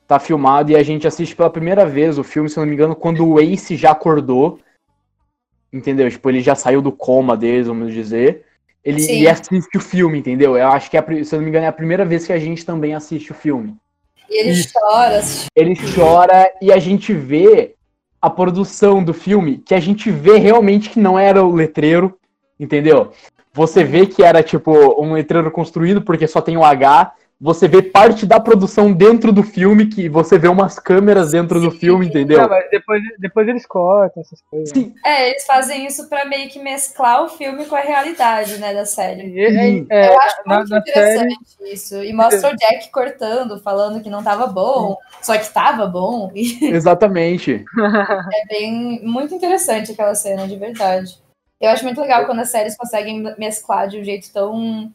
tá 0.06 0.18
filmado 0.18 0.70
e 0.70 0.76
a 0.76 0.82
gente 0.82 1.06
assiste 1.06 1.34
pela 1.34 1.50
primeira 1.50 1.84
vez 1.84 2.18
o 2.18 2.24
filme, 2.24 2.48
se 2.48 2.58
eu 2.58 2.62
não 2.62 2.68
me 2.68 2.74
engano, 2.74 2.94
quando 2.94 3.26
o 3.26 3.40
Ace 3.40 3.76
já 3.76 3.90
acordou, 3.90 4.58
entendeu? 5.72 6.10
Tipo, 6.10 6.30
ele 6.30 6.40
já 6.40 6.54
saiu 6.54 6.80
do 6.80 6.92
coma 6.92 7.36
deles, 7.36 7.66
vamos 7.66 7.92
dizer. 7.92 8.44
Ele 8.84 9.00
Sim. 9.00 9.20
e 9.20 9.28
assiste 9.28 9.76
o 9.76 9.80
filme, 9.80 10.18
entendeu? 10.18 10.56
Eu 10.56 10.68
acho 10.68 10.90
que, 10.90 10.96
é 10.96 11.24
se 11.24 11.34
eu 11.34 11.38
não 11.38 11.44
me 11.44 11.50
engano, 11.50 11.64
é 11.64 11.68
a 11.68 11.72
primeira 11.72 12.04
vez 12.04 12.26
que 12.26 12.32
a 12.32 12.38
gente 12.38 12.64
também 12.64 12.94
assiste 12.94 13.32
o 13.32 13.34
filme. 13.34 13.76
E 14.30 14.40
ele 14.40 14.50
Isso. 14.50 14.72
chora. 14.72 15.20
Ele 15.54 15.74
chora 15.94 16.52
e 16.60 16.72
a 16.72 16.78
gente 16.78 17.12
vê 17.12 17.74
a 18.20 18.30
produção 18.30 19.02
do 19.02 19.14
filme, 19.14 19.58
que 19.58 19.74
a 19.74 19.80
gente 19.80 20.10
vê 20.10 20.36
realmente 20.38 20.90
que 20.90 20.98
não 20.98 21.18
era 21.18 21.44
o 21.44 21.54
letreiro, 21.54 22.18
entendeu? 22.58 23.12
Você 23.52 23.84
vê 23.84 24.06
que 24.06 24.22
era 24.22 24.42
tipo 24.42 24.72
um 25.02 25.12
letreiro 25.12 25.50
construído 25.50 26.02
porque 26.02 26.26
só 26.26 26.40
tem 26.40 26.56
o 26.56 26.64
H, 26.64 27.12
você 27.38 27.68
vê 27.68 27.82
parte 27.82 28.24
da 28.24 28.40
produção 28.40 28.92
dentro 28.92 29.30
do 29.30 29.42
filme, 29.42 29.86
que 29.86 30.08
você 30.08 30.38
vê 30.38 30.48
umas 30.48 30.78
câmeras 30.78 31.32
dentro 31.32 31.60
do 31.60 31.70
filme, 31.70 32.06
entendeu? 32.06 32.40
Não, 32.40 32.48
mas 32.48 32.70
depois, 32.70 33.02
depois 33.18 33.46
eles 33.48 33.66
cortam 33.66 34.22
essas 34.22 34.40
coisas. 34.50 34.70
Sim, 34.70 34.94
É, 35.04 35.28
eles 35.30 35.44
fazem 35.44 35.86
isso 35.86 36.08
pra 36.08 36.24
meio 36.24 36.48
que 36.48 36.58
mesclar 36.58 37.22
o 37.24 37.28
filme 37.28 37.66
com 37.66 37.76
a 37.76 37.80
realidade, 37.80 38.56
né, 38.58 38.72
da 38.72 38.86
série. 38.86 39.22
E- 39.28 39.50
e- 39.80 39.86
é, 39.90 40.08
Eu 40.08 40.20
acho 40.20 40.36
na, 40.46 40.56
muito 40.56 40.70
na 40.70 40.78
interessante 40.78 41.34
série, 41.58 41.72
isso. 41.74 42.02
E 42.02 42.12
mostra 42.12 42.52
o 42.52 42.56
Jack 42.56 42.90
cortando, 42.90 43.60
falando 43.60 44.02
que 44.02 44.08
não 44.08 44.22
tava 44.22 44.46
bom, 44.46 44.96
só 45.20 45.36
que 45.36 45.52
tava 45.52 45.86
bom. 45.86 46.32
Exatamente. 46.34 47.64
é 48.34 48.46
bem 48.48 49.00
muito 49.04 49.34
interessante 49.34 49.92
aquela 49.92 50.14
cena, 50.14 50.48
de 50.48 50.56
verdade. 50.56 51.18
Eu 51.60 51.70
acho 51.70 51.84
muito 51.84 52.00
legal 52.00 52.24
quando 52.26 52.40
as 52.40 52.50
séries 52.50 52.76
conseguem 52.76 53.22
mesclar 53.38 53.88
de 53.88 53.98
um 53.98 54.04
jeito 54.04 54.30
tão. 54.32 54.90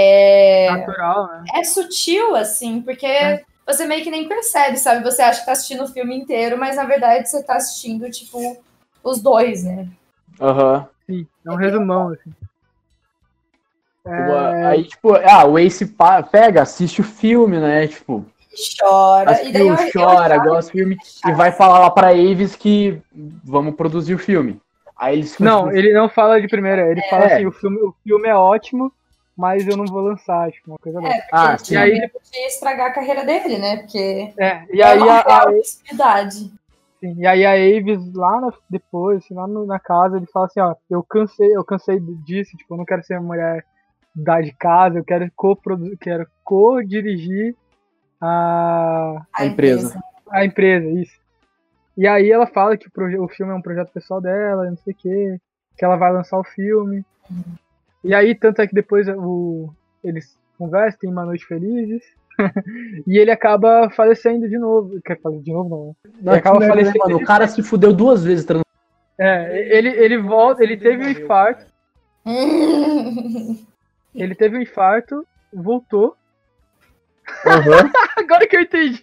É, 0.00 0.70
natural, 0.70 1.26
né? 1.26 1.44
é 1.56 1.64
sutil, 1.64 2.36
assim, 2.36 2.80
porque 2.80 3.04
É. 3.06 3.42
você 3.66 3.84
meio 3.84 4.04
que 4.04 4.10
nem 4.12 4.28
percebe, 4.28 4.76
sabe? 4.76 5.02
Você 5.02 5.20
acha 5.20 5.40
que 5.40 5.46
tá 5.46 5.52
assistindo 5.52 5.82
o 5.82 5.88
filme 5.88 6.16
inteiro, 6.16 6.56
mas 6.56 6.76
na 6.76 6.84
verdade 6.84 7.28
você 7.28 7.42
tá 7.42 7.56
assistindo, 7.56 8.08
tipo, 8.08 8.62
os 9.02 9.20
dois, 9.20 9.64
né? 9.64 9.88
Aham. 10.40 10.86
Sim, 11.04 11.26
é 11.44 11.50
um 11.50 11.56
resumão, 11.56 12.10
assim. 12.10 12.32
É, 14.06 14.66
Aí, 14.66 14.84
tipo, 14.84 15.14
ah, 15.14 15.44
o 15.44 15.58
Ace 15.58 15.94
pega, 16.30 16.62
assiste 16.62 17.00
o 17.00 17.04
filme, 17.04 17.58
né? 17.58 17.88
Tipo, 17.88 18.24
Chora. 18.80 19.32
assiste 19.32 19.50
E 19.50 19.52
daí 19.52 19.62
o 19.62 19.66
eu, 19.66 19.74
eu 19.74 19.92
chora, 19.92 20.34
achava 20.34 20.48
gosta 20.48 20.70
do 20.70 20.78
filme, 20.78 20.96
e 21.26 21.32
vai 21.32 21.52
falar 21.52 21.80
lá 21.80 21.90
pra 21.90 22.10
Aves 22.10 22.56
que 22.56 23.00
vamos 23.44 23.74
produzir 23.74 24.14
o 24.14 24.18
filme. 24.18 24.60
Aí 24.96 25.16
eles 25.16 25.38
Não, 25.38 25.66
tipo, 25.66 25.76
ele 25.76 25.92
não 25.92 26.08
fala 26.08 26.40
de 26.40 26.48
primeira, 26.48 26.90
ele 26.90 27.02
fala 27.08 27.26
É. 27.26 27.34
assim, 27.34 27.46
o 27.46 27.52
filme, 27.52 27.78
o 27.78 27.94
filme 28.02 28.28
é 28.28 28.34
ótimo, 28.34 28.92
mas 29.38 29.66
eu 29.68 29.76
não 29.76 29.86
vou 29.86 30.00
lançar, 30.02 30.50
tipo, 30.50 30.72
uma 30.72 30.78
coisa 30.78 31.00
dessa. 31.00 31.14
É, 31.16 31.20
porque 31.20 31.32
Ah, 31.32 31.56
E 31.70 31.76
aí- 31.76 32.10
estragar 32.48 32.88
a 32.88 32.92
carreira 32.92 33.24
dele, 33.24 33.56
né? 33.58 33.76
Porque 33.76 34.32
É, 34.36 34.64
e 34.74 34.82
é 34.82 34.84
aí 34.84 34.98
uma 34.98 35.12
a, 35.14 35.20
a, 35.20 35.38
real 35.42 35.52
possibilidade. 35.54 36.52
sim, 37.00 37.14
e 37.16 37.26
aí 37.26 37.46
a 37.46 37.52
Aves 37.52 38.12
lá 38.12 38.40
na- 38.40 38.52
depois, 38.68 39.18
assim, 39.24 39.34
lá 39.34 39.46
no- 39.46 39.64
na 39.64 39.78
casa, 39.78 40.16
ele 40.16 40.26
fala 40.26 40.46
assim, 40.46 40.60
ó, 40.60 40.74
eu 40.90 41.02
cansei, 41.04 41.56
eu 41.56 41.64
cansei 41.64 42.00
disso, 42.24 42.56
tipo, 42.56 42.74
eu 42.74 42.78
não 42.78 42.84
quero 42.84 43.04
ser 43.04 43.14
uma 43.18 43.28
mulher 43.28 43.64
da 44.14 44.40
de 44.40 44.52
casa, 44.52 44.98
eu 44.98 45.04
quero 45.04 45.30
co-produzir, 45.36 45.96
quero 45.98 46.26
co-dirigir 46.42 47.54
a, 48.20 49.22
A 49.32 49.46
empresa. 49.46 49.96
a 50.30 50.44
empresa, 50.44 50.88
isso. 50.88 51.16
E 51.96 52.06
aí 52.06 52.30
ela 52.30 52.46
fala 52.46 52.76
que 52.76 52.86
o, 52.88 53.24
o 53.24 53.28
filme 53.28 53.52
é 53.52 53.54
um 53.54 53.62
projeto 53.62 53.92
pessoal 53.92 54.20
dela, 54.20 54.68
não 54.68 54.76
sei 54.78 54.92
o 54.92 54.96
quê, 54.96 55.38
que 55.76 55.84
ela 55.84 55.96
vai 55.96 56.12
lançar 56.12 56.38
o 56.38 56.44
filme. 56.44 57.04
E 58.04 58.14
aí, 58.14 58.34
tanto 58.34 58.62
é 58.62 58.66
que 58.66 58.74
depois 58.74 59.08
o, 59.08 59.70
eles 60.04 60.36
conversam, 60.58 60.98
tem 61.00 61.10
uma 61.10 61.24
noite 61.24 61.44
felizes, 61.46 62.02
e 63.06 63.18
ele 63.18 63.30
acaba 63.30 63.90
falecendo 63.90 64.48
de 64.48 64.58
novo. 64.58 65.00
Quer 65.04 65.20
falar 65.20 65.38
de 65.40 65.52
novo, 65.52 65.68
não, 65.68 65.86
né? 66.22 66.32
Ele 66.32 66.38
acaba 66.38 66.58
que 66.60 66.66
merda, 66.66 66.74
né, 66.76 66.82
falecendo. 66.84 67.04
mano? 67.12 67.16
O 67.18 67.26
cara 67.26 67.48
se 67.48 67.62
fudeu 67.62 67.92
duas 67.92 68.24
vezes 68.24 68.44
trans- 68.44 68.62
É, 69.18 69.76
ele, 69.76 69.88
ele 69.88 70.18
volta, 70.18 70.62
ele 70.62 70.76
teve 70.76 71.04
um 71.04 71.08
infarto, 71.10 71.66
ele 74.14 74.34
teve 74.34 74.56
um 74.58 74.62
infarto, 74.62 75.26
voltou. 75.52 76.14
Agora 78.16 78.46
que 78.46 78.56
eu 78.56 78.62
entendi. 78.62 79.00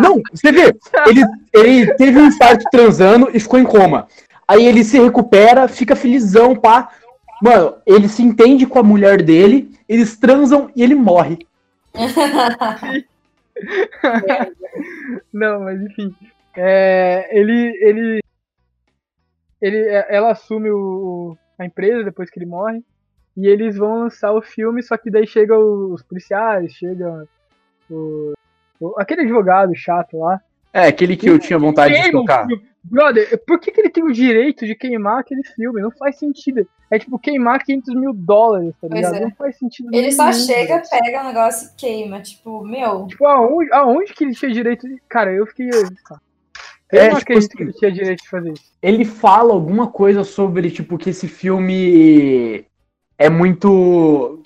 Não, 0.00 0.20
você 0.32 0.50
vê, 0.50 0.74
ele, 1.06 1.22
ele 1.52 1.94
teve 1.94 2.18
um 2.18 2.26
infarto 2.26 2.64
transando 2.70 3.30
e 3.32 3.38
ficou 3.38 3.60
em 3.60 3.64
coma. 3.64 4.08
Aí 4.46 4.66
ele 4.66 4.82
se 4.82 4.98
recupera, 4.98 5.68
fica 5.68 5.94
felizão, 5.94 6.56
pá. 6.56 6.90
Mano, 7.42 7.76
ele 7.86 8.08
se 8.08 8.22
entende 8.22 8.66
com 8.66 8.78
a 8.78 8.82
mulher 8.82 9.22
dele, 9.22 9.70
eles 9.88 10.16
transam 10.16 10.70
e 10.76 10.82
ele 10.82 10.94
morre. 10.94 11.38
Não, 15.32 15.60
mas 15.60 15.80
enfim. 15.82 16.14
É, 16.56 17.28
ele, 17.38 17.76
ele, 17.80 18.20
ele, 19.60 19.78
é, 19.88 20.06
ela 20.16 20.32
assume 20.32 20.70
o, 20.70 21.36
a 21.58 21.64
empresa 21.64 22.04
depois 22.04 22.30
que 22.30 22.38
ele 22.38 22.46
morre. 22.46 22.82
E 23.36 23.46
eles 23.46 23.76
vão 23.76 24.00
lançar 24.00 24.32
o 24.32 24.42
filme, 24.42 24.82
só 24.82 24.96
que 24.96 25.10
daí 25.10 25.26
chega 25.26 25.56
os 25.58 26.02
policiais, 26.02 26.72
chega 26.72 27.26
o, 27.88 28.32
o- 28.80 28.94
aquele 28.98 29.22
advogado 29.22 29.74
chato 29.74 30.18
lá. 30.18 30.40
É, 30.72 30.86
aquele 30.88 31.16
que 31.16 31.28
eu 31.28 31.38
tinha 31.38 31.58
vontade 31.58 31.94
de 31.94 32.12
tocar. 32.12 32.46
Brother, 32.82 33.42
por 33.46 33.60
que, 33.60 33.70
que 33.70 33.80
ele 33.80 33.90
tem 33.90 34.02
o 34.02 34.12
direito 34.12 34.66
de 34.66 34.74
queimar 34.74 35.20
aquele 35.20 35.42
filme? 35.42 35.82
Não 35.82 35.90
faz 35.90 36.16
sentido. 36.16 36.66
É 36.90 36.98
tipo 36.98 37.18
queimar 37.18 37.62
500 37.62 37.94
mil 37.94 38.12
dólares, 38.12 38.74
tá 38.80 38.88
ligado? 38.88 39.14
é. 39.16 39.20
Não 39.20 39.30
faz 39.32 39.56
sentido. 39.58 39.90
Ele 39.92 40.10
só 40.10 40.30
nenhum, 40.30 40.46
chega, 40.46 40.76
velho. 40.76 40.88
pega 40.90 41.20
o 41.22 41.26
negócio 41.26 41.68
e 41.68 41.74
queima. 41.76 42.20
Tipo, 42.20 42.64
meu. 42.64 43.06
Tipo, 43.06 43.26
aonde, 43.26 43.72
aonde 43.72 44.14
que 44.14 44.24
ele 44.24 44.34
tinha 44.34 44.50
direito 44.50 44.88
de. 44.88 45.00
Cara, 45.08 45.32
eu 45.32 45.46
fiquei. 45.46 45.70
Tá. 46.08 46.20
Eu 46.90 47.00
É, 47.00 47.10
não 47.10 47.18
tipo 47.18 47.22
acredito 47.22 47.48
assim, 47.48 47.56
que 47.56 47.62
ele 47.62 47.72
tinha 47.74 47.92
direito 47.92 48.22
de 48.22 48.28
fazer 48.28 48.52
isso. 48.52 48.72
Ele 48.82 49.04
fala 49.04 49.52
alguma 49.52 49.86
coisa 49.88 50.24
sobre, 50.24 50.70
tipo, 50.70 50.98
que 50.98 51.10
esse 51.10 51.28
filme 51.28 52.64
é 53.16 53.28
muito. 53.28 54.42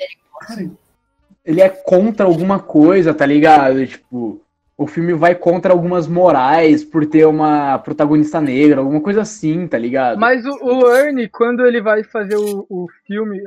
Ele 1.44 1.60
é 1.60 1.68
contra 1.68 2.26
alguma 2.26 2.58
coisa, 2.58 3.14
tá 3.14 3.24
ligado? 3.24 3.86
Tipo, 3.86 4.40
o 4.76 4.86
filme 4.86 5.12
vai 5.12 5.34
contra 5.34 5.72
algumas 5.72 6.08
morais 6.08 6.84
por 6.84 7.06
ter 7.06 7.24
uma 7.26 7.78
protagonista 7.78 8.40
negra, 8.40 8.80
alguma 8.80 9.00
coisa 9.00 9.22
assim, 9.22 9.68
tá 9.68 9.78
ligado? 9.78 10.18
Mas 10.18 10.44
o, 10.44 10.50
o 10.62 10.94
Ernie, 10.94 11.28
quando 11.28 11.64
ele 11.64 11.80
vai 11.80 12.02
fazer 12.02 12.36
o, 12.36 12.66
o 12.68 12.86
filme, 13.06 13.40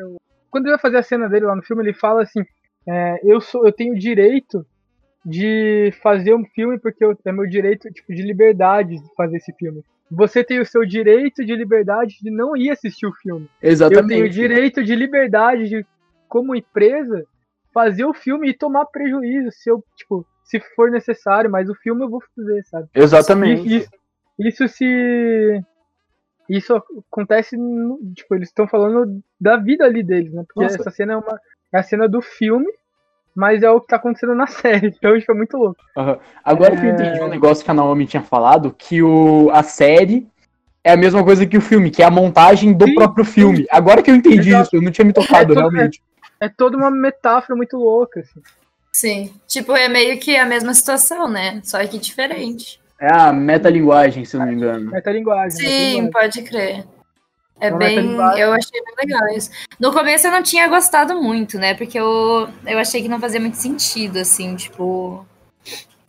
quando 0.49 0.65
ele 0.65 0.73
vai 0.73 0.81
fazer 0.81 0.97
a 0.97 1.03
cena 1.03 1.27
dele 1.27 1.45
lá 1.45 1.55
no 1.55 1.63
filme, 1.63 1.83
ele 1.83 1.93
fala 1.93 2.23
assim: 2.23 2.43
é, 2.87 3.19
eu 3.23 3.41
sou, 3.41 3.65
eu 3.65 3.73
tenho 3.73 3.97
direito 3.97 4.65
de 5.25 5.91
fazer 6.01 6.33
um 6.33 6.45
filme 6.45 6.79
porque 6.79 7.03
eu, 7.03 7.17
é 7.25 7.31
meu 7.33 7.45
direito 7.45 7.91
tipo 7.91 8.13
de 8.13 8.21
liberdade 8.21 8.95
de 8.95 9.15
fazer 9.15 9.37
esse 9.37 9.51
filme. 9.53 9.83
Você 10.09 10.41
tem 10.41 10.61
o 10.61 10.65
seu 10.65 10.85
direito 10.85 11.43
de 11.43 11.53
liberdade 11.53 12.19
de 12.21 12.31
não 12.31 12.55
ir 12.55 12.69
assistir 12.69 13.05
o 13.05 13.13
filme. 13.13 13.49
Exatamente. 13.61 14.03
Eu 14.03 14.07
tenho 14.07 14.29
direito 14.29 14.81
de 14.81 14.95
liberdade 14.95 15.67
de, 15.67 15.85
como 16.29 16.55
empresa, 16.55 17.25
fazer 17.73 18.05
o 18.05 18.13
filme 18.13 18.49
e 18.49 18.57
tomar 18.57 18.85
prejuízo 18.85 19.51
se 19.51 19.69
eu, 19.69 19.83
tipo, 19.97 20.25
se 20.47 20.59
for 20.75 20.89
necessário, 20.89 21.49
mas 21.51 21.69
o 21.69 21.75
filme 21.75 22.03
eu 22.03 22.09
vou 22.09 22.21
fazer, 22.35 22.63
sabe? 22.65 22.87
Exatamente. 22.95 23.67
Isso, 23.77 23.89
isso 24.39 24.67
se. 24.67 25.61
Isso 26.49 26.73
acontece, 27.11 27.57
no- 27.57 27.99
tipo, 28.15 28.33
eles 28.33 28.47
estão 28.47 28.67
falando 28.67 29.21
da 29.39 29.57
vida 29.57 29.83
ali 29.83 30.01
deles, 30.01 30.31
né? 30.33 30.43
Porque 30.47 30.61
Nossa. 30.63 30.77
essa 30.79 30.89
cena 30.91 31.13
é, 31.13 31.17
uma, 31.17 31.39
é 31.73 31.77
a 31.79 31.83
cena 31.83 32.07
do 32.07 32.21
filme, 32.21 32.71
mas 33.35 33.61
é 33.63 33.69
o 33.69 33.81
que 33.81 33.87
tá 33.87 33.97
acontecendo 33.97 34.33
na 34.33 34.47
série. 34.87 34.87
Então 34.87 35.15
isso 35.17 35.29
é 35.29 35.33
muito 35.35 35.57
louco. 35.57 35.75
Agora 36.45 36.77
que 36.77 36.85
eu 36.85 36.89
É. 36.89 36.93
entendi 36.93 37.21
um 37.21 37.27
negócio 37.27 37.65
que 37.65 37.71
a 37.71 37.73
Naomi 37.73 38.07
tinha 38.07 38.23
falado, 38.23 38.73
que 38.73 39.03
o, 39.03 39.49
a 39.51 39.61
série 39.61 40.25
é 40.85 40.93
a 40.93 40.97
mesma 40.97 41.21
coisa 41.21 41.45
que 41.45 41.57
o 41.57 41.61
filme, 41.61 41.91
que 41.91 42.01
é 42.01 42.05
a 42.05 42.11
montagem 42.11 42.71
do 42.71 42.85
Sim, 42.87 42.95
próprio 42.95 43.25
filme. 43.25 43.65
Agora 43.69 44.01
que 44.01 44.09
eu 44.09 44.15
entendi 44.15 44.49
Exato. 44.51 44.63
isso, 44.67 44.75
eu 44.77 44.81
não 44.81 44.91
tinha 44.91 45.03
me 45.03 45.11
tocado, 45.11 45.51
É 45.51 45.55
todo- 45.55 45.69
realmente. 45.69 46.01
É 46.39 46.47
toda 46.47 46.77
uma 46.77 46.89
metáfora 46.91 47.57
muito 47.57 47.75
louca, 47.75 48.21
assim. 48.21 48.39
Sim. 48.97 49.31
Tipo, 49.47 49.75
é 49.75 49.87
meio 49.87 50.19
que 50.19 50.35
a 50.35 50.43
mesma 50.43 50.73
situação, 50.73 51.29
né? 51.29 51.61
Só 51.63 51.85
que 51.85 51.99
diferente. 51.99 52.79
É 52.99 53.13
a 53.13 53.31
metalinguagem, 53.31 54.25
se 54.25 54.35
eu 54.35 54.39
não 54.39 54.47
me 54.47 54.55
engano. 54.55 54.89
Metalinguagem. 54.89 55.51
Sim, 55.51 56.01
metalinguagem. 56.01 56.11
pode 56.11 56.41
crer. 56.41 56.83
É 57.61 57.69
Uma 57.69 57.77
bem. 57.77 57.89
metalinguagem. 57.89 58.41
Eu 58.41 58.53
achei 58.53 58.81
bem 58.83 58.95
legal 58.97 59.27
isso. 59.37 59.51
No 59.79 59.93
começo 59.93 60.25
eu 60.25 60.31
não 60.31 60.41
tinha 60.41 60.67
gostado 60.67 61.21
muito, 61.21 61.59
né? 61.59 61.75
Porque 61.75 61.99
eu, 61.99 62.49
eu 62.65 62.79
achei 62.79 63.03
que 63.03 63.07
não 63.07 63.19
fazia 63.19 63.39
muito 63.39 63.57
sentido, 63.57 64.17
assim, 64.17 64.55
tipo. 64.55 65.23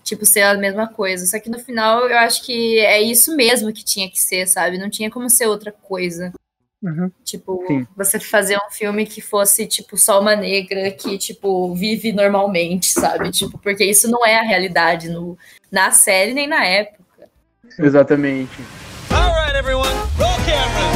Tipo, 0.03 0.24
ser 0.24 0.41
a 0.41 0.55
mesma 0.55 0.89
coisa. 0.89 1.26
Só 1.26 1.39
que 1.39 1.51
no 1.51 1.59
final 1.59 2.09
eu 2.09 2.16
acho 2.16 2.43
que 2.43 2.78
é 2.78 3.03
isso 3.03 3.36
mesmo 3.36 3.70
que 3.70 3.84
tinha 3.84 4.09
que 4.09 4.18
ser, 4.18 4.49
sabe? 4.49 4.78
Não 4.78 4.89
tinha 4.89 5.11
como 5.11 5.28
ser 5.28 5.47
outra 5.47 5.72
coisa. 5.72 6.32
Uhum. 6.80 7.10
Tipo, 7.24 7.64
Sim. 7.66 7.86
você 7.96 8.20
fazer 8.20 8.56
um 8.56 8.70
filme 8.70 9.04
que 9.04 9.20
fosse, 9.20 9.66
tipo, 9.66 9.98
só 9.98 10.20
uma 10.20 10.36
negra 10.36 10.90
que, 10.92 11.18
tipo, 11.18 11.74
vive 11.74 12.12
normalmente, 12.12 12.86
sabe? 12.92 13.30
Tipo, 13.32 13.59
porque 13.59 13.84
isso 13.84 14.09
não 14.09 14.24
é 14.24 14.38
a 14.38 14.42
realidade 14.42 15.09
no, 15.09 15.36
na 15.72 15.90
série 15.90 16.32
nem 16.32 16.46
na 16.46 16.64
época. 16.64 17.28
Exatamente. 17.78 18.62
All 19.10 19.34
right, 19.34 19.56
everyone, 19.56 19.90
roll 20.16 20.36
camera. 20.46 20.88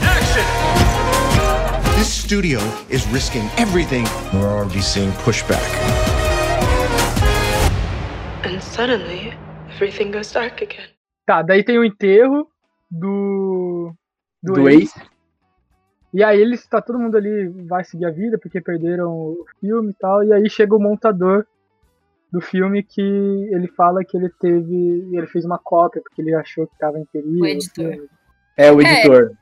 Action. 0.00 0.44
This 1.98 2.08
studio 2.08 2.60
is 2.88 3.06
risking 3.08 3.44
everything. 3.58 4.04
We're 4.32 4.48
already 4.48 4.80
seeing 4.80 5.12
pushback. 5.24 5.62
And 8.44 8.62
suddenly, 8.62 9.34
everything 9.74 10.10
goes 10.10 10.32
dark 10.32 10.62
again. 10.62 10.88
Tá, 11.26 11.42
daí 11.42 11.62
tem 11.62 11.78
o 11.78 11.84
enterro 11.84 12.48
do. 12.90 13.92
Do, 14.42 14.54
Do 14.54 14.68
Ace. 14.68 14.84
Ace. 14.84 15.08
E 16.12 16.24
aí 16.24 16.40
eles, 16.40 16.66
tá 16.66 16.80
todo 16.80 16.98
mundo 16.98 17.16
ali, 17.16 17.48
vai 17.66 17.84
seguir 17.84 18.06
a 18.06 18.10
vida 18.10 18.38
porque 18.38 18.60
perderam 18.60 19.10
o 19.12 19.44
filme 19.60 19.90
e 19.90 19.94
tal. 19.94 20.24
E 20.24 20.32
aí 20.32 20.48
chega 20.48 20.74
o 20.74 20.80
montador 20.80 21.46
do 22.32 22.40
filme 22.40 22.82
que 22.82 23.00
ele 23.00 23.68
fala 23.68 24.04
que 24.04 24.16
ele 24.16 24.30
teve. 24.40 25.08
Ele 25.12 25.26
fez 25.26 25.44
uma 25.44 25.58
cópia 25.58 26.00
porque 26.02 26.22
ele 26.22 26.34
achou 26.34 26.66
que 26.66 26.78
tava 26.78 26.98
em 26.98 27.04
perigo. 27.06 27.42
O 27.42 27.46
editor. 27.46 28.08
É 28.56 28.72
o 28.72 28.80
É. 28.80 28.84
editor. 28.84 29.32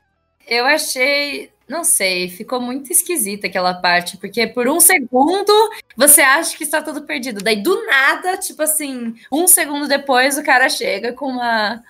Eu 0.47 0.65
achei 0.65 1.51
não 1.67 1.83
sei, 1.83 2.29
ficou 2.29 2.61
muito 2.61 2.91
esquisita 2.91 3.47
aquela 3.47 3.73
parte, 3.73 4.17
porque 4.17 4.47
por 4.47 4.69
um 4.69 4.79
segundo 4.79 5.51
você 5.97 6.21
acha 6.21 6.57
que 6.57 6.63
está 6.63 6.81
tudo 6.81 7.01
perdido. 7.01 7.43
Daí, 7.43 7.61
do 7.61 7.85
nada, 7.85 8.37
tipo 8.37 8.61
assim, 8.61 9.13
um 9.31 9.47
segundo 9.47 9.87
depois, 9.87 10.37
o 10.37 10.43
cara 10.43 10.69
chega 10.69 11.11
com 11.11 11.25
uma. 11.27 11.83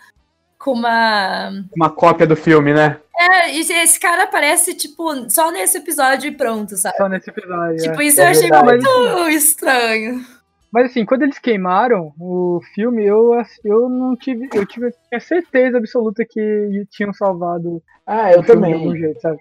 Com 0.58 0.74
uma. 0.74 1.52
Uma 1.76 1.90
cópia 1.90 2.26
do 2.26 2.36
filme, 2.36 2.74
né? 2.74 3.00
É, 3.20 3.52
e 3.52 3.60
esse 3.60 4.00
cara 4.00 4.24
aparece, 4.24 4.76
tipo, 4.76 5.30
só 5.30 5.52
nesse 5.52 5.78
episódio 5.78 6.28
e 6.28 6.32
pronto, 6.32 6.76
sabe? 6.78 6.98
Só 6.98 7.08
nesse 7.10 7.30
episódio. 7.30 7.78
Tipo, 7.78 8.02
é. 8.02 8.06
isso 8.06 8.22
eu 8.22 8.28
achei 8.28 8.50
muito 8.50 9.30
estranho. 9.30 10.26
Mas 10.72 10.92
assim, 10.92 11.06
quando 11.06 11.24
eles 11.24 11.40
queimaram 11.40 12.14
o 12.20 12.62
filme, 12.76 13.06
eu, 13.06 13.32
eu 13.64 13.90
não 13.90 14.16
tive. 14.16 14.50
Eu 14.54 14.66
tive 14.66 14.92
tinha 15.10 15.20
certeza 15.20 15.78
absoluta 15.78 16.26
que 16.26 16.86
tinham 16.92 17.14
salvado. 17.14 17.82
Ah, 18.06 18.32
eu 18.32 18.42
o 18.42 18.44
filme 18.44 18.62
também. 18.62 18.72
De 18.72 18.78
algum 18.78 18.96
jeito, 18.96 19.22
sabe? 19.22 19.40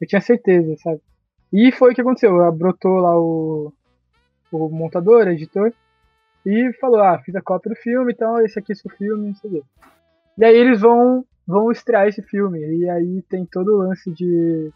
Eu 0.00 0.06
tinha 0.06 0.20
certeza, 0.20 0.76
sabe? 0.82 1.00
E 1.52 1.70
foi 1.72 1.92
o 1.92 1.94
que 1.94 2.00
aconteceu. 2.00 2.52
Brotou 2.52 2.98
lá 2.98 3.18
o, 3.18 3.72
o 4.50 4.68
montador, 4.68 5.28
editor, 5.28 5.72
e 6.44 6.72
falou: 6.80 7.00
Ah, 7.00 7.18
fiz 7.24 7.34
a 7.36 7.40
cópia 7.40 7.70
do 7.70 7.76
filme, 7.76 8.12
então 8.12 8.40
esse 8.40 8.58
aqui 8.58 8.72
é 8.72 8.74
seu 8.74 8.90
filme, 8.90 9.28
não 9.28 9.34
sei 9.36 9.50
o 9.50 9.52
quê. 9.54 9.62
E 10.36 10.44
aí 10.44 10.56
eles 10.56 10.80
vão, 10.80 11.24
vão 11.46 11.70
estrear 11.70 12.08
esse 12.08 12.22
filme. 12.22 12.58
E 12.58 12.88
aí 12.88 13.22
tem 13.28 13.44
todo 13.46 13.74
o 13.74 13.78
lance 13.78 14.10
de 14.10 14.72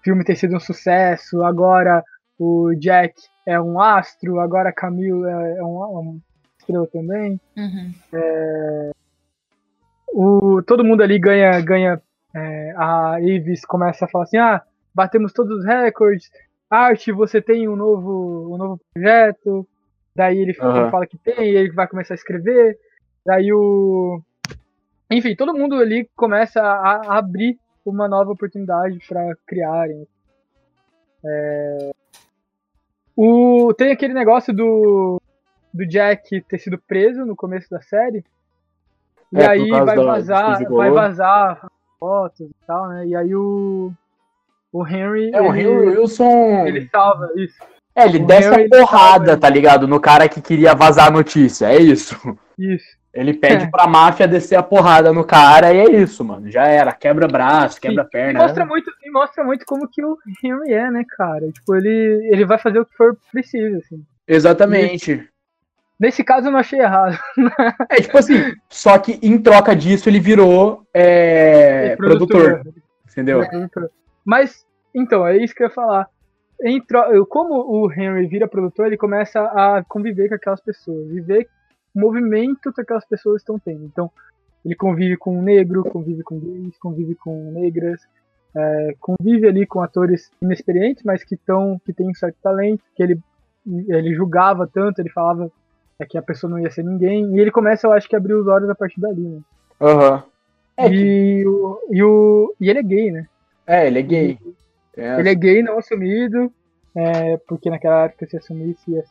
o 0.00 0.02
filme 0.02 0.24
ter 0.24 0.36
sido 0.36 0.56
um 0.56 0.60
sucesso, 0.60 1.42
agora 1.42 2.04
o 2.38 2.74
Jack 2.74 3.14
é 3.44 3.60
um 3.60 3.80
astro, 3.80 4.40
agora 4.40 4.68
a 4.68 4.72
Camille 4.72 5.24
é, 5.24 5.58
é 5.58 5.64
um, 5.64 5.98
um 5.98 6.20
estrela 6.58 6.86
também. 6.86 7.40
Uhum. 7.56 7.92
É, 8.12 8.90
o, 10.08 10.62
todo 10.62 10.84
mundo 10.84 11.02
ali 11.02 11.18
ganha, 11.18 11.60
ganha 11.60 12.00
é, 12.34 12.72
a 12.76 13.16
Avis 13.16 13.64
começa 13.64 14.04
a 14.04 14.08
falar 14.08 14.24
assim, 14.24 14.38
ah, 14.38 14.62
batemos 14.94 15.32
todos 15.32 15.58
os 15.58 15.64
recordes, 15.64 16.30
Arte, 16.68 17.12
você 17.12 17.40
tem 17.40 17.68
um 17.68 17.76
novo, 17.76 18.54
um 18.54 18.56
novo 18.56 18.80
projeto, 18.92 19.66
daí 20.14 20.38
ele 20.38 20.56
Aham. 20.60 20.90
fala 20.90 21.06
que 21.06 21.16
tem, 21.16 21.52
e 21.52 21.56
ele 21.56 21.70
vai 21.72 21.86
começar 21.86 22.14
a 22.14 22.16
escrever, 22.16 22.78
daí 23.24 23.52
o... 23.52 24.20
Enfim, 25.10 25.36
todo 25.36 25.54
mundo 25.54 25.76
ali 25.76 26.08
começa 26.16 26.60
a, 26.60 27.18
abrir 27.18 27.58
uma 27.84 28.08
nova 28.08 28.32
oportunidade 28.32 28.98
para 29.08 29.36
criarem. 29.46 30.06
É, 31.24 31.90
O, 33.16 33.72
tem 33.74 33.92
aquele 33.92 34.12
negócio 34.12 34.52
do, 34.52 35.20
do 35.72 35.86
Jack 35.86 36.42
ter 36.42 36.58
sido 36.58 36.78
preso 36.78 37.24
no 37.24 37.36
começo 37.36 37.70
da 37.70 37.80
série. 37.80 38.24
E 39.32 39.38
É, 39.38 39.46
aí 39.46 39.68
vai 39.70 39.96
vazar, 39.96 40.68
vai 40.68 40.90
vazar 40.90 41.66
fotos 41.98 42.48
e 42.50 42.54
tal, 42.66 42.88
né? 42.88 43.06
E 43.06 43.16
aí 43.16 43.34
o, 43.34 43.92
o 44.72 44.86
Henry. 44.86 45.30
É, 45.32 45.40
o 45.40 45.54
Henry 45.54 45.66
Wilson. 45.66 46.66
ele 46.66 46.88
salva 46.88 47.30
isso. 47.36 47.58
É, 47.94 48.04
ele 48.04 48.18
o 48.18 48.26
desce 48.26 48.48
Henry, 48.48 48.66
a 48.66 48.78
porrada, 48.78 49.36
tá 49.36 49.48
ligado? 49.48 49.88
No 49.88 49.98
cara 49.98 50.28
que 50.28 50.42
queria 50.42 50.74
vazar 50.74 51.06
a 51.06 51.10
notícia. 51.10 51.66
É 51.66 51.78
isso. 51.78 52.14
Isso. 52.58 52.96
Ele 53.16 53.32
pede 53.34 53.64
É. 53.64 53.70
pra 53.70 53.86
máfia 53.86 54.28
descer 54.28 54.56
a 54.56 54.62
porrada 54.62 55.12
no 55.12 55.24
cara 55.24 55.72
e 55.72 55.78
é 55.78 55.90
isso, 56.02 56.22
mano. 56.24 56.50
Já 56.50 56.66
era. 56.66 56.92
Quebra 56.92 57.26
braço, 57.26 57.80
quebra 57.80 58.04
E 58.04 58.10
perna. 58.10 58.40
mostra 58.40 58.66
muito, 58.66 58.90
e 59.02 59.10
mostra 59.10 59.42
muito 59.44 59.64
como 59.64 59.88
que 59.88 60.04
o 60.04 60.16
Henry 60.44 60.72
é, 60.74 60.90
né, 60.90 61.02
cara? 61.16 61.50
Tipo, 61.50 61.74
ele, 61.74 62.28
ele 62.30 62.44
vai 62.44 62.58
fazer 62.58 62.78
o 62.78 62.84
que 62.84 62.94
for 62.94 63.16
preciso, 63.32 63.78
assim. 63.78 64.04
Exatamente. 64.28 65.28
Nesse 65.98 66.22
caso 66.22 66.48
eu 66.48 66.52
não 66.52 66.58
achei 66.58 66.78
errado. 66.80 67.18
É 67.90 67.96
tipo 68.02 68.18
assim, 68.18 68.52
só 68.68 68.98
que 68.98 69.18
em 69.22 69.38
troca 69.38 69.74
disso 69.74 70.08
ele 70.10 70.20
virou 70.20 70.82
é, 70.92 71.96
produtor. 71.96 72.60
Entendeu? 73.10 73.40
Mas, 74.24 74.66
então, 74.94 75.26
é 75.26 75.38
isso 75.38 75.54
que 75.54 75.62
eu 75.62 75.68
ia 75.68 75.72
falar. 75.74 76.06
Em 76.62 76.80
tro- 76.82 77.24
Como 77.26 77.54
o 77.54 77.90
Henry 77.90 78.26
vira 78.26 78.46
produtor, 78.48 78.86
ele 78.86 78.96
começa 78.98 79.40
a 79.40 79.82
conviver 79.88 80.28
com 80.28 80.34
aquelas 80.34 80.60
pessoas 80.60 81.10
e 81.10 81.20
o 81.20 81.24
movimento 81.98 82.72
que 82.72 82.80
aquelas 82.80 83.04
pessoas 83.04 83.40
estão 83.42 83.58
tendo. 83.58 83.84
Então, 83.84 84.10
ele 84.64 84.74
convive 84.74 85.16
com 85.16 85.38
um 85.38 85.42
negro, 85.42 85.84
convive 85.84 86.22
com 86.22 86.38
gays, 86.38 86.76
convive 86.78 87.14
com 87.14 87.50
negras, 87.52 88.00
é, 88.54 88.94
convive 89.00 89.46
ali 89.46 89.66
com 89.66 89.80
atores 89.80 90.30
inexperientes, 90.42 91.02
mas 91.04 91.22
que, 91.24 91.36
tão, 91.36 91.78
que 91.84 91.92
têm 91.92 92.08
um 92.08 92.14
certo 92.14 92.36
talento, 92.42 92.82
que 92.94 93.02
ele, 93.02 93.20
ele 93.88 94.14
julgava 94.14 94.66
tanto, 94.66 94.98
ele 95.00 95.10
falava 95.10 95.50
é, 95.98 96.04
que 96.06 96.18
a 96.18 96.22
pessoa 96.22 96.50
não 96.50 96.58
ia 96.58 96.70
ser 96.70 96.82
ninguém, 96.84 97.34
e 97.36 97.40
ele 97.40 97.50
começa, 97.50 97.86
eu 97.86 97.92
acho 97.92 98.08
que, 98.08 98.16
a 98.16 98.18
abrir 98.18 98.34
os 98.34 98.46
olhos 98.46 98.68
a 98.68 98.74
partir 98.74 99.00
dali, 99.00 99.20
né? 99.22 99.40
Aham. 99.80 100.22
É, 100.76 100.88
que- 100.88 100.94
E, 100.94 101.46
o, 101.46 101.80
e, 101.90 102.02
o, 102.02 102.54
e 102.60 102.68
ele 102.70 102.78
é 102.78 102.82
gay, 102.82 103.10
né? 103.12 103.26
é, 103.66 103.86
ele 103.86 103.98
é 103.98 104.02
gay. 104.02 104.38
É, 104.96 105.20
Ele 105.20 105.28
é 105.28 105.34
gay 105.34 105.62
não 105.62 105.78
assumido, 105.78 106.50
é, 106.94 107.36
porque 107.46 107.68
naquela 107.68 108.04
época 108.04 108.26
se 108.26 108.36
assumisse 108.36 108.90
ia 108.90 109.04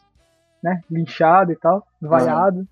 né, 0.64 0.82
linchado 0.90 1.52
e 1.52 1.56
tal, 1.56 1.86
vaiado. 2.02 2.68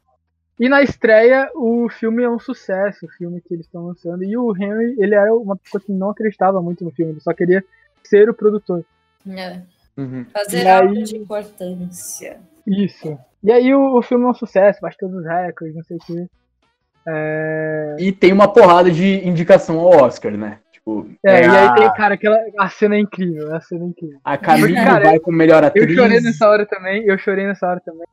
E 0.59 0.69
na 0.69 0.81
estreia 0.83 1.49
o 1.55 1.89
filme 1.89 2.23
é 2.23 2.29
um 2.29 2.39
sucesso, 2.39 3.05
o 3.05 3.09
filme 3.09 3.41
que 3.41 3.53
eles 3.53 3.65
estão 3.65 3.87
lançando. 3.87 4.23
E 4.23 4.37
o 4.37 4.55
Henry, 4.55 4.95
ele 4.99 5.15
era 5.15 5.33
uma 5.33 5.55
pessoa 5.57 5.81
que 5.81 5.91
não 5.91 6.11
acreditava 6.11 6.61
muito 6.61 6.83
no 6.83 6.91
filme, 6.91 7.13
ele 7.13 7.19
só 7.21 7.33
queria 7.33 7.63
ser 8.03 8.29
o 8.29 8.33
produtor. 8.33 8.83
É. 9.27 9.61
Uhum. 9.97 10.25
Fazer 10.33 10.63
E 10.63 10.67
algo 10.69 10.93
aí- 10.95 11.03
de 11.03 11.17
importância. 11.17 12.37
Isso. 12.67 13.17
E 13.43 13.51
aí 13.51 13.73
o, 13.73 13.97
o 13.97 14.01
filme 14.01 14.23
é 14.25 14.27
um 14.27 14.33
sucesso, 14.33 14.79
bate 14.81 14.97
todos 14.97 15.17
os 15.17 15.25
recordes, 15.25 15.75
não 15.75 15.83
sei 15.83 15.97
o 15.97 15.99
quê. 15.99 16.27
É, 17.05 17.95
E 17.99 18.11
tem 18.11 18.31
uma 18.31 18.47
porrada 18.51 18.89
de 18.89 19.27
indicação 19.27 19.77
ao 19.79 20.03
Oscar, 20.05 20.31
né? 20.37 20.59
Tipo, 20.71 21.07
é, 21.25 21.41
é 21.41 21.41
e 21.41 21.49
aí 21.49 21.67
a, 21.67 21.73
tem, 21.73 21.93
cara, 21.93 22.13
aquela. 22.13 22.37
A 22.57 22.69
cena 22.69 22.95
é 22.95 22.99
incrível, 22.99 23.53
a 23.55 23.59
cena 23.61 23.83
é 23.83 23.87
incrível. 23.87 24.19
a 24.23 24.37
Camille 24.37 24.73
vai 24.75 25.19
como 25.19 25.37
melhor 25.37 25.63
Eu 25.63 25.67
atriz. 25.67 25.93
chorei 25.95 26.21
nessa 26.21 26.47
hora 26.47 26.65
também, 26.65 27.03
eu 27.05 27.17
chorei 27.17 27.45
nessa 27.45 27.67
hora 27.67 27.79
também. 27.81 28.05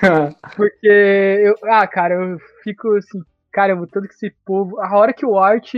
Porque 0.56 0.86
eu. 0.88 1.54
Ah, 1.64 1.86
cara, 1.86 2.14
eu 2.14 2.38
fico 2.62 2.94
assim. 2.96 3.20
Cara, 3.52 3.72
eu- 3.72 3.86
todo 3.86 4.06
que 4.08 4.14
esse 4.14 4.30
povo. 4.44 4.80
A 4.80 4.96
hora 4.96 5.12
que 5.12 5.26
o 5.26 5.38
Art 5.38 5.72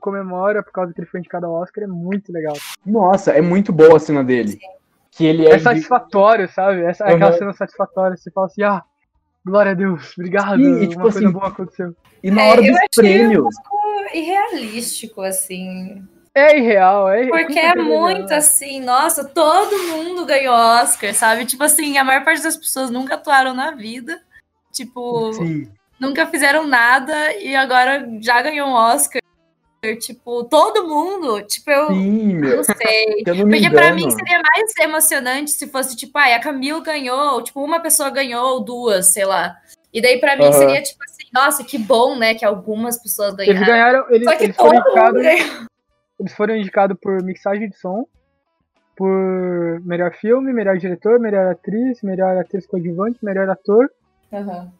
comemora 0.00 0.62
por 0.62 0.72
causa 0.72 0.92
que 0.92 1.00
ele 1.00 1.08
foi 1.08 1.18
indicado 1.20 1.46
ao 1.46 1.54
Oscar 1.54 1.84
é 1.84 1.86
muito 1.88 2.32
legal. 2.32 2.56
Nossa, 2.86 3.32
é 3.32 3.40
muito 3.40 3.72
boa 3.72 3.96
a 3.96 4.00
cena 4.00 4.22
dele. 4.22 4.58
Que 5.10 5.26
ele 5.26 5.46
é. 5.46 5.54
É 5.54 5.58
satisfatório, 5.58 6.48
sabe? 6.48 6.82
Essa, 6.82 7.06
é 7.06 7.14
aquela 7.14 7.32
Uhum. 7.32 7.38
cena 7.38 7.52
satisfatória. 7.52 8.16
Você 8.16 8.30
fala 8.30 8.46
assim, 8.46 8.62
ah, 8.62 8.82
glória 9.44 9.72
a 9.72 9.74
Deus, 9.74 10.12
obrigado. 10.16 10.60
Sim, 10.62 10.82
e, 10.82 10.88
tipo 10.88 10.94
uma 11.00 11.02
coisa 11.02 11.18
assim, 11.18 11.30
boa 11.32 11.48
aconteceu. 11.48 11.96
E 12.22 12.30
na 12.30 12.42
É, 12.42 12.50
hora 12.50 12.60
dos 12.62 12.70
achei 12.76 12.86
prêmios. 12.94 13.38
um 13.38 13.62
pouco 13.62 14.16
irrealístico, 14.16 15.22
assim. 15.22 16.06
É 16.38 16.56
irreal, 16.58 17.10
é 17.10 17.26
Porque 17.26 17.46
com 17.54 17.58
é 17.58 17.62
certeza 17.62 17.84
muito 17.84 18.20
irreal. 18.22 18.38
assim, 18.38 18.80
nossa, 18.80 19.24
todo 19.24 19.76
mundo 19.88 20.24
ganhou 20.24 20.54
Oscar, 20.54 21.12
sabe? 21.14 21.44
Tipo 21.44 21.64
assim, 21.64 21.98
a 21.98 22.04
maior 22.04 22.24
parte 22.24 22.42
das 22.42 22.56
pessoas 22.56 22.90
nunca 22.90 23.14
atuaram 23.14 23.52
na 23.54 23.72
vida. 23.72 24.20
Tipo, 24.72 25.32
Sim. 25.32 25.68
nunca 25.98 26.26
fizeram 26.26 26.66
nada 26.66 27.34
e 27.36 27.56
agora 27.56 28.06
já 28.20 28.40
ganhou 28.42 28.68
um 28.68 28.72
Oscar. 28.72 29.20
Tipo, 30.00 30.42
todo 30.44 30.88
mundo, 30.88 31.40
tipo, 31.42 31.70
eu 31.70 31.88
Sim, 31.94 32.32
não 32.40 32.64
sei. 32.64 33.04
Se 33.24 33.30
eu 33.30 33.34
não 33.36 33.48
Porque 33.48 33.70
pra 33.70 33.86
engano. 33.90 33.94
mim 33.96 34.10
seria 34.10 34.40
mais 34.42 34.72
emocionante 34.80 35.50
se 35.52 35.68
fosse, 35.68 35.96
tipo, 35.96 36.18
ai, 36.18 36.34
a 36.34 36.40
Camille 36.40 36.80
ganhou, 36.82 37.34
ou, 37.34 37.42
tipo, 37.42 37.62
uma 37.62 37.80
pessoa 37.80 38.10
ganhou, 38.10 38.54
ou 38.54 38.60
duas, 38.64 39.12
sei 39.12 39.24
lá. 39.24 39.56
E 39.92 40.02
daí, 40.02 40.18
pra 40.18 40.36
mim, 40.36 40.44
Aham. 40.44 40.52
seria, 40.52 40.82
tipo 40.82 40.98
assim, 41.04 41.28
nossa, 41.32 41.62
que 41.64 41.78
bom, 41.78 42.16
né, 42.16 42.34
que 42.34 42.44
algumas 42.44 43.00
pessoas 43.00 43.34
Eles 43.38 43.46
ganharam. 43.60 43.66
ganharam, 43.66 44.06
eles, 44.10 44.28
Só 44.28 44.36
que 44.36 44.44
eles 44.44 44.56
foram 44.56 44.82
todo 44.82 44.96
mundo 44.96 45.18
indicados. 45.20 45.66
Eles 46.18 46.32
foram 46.34 46.56
indicados 46.56 46.96
por 47.00 47.22
mixagem 47.22 47.68
de 47.68 47.76
som, 47.76 48.04
por 48.96 49.80
melhor 49.84 50.12
filme, 50.14 50.52
melhor 50.52 50.76
diretor, 50.76 51.20
melhor 51.20 51.46
atriz, 51.52 52.02
melhor 52.02 52.36
atriz 52.36 52.66
coadjuvante, 52.66 53.18
melhor 53.22 53.48
ator 53.48 53.88
Aham. 54.32 54.72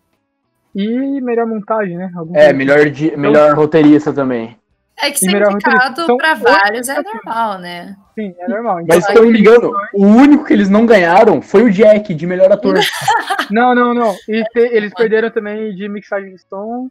e 0.75 1.21
melhor 1.21 1.47
montagem, 1.47 1.97
né? 1.97 2.11
Algum 2.17 2.37
É, 2.37 2.53
melhor, 2.53 2.91
di- 2.91 3.17
melhor 3.17 3.55
roteirista 3.55 4.13
também. 4.13 4.57
É 5.01 5.13
que 5.13 5.19
ser 5.21 5.27
indicado 5.29 5.53
roteirista. 5.53 6.07
São 6.07 6.17
pra 6.17 6.35
vários 6.35 6.89
é 6.89 7.01
normal, 7.01 7.59
né? 7.61 7.97
Sim, 8.17 8.35
é 8.37 8.49
normal. 8.49 8.81
Mas 8.89 9.05
se 9.05 9.15
eu 9.15 9.23
não 9.25 9.31
me 9.31 9.39
engano, 9.39 9.71
o 9.95 10.05
único 10.05 10.45
que 10.45 10.53
eles 10.53 10.69
não 10.69 10.85
ganharam 10.85 11.41
foi 11.41 11.63
o 11.63 11.71
Jack, 11.71 12.13
de 12.13 12.27
melhor 12.27 12.51
ator. 12.51 12.75
Não, 13.51 13.75
não, 13.75 13.95
não. 13.95 14.13
E 14.29 14.45
te- 14.53 14.59
eles 14.77 14.93
perderam 14.93 15.31
também 15.31 15.75
de 15.75 15.89
mixagem 15.89 16.35
de 16.35 16.39
som 16.51 16.91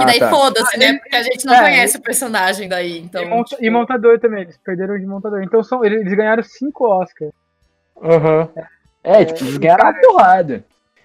Ah, 0.00 0.04
daí 0.04 0.18
tá. 0.18 0.30
foda-se, 0.30 0.76
Ah, 0.76 0.78
né? 0.78 0.84
ele- 0.90 0.98
Porque 1.00 1.16
a 1.16 1.22
gente 1.22 1.44
não 1.44 1.54
é, 1.54 1.60
conhece 1.60 1.96
o 1.98 2.02
personagem 2.02 2.68
daí, 2.68 2.98
então... 2.98 3.22
e, 3.22 3.26
monta- 3.26 3.48
tipo, 3.50 3.64
e 3.64 3.70
montador 3.70 4.18
também. 4.18 4.42
Eles 4.42 4.56
perderam 4.58 4.98
de 4.98 5.06
montador. 5.06 5.42
Então 5.42 5.62
são, 5.62 5.84
eles, 5.84 6.12
ganharam 6.14 6.42
cinco 6.42 6.84
Oscars. 6.88 7.32
Aham. 8.02 8.48
É, 9.04 9.24
tipo, 9.24 9.44
eles 9.44 9.56
ganharam 9.58 9.84
uma 9.90 10.00
porrada. 10.00 10.64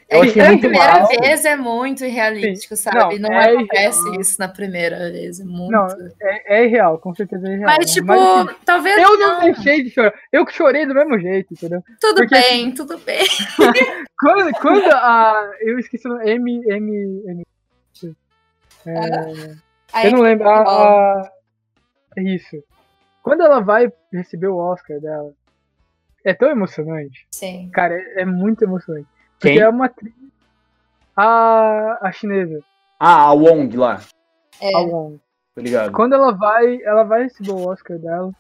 Eu 0.09 0.23
é, 0.23 0.25
achei 0.25 0.41
a 0.41 0.57
primeira 0.57 0.99
mal. 1.01 1.07
vez 1.09 1.43
é 1.43 1.55
muito 1.57 2.05
irrealístico, 2.05 2.77
Sim. 2.77 2.83
sabe? 2.83 3.19
Não, 3.19 3.29
Não, 3.29 3.35
é 3.37 3.49
acontece 3.51 3.99
irreal. 4.07 4.21
isso 4.21 4.39
na 4.39 4.47
primeira 4.47 5.11
vez. 5.11 5.39
É 5.41 5.43
muito. 5.43 5.69
Não, 5.69 5.85
É, 6.21 6.59
é 6.59 6.65
irreal, 6.65 6.97
com 6.97 7.13
certeza 7.13 7.45
é 7.45 7.55
irreal. 7.55 7.75
Mas, 7.77 7.91
tipo, 7.91 8.09
assim, 8.13 8.55
talvez 8.63 8.97
eu 8.97 9.17
não. 9.19 9.33
não 9.33 9.41
deixei 9.41 9.83
de 9.83 9.89
chorar. 9.89 10.13
Eu 10.31 10.45
que 10.45 10.53
chorei 10.53 10.85
do 10.85 10.93
mesmo 10.95 11.19
jeito, 11.19 11.53
entendeu? 11.53 11.83
Tudo 11.99 12.21
porque- 12.21 12.35
bem, 12.39 12.71
tudo 12.71 12.97
bem. 12.99 13.19
Quando, 14.17 14.51
quando 14.61 14.89
a. 14.93 15.51
Eu 15.59 15.77
esqueci 15.77 16.07
o 16.07 16.11
nome. 16.11 16.31
M. 16.31 16.61
M. 16.67 17.21
M 17.27 17.43
é, 18.91 20.07
eu 20.07 20.11
não 20.11 20.21
lembro. 20.21 20.47
A, 20.49 20.61
a- 21.21 21.31
é 22.17 22.21
isso. 22.23 22.63
Quando 23.23 23.41
ela 23.43 23.59
vai 23.59 23.91
receber 24.11 24.47
o 24.47 24.57
Oscar 24.57 24.99
dela, 24.99 25.31
é 26.23 26.33
tão 26.33 26.49
emocionante. 26.49 27.27
Sim. 27.31 27.69
Cara, 27.71 27.93
é, 27.95 28.21
é 28.21 28.25
muito 28.25 28.63
emocionante. 28.63 29.07
Quem? 29.39 29.53
Porque 29.53 29.59
é 29.59 29.69
uma 29.69 29.85
atriz. 29.85 30.13
A, 31.15 31.97
a 32.07 32.11
chinesa, 32.11 32.59
Ah, 32.99 33.23
a 33.23 33.33
Wong 33.33 33.75
lá. 33.75 33.99
É. 34.61 34.73
a 34.75 34.79
Wong. 34.79 35.19
Ligado? 35.57 35.91
Quando 35.91 36.13
ela 36.13 36.31
vai, 36.31 36.79
ela 36.83 37.03
vai 37.03 37.23
receber 37.23 37.51
o 37.51 37.67
Oscar 37.67 37.97
dela. 37.97 38.31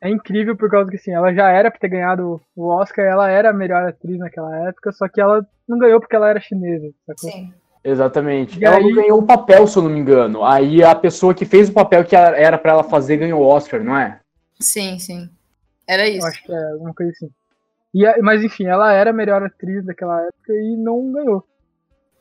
É 0.00 0.08
incrível 0.08 0.56
por 0.56 0.70
causa 0.70 0.88
que 0.90 0.96
assim, 0.96 1.12
ela 1.12 1.32
já 1.34 1.48
era 1.50 1.70
pra 1.70 1.80
ter 1.80 1.88
ganhado 1.88 2.40
o 2.54 2.68
Oscar, 2.68 3.04
ela 3.04 3.28
era 3.30 3.50
a 3.50 3.54
melhor 3.54 3.88
atriz 3.88 4.18
naquela 4.18 4.54
época, 4.68 4.92
só 4.92 5.08
que 5.08 5.20
ela 5.20 5.44
não 5.66 5.78
ganhou 5.78 5.98
porque 5.98 6.14
ela 6.14 6.28
era 6.28 6.38
chinesa, 6.40 6.90
sacou? 7.06 7.30
Sim. 7.30 7.52
Exatamente. 7.84 8.58
E 8.58 8.64
ela 8.64 8.76
aí- 8.78 8.82
não 8.82 8.94
ganhou 8.94 9.18
o 9.20 9.26
papel, 9.26 9.66
se 9.66 9.76
eu 9.76 9.82
não 9.82 9.90
me 9.90 10.00
engano. 10.00 10.42
Aí 10.44 10.82
a 10.82 10.94
pessoa 10.94 11.34
que 11.34 11.44
fez 11.44 11.68
o 11.68 11.72
papel 11.72 12.04
que 12.04 12.16
era- 12.16 12.56
pra 12.58 12.72
ela 12.72 12.82
fazer 12.84 13.18
ganhou 13.18 13.42
o 13.42 13.46
Oscar, 13.46 13.84
não 13.84 13.96
é? 13.96 14.20
Sim, 14.58 14.98
sim. 14.98 15.28
Era 15.86 16.08
Eu 16.08 16.16
isso. 16.16 16.26
acho 16.26 16.42
que 16.42 16.52
é 16.52 16.72
alguma 16.72 16.94
coisa 16.94 17.12
assim. 17.12 17.30
E, 17.92 18.06
a- 18.06 18.16
mas 18.22 18.42
enfim, 18.42 18.64
ela 18.66 18.92
era 18.92 19.10
a 19.10 19.12
melhor 19.12 19.42
atriz 19.42 19.84
daquela 19.84 20.18
época 20.22 20.52
e 20.52 20.76
não 20.76 21.12
ganhou. 21.12 21.44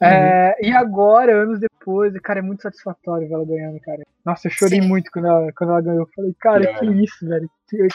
É, 0.02 0.58
e 0.62 0.70
agora, 0.74 1.44
anos 1.44 1.62
depois, 1.62 2.14
cara, 2.20 2.40
é 2.40 2.42
muito 2.42 2.62
satisfatório 2.62 3.26
ver 3.26 3.36
ela 3.36 3.46
ganhando, 3.46 3.80
cara. 3.80 4.02
Nossa, 4.26 4.48
eu 4.48 4.52
chorei 4.52 4.82
Sim. 4.82 4.88
muito 4.88 5.10
quando 5.10 5.28
ela, 5.28 5.50
quando 5.56 5.70
ela 5.70 5.82
ganhou. 5.82 6.02
Eu 6.02 6.10
falei, 6.14 6.36
cara, 6.42 6.74
que 6.74 6.86
isso, 6.86 7.26
velho. 7.26 7.50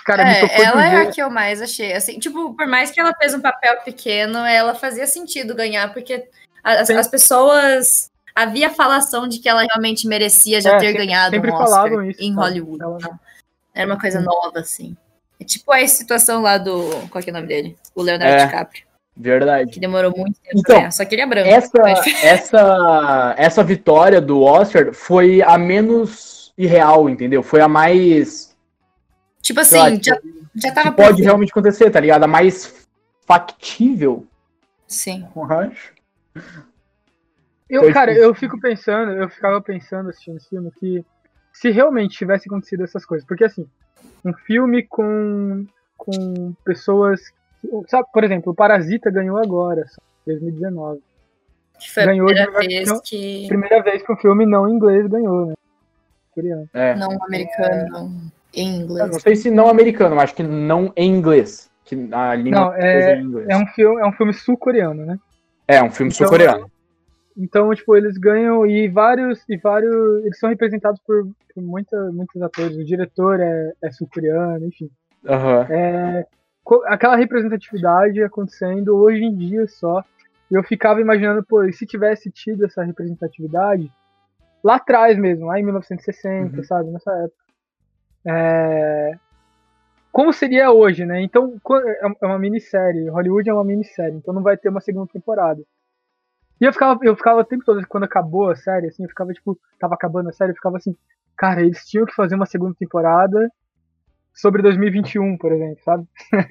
Cara, 0.07 0.24
me 0.24 0.31
É, 0.31 0.40
tocou 0.40 0.57
de 0.57 0.62
ela 0.65 0.86
é 0.89 0.97
a 1.03 1.11
que 1.11 1.20
eu 1.23 1.28
mais 1.28 1.61
achei. 1.61 1.93
Assim, 1.93 2.19
tipo, 2.19 2.55
por 2.57 2.66
mais 2.66 2.90
que 2.90 2.99
ela 2.99 3.12
fez 3.15 3.35
um 3.35 3.40
papel 3.43 3.77
pequeno, 3.85 4.39
ela 4.39 4.74
fazia 4.74 5.07
sentido 5.07 5.55
ganhar, 5.55 5.93
porque 5.93 6.27
as, 6.63 6.89
as 6.91 7.09
pessoas. 7.09 8.11
Havia 8.35 8.71
falação 8.71 9.27
de 9.27 9.41
que 9.41 9.49
ela 9.49 9.63
realmente 9.65 10.07
merecia 10.07 10.61
já 10.61 10.75
É, 10.77 10.79
ter 10.79 10.87
sempre- 10.89 11.07
ganhado 11.07 11.35
sempre 11.35 11.51
um 11.51 11.55
Oscar 11.55 11.69
falavam 11.69 12.05
isso, 12.05 12.23
em? 12.23 12.33
Hollywood. 12.35 12.83
Ela- 12.83 12.97
então. 13.01 13.21
Era 13.75 13.87
uma 13.87 14.01
coisa 14.01 14.21
nova, 14.21 14.61
assim. 14.61 14.97
É 15.41 15.45
tipo 15.45 15.73
a 15.73 15.87
situação 15.89 16.41
lá 16.43 16.57
do. 16.59 16.89
Qual 17.11 17.23
que 17.23 17.31
é 17.31 17.33
o 17.33 17.35
nome 17.35 17.47
dele? 17.49 17.77
O 17.95 18.03
Leonardo 18.03 18.35
É. 18.35 18.47
DiCaprio. 18.47 18.85
Verdade. 19.17 19.73
Que 19.73 19.81
demorou 19.81 20.13
muito 20.17 20.39
tempo 20.41 20.59
Então, 20.61 20.77
ganhar. 20.77 20.93
Só 20.93 21.05
que 21.05 21.15
ele 21.17 21.23
é 21.23 21.27
branco. 21.27 21.49
Essa, 21.49 21.71
mas- 21.79 22.07
essa, 22.23 23.35
essa 23.37 23.65
vitória 23.65 24.21
do 24.21 24.43
Oscar 24.43 24.93
foi 24.95 25.43
a 25.43 25.59
menos 25.59 26.53
irreal, 26.57 27.09
entendeu? 27.09 27.43
Foi 27.43 27.61
a 27.61 27.67
mais. 27.69 28.57
Tipo 29.43 29.65
sei 29.65 29.79
lá, 29.81 29.87
assim, 29.89 30.01
já, 30.03 30.19
já 30.55 30.73
tava 30.73 30.91
que 30.91 30.97
pode 30.97 31.23
realmente 31.23 31.51
acontecer, 31.51 31.91
tá 31.91 31.99
ligado? 31.99 32.23
A 32.25 32.29
mais 32.29 32.87
factível, 33.27 34.27
Sim. 34.87 35.27
eu 35.35 35.45
acho. 35.45 35.93
Eu, 37.69 37.93
cara, 37.93 38.12
eu 38.15 38.35
fico 38.35 38.59
pensando, 38.60 39.12
eu 39.12 39.28
ficava 39.28 39.60
pensando 39.60 40.09
assistindo 40.09 40.36
esse 40.39 40.48
filme 40.48 40.70
que 40.73 41.05
se 41.52 41.70
realmente 41.70 42.16
tivesse 42.16 42.48
acontecido 42.48 42.82
essas 42.85 43.05
coisas, 43.05 43.27
porque 43.27 43.44
assim, 43.44 43.66
um 44.24 44.32
filme 44.32 44.82
com, 44.85 45.66
com 45.97 46.55
pessoas. 46.65 47.20
que- 47.60 47.69
Sabe, 47.89 48.09
por 48.12 48.24
exemplo, 48.24 48.52
o 48.52 48.55
Parasita 48.55 49.10
ganhou 49.10 49.36
agora, 49.36 49.86
só, 49.89 50.01
2019. 50.27 51.01
Que 51.78 51.90
foi 51.93 52.05
Ganhou 52.06 52.28
a 52.28 52.32
de 52.32 52.43
primeira 52.47 52.69
versão- 52.69 52.94
vez 52.97 53.09
que. 53.09 53.44
Primeira 53.48 53.82
vez 53.82 54.02
que 54.02 54.12
um 54.12 54.16
filme 54.16 54.47
não 54.47 54.69
inglês 54.69 55.06
ganhou, 55.06 55.47
né? 55.47 55.55
Coreano. 56.35 56.69
É. 56.73 56.94
Não 56.97 57.23
americano, 57.23 57.89
não 57.90 58.32
em 58.55 58.77
Eu 58.78 58.82
inglês. 58.85 59.10
não 59.10 59.20
sei 59.20 59.36
se 59.36 59.51
não 59.51 59.69
americano, 59.69 60.16
mas 60.16 60.24
acho 60.24 60.35
que 60.36 60.43
não 60.43 60.93
em 60.97 61.10
inglês. 61.15 61.69
Que 61.85 61.94
a 62.12 62.35
língua 62.35 62.60
Não, 62.60 62.74
é- 62.74 63.16
em 63.16 63.23
inglês. 63.24 63.48
É 63.48 63.56
um 63.56 63.66
filme, 63.69 64.01
é 64.01 64.06
um 64.06 64.12
filme 64.12 64.32
sul-coreano, 64.32 65.05
né? 65.06 65.19
É, 65.69 65.82
um 65.82 65.90
filme 65.90 66.11
Então, 66.11 66.27
sul-coreano. 66.27 66.70
Então, 67.36 67.73
tipo, 67.73 67.95
eles 67.95 68.16
ganham 68.19 68.66
e 68.66 68.89
vários 68.89 69.45
e 69.49 69.57
vários, 69.57 70.24
eles 70.24 70.39
são 70.40 70.49
representados 70.49 71.01
por, 71.07 71.28
por 71.55 71.62
muita, 71.62 72.11
muitos 72.11 72.40
atores. 72.43 72.77
O 72.77 72.85
diretor 72.85 73.39
é, 73.39 73.73
é 73.82 73.90
sul-coreano, 73.93 74.66
enfim. 74.66 74.90
Aham. 75.28 75.66
É, 75.70 76.27
aquela 76.86 77.15
representatividade 77.16 78.20
acontecendo 78.23 78.97
hoje 78.97 79.23
em 79.23 79.36
dia 79.36 79.66
só. 79.69 80.03
E 80.51 80.55
eu 80.55 80.62
ficava 80.65 81.01
imaginando, 81.01 81.45
pô, 81.45 81.62
e 81.62 81.73
se 81.73 81.86
tivesse 81.86 82.31
tido 82.31 82.65
essa 82.65 82.82
representatividade 82.82 83.93
lá 84.65 84.77
atrás 84.77 85.16
mesmo, 85.19 85.47
lá 85.47 85.61
em 85.61 85.62
1960, 85.65 86.57
Uhum. 86.57 86.65
sabe, 86.65 86.90
nessa 86.90 87.12
época. 87.12 87.45
É, 88.27 89.12
como 90.19 90.32
seria 90.32 90.73
hoje, 90.73 91.07
né? 91.07 91.23
Então, 91.23 91.55
é 91.86 92.09
é 92.20 92.27
uma 92.27 92.40
minissérie, 92.40 93.09
Hollywood 93.09 93.49
é 93.49 93.55
uma 93.55 93.62
minissérie, 93.62 94.16
então 94.16 94.35
não 94.35 94.43
vai 94.43 94.57
ter 94.57 94.69
uma 94.69 94.81
segunda 94.81 95.07
temporada. 95.12 95.62
E 96.61 96.65
eu 96.65 96.73
ficava, 96.73 96.99
eu 97.05 97.15
ficava 97.15 97.39
o 97.39 97.45
tempo 97.45 97.65
todo, 97.65 97.86
quando 97.86 98.03
acabou 98.03 98.51
a 98.51 98.57
série, 98.57 98.89
assim, 98.89 99.05
eu 99.05 99.09
ficava, 99.09 99.32
tipo, 99.32 99.57
tava 99.78 99.95
acabando 99.95 100.28
a 100.28 100.32
série, 100.32 100.51
eu 100.51 100.57
ficava 100.57 100.77
assim, 100.77 100.97
cara, 101.36 101.61
eles 101.61 101.86
tinham 101.86 102.05
que 102.05 102.16
fazer 102.16 102.35
uma 102.35 102.47
segunda 102.47 102.74
temporada 102.74 103.49
sobre 104.35 104.61
2021, 104.61 105.39
por 105.39 105.53
exemplo, 105.53 105.78
sabe? 105.85 106.05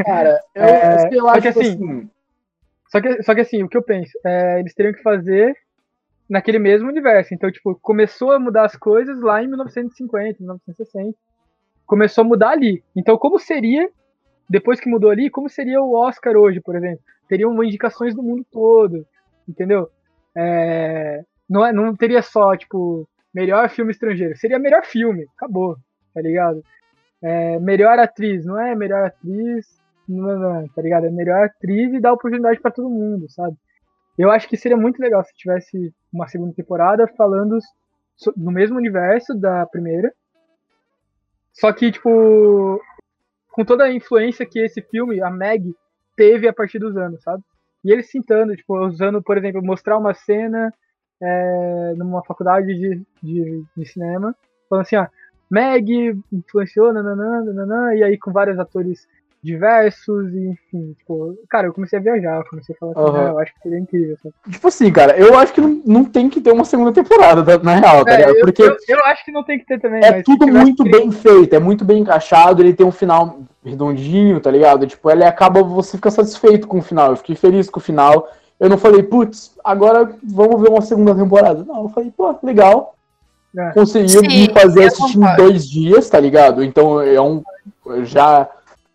Cara, 0.06 0.40
eu, 0.56 0.64
É, 0.64 1.22
lá, 1.22 1.34
só 1.34 1.42
que 1.42 1.48
tipo 1.50 1.60
assim, 1.60 1.74
assim, 1.74 2.10
Só 2.88 3.02
que, 3.02 3.24
só 3.24 3.36
que 3.36 3.42
assim, 3.42 3.64
o 3.64 3.68
que 3.68 3.76
eu 3.76 3.84
penso, 3.84 4.18
é, 4.26 4.62
eles 4.62 4.74
teriam 4.74 4.94
que 4.94 5.04
fazer 5.04 5.54
naquele 6.30 6.58
mesmo 6.58 6.88
universo. 6.88 7.34
Então, 7.34 7.52
tipo, 7.52 7.78
começou 7.82 8.32
a 8.32 8.40
mudar 8.40 8.64
as 8.64 8.78
coisas 8.78 9.20
lá 9.20 9.44
em 9.44 9.48
1950, 9.48 10.38
1960. 10.40 11.18
Começou 11.88 12.24
a 12.24 12.28
mudar 12.28 12.50
ali. 12.50 12.84
Então, 12.96 13.18
como 13.18 13.40
seria, 13.40 13.90
depois 14.48 14.80
que 14.80 14.90
mudou 14.90 15.10
ali, 15.10 15.30
como 15.30 15.50
seria 15.50 15.82
o 15.82 15.96
Oscar 15.96 16.36
hoje, 16.36 16.62
por 16.62 16.76
exemplo? 16.76 17.00
Teriam 17.28 17.64
indicações 17.64 18.14
do 18.14 18.22
mundo 18.22 18.46
todo, 18.52 19.06
entendeu? 19.48 19.90
É, 20.36 21.24
não, 21.50 21.66
é, 21.66 21.74
não 21.74 21.96
teria 21.96 22.22
só, 22.22 22.56
tipo, 22.56 23.08
melhor 23.34 23.70
filme 23.70 23.92
estrangeiro. 23.92 24.38
Seria 24.38 24.60
melhor 24.60 24.86
filme, 24.86 25.26
acabou, 25.36 25.78
tá 26.14 26.22
ligado? 26.22 26.64
É, 27.22 27.60
melhor 27.60 27.98
atriz, 27.98 28.46
não 28.46 28.60
é 28.60 28.76
melhor 28.76 29.06
atriz, 29.06 29.66
não, 30.08 30.38
não, 30.38 30.68
tá 30.70 30.82
ligado? 30.82 31.08
É 31.08 31.10
melhor 31.10 31.46
atriz 31.46 31.94
e 31.94 32.00
dá 32.00 32.14
oportunidade 32.14 32.60
pra 32.60 32.72
todo 32.72 32.90
mundo, 32.90 33.30
sabe? 33.30 33.56
Eu 34.18 34.32
acho 34.32 34.48
que 34.48 34.58
seria 34.58 34.78
muito 34.78 35.00
legal 35.00 35.24
se 35.24 35.36
tivesse 35.36 35.94
uma 36.12 36.28
segunda 36.28 36.54
temporada 36.54 37.08
falando 37.08 37.60
no 38.36 38.52
mesmo 38.52 38.78
universo 38.78 39.36
da 39.36 39.66
primeira. 39.66 40.12
Só 41.60 41.74
que, 41.74 41.92
tipo, 41.92 42.82
com 43.52 43.66
toda 43.66 43.86
a 43.86 43.92
influência 43.92 44.46
que 44.46 44.60
esse 44.60 44.82
filme, 44.82 45.22
a 45.22 45.30
Meg, 45.30 45.76
teve 46.16 46.48
a 46.48 46.54
partir 46.54 46.78
dos 46.80 46.96
anos, 46.96 47.22
sabe? 47.24 47.44
E 47.84 47.92
eles 47.92 48.10
citando, 48.10 48.56
tipo, 48.56 48.78
usando, 48.86 49.22
por 49.22 49.38
exemplo, 49.38 49.64
mostrar 49.64 49.98
uma 49.98 50.14
cena 50.14 50.72
é, 51.22 51.94
numa 51.98 52.24
faculdade 52.24 52.68
de, 52.68 53.02
de, 53.24 53.64
de 53.76 53.86
cinema, 53.86 54.36
falando 54.70 54.86
assim, 54.86 54.98
ó, 54.98 55.08
Meg 55.50 56.20
influenciou, 56.32 56.94
nananã, 56.94 57.44
nananã, 57.44 57.96
e 57.96 58.04
aí 58.04 58.18
com 58.18 58.32
vários 58.32 58.60
atores 58.60 59.08
diversos, 59.48 60.34
e 60.34 60.48
enfim, 60.50 60.94
tipo, 61.00 61.36
cara, 61.50 61.68
eu 61.68 61.74
comecei 61.74 61.98
a 61.98 62.02
viajar, 62.02 62.38
eu 62.38 62.46
comecei 62.50 62.76
a 62.76 62.78
falar 62.78 62.92
assim. 62.92 63.18
"Ah, 63.18 63.30
eu 63.30 63.40
acho 63.40 63.54
que 63.54 63.62
seria 63.62 63.80
incrível, 63.80 64.18
sabe? 64.22 64.36
tipo 64.52 64.68
assim, 64.68 64.92
cara, 64.92 65.18
eu 65.18 65.38
acho 65.38 65.54
que 65.54 65.62
não, 65.62 65.82
não 65.86 66.06
tem 66.06 66.30
que 66.30 66.42
ter 66.42 66.52
uma 66.52 66.66
segunda 66.66 66.92
temporada, 66.92 67.44
tá- 67.44 67.64
na 67.64 67.76
real, 67.76 68.04
tá 68.06 68.12
É, 68.12 68.18
ligado? 68.18 68.36
eu, 68.36 68.42
Porque 68.42 68.62
eu, 68.62 68.78
eu 68.90 69.06
acho 69.06 69.26
que 69.26 69.32
não 69.32 69.44
tem 69.44 69.58
que 69.58 69.66
ter 69.66 69.80
também, 69.80 70.04
é 70.04 70.22
tudo 70.22 70.46
muito 70.48 70.84
que- 70.84 70.90
bem 70.92 71.12
feito, 71.12 71.54
é 71.56 71.60
muito 71.60 71.86
bem 71.86 72.00
encaixado, 72.02 72.62
ele 72.62 72.74
tem 72.74 72.86
um 72.86 72.92
final 72.92 73.40
redondinho, 73.66 74.40
tá 74.40 74.52
ligado? 74.52 74.86
Tipo, 74.86 75.10
ele 75.10 75.24
acaba, 75.24 75.64
você 75.64 75.98
fica 75.98 76.12
satisfeito 76.12 76.68
com 76.68 76.80
o 76.80 76.82
final, 76.82 77.12
eu 77.12 77.18
fiquei 77.18 77.36
feliz 77.36 77.70
com 77.70 77.80
o 77.80 77.84
final. 77.84 78.30
Eu 78.60 78.70
não 78.70 78.78
falei, 78.78 79.04
putz, 79.04 79.56
agora 79.64 80.10
vamos 80.24 80.62
ver 80.62 80.70
uma 80.70 80.82
segunda 80.82 81.14
temporada. 81.16 81.64
Não, 81.64 81.84
eu 81.84 81.90
falei, 81.90 82.12
pô, 82.16 82.36
legal. 82.44 82.96
É. 83.58 83.72
Conseguiu 83.72 84.20
Sim, 84.22 84.28
me 84.28 84.54
fazer 84.54 84.84
eu 84.84 84.88
assistir 84.88 85.18
em 85.18 85.36
dois 85.36 85.68
dias, 85.70 86.10
tá 86.10 86.20
ligado? 86.20 86.64
Então 86.64 87.00
é 87.02 87.20
um. 87.22 87.42
eu 87.86 88.04
Já. 88.06 88.48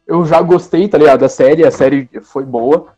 Eu 0.07 0.25
já 0.27 0.41
gostei, 0.43 0.89
tá 0.89 0.99
ligado? 0.99 1.21
Da 1.21 1.29
série, 1.29 1.65
a 1.65 1.71
série 1.71 2.09
foi 2.23 2.45
boa. 2.45 2.95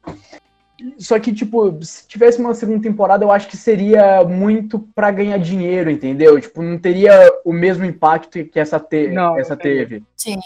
Só 0.98 1.18
que, 1.18 1.32
tipo, 1.32 1.82
se 1.82 2.06
tivesse 2.06 2.38
uma 2.40 2.54
segunda 2.54 2.82
temporada, 2.82 3.24
eu 3.24 3.30
acho 3.30 3.48
que 3.48 3.56
seria 3.56 4.24
muito 4.24 4.78
pra 4.94 5.10
ganhar 5.10 5.38
dinheiro, 5.38 5.90
entendeu? 5.90 6.40
Tipo, 6.40 6.62
não 6.62 6.78
teria 6.78 7.12
o 7.44 7.52
mesmo 7.52 7.84
impacto 7.84 8.44
que 8.44 8.58
essa, 8.58 8.78
te 8.80 9.08
Não, 9.08 9.38
essa 9.38 9.56
teve. 9.56 10.02
Sim. 10.16 10.38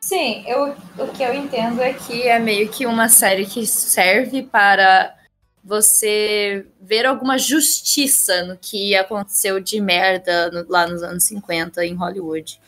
Sim, 0.00 0.44
eu, 0.46 0.74
o 0.98 1.08
que 1.08 1.22
eu 1.22 1.34
entendo 1.34 1.80
é 1.82 1.92
que 1.92 2.22
é 2.22 2.38
meio 2.38 2.68
que 2.68 2.86
uma 2.86 3.08
série 3.08 3.46
que 3.46 3.66
serve 3.66 4.42
para 4.42 5.14
você 5.62 6.66
ver 6.80 7.04
alguma 7.04 7.36
justiça 7.38 8.44
no 8.44 8.56
que 8.56 8.96
aconteceu 8.96 9.60
de 9.60 9.80
merda 9.80 10.50
no- 10.50 10.66
lá 10.68 10.86
nos 10.86 11.02
anos 11.02 11.24
50 11.24 11.84
em 11.84 11.94
Hollywood. 11.94 12.58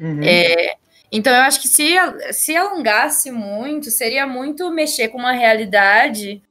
Uhum. 0.00 0.20
É, 0.22 0.76
então 1.12 1.34
eu 1.34 1.42
acho 1.42 1.60
que 1.60 1.68
se, 1.68 1.94
se 2.32 2.56
alongasse 2.56 3.30
muito, 3.30 3.90
seria 3.90 4.26
muito 4.26 4.70
mexer 4.70 5.08
com 5.08 5.18
uma 5.18 5.32
realidade 5.32 6.42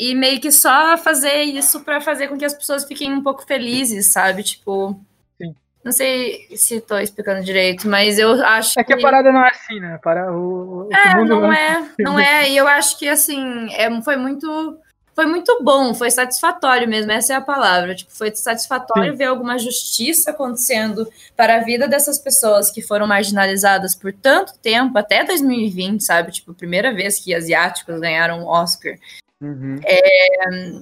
e 0.00 0.14
meio 0.14 0.40
que 0.40 0.50
só 0.50 0.96
fazer 0.96 1.42
isso 1.42 1.80
pra 1.84 2.00
fazer 2.00 2.28
com 2.28 2.38
que 2.38 2.44
as 2.44 2.54
pessoas 2.54 2.84
fiquem 2.84 3.12
um 3.12 3.22
pouco 3.22 3.46
felizes, 3.46 4.10
sabe? 4.10 4.42
Tipo. 4.42 4.98
Sim. 5.36 5.54
Não 5.84 5.92
sei 5.92 6.46
se 6.56 6.80
tô 6.80 6.98
explicando 6.98 7.44
direito, 7.44 7.86
mas 7.86 8.18
eu 8.18 8.32
acho 8.44 8.80
É 8.80 8.82
que 8.84 8.94
a 8.94 8.98
parada 8.98 9.30
não 9.30 9.44
é 9.44 9.50
assim, 9.50 9.78
né? 9.78 9.98
Para 10.02 10.32
o, 10.32 10.88
o 10.88 10.92
é, 10.92 11.24
não 11.24 11.52
é, 11.52 11.90
não 11.98 12.18
é. 12.18 12.48
E 12.48 12.56
eu 12.56 12.66
acho 12.66 12.98
que 12.98 13.06
assim, 13.06 13.72
é, 13.74 14.02
foi 14.02 14.16
muito. 14.16 14.78
Foi 15.14 15.26
muito 15.26 15.62
bom, 15.62 15.92
foi 15.92 16.10
satisfatório 16.10 16.88
mesmo, 16.88 17.12
essa 17.12 17.32
é 17.32 17.36
a 17.36 17.40
palavra. 17.40 17.94
Tipo, 17.94 18.10
foi 18.12 18.34
satisfatório 18.34 19.12
Sim. 19.12 19.18
ver 19.18 19.24
alguma 19.24 19.58
justiça 19.58 20.30
acontecendo 20.30 21.06
para 21.36 21.56
a 21.56 21.64
vida 21.64 21.86
dessas 21.88 22.18
pessoas 22.18 22.70
que 22.70 22.80
foram 22.80 23.06
marginalizadas 23.06 23.94
por 23.94 24.12
tanto 24.12 24.58
tempo, 24.58 24.96
até 24.96 25.24
2020, 25.24 26.02
sabe? 26.02 26.32
Tipo, 26.32 26.54
primeira 26.54 26.94
vez 26.94 27.18
que 27.18 27.34
asiáticos 27.34 28.00
ganharam 28.00 28.40
um 28.40 28.46
Oscar. 28.46 28.96
Uhum. 29.40 29.80
É, 29.84 30.80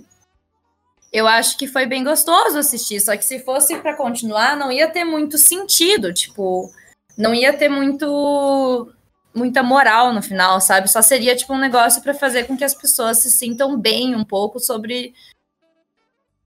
eu 1.12 1.26
acho 1.26 1.56
que 1.56 1.66
foi 1.66 1.86
bem 1.86 2.05
gostoso 2.05 2.59
assistir, 2.59 3.00
só 3.00 3.16
que 3.16 3.24
se 3.24 3.40
fosse 3.40 3.76
para 3.78 3.96
continuar, 3.96 4.56
não 4.56 4.70
ia 4.70 4.88
ter 4.88 5.05
muito 5.05 5.38
sentido, 5.38 6.12
tipo, 6.12 6.70
não 7.16 7.34
ia 7.34 7.52
ter 7.52 7.68
muito 7.68 8.92
muita 9.34 9.62
moral 9.62 10.12
no 10.12 10.22
final, 10.22 10.60
sabe? 10.60 10.90
Só 10.90 11.02
seria 11.02 11.36
tipo 11.36 11.52
um 11.52 11.59
negócio 11.59 12.02
para 12.02 12.14
fazer 12.14 12.44
com 12.44 12.56
que 12.56 12.64
as 12.64 12.74
pessoas 12.74 13.18
se 13.18 13.30
sintam 13.30 13.78
bem 13.78 14.14
um 14.14 14.24
pouco 14.24 14.59
sobre 14.59 15.14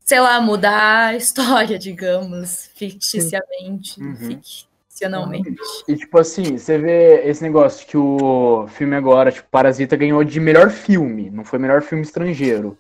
sei 0.05 0.21
lá, 0.21 0.41
mudar 0.41 1.09
a 1.09 1.17
história, 1.17 1.79
digamos, 1.79 2.71
ficticiamente, 2.75 4.01
uhum. 4.01 4.17
ficcionalmente. 4.89 5.55
E 5.89 5.97
tipo 5.97 6.19
assim, 6.19 6.59
você 6.59 6.79
vê 6.79 7.23
esse 7.25 7.43
negócio 7.43 7.87
que 7.87 7.97
o 7.97 8.67
filme 8.69 8.95
agora, 8.97 9.33
tipo, 9.33 9.49
Parasita 9.51 9.97
ganhou 9.97 10.23
de 10.25 10.41
melhor 10.41 10.71
filme, 10.71 11.31
não 11.31 11.45
foi 11.45 11.59
melhor 11.59 11.83
filme 11.83 12.03
estrangeiro. 12.03 12.77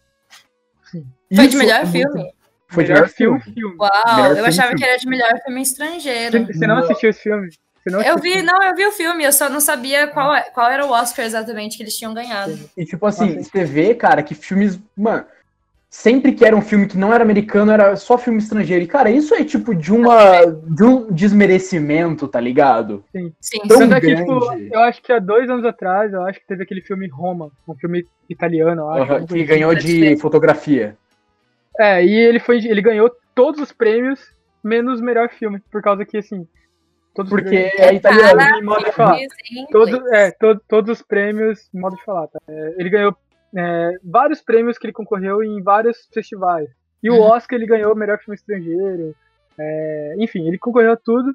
Foi 1.34 1.48
de 1.48 1.56
melhor 1.56 1.80
é 1.80 1.86
filme? 1.86 2.34
Foi 2.68 2.84
de 2.84 2.92
melhor 2.92 3.08
filme. 3.08 3.40
filme. 3.40 3.76
Uau, 3.78 4.16
melhor 4.16 4.30
eu 4.30 4.34
filme, 4.34 4.48
achava 4.48 4.68
filme. 4.68 4.78
que 4.78 4.84
era 4.84 4.98
de 4.98 5.08
melhor 5.08 5.40
filme 5.42 5.62
estrangeiro. 5.62 6.46
Você 6.46 6.66
não 6.66 6.78
assistiu 6.78 7.10
esse 7.10 7.20
filme? 7.20 7.48
Eu 7.84 8.18
vi, 8.18 8.42
não, 8.42 8.62
eu 8.62 8.74
vi 8.74 8.86
o 8.86 8.92
filme, 8.92 9.24
eu 9.24 9.32
só 9.32 9.48
não 9.48 9.60
sabia 9.60 10.06
qual, 10.06 10.34
é, 10.34 10.42
qual 10.50 10.70
era 10.70 10.86
o 10.86 10.90
Oscar 10.90 11.24
exatamente 11.24 11.76
que 11.76 11.82
eles 11.82 11.96
tinham 11.96 12.14
ganhado. 12.14 12.58
E 12.76 12.84
tipo 12.84 13.04
assim, 13.06 13.42
você 13.42 13.64
vê, 13.64 13.94
cara, 13.94 14.22
que 14.22 14.34
filmes. 14.34 14.78
Mano, 14.96 15.24
sempre 15.92 16.32
que 16.32 16.42
era 16.42 16.56
um 16.56 16.62
filme 16.62 16.86
que 16.86 16.96
não 16.96 17.12
era 17.12 17.22
americano, 17.22 17.70
era 17.70 17.94
só 17.96 18.16
filme 18.16 18.38
estrangeiro. 18.38 18.82
E, 18.82 18.88
cara, 18.88 19.10
isso 19.10 19.34
é 19.34 19.44
tipo 19.44 19.74
de 19.74 19.92
uma. 19.92 20.46
de 20.46 20.82
um 20.82 21.12
desmerecimento, 21.12 22.26
tá 22.26 22.40
ligado? 22.40 23.04
Sim. 23.12 23.32
Sim. 23.38 23.58
Tão 23.68 23.82
é 23.82 24.00
que, 24.00 24.16
tipo, 24.16 24.52
eu 24.72 24.80
acho 24.80 25.02
que 25.02 25.12
há 25.12 25.18
dois 25.18 25.50
anos 25.50 25.66
atrás, 25.66 26.12
eu 26.12 26.22
acho 26.22 26.40
que 26.40 26.46
teve 26.46 26.62
aquele 26.62 26.80
filme 26.80 27.06
Roma, 27.08 27.50
um 27.68 27.74
filme 27.74 28.06
italiano, 28.28 28.82
eu 28.82 28.90
acho. 28.90 29.12
Uhum, 29.12 29.26
que 29.26 29.44
ganhou 29.44 29.74
de 29.74 30.16
fotografia. 30.16 30.96
É, 31.78 32.02
e 32.02 32.14
ele 32.14 32.40
foi. 32.40 32.56
Ele 32.56 32.80
ganhou 32.80 33.10
todos 33.34 33.60
os 33.60 33.70
prêmios, 33.70 34.18
menos 34.64 35.00
o 35.00 35.04
melhor 35.04 35.28
filme, 35.28 35.60
por 35.70 35.82
causa 35.82 36.06
que, 36.06 36.16
assim. 36.16 36.48
Todos 37.14 37.30
Porque 37.30 37.70
é 37.76 37.94
italiano, 37.94 38.40
em 38.58 38.62
modo 38.62 38.84
de 38.84 38.92
falar. 38.92 39.18
Todo, 39.70 40.14
é, 40.14 40.30
todo, 40.30 40.62
todos 40.66 40.98
os 40.98 41.02
prêmios, 41.02 41.68
modo 41.72 41.96
de 41.96 42.04
falar, 42.04 42.26
tá? 42.28 42.38
É, 42.48 42.74
ele 42.78 42.88
ganhou 42.88 43.16
é, 43.54 43.98
vários 44.02 44.40
prêmios 44.40 44.78
que 44.78 44.86
ele 44.86 44.94
concorreu 44.94 45.42
em 45.42 45.62
vários 45.62 46.08
festivais. 46.12 46.70
E 47.02 47.10
o 47.10 47.14
uhum. 47.14 47.20
Oscar 47.20 47.58
ele 47.58 47.66
ganhou 47.66 47.92
o 47.92 47.96
melhor 47.96 48.18
filme 48.18 48.34
estrangeiro. 48.34 49.14
É, 49.58 50.14
enfim, 50.18 50.46
ele 50.46 50.56
concorreu 50.56 50.92
a 50.92 50.96
tudo. 50.96 51.34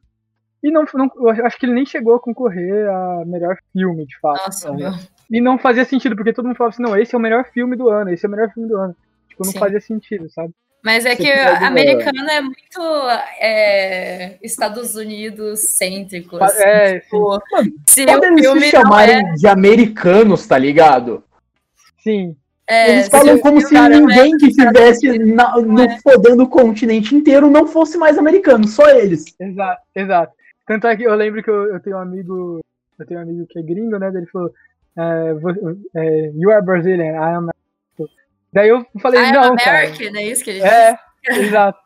E 0.64 0.72
não, 0.72 0.84
não, 0.96 1.12
eu 1.16 1.46
acho 1.46 1.60
que 1.60 1.68
ele 1.68 1.76
nem 1.76 1.86
chegou 1.86 2.16
a 2.16 2.20
concorrer 2.20 2.90
a 2.90 3.24
melhor 3.26 3.58
filme, 3.72 4.06
de 4.06 4.20
fato. 4.20 4.46
Nossa, 4.46 4.72
né? 4.74 4.92
E 5.30 5.40
não 5.40 5.60
fazia 5.60 5.86
sentido, 5.86 6.16
porque 6.16 6.34
todo 6.34 6.46
mundo 6.46 6.58
falava 6.58 6.74
assim, 6.74 6.82
não, 6.82 6.98
esse 6.98 7.14
é 7.14 7.18
o 7.18 7.22
melhor 7.22 7.46
filme 7.52 7.76
do 7.76 7.90
ano, 7.90 8.10
esse 8.10 8.26
é 8.26 8.28
o 8.28 8.32
melhor 8.32 8.50
filme 8.52 8.68
do 8.68 8.78
ano. 8.78 8.96
Tipo, 9.30 9.46
não 9.46 9.52
Sim. 9.52 9.60
fazia 9.60 9.80
sentido, 9.80 10.28
sabe? 10.30 10.54
Mas 10.84 11.06
é 11.06 11.16
que 11.16 11.30
americano 11.30 12.30
é 12.30 12.42
muito 12.42 12.82
é, 13.40 14.38
Estados 14.42 14.96
Unidos 14.96 15.60
cêntrico. 15.60 16.42
Assim, 16.42 16.64
é, 16.64 17.00
tipo, 17.00 17.40
se 17.88 18.06
filme 18.40 18.62
se 18.62 18.72
chamarem 18.72 19.18
é... 19.18 19.34
de 19.34 19.48
americanos, 19.48 20.46
tá 20.48 20.58
ligado? 20.58 21.24
Sim. 22.04 22.36
É, 22.70 22.92
Eles 22.92 23.08
falam 23.08 23.40
como 23.40 23.62
se 23.62 23.74
ninguém 23.74 24.34
é 24.34 24.38
que 24.38 24.48
estivesse 24.48 25.18
no 25.18 25.82
é. 25.82 26.00
fodendo 26.00 26.44
o 26.44 26.50
continente 26.50 27.16
inteiro 27.16 27.50
não 27.50 27.66
fosse 27.66 27.98
mais 27.98 28.18
americano, 28.18 28.68
só 28.68 28.90
eles. 28.90 29.24
Exato, 29.40 29.82
exato. 29.96 30.34
Tanto 30.66 30.88
é 30.88 30.98
que 30.98 31.04
eu 31.04 31.16
lembro 31.16 31.42
que 31.42 31.50
eu, 31.50 31.74
eu 31.74 31.80
tenho 31.80 31.96
um 31.96 32.02
amigo, 32.02 32.60
eu 33.00 33.06
tenho 33.06 33.22
um 33.22 33.24
amigo 33.24 33.48
que 33.48 33.58
é 33.58 33.62
gringo, 33.62 33.98
né? 33.98 34.12
Ele 34.14 34.26
falou, 34.26 34.52
é, 34.98 35.34
é, 35.96 36.32
you 36.36 36.52
are 36.52 36.66
Brazilian, 36.66 37.14
I 37.14 37.36
am 37.36 37.50
Daí 38.58 38.70
eu 38.70 38.84
falei, 39.00 39.22
I 39.22 39.32
não, 39.32 39.44
American, 39.44 39.64
cara. 39.64 40.20
é 40.20 40.24
isso 40.24 40.44
que 40.44 40.50
ele 40.50 40.64
É, 40.64 40.98
exato. 41.30 41.78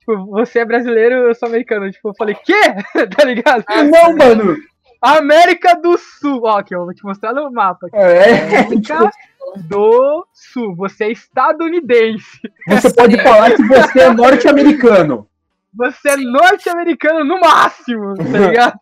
Tipo, 0.00 0.26
você 0.26 0.58
é 0.58 0.64
brasileiro, 0.64 1.14
eu 1.14 1.34
sou 1.36 1.48
americano. 1.48 1.88
Tipo, 1.88 2.08
eu 2.08 2.14
falei, 2.18 2.34
quê? 2.34 2.60
tá 3.16 3.24
ligado? 3.24 3.62
Ah, 3.68 3.84
não, 3.84 4.16
mano. 4.16 4.56
América 5.00 5.76
do 5.76 5.96
Sul. 5.96 6.40
Ó, 6.42 6.58
aqui, 6.58 6.74
eu 6.74 6.84
vou 6.84 6.92
te 6.92 7.04
mostrar 7.04 7.32
no 7.32 7.48
mapa. 7.52 7.86
Aqui. 7.86 7.96
É. 7.96 8.64
América 8.64 9.08
do 9.70 10.26
Sul. 10.32 10.74
Você 10.74 11.04
é 11.04 11.12
estadunidense. 11.12 12.40
Você 12.70 12.92
pode 12.92 13.22
falar 13.22 13.52
que 13.54 13.62
você 13.62 14.00
é 14.00 14.12
norte-americano. 14.12 15.28
Você 15.74 16.08
é 16.08 16.16
norte-americano 16.16 17.24
no 17.24 17.38
máximo, 17.38 18.16
tá 18.16 18.24
ligado? 18.24 18.80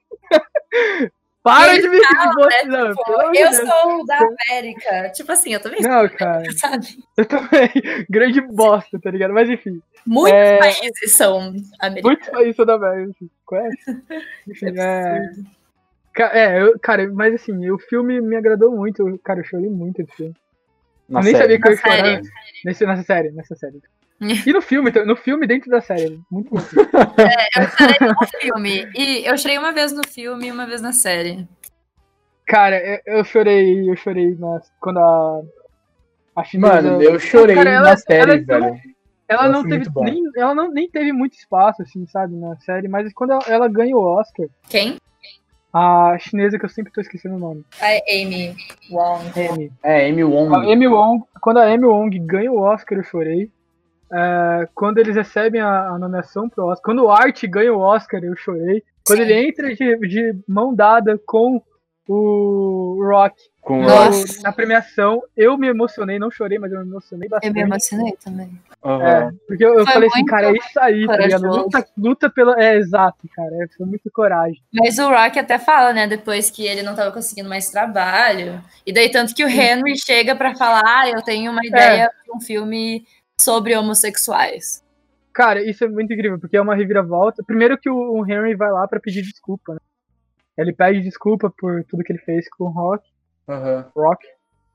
Para 1.45 1.79
de 1.79 1.87
me 1.87 2.03
fala, 2.03 2.49
né? 2.49 2.63
não, 2.65 2.89
tipo, 2.95 3.37
Eu 3.37 3.53
sou 3.53 4.07
da 4.07 4.19
América. 4.19 5.11
Tipo 5.11 5.31
assim, 5.31 5.53
eu 5.53 5.61
também 5.61 5.83
Não, 5.83 6.09
cara. 6.09 6.51
Sabe? 6.53 7.05
Eu 7.19 7.27
também. 7.27 7.71
Grande 8.09 8.41
bosta, 8.41 8.99
tá 8.99 9.11
ligado? 9.11 9.35
Mas 9.35 9.51
enfim. 9.51 9.83
Muitos 10.07 10.41
é... 10.41 10.57
países 10.57 11.15
são 11.15 11.53
americanos. 11.79 12.03
Muitos 12.03 12.29
países 12.31 12.57
são 12.57 12.65
da 12.65 12.75
América. 12.77 13.27
Conhece? 13.45 13.77
Enfim, 14.49 14.79
é. 14.79 15.31
É, 16.33 16.63
eu, 16.63 16.79
cara, 16.79 17.11
mas 17.13 17.35
assim, 17.35 17.71
o 17.71 17.79
filme 17.79 18.23
me 18.23 18.37
agradou 18.37 18.71
muito. 18.75 19.07
Eu, 19.07 19.19
cara, 19.19 19.41
eu 19.41 19.45
chorei 19.45 19.69
muito 19.69 20.01
esse 20.01 20.13
filme. 20.13 20.35
Na 21.07 21.21
eu 21.21 21.25
nem 21.25 21.37
sabia 21.37 21.61
que 21.61 21.69
eu 21.69 21.73
ia 21.73 21.77
chorar 21.77 22.21
nessa 22.65 23.03
série, 23.03 23.31
nessa 23.33 23.55
série. 23.55 23.83
E 24.21 24.53
no 24.53 24.63
filme, 24.63 24.91
no 24.91 25.17
filme 25.17 25.47
dentro 25.47 25.71
da 25.71 25.81
série. 25.81 26.21
Muito 26.31 26.51
bom. 26.51 26.61
É, 27.19 27.61
eu 27.61 27.69
chorei 27.69 27.97
no 28.01 28.41
filme. 28.41 28.89
E 28.95 29.27
eu 29.27 29.37
chorei 29.37 29.59
uma 29.59 29.73
vez 29.73 29.93
no 29.93 30.07
filme 30.07 30.47
e 30.47 30.53
uma 30.53 30.67
vez 30.67 30.81
na 30.81 30.93
série. 30.93 31.47
Cara, 32.47 32.79
eu, 32.79 33.19
eu 33.19 33.25
chorei, 33.25 33.91
eu 33.91 33.97
chorei 33.97 34.35
na, 34.37 34.61
quando 34.81 34.99
a. 34.99 35.43
a 36.37 36.45
chinesa, 36.45 36.83
Mano, 36.83 37.03
eu 37.03 37.19
chorei 37.19 37.57
cara, 37.57 37.71
ela, 37.71 37.91
na 37.91 37.97
série, 37.97 38.45
ela, 38.49 38.61
velho. 38.61 38.81
Ela 39.27 39.49
não 39.49 39.67
teve 39.67 39.87
nem, 39.97 40.23
ela 40.37 40.55
não, 40.55 40.71
nem 40.71 40.89
teve 40.89 41.13
muito 41.13 41.35
espaço, 41.35 41.83
assim, 41.83 42.07
sabe, 42.07 42.37
na 42.37 42.57
série, 42.57 42.89
mas 42.89 43.13
quando 43.15 43.33
ela, 43.33 43.43
ela 43.49 43.69
ganha 43.69 43.97
o 43.97 44.01
Oscar. 44.01 44.47
Quem? 44.69 44.99
A 45.73 46.17
chinesa 46.21 46.59
que 46.59 46.65
eu 46.65 46.69
sempre 46.69 46.93
tô 46.93 47.01
esquecendo 47.01 47.35
o 47.35 47.39
nome. 47.39 47.65
A 47.81 47.89
Amy 48.13 48.55
Wong. 48.91 49.25
Amy. 49.51 49.73
É, 49.83 50.09
Amy 50.09 50.23
Wong. 50.23 50.55
A 50.55 50.73
Amy 50.73 50.87
Wong. 50.87 51.25
Quando 51.41 51.59
a 51.59 51.65
Amy 51.65 51.85
Wong 51.85 52.17
ganha 52.21 52.53
o 52.53 52.61
Oscar, 52.61 52.99
eu 52.99 53.03
chorei. 53.03 53.51
É, 54.17 54.69
quando 54.75 54.99
eles 54.99 55.17
recebem 55.17 55.61
a, 55.61 55.89
a, 55.89 55.99
nomeação 55.99 56.49
pro 56.49 56.67
Oscar, 56.67 56.85
quando 56.85 57.03
o 57.03 57.11
Art 57.11 57.45
ganha 57.47 57.75
o 57.75 57.81
Oscar, 57.81 58.23
eu 58.23 58.37
chorei. 58.37 58.81
Quando 59.05 59.19
Sim. 59.19 59.25
ele 59.25 59.49
entra 59.49 59.75
de, 59.75 59.97
de, 60.07 60.39
mão 60.47 60.73
dada 60.73 61.21
com 61.27 61.61
o 62.07 63.03
Rock 63.03 63.35
com 63.61 63.81
no, 63.81 63.89
na 64.43 64.53
premiação, 64.53 65.23
eu 65.35 65.57
me 65.57 65.67
emocionei, 65.67 66.19
não 66.19 66.31
chorei, 66.31 66.59
mas 66.59 66.71
eu 66.71 66.81
me 66.81 66.91
emocionei 66.91 67.29
bastante. 67.29 67.49
Eu 67.49 67.55
me 67.55 67.61
emocionei 67.63 68.13
também. 68.23 68.61
Uhum. 68.85 69.03
É, 69.03 69.31
porque 69.49 69.65
eu, 69.65 69.79
eu 69.79 69.87
falei 69.87 70.09
assim, 70.09 70.25
cara, 70.27 70.51
é 70.51 70.53
isso 70.53 70.81
aí, 70.81 71.07
tá 71.07 71.17
ligado? 71.17 71.47
Luta, 71.47 71.89
luta 71.97 72.31
pela. 72.31 72.63
É 72.63 72.77
exato, 72.77 73.27
cara. 73.35 73.65
É, 73.65 73.69
foi 73.77 73.87
muito 73.87 74.11
coragem. 74.13 74.63
Mas 74.73 74.99
o 74.99 75.09
Rock 75.09 75.39
até 75.39 75.59
fala, 75.59 75.95
né, 75.95 76.07
depois 76.07 76.51
que 76.51 76.67
ele 76.67 76.83
não 76.83 76.95
tava 76.95 77.11
conseguindo 77.11 77.49
mais 77.49 77.71
trabalho. 77.71 78.63
E 78.87 78.93
daí, 78.93 79.11
tanto 79.11 79.35
que 79.35 79.43
o 79.43 79.49
Henry 79.49 79.99
chega 79.99 80.37
para 80.37 80.55
falar: 80.55 80.83
ah, 80.85 81.09
eu 81.09 81.23
tenho 81.23 81.51
uma 81.51 81.65
ideia 81.65 82.05
é. 82.05 82.09
de 82.25 82.37
um 82.37 82.41
filme 82.41 83.07
sobre 83.41 83.77
homossexuais. 83.77 84.85
Cara, 85.33 85.63
isso 85.63 85.85
é 85.85 85.89
muito 85.89 86.13
incrível, 86.13 86.39
porque 86.39 86.57
é 86.57 86.61
uma 86.61 86.75
reviravolta. 86.75 87.43
Primeiro 87.43 87.77
que 87.77 87.91
o 87.91 88.25
Henry 88.25 88.55
vai 88.55 88.71
lá 88.71 88.87
para 88.87 89.01
pedir 89.01 89.23
desculpa, 89.23 89.75
né? 89.75 89.81
Ele 90.57 90.73
pede 90.73 91.01
desculpa 91.01 91.53
por 91.59 91.85
tudo 91.85 92.05
que 92.05 92.13
ele 92.13 92.21
fez 92.21 92.49
com 92.49 92.65
o 92.65 92.69
Rock. 92.69 93.05
Uhum. 93.49 93.85
Rock. 93.97 94.25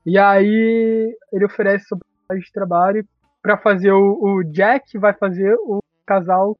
E 0.04 0.18
aí 0.18 1.16
ele 1.32 1.44
oferece 1.44 1.86
sua 1.86 1.98
de 2.32 2.52
trabalho 2.52 3.04
para 3.42 3.56
fazer 3.56 3.90
o, 3.90 4.22
o, 4.22 4.44
Jack 4.44 4.96
vai 4.98 5.12
fazer 5.12 5.54
o 5.54 5.82
casal 6.06 6.56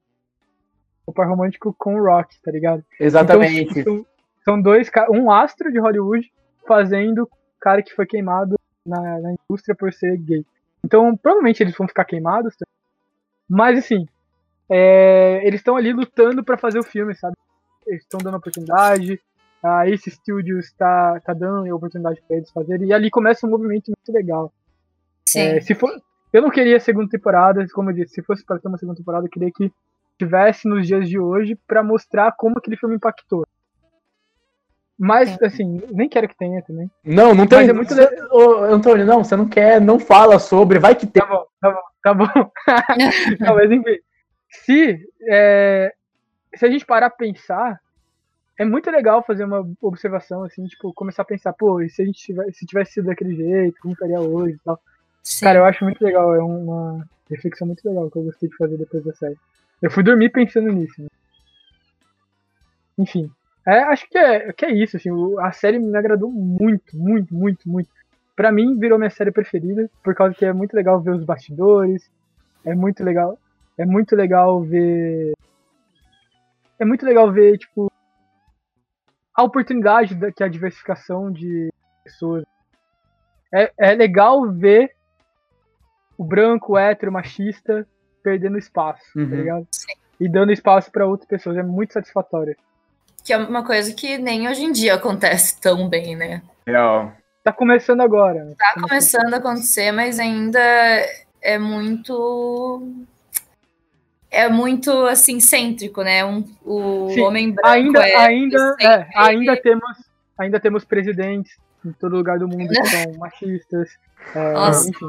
o 1.07 1.13
par 1.13 1.29
romântico 1.29 1.75
com 1.79 1.95
o 1.95 2.03
Rock, 2.03 2.41
tá 2.43 2.51
ligado? 2.51 2.85
Exatamente. 2.99 3.81
Então, 3.81 3.97
são, 3.97 4.07
são 4.45 4.63
dois 4.63 4.91
um 5.11 5.31
astro 5.31 5.71
de 5.71 5.79
Hollywood 5.79 6.33
fazendo 6.67 7.25
o 7.25 7.29
cara 7.61 7.83
que 7.83 7.95
foi 7.95 8.07
queimado 8.07 8.59
na, 8.85 9.21
na 9.21 9.33
indústria 9.33 9.77
por 9.77 9.93
ser 9.93 10.17
gay. 10.19 10.45
Então, 10.85 11.17
provavelmente 11.17 11.63
eles 11.63 11.77
vão 11.77 11.89
ficar 11.89 12.05
queimados. 12.05 12.57
Tá? 12.57 12.67
Mas, 13.49 13.79
assim, 13.79 14.07
é, 14.69 15.41
eles 15.45 15.61
estão 15.61 15.77
ali 15.77 15.93
lutando 15.93 16.45
para 16.45 16.57
fazer 16.57 16.79
o 16.79 16.85
filme, 16.85 17.15
sabe? 17.15 17.35
Eles 17.87 18.03
estão 18.03 18.19
dando 18.19 18.37
oportunidade. 18.37 19.21
A 19.63 19.89
Ace 19.89 20.11
Studios 20.11 20.67
está 20.67 21.21
tá 21.21 21.35
dando 21.35 21.75
oportunidade 21.75 22.23
para 22.27 22.37
eles 22.37 22.51
fazerem. 22.51 22.89
E 22.89 22.93
ali 22.93 23.11
começa 23.11 23.47
um 23.47 23.51
movimento 23.51 23.89
muito 23.89 24.13
legal. 24.13 24.53
Sim. 25.27 25.41
É, 25.41 25.61
se 25.61 25.75
for, 25.75 25.91
eu 26.33 26.43
não 26.43 26.51
queria 26.51 26.81
segunda 26.81 27.11
temporada, 27.11 27.67
como 27.75 27.91
eu 27.91 27.95
disse, 27.95 28.15
se 28.15 28.23
fosse 28.23 28.45
para 28.45 28.59
ter 28.59 28.69
uma 28.69 28.79
segunda 28.79 28.97
temporada, 28.97 29.27
eu 29.27 29.31
queria 29.31 29.51
que 29.53 29.71
tivesse 30.19 30.69
nos 30.69 30.87
dias 30.87 31.09
de 31.09 31.19
hoje 31.19 31.57
para 31.67 31.83
mostrar 31.83 32.33
como 32.33 32.59
aquele 32.59 32.77
filme 32.77 32.97
impactou. 32.97 33.47
Mas, 35.03 35.41
assim, 35.43 35.81
nem 35.91 36.11
quero 36.11 36.29
que 36.29 36.37
tenha 36.37 36.61
também. 36.61 36.91
Não, 37.03 37.35
não 37.35 37.47
tem. 37.47 37.61
Mas 37.61 37.69
é 37.71 37.73
muito 37.73 37.95
Você- 37.95 38.23
Ô, 38.31 38.65
Antônio, 38.65 39.07
não, 39.07 39.25
você 39.25 39.35
não 39.35 39.49
quer, 39.49 39.81
não 39.81 39.99
fala 39.99 40.39
sobre, 40.39 40.79
vai 40.79 40.95
que 40.95 41.07
tem. 41.07 41.23
Tá 41.23 41.27
bom, 41.27 41.47
tá 41.59 41.73
bom, 41.73 41.81
tá 42.03 42.15
bom. 42.15 42.51
não, 43.41 43.55
mas 43.55 43.71
enfim. 43.71 43.97
Se, 44.51 45.09
é, 45.27 45.91
se 46.55 46.67
a 46.67 46.71
gente 46.71 46.85
parar 46.85 47.09
pra 47.09 47.17
pensar, 47.17 47.81
é 48.59 48.65
muito 48.67 48.91
legal 48.91 49.23
fazer 49.23 49.45
uma 49.45 49.67
observação, 49.81 50.43
assim, 50.45 50.67
tipo, 50.67 50.93
começar 50.93 51.23
a 51.23 51.25
pensar, 51.25 51.55
pô, 51.55 51.81
e 51.81 51.89
se 51.89 52.03
a 52.03 52.05
gente 52.05 52.21
tivesse, 52.21 52.53
se 52.53 52.67
tivesse 52.67 52.93
sido 52.93 53.07
daquele 53.07 53.35
jeito, 53.35 53.81
como 53.81 53.95
estaria 53.95 54.21
hoje 54.21 54.57
e 54.57 54.61
tal. 54.63 54.79
Sim. 55.23 55.47
Cara, 55.47 55.61
eu 55.61 55.65
acho 55.65 55.83
muito 55.83 56.05
legal, 56.05 56.35
é 56.35 56.43
uma 56.43 57.09
reflexão 57.31 57.67
muito 57.67 57.83
legal 57.89 58.11
que 58.11 58.19
eu 58.19 58.25
gostei 58.25 58.51
de 58.51 58.57
fazer 58.57 58.77
depois 58.77 59.03
da 59.03 59.15
série. 59.15 59.39
Eu 59.81 59.91
fui 59.91 60.03
dormir 60.03 60.29
pensando 60.29 60.71
nisso. 60.71 61.01
Né? 61.01 61.09
Enfim, 62.99 63.31
é, 63.67 63.81
acho 63.85 64.09
que 64.09 64.19
é, 64.19 64.53
que 64.53 64.65
é 64.65 64.71
isso, 64.73 64.97
assim, 64.97 65.11
o- 65.11 65.39
a 65.41 65.53
série 65.53 65.79
me 65.79 65.97
agradou 65.97 66.31
muito, 66.31 66.97
muito, 66.97 67.35
muito, 67.35 67.69
muito. 67.69 67.89
Pra 68.37 68.51
mim, 68.51 68.79
virou 68.79 68.99
minha 68.99 69.11
série 69.11 69.31
preferida, 69.31 69.91
por 70.03 70.15
causa 70.15 70.35
que 70.35 70.45
é 70.45 70.53
muito 70.53 70.75
legal 70.75 71.01
ver 71.01 71.11
os 71.15 71.25
bastidores, 71.25 72.11
é 72.65 72.75
muito 72.75 73.05
legal, 73.05 73.39
é 73.77 73.85
muito 73.85 74.17
legal 74.17 74.63
ver... 74.63 75.33
É 76.79 76.85
muito 76.85 77.05
legal 77.05 77.31
ver, 77.31 77.59
tipo, 77.59 77.91
a 79.35 79.43
oportunidade 79.43 80.15
da, 80.15 80.33
que 80.33 80.43
a 80.43 80.49
diversificação 80.49 81.31
de 81.31 81.69
pessoas. 82.03 82.45
É, 83.53 83.71
é 83.79 83.95
legal 83.95 84.51
ver 84.51 84.95
o 86.17 86.25
branco, 86.25 86.73
o 86.73 86.79
hétero, 86.79 87.13
machista 87.13 87.87
perdendo 88.23 88.57
espaço, 88.59 89.03
Uhum. 89.19 89.29
tá 89.29 89.37
ligado? 89.37 89.69
E 90.19 90.29
dando 90.29 90.53
espaço 90.53 90.91
pra 90.91 91.07
outras 91.07 91.29
pessoas. 91.29 91.57
É 91.57 91.63
muito 91.63 91.93
satisfatório. 91.93 92.57
Que 93.25 93.33
é 93.33 93.37
uma 93.39 93.65
coisa 93.65 93.93
que 93.93 94.19
nem 94.19 94.49
hoje 94.49 94.65
em 94.65 94.73
dia 94.73 94.95
acontece 94.95 95.61
tão 95.61 95.89
bem, 95.89 96.17
né? 96.17 96.43
Real. 96.67 97.13
Tá 97.43 97.53
começando 97.53 98.01
agora. 98.01 98.45
né? 98.45 98.55
Tá 98.59 98.81
começando 98.81 99.33
a 99.35 99.39
acontecer, 99.39 99.93
mas 99.93 100.19
ainda 100.19 100.61
é 101.43 101.59
muito. 101.59 102.87
É 104.31 104.49
muito 104.49 104.91
assim, 105.07 105.41
cêntrico, 105.41 106.03
né? 106.03 106.25
Um, 106.25 106.45
o 106.65 107.11
Sim, 107.11 107.23
homem 107.23 107.51
branco 107.51 107.69
ainda, 107.69 108.07
é 108.07 108.17
ainda, 108.17 108.77
é, 108.81 109.09
ainda 109.17 109.57
temos, 109.61 109.97
ainda 110.39 110.61
temos 110.61 110.85
presidentes 110.85 111.59
em 111.85 111.93
todo 111.93 112.17
lugar 112.17 112.39
do 112.39 112.47
mundo 112.47 112.69
que 112.69 112.85
são 112.87 113.13
machistas, 113.19 113.91
é, 114.37 114.89
enfim, 114.89 115.09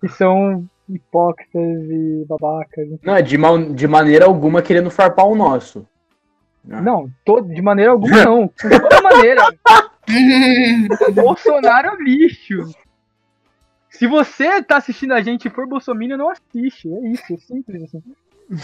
que 0.00 0.08
são 0.08 0.68
hipócritas 0.88 1.62
e 1.62 2.24
babacas. 2.26 2.86
enfim. 2.88 3.06
Não, 3.06 3.22
de, 3.22 3.38
mal, 3.38 3.58
de 3.58 3.86
maneira 3.86 4.24
alguma 4.24 4.60
querendo 4.62 4.90
farpar 4.90 5.26
o 5.26 5.36
nosso. 5.36 5.86
Não, 6.64 7.10
to- 7.24 7.42
de 7.42 7.60
maneira 7.60 7.92
alguma 7.92 8.24
não, 8.24 8.46
de 8.62 8.80
toda 8.80 9.02
maneira. 9.02 9.42
Bolsonaro 11.14 11.88
é 11.88 12.02
lixo. 12.02 12.74
Se 13.90 14.06
você 14.06 14.62
tá 14.62 14.78
assistindo 14.78 15.12
a 15.12 15.20
gente 15.22 15.46
e 15.46 15.50
for 15.50 15.66
bolsominion, 15.68 16.16
não 16.16 16.30
assiste. 16.30 16.92
É 16.92 17.08
isso, 17.08 17.32
é 17.32 17.36
simples 17.36 17.82
assim. 17.84 18.02
Não 18.50 18.58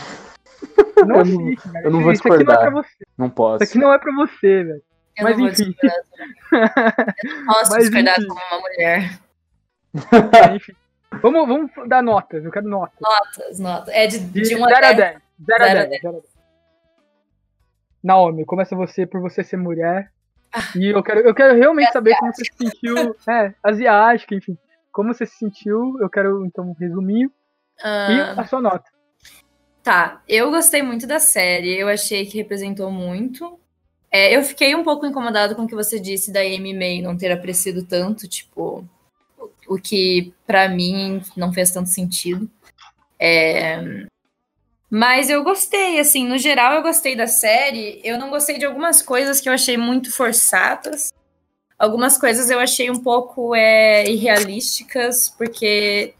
Eu 0.96 1.06
não- 1.06 1.20
assiste, 1.20 1.68
cara. 1.72 1.84
eu 1.86 1.90
não 1.90 2.02
vou 2.02 2.12
Isso 2.12 2.22
aqui 2.22 2.28
não 2.30 2.34
é 2.34 2.38
discordar. 2.38 2.60
pra 2.60 2.70
você. 2.82 3.06
Não 3.16 3.30
posso. 3.30 3.64
Isso 3.64 3.72
aqui 3.72 3.78
não 3.78 3.92
é 3.92 3.98
pra 3.98 4.12
você, 4.14 4.64
velho. 4.64 4.82
Eu 5.16 5.24
Mas 5.24 5.32
não 5.32 5.38
vou 5.44 5.48
enfim. 5.52 5.70
discordar. 5.70 5.96
Eu 6.52 7.30
não 7.36 7.46
posso 7.46 7.70
Mas 7.72 7.82
discordar 7.84 8.18
enfim. 8.18 8.28
como 8.28 8.40
uma 8.50 8.60
mulher. 8.60 9.18
Enfim. 10.56 10.72
Vamos, 11.22 11.48
vamos 11.48 11.70
dar 11.88 12.02
notas, 12.02 12.44
eu 12.44 12.50
quero 12.50 12.68
notas. 12.68 12.98
Notas, 13.00 13.58
notas. 13.58 13.94
É 13.94 14.06
de, 14.06 14.18
De 14.20 14.42
de 14.42 14.54
1 14.56 14.58
0 14.58 14.74
a 14.74 14.76
a 14.78 14.80
10. 14.92 14.96
10. 14.96 15.18
0 15.46 15.64
a 15.64 15.66
Zero 15.66 15.80
a 15.80 15.84
10. 15.84 16.00
zero 16.02 16.08
a 16.16 16.20
10. 16.20 16.29
Naomi, 18.02 18.44
começa 18.44 18.74
você 18.74 19.06
por 19.06 19.20
você 19.20 19.44
ser 19.44 19.56
mulher. 19.56 20.10
E 20.76 20.86
eu 20.86 21.02
quero, 21.02 21.20
eu 21.20 21.34
quero 21.34 21.54
realmente 21.56 21.92
saber 21.92 22.16
como 22.16 22.32
você 22.32 22.44
se 22.44 22.50
sentiu. 22.56 23.16
É, 23.28 23.54
asiática, 23.62 24.34
enfim. 24.34 24.58
Como 24.92 25.14
você 25.14 25.24
se 25.24 25.36
sentiu, 25.36 25.96
eu 26.00 26.10
quero 26.10 26.44
então 26.44 26.70
um 26.70 26.72
resuminho. 26.72 27.30
Ah, 27.82 28.34
E 28.36 28.40
a 28.40 28.46
sua 28.46 28.60
nota. 28.60 28.90
Tá, 29.82 30.22
eu 30.28 30.50
gostei 30.50 30.82
muito 30.82 31.06
da 31.06 31.18
série, 31.18 31.78
eu 31.78 31.88
achei 31.88 32.26
que 32.26 32.36
representou 32.36 32.90
muito. 32.90 33.58
É, 34.10 34.36
eu 34.36 34.42
fiquei 34.42 34.74
um 34.74 34.82
pouco 34.82 35.06
incomodado 35.06 35.54
com 35.54 35.62
o 35.62 35.68
que 35.68 35.74
você 35.74 35.98
disse 35.98 36.32
da 36.32 36.40
Amy 36.40 36.74
May 36.74 37.00
não 37.00 37.16
ter 37.16 37.30
aparecido 37.30 37.84
tanto, 37.84 38.28
tipo, 38.28 38.84
o, 39.38 39.74
o 39.74 39.78
que 39.78 40.34
pra 40.46 40.68
mim 40.68 41.22
não 41.36 41.52
fez 41.52 41.70
tanto 41.70 41.88
sentido. 41.88 42.50
É, 43.18 44.06
mas 44.90 45.30
eu 45.30 45.44
gostei, 45.44 46.00
assim, 46.00 46.26
no 46.26 46.36
geral 46.36 46.74
eu 46.74 46.82
gostei 46.82 47.14
da 47.14 47.26
série. 47.28 48.00
Eu 48.02 48.18
não 48.18 48.28
gostei 48.28 48.58
de 48.58 48.64
algumas 48.64 49.00
coisas 49.00 49.40
que 49.40 49.48
eu 49.48 49.52
achei 49.52 49.76
muito 49.76 50.12
forçadas. 50.12 51.12
Algumas 51.78 52.18
coisas 52.18 52.50
eu 52.50 52.58
achei 52.58 52.90
um 52.90 52.98
pouco 52.98 53.54
é, 53.54 54.04
irrealísticas, 54.10 55.28
porque 55.30 56.12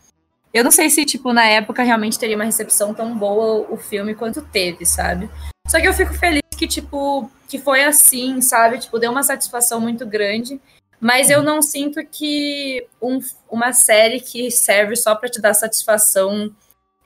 eu 0.54 0.64
não 0.64 0.70
sei 0.70 0.88
se, 0.88 1.04
tipo, 1.04 1.32
na 1.32 1.44
época 1.46 1.82
realmente 1.82 2.18
teria 2.18 2.36
uma 2.36 2.44
recepção 2.44 2.94
tão 2.94 3.16
boa 3.16 3.66
o 3.70 3.76
filme 3.76 4.14
quanto 4.14 4.40
teve, 4.40 4.86
sabe? 4.86 5.28
Só 5.66 5.80
que 5.80 5.86
eu 5.86 5.92
fico 5.92 6.14
feliz 6.14 6.42
que, 6.56 6.66
tipo, 6.66 7.30
que 7.48 7.58
foi 7.58 7.84
assim, 7.84 8.40
sabe? 8.40 8.78
Tipo, 8.78 8.98
deu 8.98 9.10
uma 9.10 9.22
satisfação 9.22 9.80
muito 9.80 10.06
grande. 10.06 10.60
Mas 11.00 11.28
eu 11.30 11.42
não 11.42 11.60
sinto 11.62 12.04
que 12.04 12.86
um- 13.00 13.20
uma 13.50 13.72
série 13.72 14.20
que 14.20 14.50
serve 14.50 14.94
só 14.96 15.14
pra 15.14 15.28
te 15.28 15.40
dar 15.40 15.54
satisfação 15.54 16.54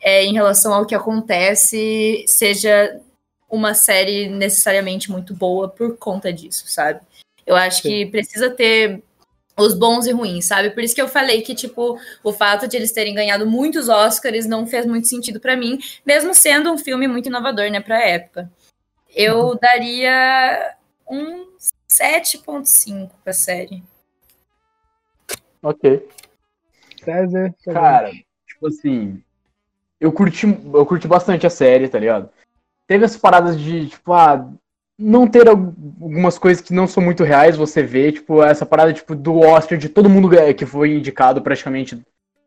é, 0.04 0.22
em 0.22 0.34
relação 0.34 0.74
ao 0.74 0.84
que 0.84 0.94
acontece 0.94 2.26
seja 2.28 3.00
uma 3.48 3.72
série 3.72 4.28
necessariamente 4.28 5.10
muito 5.10 5.32
boa 5.34 5.66
por 5.66 5.96
conta 5.96 6.30
disso, 6.30 6.64
sabe? 6.68 7.00
Eu 7.46 7.56
acho 7.56 7.80
que 7.80 8.04
precisa 8.06 8.50
ter 8.50 9.02
os 9.56 9.72
bons 9.72 10.06
e 10.06 10.12
ruins, 10.12 10.44
sabe? 10.44 10.70
Por 10.70 10.82
isso 10.82 10.94
que 10.94 11.00
eu 11.00 11.08
falei 11.08 11.40
que, 11.40 11.54
tipo, 11.54 11.98
o 12.22 12.32
fato 12.34 12.68
de 12.68 12.76
eles 12.76 12.92
terem 12.92 13.14
ganhado 13.14 13.46
muitos 13.46 13.88
Oscars 13.88 14.44
não 14.44 14.66
fez 14.66 14.84
muito 14.84 15.08
sentido 15.08 15.40
pra 15.40 15.56
mim, 15.56 15.78
mesmo 16.04 16.34
sendo 16.34 16.70
um 16.70 16.76
filme 16.76 17.08
muito 17.08 17.28
inovador, 17.30 17.70
né, 17.70 17.80
pra 17.80 18.06
época. 18.06 18.52
Eu 19.14 19.58
daria 19.58 20.74
um 21.08 21.46
7.5 21.88 23.10
pra 23.22 23.32
série. 23.32 23.82
Ok. 25.62 26.06
César. 27.02 27.54
Cara, 27.64 28.10
tipo 28.10 28.66
assim. 28.66 29.23
Eu 30.04 30.12
curti, 30.12 30.46
eu 30.46 30.84
curti 30.84 31.08
bastante 31.08 31.46
a 31.46 31.50
série, 31.50 31.88
tá 31.88 31.98
ligado? 31.98 32.28
Teve 32.86 33.06
as 33.06 33.16
paradas 33.16 33.58
de, 33.58 33.88
tipo, 33.88 34.12
ah, 34.12 34.46
não 34.98 35.26
ter 35.26 35.48
al- 35.48 35.72
algumas 36.00 36.36
coisas 36.36 36.62
que 36.62 36.74
não 36.74 36.86
são 36.86 37.02
muito 37.02 37.24
reais, 37.24 37.56
você 37.56 37.82
vê, 37.82 38.12
tipo, 38.12 38.42
essa 38.42 38.66
parada, 38.66 38.92
tipo, 38.92 39.14
do 39.14 39.38
Oscar, 39.38 39.78
de 39.78 39.88
todo 39.88 40.10
mundo 40.10 40.28
ganha- 40.28 40.52
que 40.52 40.66
foi 40.66 40.94
indicado 40.96 41.40
praticamente 41.40 41.98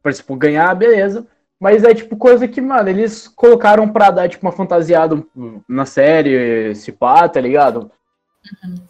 pra, 0.04 0.14
tipo, 0.14 0.36
ganhar, 0.36 0.72
beleza. 0.76 1.26
Mas 1.60 1.84
é, 1.84 1.96
tipo, 1.96 2.16
coisa 2.16 2.48
que, 2.48 2.62
mano, 2.62 2.90
eles 2.90 3.28
colocaram 3.28 3.90
pra 3.90 4.12
dar, 4.12 4.30
tipo, 4.30 4.46
uma 4.46 4.52
fantasiada 4.52 5.24
na 5.68 5.88
série, 5.88 6.76
se 6.76 6.92
pá, 6.92 7.28
tá 7.28 7.42
ligado? 7.42 7.90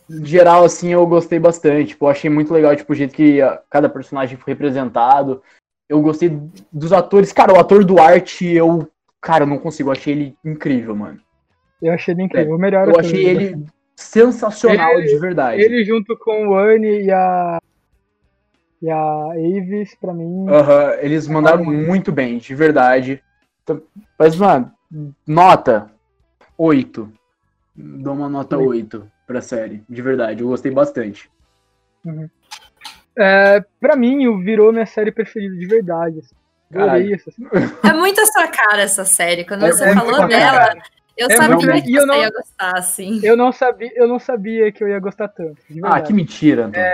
Em 0.10 0.26
geral, 0.26 0.66
assim, 0.66 0.90
eu 0.90 1.08
gostei 1.08 1.40
bastante. 1.40 1.90
Tipo, 1.90 2.06
eu 2.06 2.10
achei 2.10 2.30
muito 2.30 2.54
legal, 2.54 2.76
tipo, 2.76 2.92
o 2.92 2.96
jeito 2.96 3.14
que 3.16 3.40
cada 3.70 3.88
personagem 3.88 4.38
foi 4.38 4.52
representado. 4.52 5.42
Eu 5.90 6.02
gostei 6.02 6.30
dos 6.72 6.92
atores. 6.92 7.32
Cara, 7.32 7.54
o 7.54 7.60
ator 7.60 7.84
Duarte, 7.86 8.46
eu. 8.46 8.88
Cara, 9.22 9.44
eu 9.44 9.48
não 9.48 9.58
consigo, 9.58 9.90
eu 9.90 9.94
achei 9.94 10.14
ele 10.14 10.38
incrível, 10.44 10.96
mano. 10.96 11.20
Eu 11.82 11.94
achei 11.94 12.14
ele 12.14 12.24
incrível. 12.24 12.56
O 12.56 12.60
melhor 12.60 12.88
Eu 12.88 13.00
achei 13.00 13.26
ele 13.26 13.66
sensacional 13.96 14.94
Ele- 15.00 15.08
de 15.08 15.18
verdade. 15.18 15.62
Ele 15.62 15.84
junto 15.84 16.18
com 16.18 16.50
o 16.50 16.56
Anne 16.58 17.04
e 17.04 17.12
a. 17.12 17.60
E 18.82 18.90
a 18.92 19.32
Avis, 19.32 19.96
pra 19.96 20.14
mim. 20.14 20.48
Aham, 20.50 20.94
eles 21.02 21.28
mandaram 21.28 21.64
muito 21.64 22.12
bem, 22.12 22.38
de 22.38 22.54
verdade. 22.54 23.24
Então, 23.64 23.82
Mas, 24.20 24.36
mano, 24.36 24.72
nota 25.26 25.90
8. 26.58 27.12
Dou 27.76 28.14
uma 28.14 28.30
nota 28.30 28.58
8 28.58 29.10
pra 29.26 29.42
série, 29.42 29.84
de 29.90 30.02
verdade. 30.02 30.42
Eu 30.42 30.48
gostei 30.48 30.72
bastante. 30.72 31.30
Uhum. 32.06 32.30
É, 33.18 33.64
pra 33.80 33.96
mim, 33.96 34.28
o 34.28 34.38
virou 34.40 34.72
minha 34.72 34.86
série 34.86 35.12
preferida 35.12 35.56
de 35.56 35.66
verdade. 35.66 36.20
assim. 36.20 36.36
Adorei 36.76 37.14
essa 37.14 37.32
série. 37.32 37.50
É 37.84 37.94
muito 37.94 38.20
a 38.22 38.26
sua 38.26 38.48
cara 38.48 38.82
essa 38.82 39.06
série. 39.06 39.44
Quando 39.46 39.66
É- 39.66 39.72
você 39.72 39.86
é 39.86 39.94
falou 39.94 40.28
dela, 40.28 40.52
cara. 40.60 40.78
eu 41.18 41.28
É 41.30 41.36
sabia 41.36 41.56
muito- 41.56 41.84
que 41.86 41.94
eu 41.96 42.02
você 42.02 42.06
não- 42.06 42.16
ia 42.22 42.30
gostar, 42.30 42.78
assim. 42.78 43.20
Eu 43.24 43.38
não 43.38 43.52
sabia, 43.52 43.92
eu 43.96 44.08
não 44.08 44.20
sabia 44.20 44.72
que 44.72 44.84
eu 44.84 44.88
ia 44.90 45.00
gostar 45.00 45.28
tanto. 45.30 45.58
de 45.70 45.80
Ah, 45.84 46.02
que 46.02 46.12
mentira, 46.14 46.66
Antônio. 46.66 46.86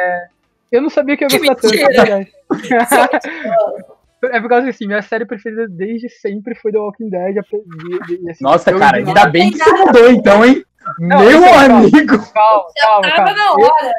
Eu 0.72 0.82
não 0.82 0.90
sabia 0.90 1.18
que 1.18 1.24
eu 1.26 1.30
ia 1.30 1.40
Que 1.40 1.48
gostar 1.48 1.56
tanto, 1.70 1.78
verdade. 1.78 2.32
É 4.32 4.40
por 4.40 4.48
causa 4.48 4.64
que 4.64 4.70
assim, 4.70 4.88
minha 4.88 5.02
série 5.02 5.26
preferida 5.26 5.68
desde 5.68 6.08
sempre 6.08 6.56
foi 6.56 6.72
The 6.72 6.78
Walking 6.80 7.10
Dead. 7.10 7.38
ape- 7.40 7.62
de- 8.08 8.18
de- 8.20 8.30
assim, 8.32 8.42
Nossa, 8.44 8.72
cara, 8.72 8.98
ainda 8.98 9.26
bem 9.28 9.52
que 9.52 9.58
você 9.58 9.70
mudou 9.74 10.10
então, 10.10 10.46
hein? 10.46 10.64
Não, 10.98 11.20
Meu 11.20 11.32
então, 11.32 11.42
calma. 11.54 11.78
amigo! 11.80 12.32
Calma, 12.34 12.66
calma, 12.82 13.02
Tava 13.02 13.16
calma. 13.16 13.34
na 13.34 13.52
hora. 13.52 13.94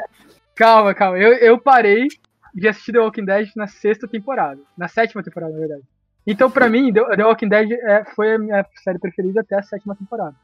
Calma, 0.55 0.93
calma. 0.93 1.17
Eu, 1.17 1.33
eu 1.33 1.59
parei 1.59 2.07
de 2.53 2.67
assistir 2.67 2.93
The 2.93 2.99
Walking 2.99 3.25
Dead 3.25 3.49
na 3.55 3.67
sexta 3.67 4.07
temporada. 4.07 4.61
Na 4.77 4.87
sétima 4.87 5.21
temporada, 5.21 5.53
na 5.53 5.59
verdade. 5.59 5.83
Então, 6.25 6.49
pra 6.49 6.69
mim, 6.69 6.91
The, 6.91 7.01
Walking 7.23 7.49
Dead 7.49 7.71
é, 7.71 8.05
foi 8.15 8.35
a 8.35 8.39
minha 8.39 8.65
série 8.83 8.97
preferida 8.97 9.41
até 9.41 9.55
a 9.55 9.63
sétima 9.63 9.95
temporada. 9.95 10.35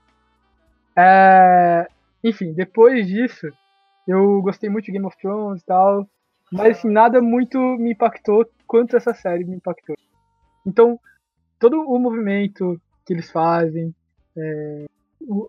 É, 0.96 1.88
enfim, 2.24 2.54
depois 2.54 3.08
disso, 3.08 3.48
Eu 4.08 4.42
gostei 4.42 4.70
muito 4.70 4.86
de 4.86 4.92
Game 4.92 5.06
of 5.06 5.18
Thrones 5.18 5.62
e 5.62 5.66
tal, 5.66 6.08
mas 6.52 6.78
assim, 6.78 6.90
nada 6.90 7.22
muito 7.22 7.58
me 7.58 7.92
impactou 7.94 8.46
quanto 8.68 8.98
essa 8.98 9.14
série 9.14 9.46
me 9.46 9.56
impactou. 9.56 9.96
Então, 10.66 11.00
todo 11.60 11.82
o 11.82 11.98
movimento 12.00 12.80
que 13.06 13.14
eles 13.14 13.32
fazem, 13.32 13.96
é, 14.36 14.86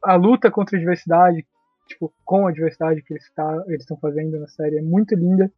a 0.03 0.15
luta 0.15 0.51
contra 0.51 0.77
a 0.77 0.79
diversidade, 0.79 1.45
tipo, 1.93 2.13
com 2.25 2.47
a 2.47 2.53
diversidade 2.53 3.03
que 3.03 3.15
eles 3.15 3.31
tá, 3.35 3.65
estão 3.69 3.97
fazendo 3.97 4.39
na 4.39 4.49
série 4.49 4.79
é 4.79 4.83
muito 4.83 5.15
linda. 5.15 5.51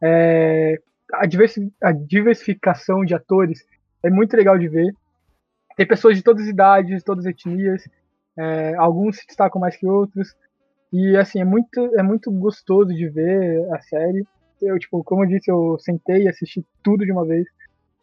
É, 0.00 0.78
a, 1.12 1.26
diversi 1.26 1.72
a 1.82 1.92
diversificação 1.92 3.04
de 3.04 3.14
atores 3.14 3.64
é 4.02 4.10
muito 4.10 4.36
legal 4.36 4.58
de 4.58 4.68
ver. 4.68 4.92
Tem 5.76 5.86
pessoas 5.86 6.16
de 6.16 6.22
todas 6.22 6.42
as 6.42 6.48
idades, 6.48 7.02
todas 7.04 7.24
as 7.24 7.30
etnias, 7.30 7.84
é, 8.36 8.74
alguns 8.76 9.18
se 9.18 9.26
destacam 9.26 9.60
mais 9.60 9.76
que 9.76 9.86
outros. 9.86 10.34
E 10.92 11.16
assim, 11.16 11.40
é 11.40 11.44
muito, 11.44 11.80
é 11.98 12.02
muito 12.02 12.30
gostoso 12.30 12.94
de 12.94 13.08
ver 13.08 13.72
a 13.72 13.80
série. 13.80 14.26
Eu, 14.60 14.78
tipo, 14.78 15.04
como 15.04 15.24
eu 15.24 15.28
disse, 15.28 15.50
eu 15.50 15.78
sentei 15.78 16.24
e 16.24 16.28
assisti 16.28 16.64
tudo 16.82 17.04
de 17.04 17.12
uma 17.12 17.24
vez. 17.24 17.46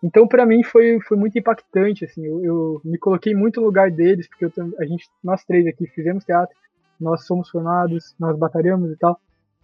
Então, 0.03 0.27
para 0.27 0.45
mim, 0.45 0.63
foi, 0.63 0.99
foi 1.01 1.17
muito 1.17 1.37
impactante, 1.37 2.05
assim, 2.05 2.23
eu, 2.23 2.43
eu, 2.43 2.81
me 2.83 2.97
coloquei 2.97 3.33
muito 3.33 3.59
no 3.59 3.65
lugar 3.65 3.89
deles, 3.89 4.27
porque 4.27 4.45
eu, 4.45 4.51
a 4.79 4.85
gente, 4.85 5.09
nós 5.23 5.43
três 5.43 5.65
aqui 5.65 5.87
fizemos 5.87 6.23
teatro, 6.23 6.55
nós 6.99 7.25
somos 7.25 7.49
formados, 7.49 8.15
nós 8.19 8.37
batalhamos 8.37 8.91
e 8.91 8.95
tal. 8.97 9.19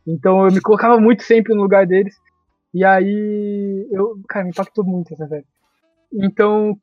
Então, 0.06 0.46
eu 0.46 0.52
me 0.52 0.62
colocava 0.62 1.00
muito 1.00 1.24
sempre 1.24 1.54
no 1.54 1.62
lugar 1.62 1.86
deles. 1.86 2.16
E 2.74 2.84
aí, 2.86 3.88
eu, 3.92 4.20
cara, 4.28 4.46
me 4.46 4.52
impactou 4.52 4.84
muito 4.84 5.14
essa 5.14 5.28
série. 5.28 5.46
Então, 6.14 6.78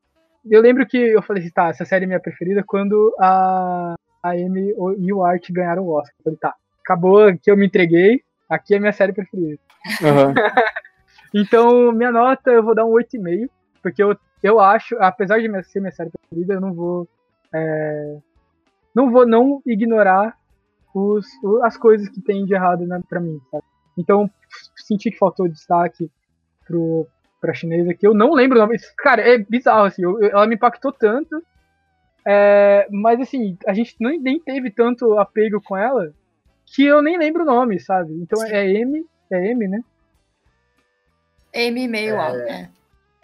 eu 0.51 0.61
lembro 0.61 0.87
que 0.87 0.97
eu 0.97 1.23
falei 1.23 1.43
assim, 1.43 1.53
tá, 1.53 1.69
essa 1.69 1.85
série 1.85 2.05
é 2.05 2.07
minha 2.07 2.21
preferida 2.21 2.63
quando 2.67 3.15
a, 3.19 3.95
a 4.23 4.31
Amy 4.31 4.75
e 4.99 5.13
o 5.13 5.25
Art 5.25 5.47
ganharam 5.51 5.85
o 5.85 5.93
Oscar. 5.93 6.15
Eu 6.19 6.25
falei, 6.25 6.39
tá, 6.39 6.55
acabou 6.83 7.37
que 7.39 7.51
eu 7.51 7.57
me 7.57 7.67
entreguei, 7.67 8.23
aqui 8.49 8.75
é 8.75 8.79
minha 8.79 8.93
série 8.93 9.13
preferida. 9.13 9.59
Uhum. 10.03 10.35
então, 11.35 11.93
minha 11.93 12.13
nota 12.13 12.51
eu 12.51 12.63
vou 12.63 12.75
dar 12.75 12.85
um 12.85 12.93
8,5, 12.93 13.49
porque 13.83 14.03
eu, 14.03 14.17
eu 14.43 14.61
acho, 14.61 14.97
apesar 15.01 15.39
de 15.39 15.63
ser 15.65 15.81
minha 15.81 15.93
série 15.93 16.11
preferida, 16.11 16.55
eu 16.55 16.61
não 16.61 16.73
vou. 16.73 17.09
É, 17.53 18.19
não 18.99 19.13
vou 19.13 19.25
não 19.25 19.63
ignorar 19.65 20.37
os, 20.93 21.25
as 21.63 21.77
coisas 21.77 22.09
que 22.09 22.21
tem 22.21 22.45
de 22.45 22.53
errado 22.53 22.85
né, 22.85 23.01
pra 23.09 23.21
mim, 23.21 23.41
sabe? 23.49 23.63
Então, 23.97 24.29
senti 24.77 25.11
que 25.13 25.19
faltou 25.19 25.49
destaque 25.49 26.11
pro, 26.67 27.07
pra 27.41 27.55
chinesa, 27.55 27.95
que 27.95 28.05
eu 28.05 28.13
não 28.13 28.33
lembro 28.33 28.59
o 28.59 28.61
nome. 28.61 28.77
Cara, 28.99 29.23
é 29.23 29.39
bizarro, 29.39 29.85
assim, 29.85 30.03
eu, 30.03 30.21
ela 30.25 30.47
me 30.49 30.57
impactou 30.57 30.93
tanto. 30.93 31.41
É, 32.27 32.89
mas 32.91 33.21
assim, 33.21 33.57
a 33.67 33.73
gente 33.73 33.95
nem, 34.01 34.19
nem 34.21 34.41
teve 34.41 34.71
tanto 34.71 35.17
apego 35.19 35.63
com 35.63 35.77
ela 35.77 36.13
que 36.67 36.85
eu 36.85 37.01
nem 37.01 37.17
lembro 37.17 37.43
o 37.43 37.47
nome, 37.47 37.79
sabe? 37.79 38.13
Então 38.15 38.39
Sim. 38.41 38.53
é 38.53 38.69
M, 38.69 39.07
é 39.31 39.51
M, 39.51 39.69
né? 39.69 39.81
M 41.55 41.89
meio 41.89 42.15
é... 42.15 42.19
alto, 42.19 42.41
é. 42.41 42.71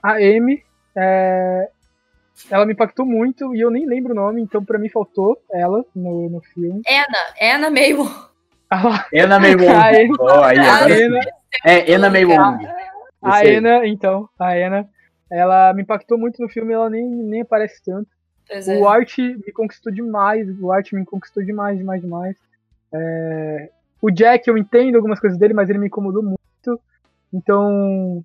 A 0.02 0.22
M, 0.22 0.62
é, 0.96 1.70
ela 2.51 2.66
me 2.66 2.73
impactou 2.73 3.06
muito 3.06 3.55
e 3.55 3.61
eu 3.61 3.70
nem 3.70 3.86
lembro 3.86 4.12
o 4.12 4.16
nome, 4.16 4.43
então 4.43 4.65
pra 4.65 4.78
mim 4.78 4.89
faltou 4.89 5.40
ela 5.52 5.85
no, 5.94 6.28
no 6.28 6.40
filme. 6.40 6.82
Ana, 6.86 7.55
Ana 7.55 7.70
Meio. 7.70 8.05
Ah, 8.70 9.06
Ana 9.15 9.39
Meio 9.39 9.59
oh, 9.61 10.43
aí, 10.43 10.59
agora 10.59 11.06
Ana, 11.06 11.20
É, 11.65 11.94
Ana 11.94 12.11
Meio 12.11 12.31
a 13.24 13.47
Ena, 13.47 13.86
então, 13.86 14.28
a 14.39 14.56
Ena, 14.56 14.86
ela 15.31 15.73
me 15.73 15.82
impactou 15.82 16.19
muito 16.19 16.43
no 16.43 16.48
filme, 16.48 16.74
ela 16.74 16.90
nem, 16.90 17.09
nem 17.09 17.40
aparece 17.40 17.82
tanto. 17.82 18.09
É. 18.51 18.77
O 18.77 18.86
Art 18.86 19.16
me 19.19 19.51
conquistou 19.51 19.90
demais, 19.90 20.47
o 20.61 20.70
Art 20.70 20.93
me 20.93 21.05
conquistou 21.06 21.43
demais, 21.43 21.78
demais, 21.78 22.02
demais. 22.02 22.36
É... 22.93 23.70
O 24.02 24.11
Jack, 24.11 24.47
eu 24.47 24.59
entendo 24.59 24.97
algumas 24.97 25.19
coisas 25.19 25.39
dele, 25.39 25.55
mas 25.55 25.70
ele 25.70 25.78
me 25.78 25.86
incomodou 25.86 26.23
muito. 26.23 26.81
Então, 27.32 28.23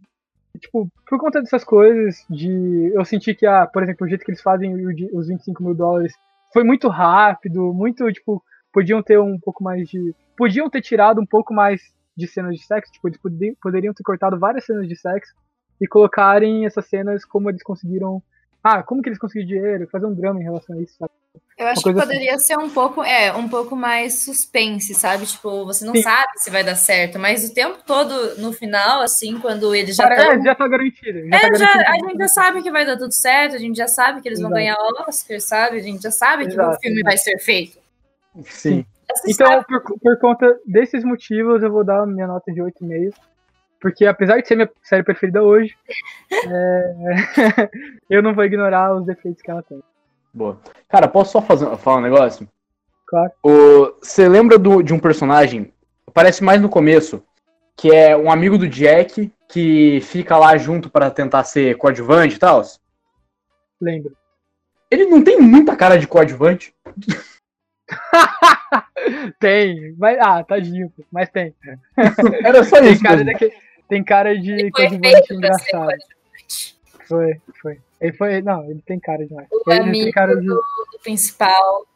tipo, 0.60 0.90
por 1.08 1.18
conta 1.20 1.42
dessas 1.42 1.64
coisas, 1.64 2.26
de 2.30 2.92
eu 2.94 3.04
senti 3.06 3.34
que, 3.34 3.46
ah, 3.46 3.66
por 3.66 3.82
exemplo, 3.84 4.06
o 4.06 4.10
jeito 4.10 4.24
que 4.24 4.32
eles 4.32 4.42
fazem 4.42 4.74
os 5.14 5.28
25 5.28 5.64
mil 5.64 5.74
dólares 5.74 6.14
foi 6.54 6.64
muito 6.64 6.88
rápido, 6.88 7.74
muito, 7.74 8.12
tipo, 8.12 8.44
podiam 8.74 9.02
ter 9.02 9.20
um 9.20 9.40
pouco 9.40 9.64
mais 9.64 9.88
de. 9.90 10.14
Podiam 10.38 10.70
ter 10.70 10.82
tirado 10.82 11.22
um 11.22 11.26
pouco 11.26 11.54
mais 11.54 11.94
de 12.16 12.28
cenas 12.28 12.56
de 12.56 12.66
sexo, 12.66 12.92
tipo, 12.92 13.08
eles 13.08 13.20
poderiam 13.62 13.94
ter 13.94 14.04
cortado 14.04 14.38
várias 14.38 14.66
cenas 14.66 14.88
de 14.88 14.96
sexo 14.96 15.34
e 15.80 15.88
colocarem 15.88 16.66
essas 16.66 16.86
cenas 16.86 17.26
como 17.26 17.50
eles 17.50 17.64
conseguiram. 17.64 18.22
Ah, 18.64 18.84
como 18.84 19.02
que 19.02 19.10
eles 19.10 19.20
conseguiram 19.20 19.48
dinheiro? 19.48 19.88
Fazer 19.90 20.06
um 20.06 20.14
drama 20.14 20.40
em 20.40 20.44
relação 20.44 20.78
a 20.78 20.82
isso, 20.82 20.96
sabe? 20.98 21.12
Eu 21.58 21.68
acho 21.68 21.84
que 21.84 21.94
poderia 21.94 22.36
assim. 22.36 22.46
ser 22.46 22.58
um 22.58 22.70
pouco, 22.70 23.04
é, 23.04 23.34
um 23.34 23.50
pouco 23.50 23.76
mais 23.76 24.24
suspense, 24.24 24.96
sabe? 24.96 25.26
Tipo, 25.26 25.66
você 25.66 25.84
não 25.84 25.94
Sim. 25.94 26.04
sabe 26.04 26.30
se 26.38 26.50
vai 26.50 26.64
dar 26.64 26.76
certo, 26.76 27.20
mas 27.20 27.50
o 27.50 27.54
tempo 27.54 27.80
todo, 27.86 28.40
no 28.40 28.54
final, 28.54 29.02
assim, 29.02 29.38
quando 29.40 29.76
eles 29.76 29.98
já 29.98 30.08
estão... 30.08 30.32
É, 30.32 30.42
já 30.42 30.56
tá 30.56 30.68
garantido. 30.68 31.20
Já 31.20 31.36
é, 31.36 31.40
tá 31.40 31.50
garantido. 31.50 31.84
Já, 31.84 31.92
a 31.92 31.96
gente 31.96 32.18
já 32.18 32.28
sabe 32.30 32.64
que 32.64 32.72
vai 32.72 32.86
dar 32.86 32.98
tudo 32.98 33.14
certo, 33.14 33.56
a 33.56 33.60
gente 33.60 33.76
já 33.76 33.90
sabe 33.90 34.22
que 34.22 34.30
eles 34.30 34.40
Exato. 34.40 34.54
vão 34.54 34.58
ganhar 34.58 34.78
Oscar, 35.08 35.42
sabe? 35.42 35.78
A 35.78 35.82
gente 35.82 36.02
já 36.02 36.12
sabe 36.12 36.46
Exato. 36.46 36.70
que 36.72 36.78
o 36.78 36.80
filme 36.80 37.04
vai 37.04 37.18
ser 37.18 37.38
feito. 37.40 37.78
Sim. 38.46 38.86
Então, 39.28 39.64
por, 39.64 39.82
por, 40.00 40.18
conta 40.20 40.58
desses 40.66 41.04
motivos, 41.04 41.62
eu 41.64 41.72
vou 41.72 41.84
dar 41.84 42.06
minha 42.06 42.28
nota 42.28 42.52
de 42.54 42.62
8,5. 42.62 43.14
Porque 43.82 44.06
apesar 44.06 44.40
de 44.40 44.48
ser 44.48 44.56
minha 44.56 44.70
série 44.84 45.04
preferida 45.04 45.42
hoje, 45.42 45.76
é... 46.32 47.70
eu 48.10 48.22
não 48.22 48.34
vou 48.34 48.44
ignorar 48.44 48.96
os 48.96 49.06
defeitos 49.06 49.42
que 49.42 49.50
ela 49.50 49.64
tem. 49.64 49.82
Boa. 50.34 50.60
Cara, 50.88 51.08
posso 51.08 51.32
só 51.32 51.42
fazer, 51.42 51.76
falar 51.78 51.98
um 51.98 52.02
negócio? 52.02 52.48
Claro. 53.08 53.32
Você 54.02 54.28
lembra 54.28 54.58
do, 54.58 54.84
de 54.84 54.94
um 54.94 55.00
personagem, 55.00 55.74
aparece 56.08 56.44
mais 56.44 56.62
no 56.62 56.70
começo, 56.70 57.24
que 57.76 57.92
é 57.92 58.16
um 58.16 58.32
amigo 58.32 58.58
do 58.58 58.68
Jack, 58.68 59.32
que 59.48 60.00
fica 60.02 60.38
lá 60.38 60.56
junto 60.58 60.90
para 60.90 61.10
tentar 61.10 61.44
ser 61.44 61.76
coadjuvante 61.78 62.36
e 62.36 62.40
tal? 62.40 62.62
Lembro. 63.82 64.16
Ele 64.92 65.06
não 65.06 65.24
tem 65.24 65.40
muita 65.40 65.76
cara 65.76 65.98
de 65.98 66.08
coadjuvante. 66.08 66.74
tem, 69.40 69.96
mas 69.98 70.20
ah, 70.20 70.44
tadinho, 70.44 70.92
mas 71.12 71.30
tem. 71.30 71.56
Era 72.44 72.64
só 72.64 72.80
tem 72.80 72.92
isso. 72.94 73.04
Cara 73.04 73.24
daqui, 73.24 73.52
tem 73.88 74.04
cara 74.04 74.38
de 74.38 74.70
coadjuvante 74.72 75.34
engraçado. 75.34 75.98
Foi, 77.10 77.42
foi. 77.60 77.82
Ele 78.00 78.14
foi. 78.14 78.42
Não, 78.44 78.64
ele 78.70 78.84
tem 78.86 79.00
cara 79.00 79.26
demais. 79.26 79.48
O 79.52 79.72
ele 79.72 79.80
amigo 79.82 80.12
cara 80.12 80.40
de... 80.40 80.46
do, 80.46 80.62
principal 81.02 81.88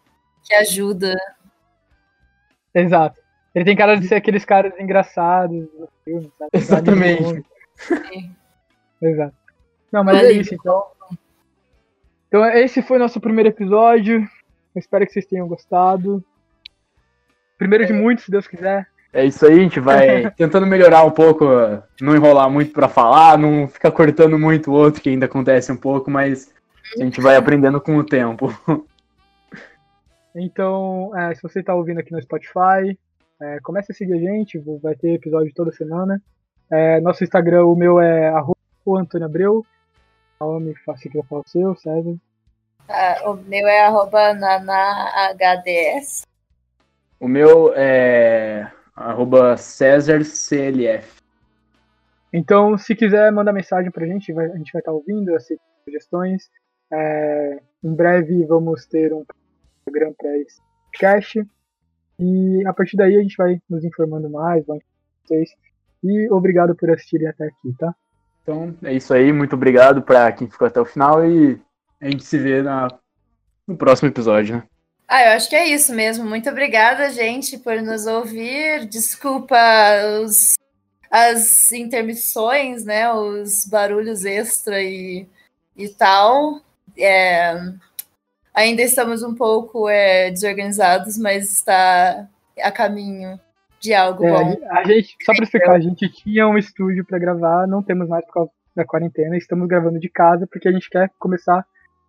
que 0.44 0.56
ajuda. 0.56 1.14
Exato. 2.74 3.22
Ele 3.54 3.64
tem 3.64 3.78
cara 3.78 3.96
de 3.96 4.08
ser 4.08 4.16
aqueles 4.16 4.44
caras 4.44 4.74
engraçados 4.80 5.68
do 5.68 5.88
filme, 6.04 6.32
sabe? 6.36 6.50
Exatamente. 6.54 7.46
Exato. 9.00 9.36
Não, 9.92 10.04
mas 10.04 10.24
é 10.24 10.32
isso, 10.32 10.56
então. 10.56 10.88
Então, 12.28 12.44
esse 12.46 12.82
foi 12.82 12.98
nosso 12.98 13.22
primeiro 13.22 13.50
episódio. 13.50 14.28
Eu 14.74 14.80
espero 14.80 15.06
que 15.06 15.14
vocês 15.14 15.28
tenham 15.28 15.48
gostado. 15.48 16.26
Primeiro 17.60 17.86
de 17.86 17.94
muitos, 17.94 18.26
se 18.26 18.32
Deus 18.32 18.48
quiser. 18.48 18.90
É 19.14 19.24
isso 19.26 19.46
aí, 19.46 19.54
a 19.54 19.64
gente 19.64 19.80
vai 19.80 20.32
tentando 20.36 20.66
melhorar 20.66 21.04
um 21.04 21.12
pouco, 21.12 21.46
não 22.02 22.16
enrolar 22.16 22.50
muito 22.50 22.74
para 22.74 22.90
falar, 22.90 23.38
não 23.38 23.68
ficar 23.68 23.92
cortando 23.92 24.40
muito 24.40 24.72
o 24.72 24.74
outro, 24.74 25.02
que 25.02 25.10
ainda 25.10 25.28
acontece 25.28 25.72
um 25.72 25.78
pouco, 25.78 26.10
mas 26.10 26.52
a 27.00 27.04
gente 27.04 27.22
vai 27.22 27.36
aprendendo 27.36 27.80
com 27.80 27.98
o 27.98 28.04
tempo. 28.04 28.54
Então, 30.36 31.16
é, 31.16 31.36
se 31.36 31.44
você 31.44 31.60
está 31.60 31.76
ouvindo 31.76 32.00
aqui 32.00 32.12
no 32.12 32.20
Spotify, 32.20 32.98
é, 33.40 33.60
comece 33.62 33.92
a 33.92 33.96
seguir 33.96 34.14
a 34.14 34.18
gente, 34.18 34.58
vai 34.82 34.96
ter 34.96 35.14
episódio 35.14 35.54
toda 35.54 35.72
semana. 35.72 36.20
É, 36.72 37.00
nosso 37.02 37.24
Instagram, 37.24 37.66
o 37.66 37.76
meu 37.76 38.02
é 38.02 38.30
arroba 38.30 38.58
Antônio 39.00 39.28
Abreu. 39.28 39.64
Faça 40.84 41.08
que 41.08 41.16
eu 41.16 41.24
falar 41.24 41.42
o 41.42 41.48
seu, 41.48 41.76
César. 41.76 42.10
Uh, 42.10 43.30
o 43.30 43.36
meu 43.36 43.68
é 43.68 43.86
arroba 43.86 44.34
nanahds. 44.34 46.24
O 47.20 47.28
meu 47.28 47.72
é 47.76 48.72
arroba 48.96 49.58
CésarCLF. 49.58 51.22
Então, 52.32 52.78
se 52.78 52.96
quiser 52.96 53.32
mandar 53.32 53.54
mensagem 53.54 53.92
pra 53.92 54.08
gente, 54.08 54.34
vai, 54.34 54.48
a 54.48 54.58
gente 54.58 54.72
vai 54.72 54.80
estar 54.80 54.92
tá 54.92 54.98
ouvindo, 54.98 55.36
aceitando 55.36 55.70
sugestões. 55.86 56.50
É, 56.92 57.60
em 57.84 57.96
breve 57.96 58.46
vamos 58.46 58.86
ter 58.86 59.14
um 59.14 59.24
programa 59.84 60.14
para 60.18 60.38
esse 60.38 60.60
podcast. 60.86 61.48
E 62.20 62.68
a 62.68 62.74
partir 62.74 62.98
daí 62.98 63.16
a 63.16 63.22
gente 63.22 63.36
vai 63.38 63.60
nos 63.70 63.84
informando 63.84 64.30
mais, 64.30 64.66
vamos 64.66 64.84
vocês. 65.24 65.50
E 66.04 66.30
obrigado 66.32 66.76
por 66.76 66.90
assistirem 66.92 67.28
até 67.28 67.46
aqui, 67.46 67.74
tá? 67.78 67.96
Então 68.42 68.76
é 68.84 68.94
isso 68.94 69.14
aí, 69.14 69.32
muito 69.32 69.56
obrigado 69.56 70.02
para 70.02 70.32
quem 70.32 70.50
ficou 70.50 70.68
até 70.68 70.80
o 70.80 70.86
final 70.86 71.26
e 71.26 71.60
a 72.02 72.10
gente 72.10 72.24
se 72.24 72.38
vê 72.38 72.62
na, 72.62 72.88
no 73.68 73.78
próximo 73.78 74.10
episódio, 74.10 74.58
né? 74.58 74.64
Ah, 75.16 75.28
eu 75.28 75.32
acho 75.34 75.48
que 75.48 75.56
é 75.56 75.68
isso 75.68 75.94
mesmo. 75.94 76.26
Muito 76.26 76.50
obrigada, 76.50 77.12
gente, 77.12 77.60
por 77.60 77.80
nos 77.84 78.08
ouvir. 78.08 78.88
Desculpa 78.88 79.56
os, 80.24 80.56
as 81.12 81.72
intermissões, 81.72 82.84
né? 82.84 83.14
Os 83.14 83.64
barulhos 83.64 84.26
extra 84.26 84.82
e, 84.82 85.28
e 85.78 85.88
tal. 85.88 86.62
É, 86.98 87.54
ainda 88.56 88.82
estamos 88.82 89.22
um 89.22 89.36
pouco 89.36 89.88
é, 89.88 90.32
desorganizados, 90.32 91.16
mas 91.20 91.52
está 91.52 92.28
a 92.60 92.72
caminho 92.72 93.40
de 93.80 93.94
algo 93.94 94.26
É, 94.26 94.32
bom. 94.32 94.68
a 94.72 94.84
gente, 94.84 95.16
só 95.24 95.32
pra 95.36 95.44
explicar, 95.44 95.74
a 95.74 95.80
gente 95.80 96.10
tinha 96.10 96.48
um 96.48 96.58
estúdio 96.58 97.06
pra 97.06 97.20
gravar, 97.20 97.68
não 97.68 97.84
temos 97.84 98.10
mais 98.10 98.26
por 98.26 98.34
causa 98.34 98.52
da 98.76 98.84
quarentena, 98.84 99.38
estamos 99.38 99.68
gravando 99.68 100.00
de 100.00 100.10
casa 100.10 100.48
porque 100.48 100.68
a 100.68 100.72
gente 100.72 100.90
quer 100.90 101.12
começar 101.20 101.64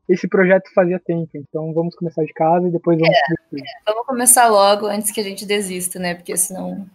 esse 0.09 0.29
projeto 0.29 0.71
fazia 0.75 0.99
tempo. 1.01 1.31
Então 1.35 1.73
vamos 1.73 1.95
começar 1.97 2.23
de 2.25 2.33
casa 2.33 2.69
e 2.69 2.71
depois 2.71 2.99
vamos 2.99 3.17
pro 3.27 3.35
estúdio. 3.45 3.65
Vamos 3.87 4.07
começar 4.07 4.49
logo 4.49 4.87
antes 4.87 5.11
que 5.11 5.21
a 5.21 5.25
gente 5.25 5.47
desista, 5.47 5.99
né? 5.99 6.15
Porque 6.15 6.37
senão, 6.37 6.87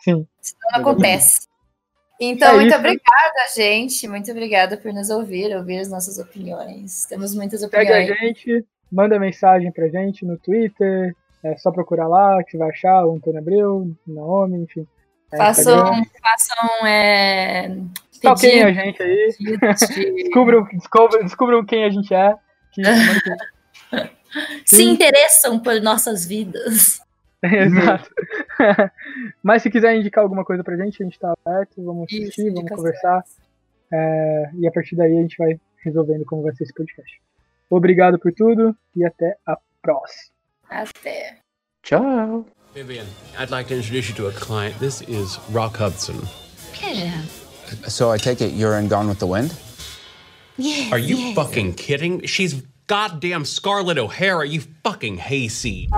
Sim. 0.00 0.26
senão 0.40 0.60
não 0.72 0.80
acontece. 0.80 1.46
Então, 2.20 2.50
É 2.50 2.54
muito 2.54 2.68
isso. 2.70 2.78
obrigada, 2.78 3.46
gente. 3.54 4.08
Muito 4.08 4.30
obrigada 4.32 4.76
por 4.76 4.92
nos 4.92 5.08
ouvir, 5.08 5.54
ouvir 5.56 5.78
as 5.78 5.88
nossas 5.88 6.18
opiniões. 6.18 7.04
Temos 7.06 7.32
muitas 7.34 7.60
Segue 7.60 7.76
a 7.76 7.80
opiniões. 7.80 8.18
gente, 8.18 8.64
manda 8.90 9.18
mensagem 9.20 9.70
pra 9.70 9.86
gente 9.88 10.24
no 10.26 10.36
Twitter, 10.36 11.14
é 11.44 11.56
só 11.58 11.70
procurar 11.70 12.08
lá 12.08 12.42
que 12.42 12.50
você 12.50 12.58
vai 12.58 12.70
achar 12.70 13.06
o 13.06 13.14
Antônio 13.14 13.38
Abreu, 13.38 13.92
Naomi, 14.04 14.62
enfim. 14.64 14.84
É, 15.32 15.36
Façam, 15.36 15.92
Instagram. 15.92 16.04
façam 16.20 16.86
é, 16.86 17.76
Stalkeiem 18.10 18.62
a 18.64 18.72
gente 18.72 19.00
aí, 19.00 19.28
de- 19.38 19.56
descubram, 20.24 20.64
descubram, 20.72 21.22
descubram 21.22 21.64
quem 21.64 21.84
a 21.84 21.90
gente 21.90 22.12
é. 22.12 22.34
Que- 22.72 22.82
se 24.64 24.82
interessam 24.82 25.58
por 25.58 25.80
nossas 25.80 26.26
vidas. 26.26 27.00
Exato. 27.42 28.10
Mas 29.42 29.62
se 29.62 29.70
quiser 29.70 29.94
indicar 29.96 30.22
alguma 30.24 30.44
coisa 30.44 30.64
pra 30.64 30.76
gente, 30.76 31.02
a 31.02 31.06
gente 31.06 31.18
tá 31.18 31.34
aberto, 31.44 31.82
vamos 31.84 32.10
Isso, 32.10 32.22
assistir, 32.22 32.50
vamos 32.52 32.70
conversar. 32.70 33.22
É, 33.92 34.50
e 34.58 34.66
a 34.66 34.72
partir 34.72 34.96
daí 34.96 35.16
a 35.16 35.22
gente 35.22 35.36
vai 35.38 35.58
resolvendo 35.84 36.24
como 36.24 36.42
vai 36.42 36.52
ser 36.54 36.64
esse 36.64 36.74
podcast. 36.74 37.20
Obrigado 37.70 38.18
por 38.18 38.32
tudo 38.32 38.76
e 38.96 39.04
até 39.04 39.36
a 39.46 39.56
próxima. 39.80 40.32
Até. 40.68 41.38
Tchau. 41.82 42.44
Vivian, 42.74 43.06
I'd 43.38 43.50
like 43.50 43.68
to 43.68 43.74
introduce 43.74 44.08
you 44.10 44.14
to 44.16 44.26
a 44.28 44.32
client. 44.32 44.78
This 44.78 45.00
is 45.02 45.38
Rock 45.52 45.78
Hudson. 45.78 46.16
So 47.88 48.12
I 48.12 48.18
take 48.18 48.44
it 48.44 48.54
you're 48.54 48.78
in 48.78 48.88
Gone 48.88 49.08
with 49.08 49.18
the 49.18 49.26
Wind? 49.26 49.52
Yes. 50.58 50.92
Are 50.92 50.98
you 50.98 51.16
yes. 51.16 51.36
fucking 51.36 51.74
kidding? 51.74 52.26
She's 52.26 52.62
goddamn 52.88 53.44
Scarlett 53.44 53.96
O'Hara, 53.96 54.46
you 54.46 54.62
fucking 54.82 55.18
hayseed. 55.18 55.90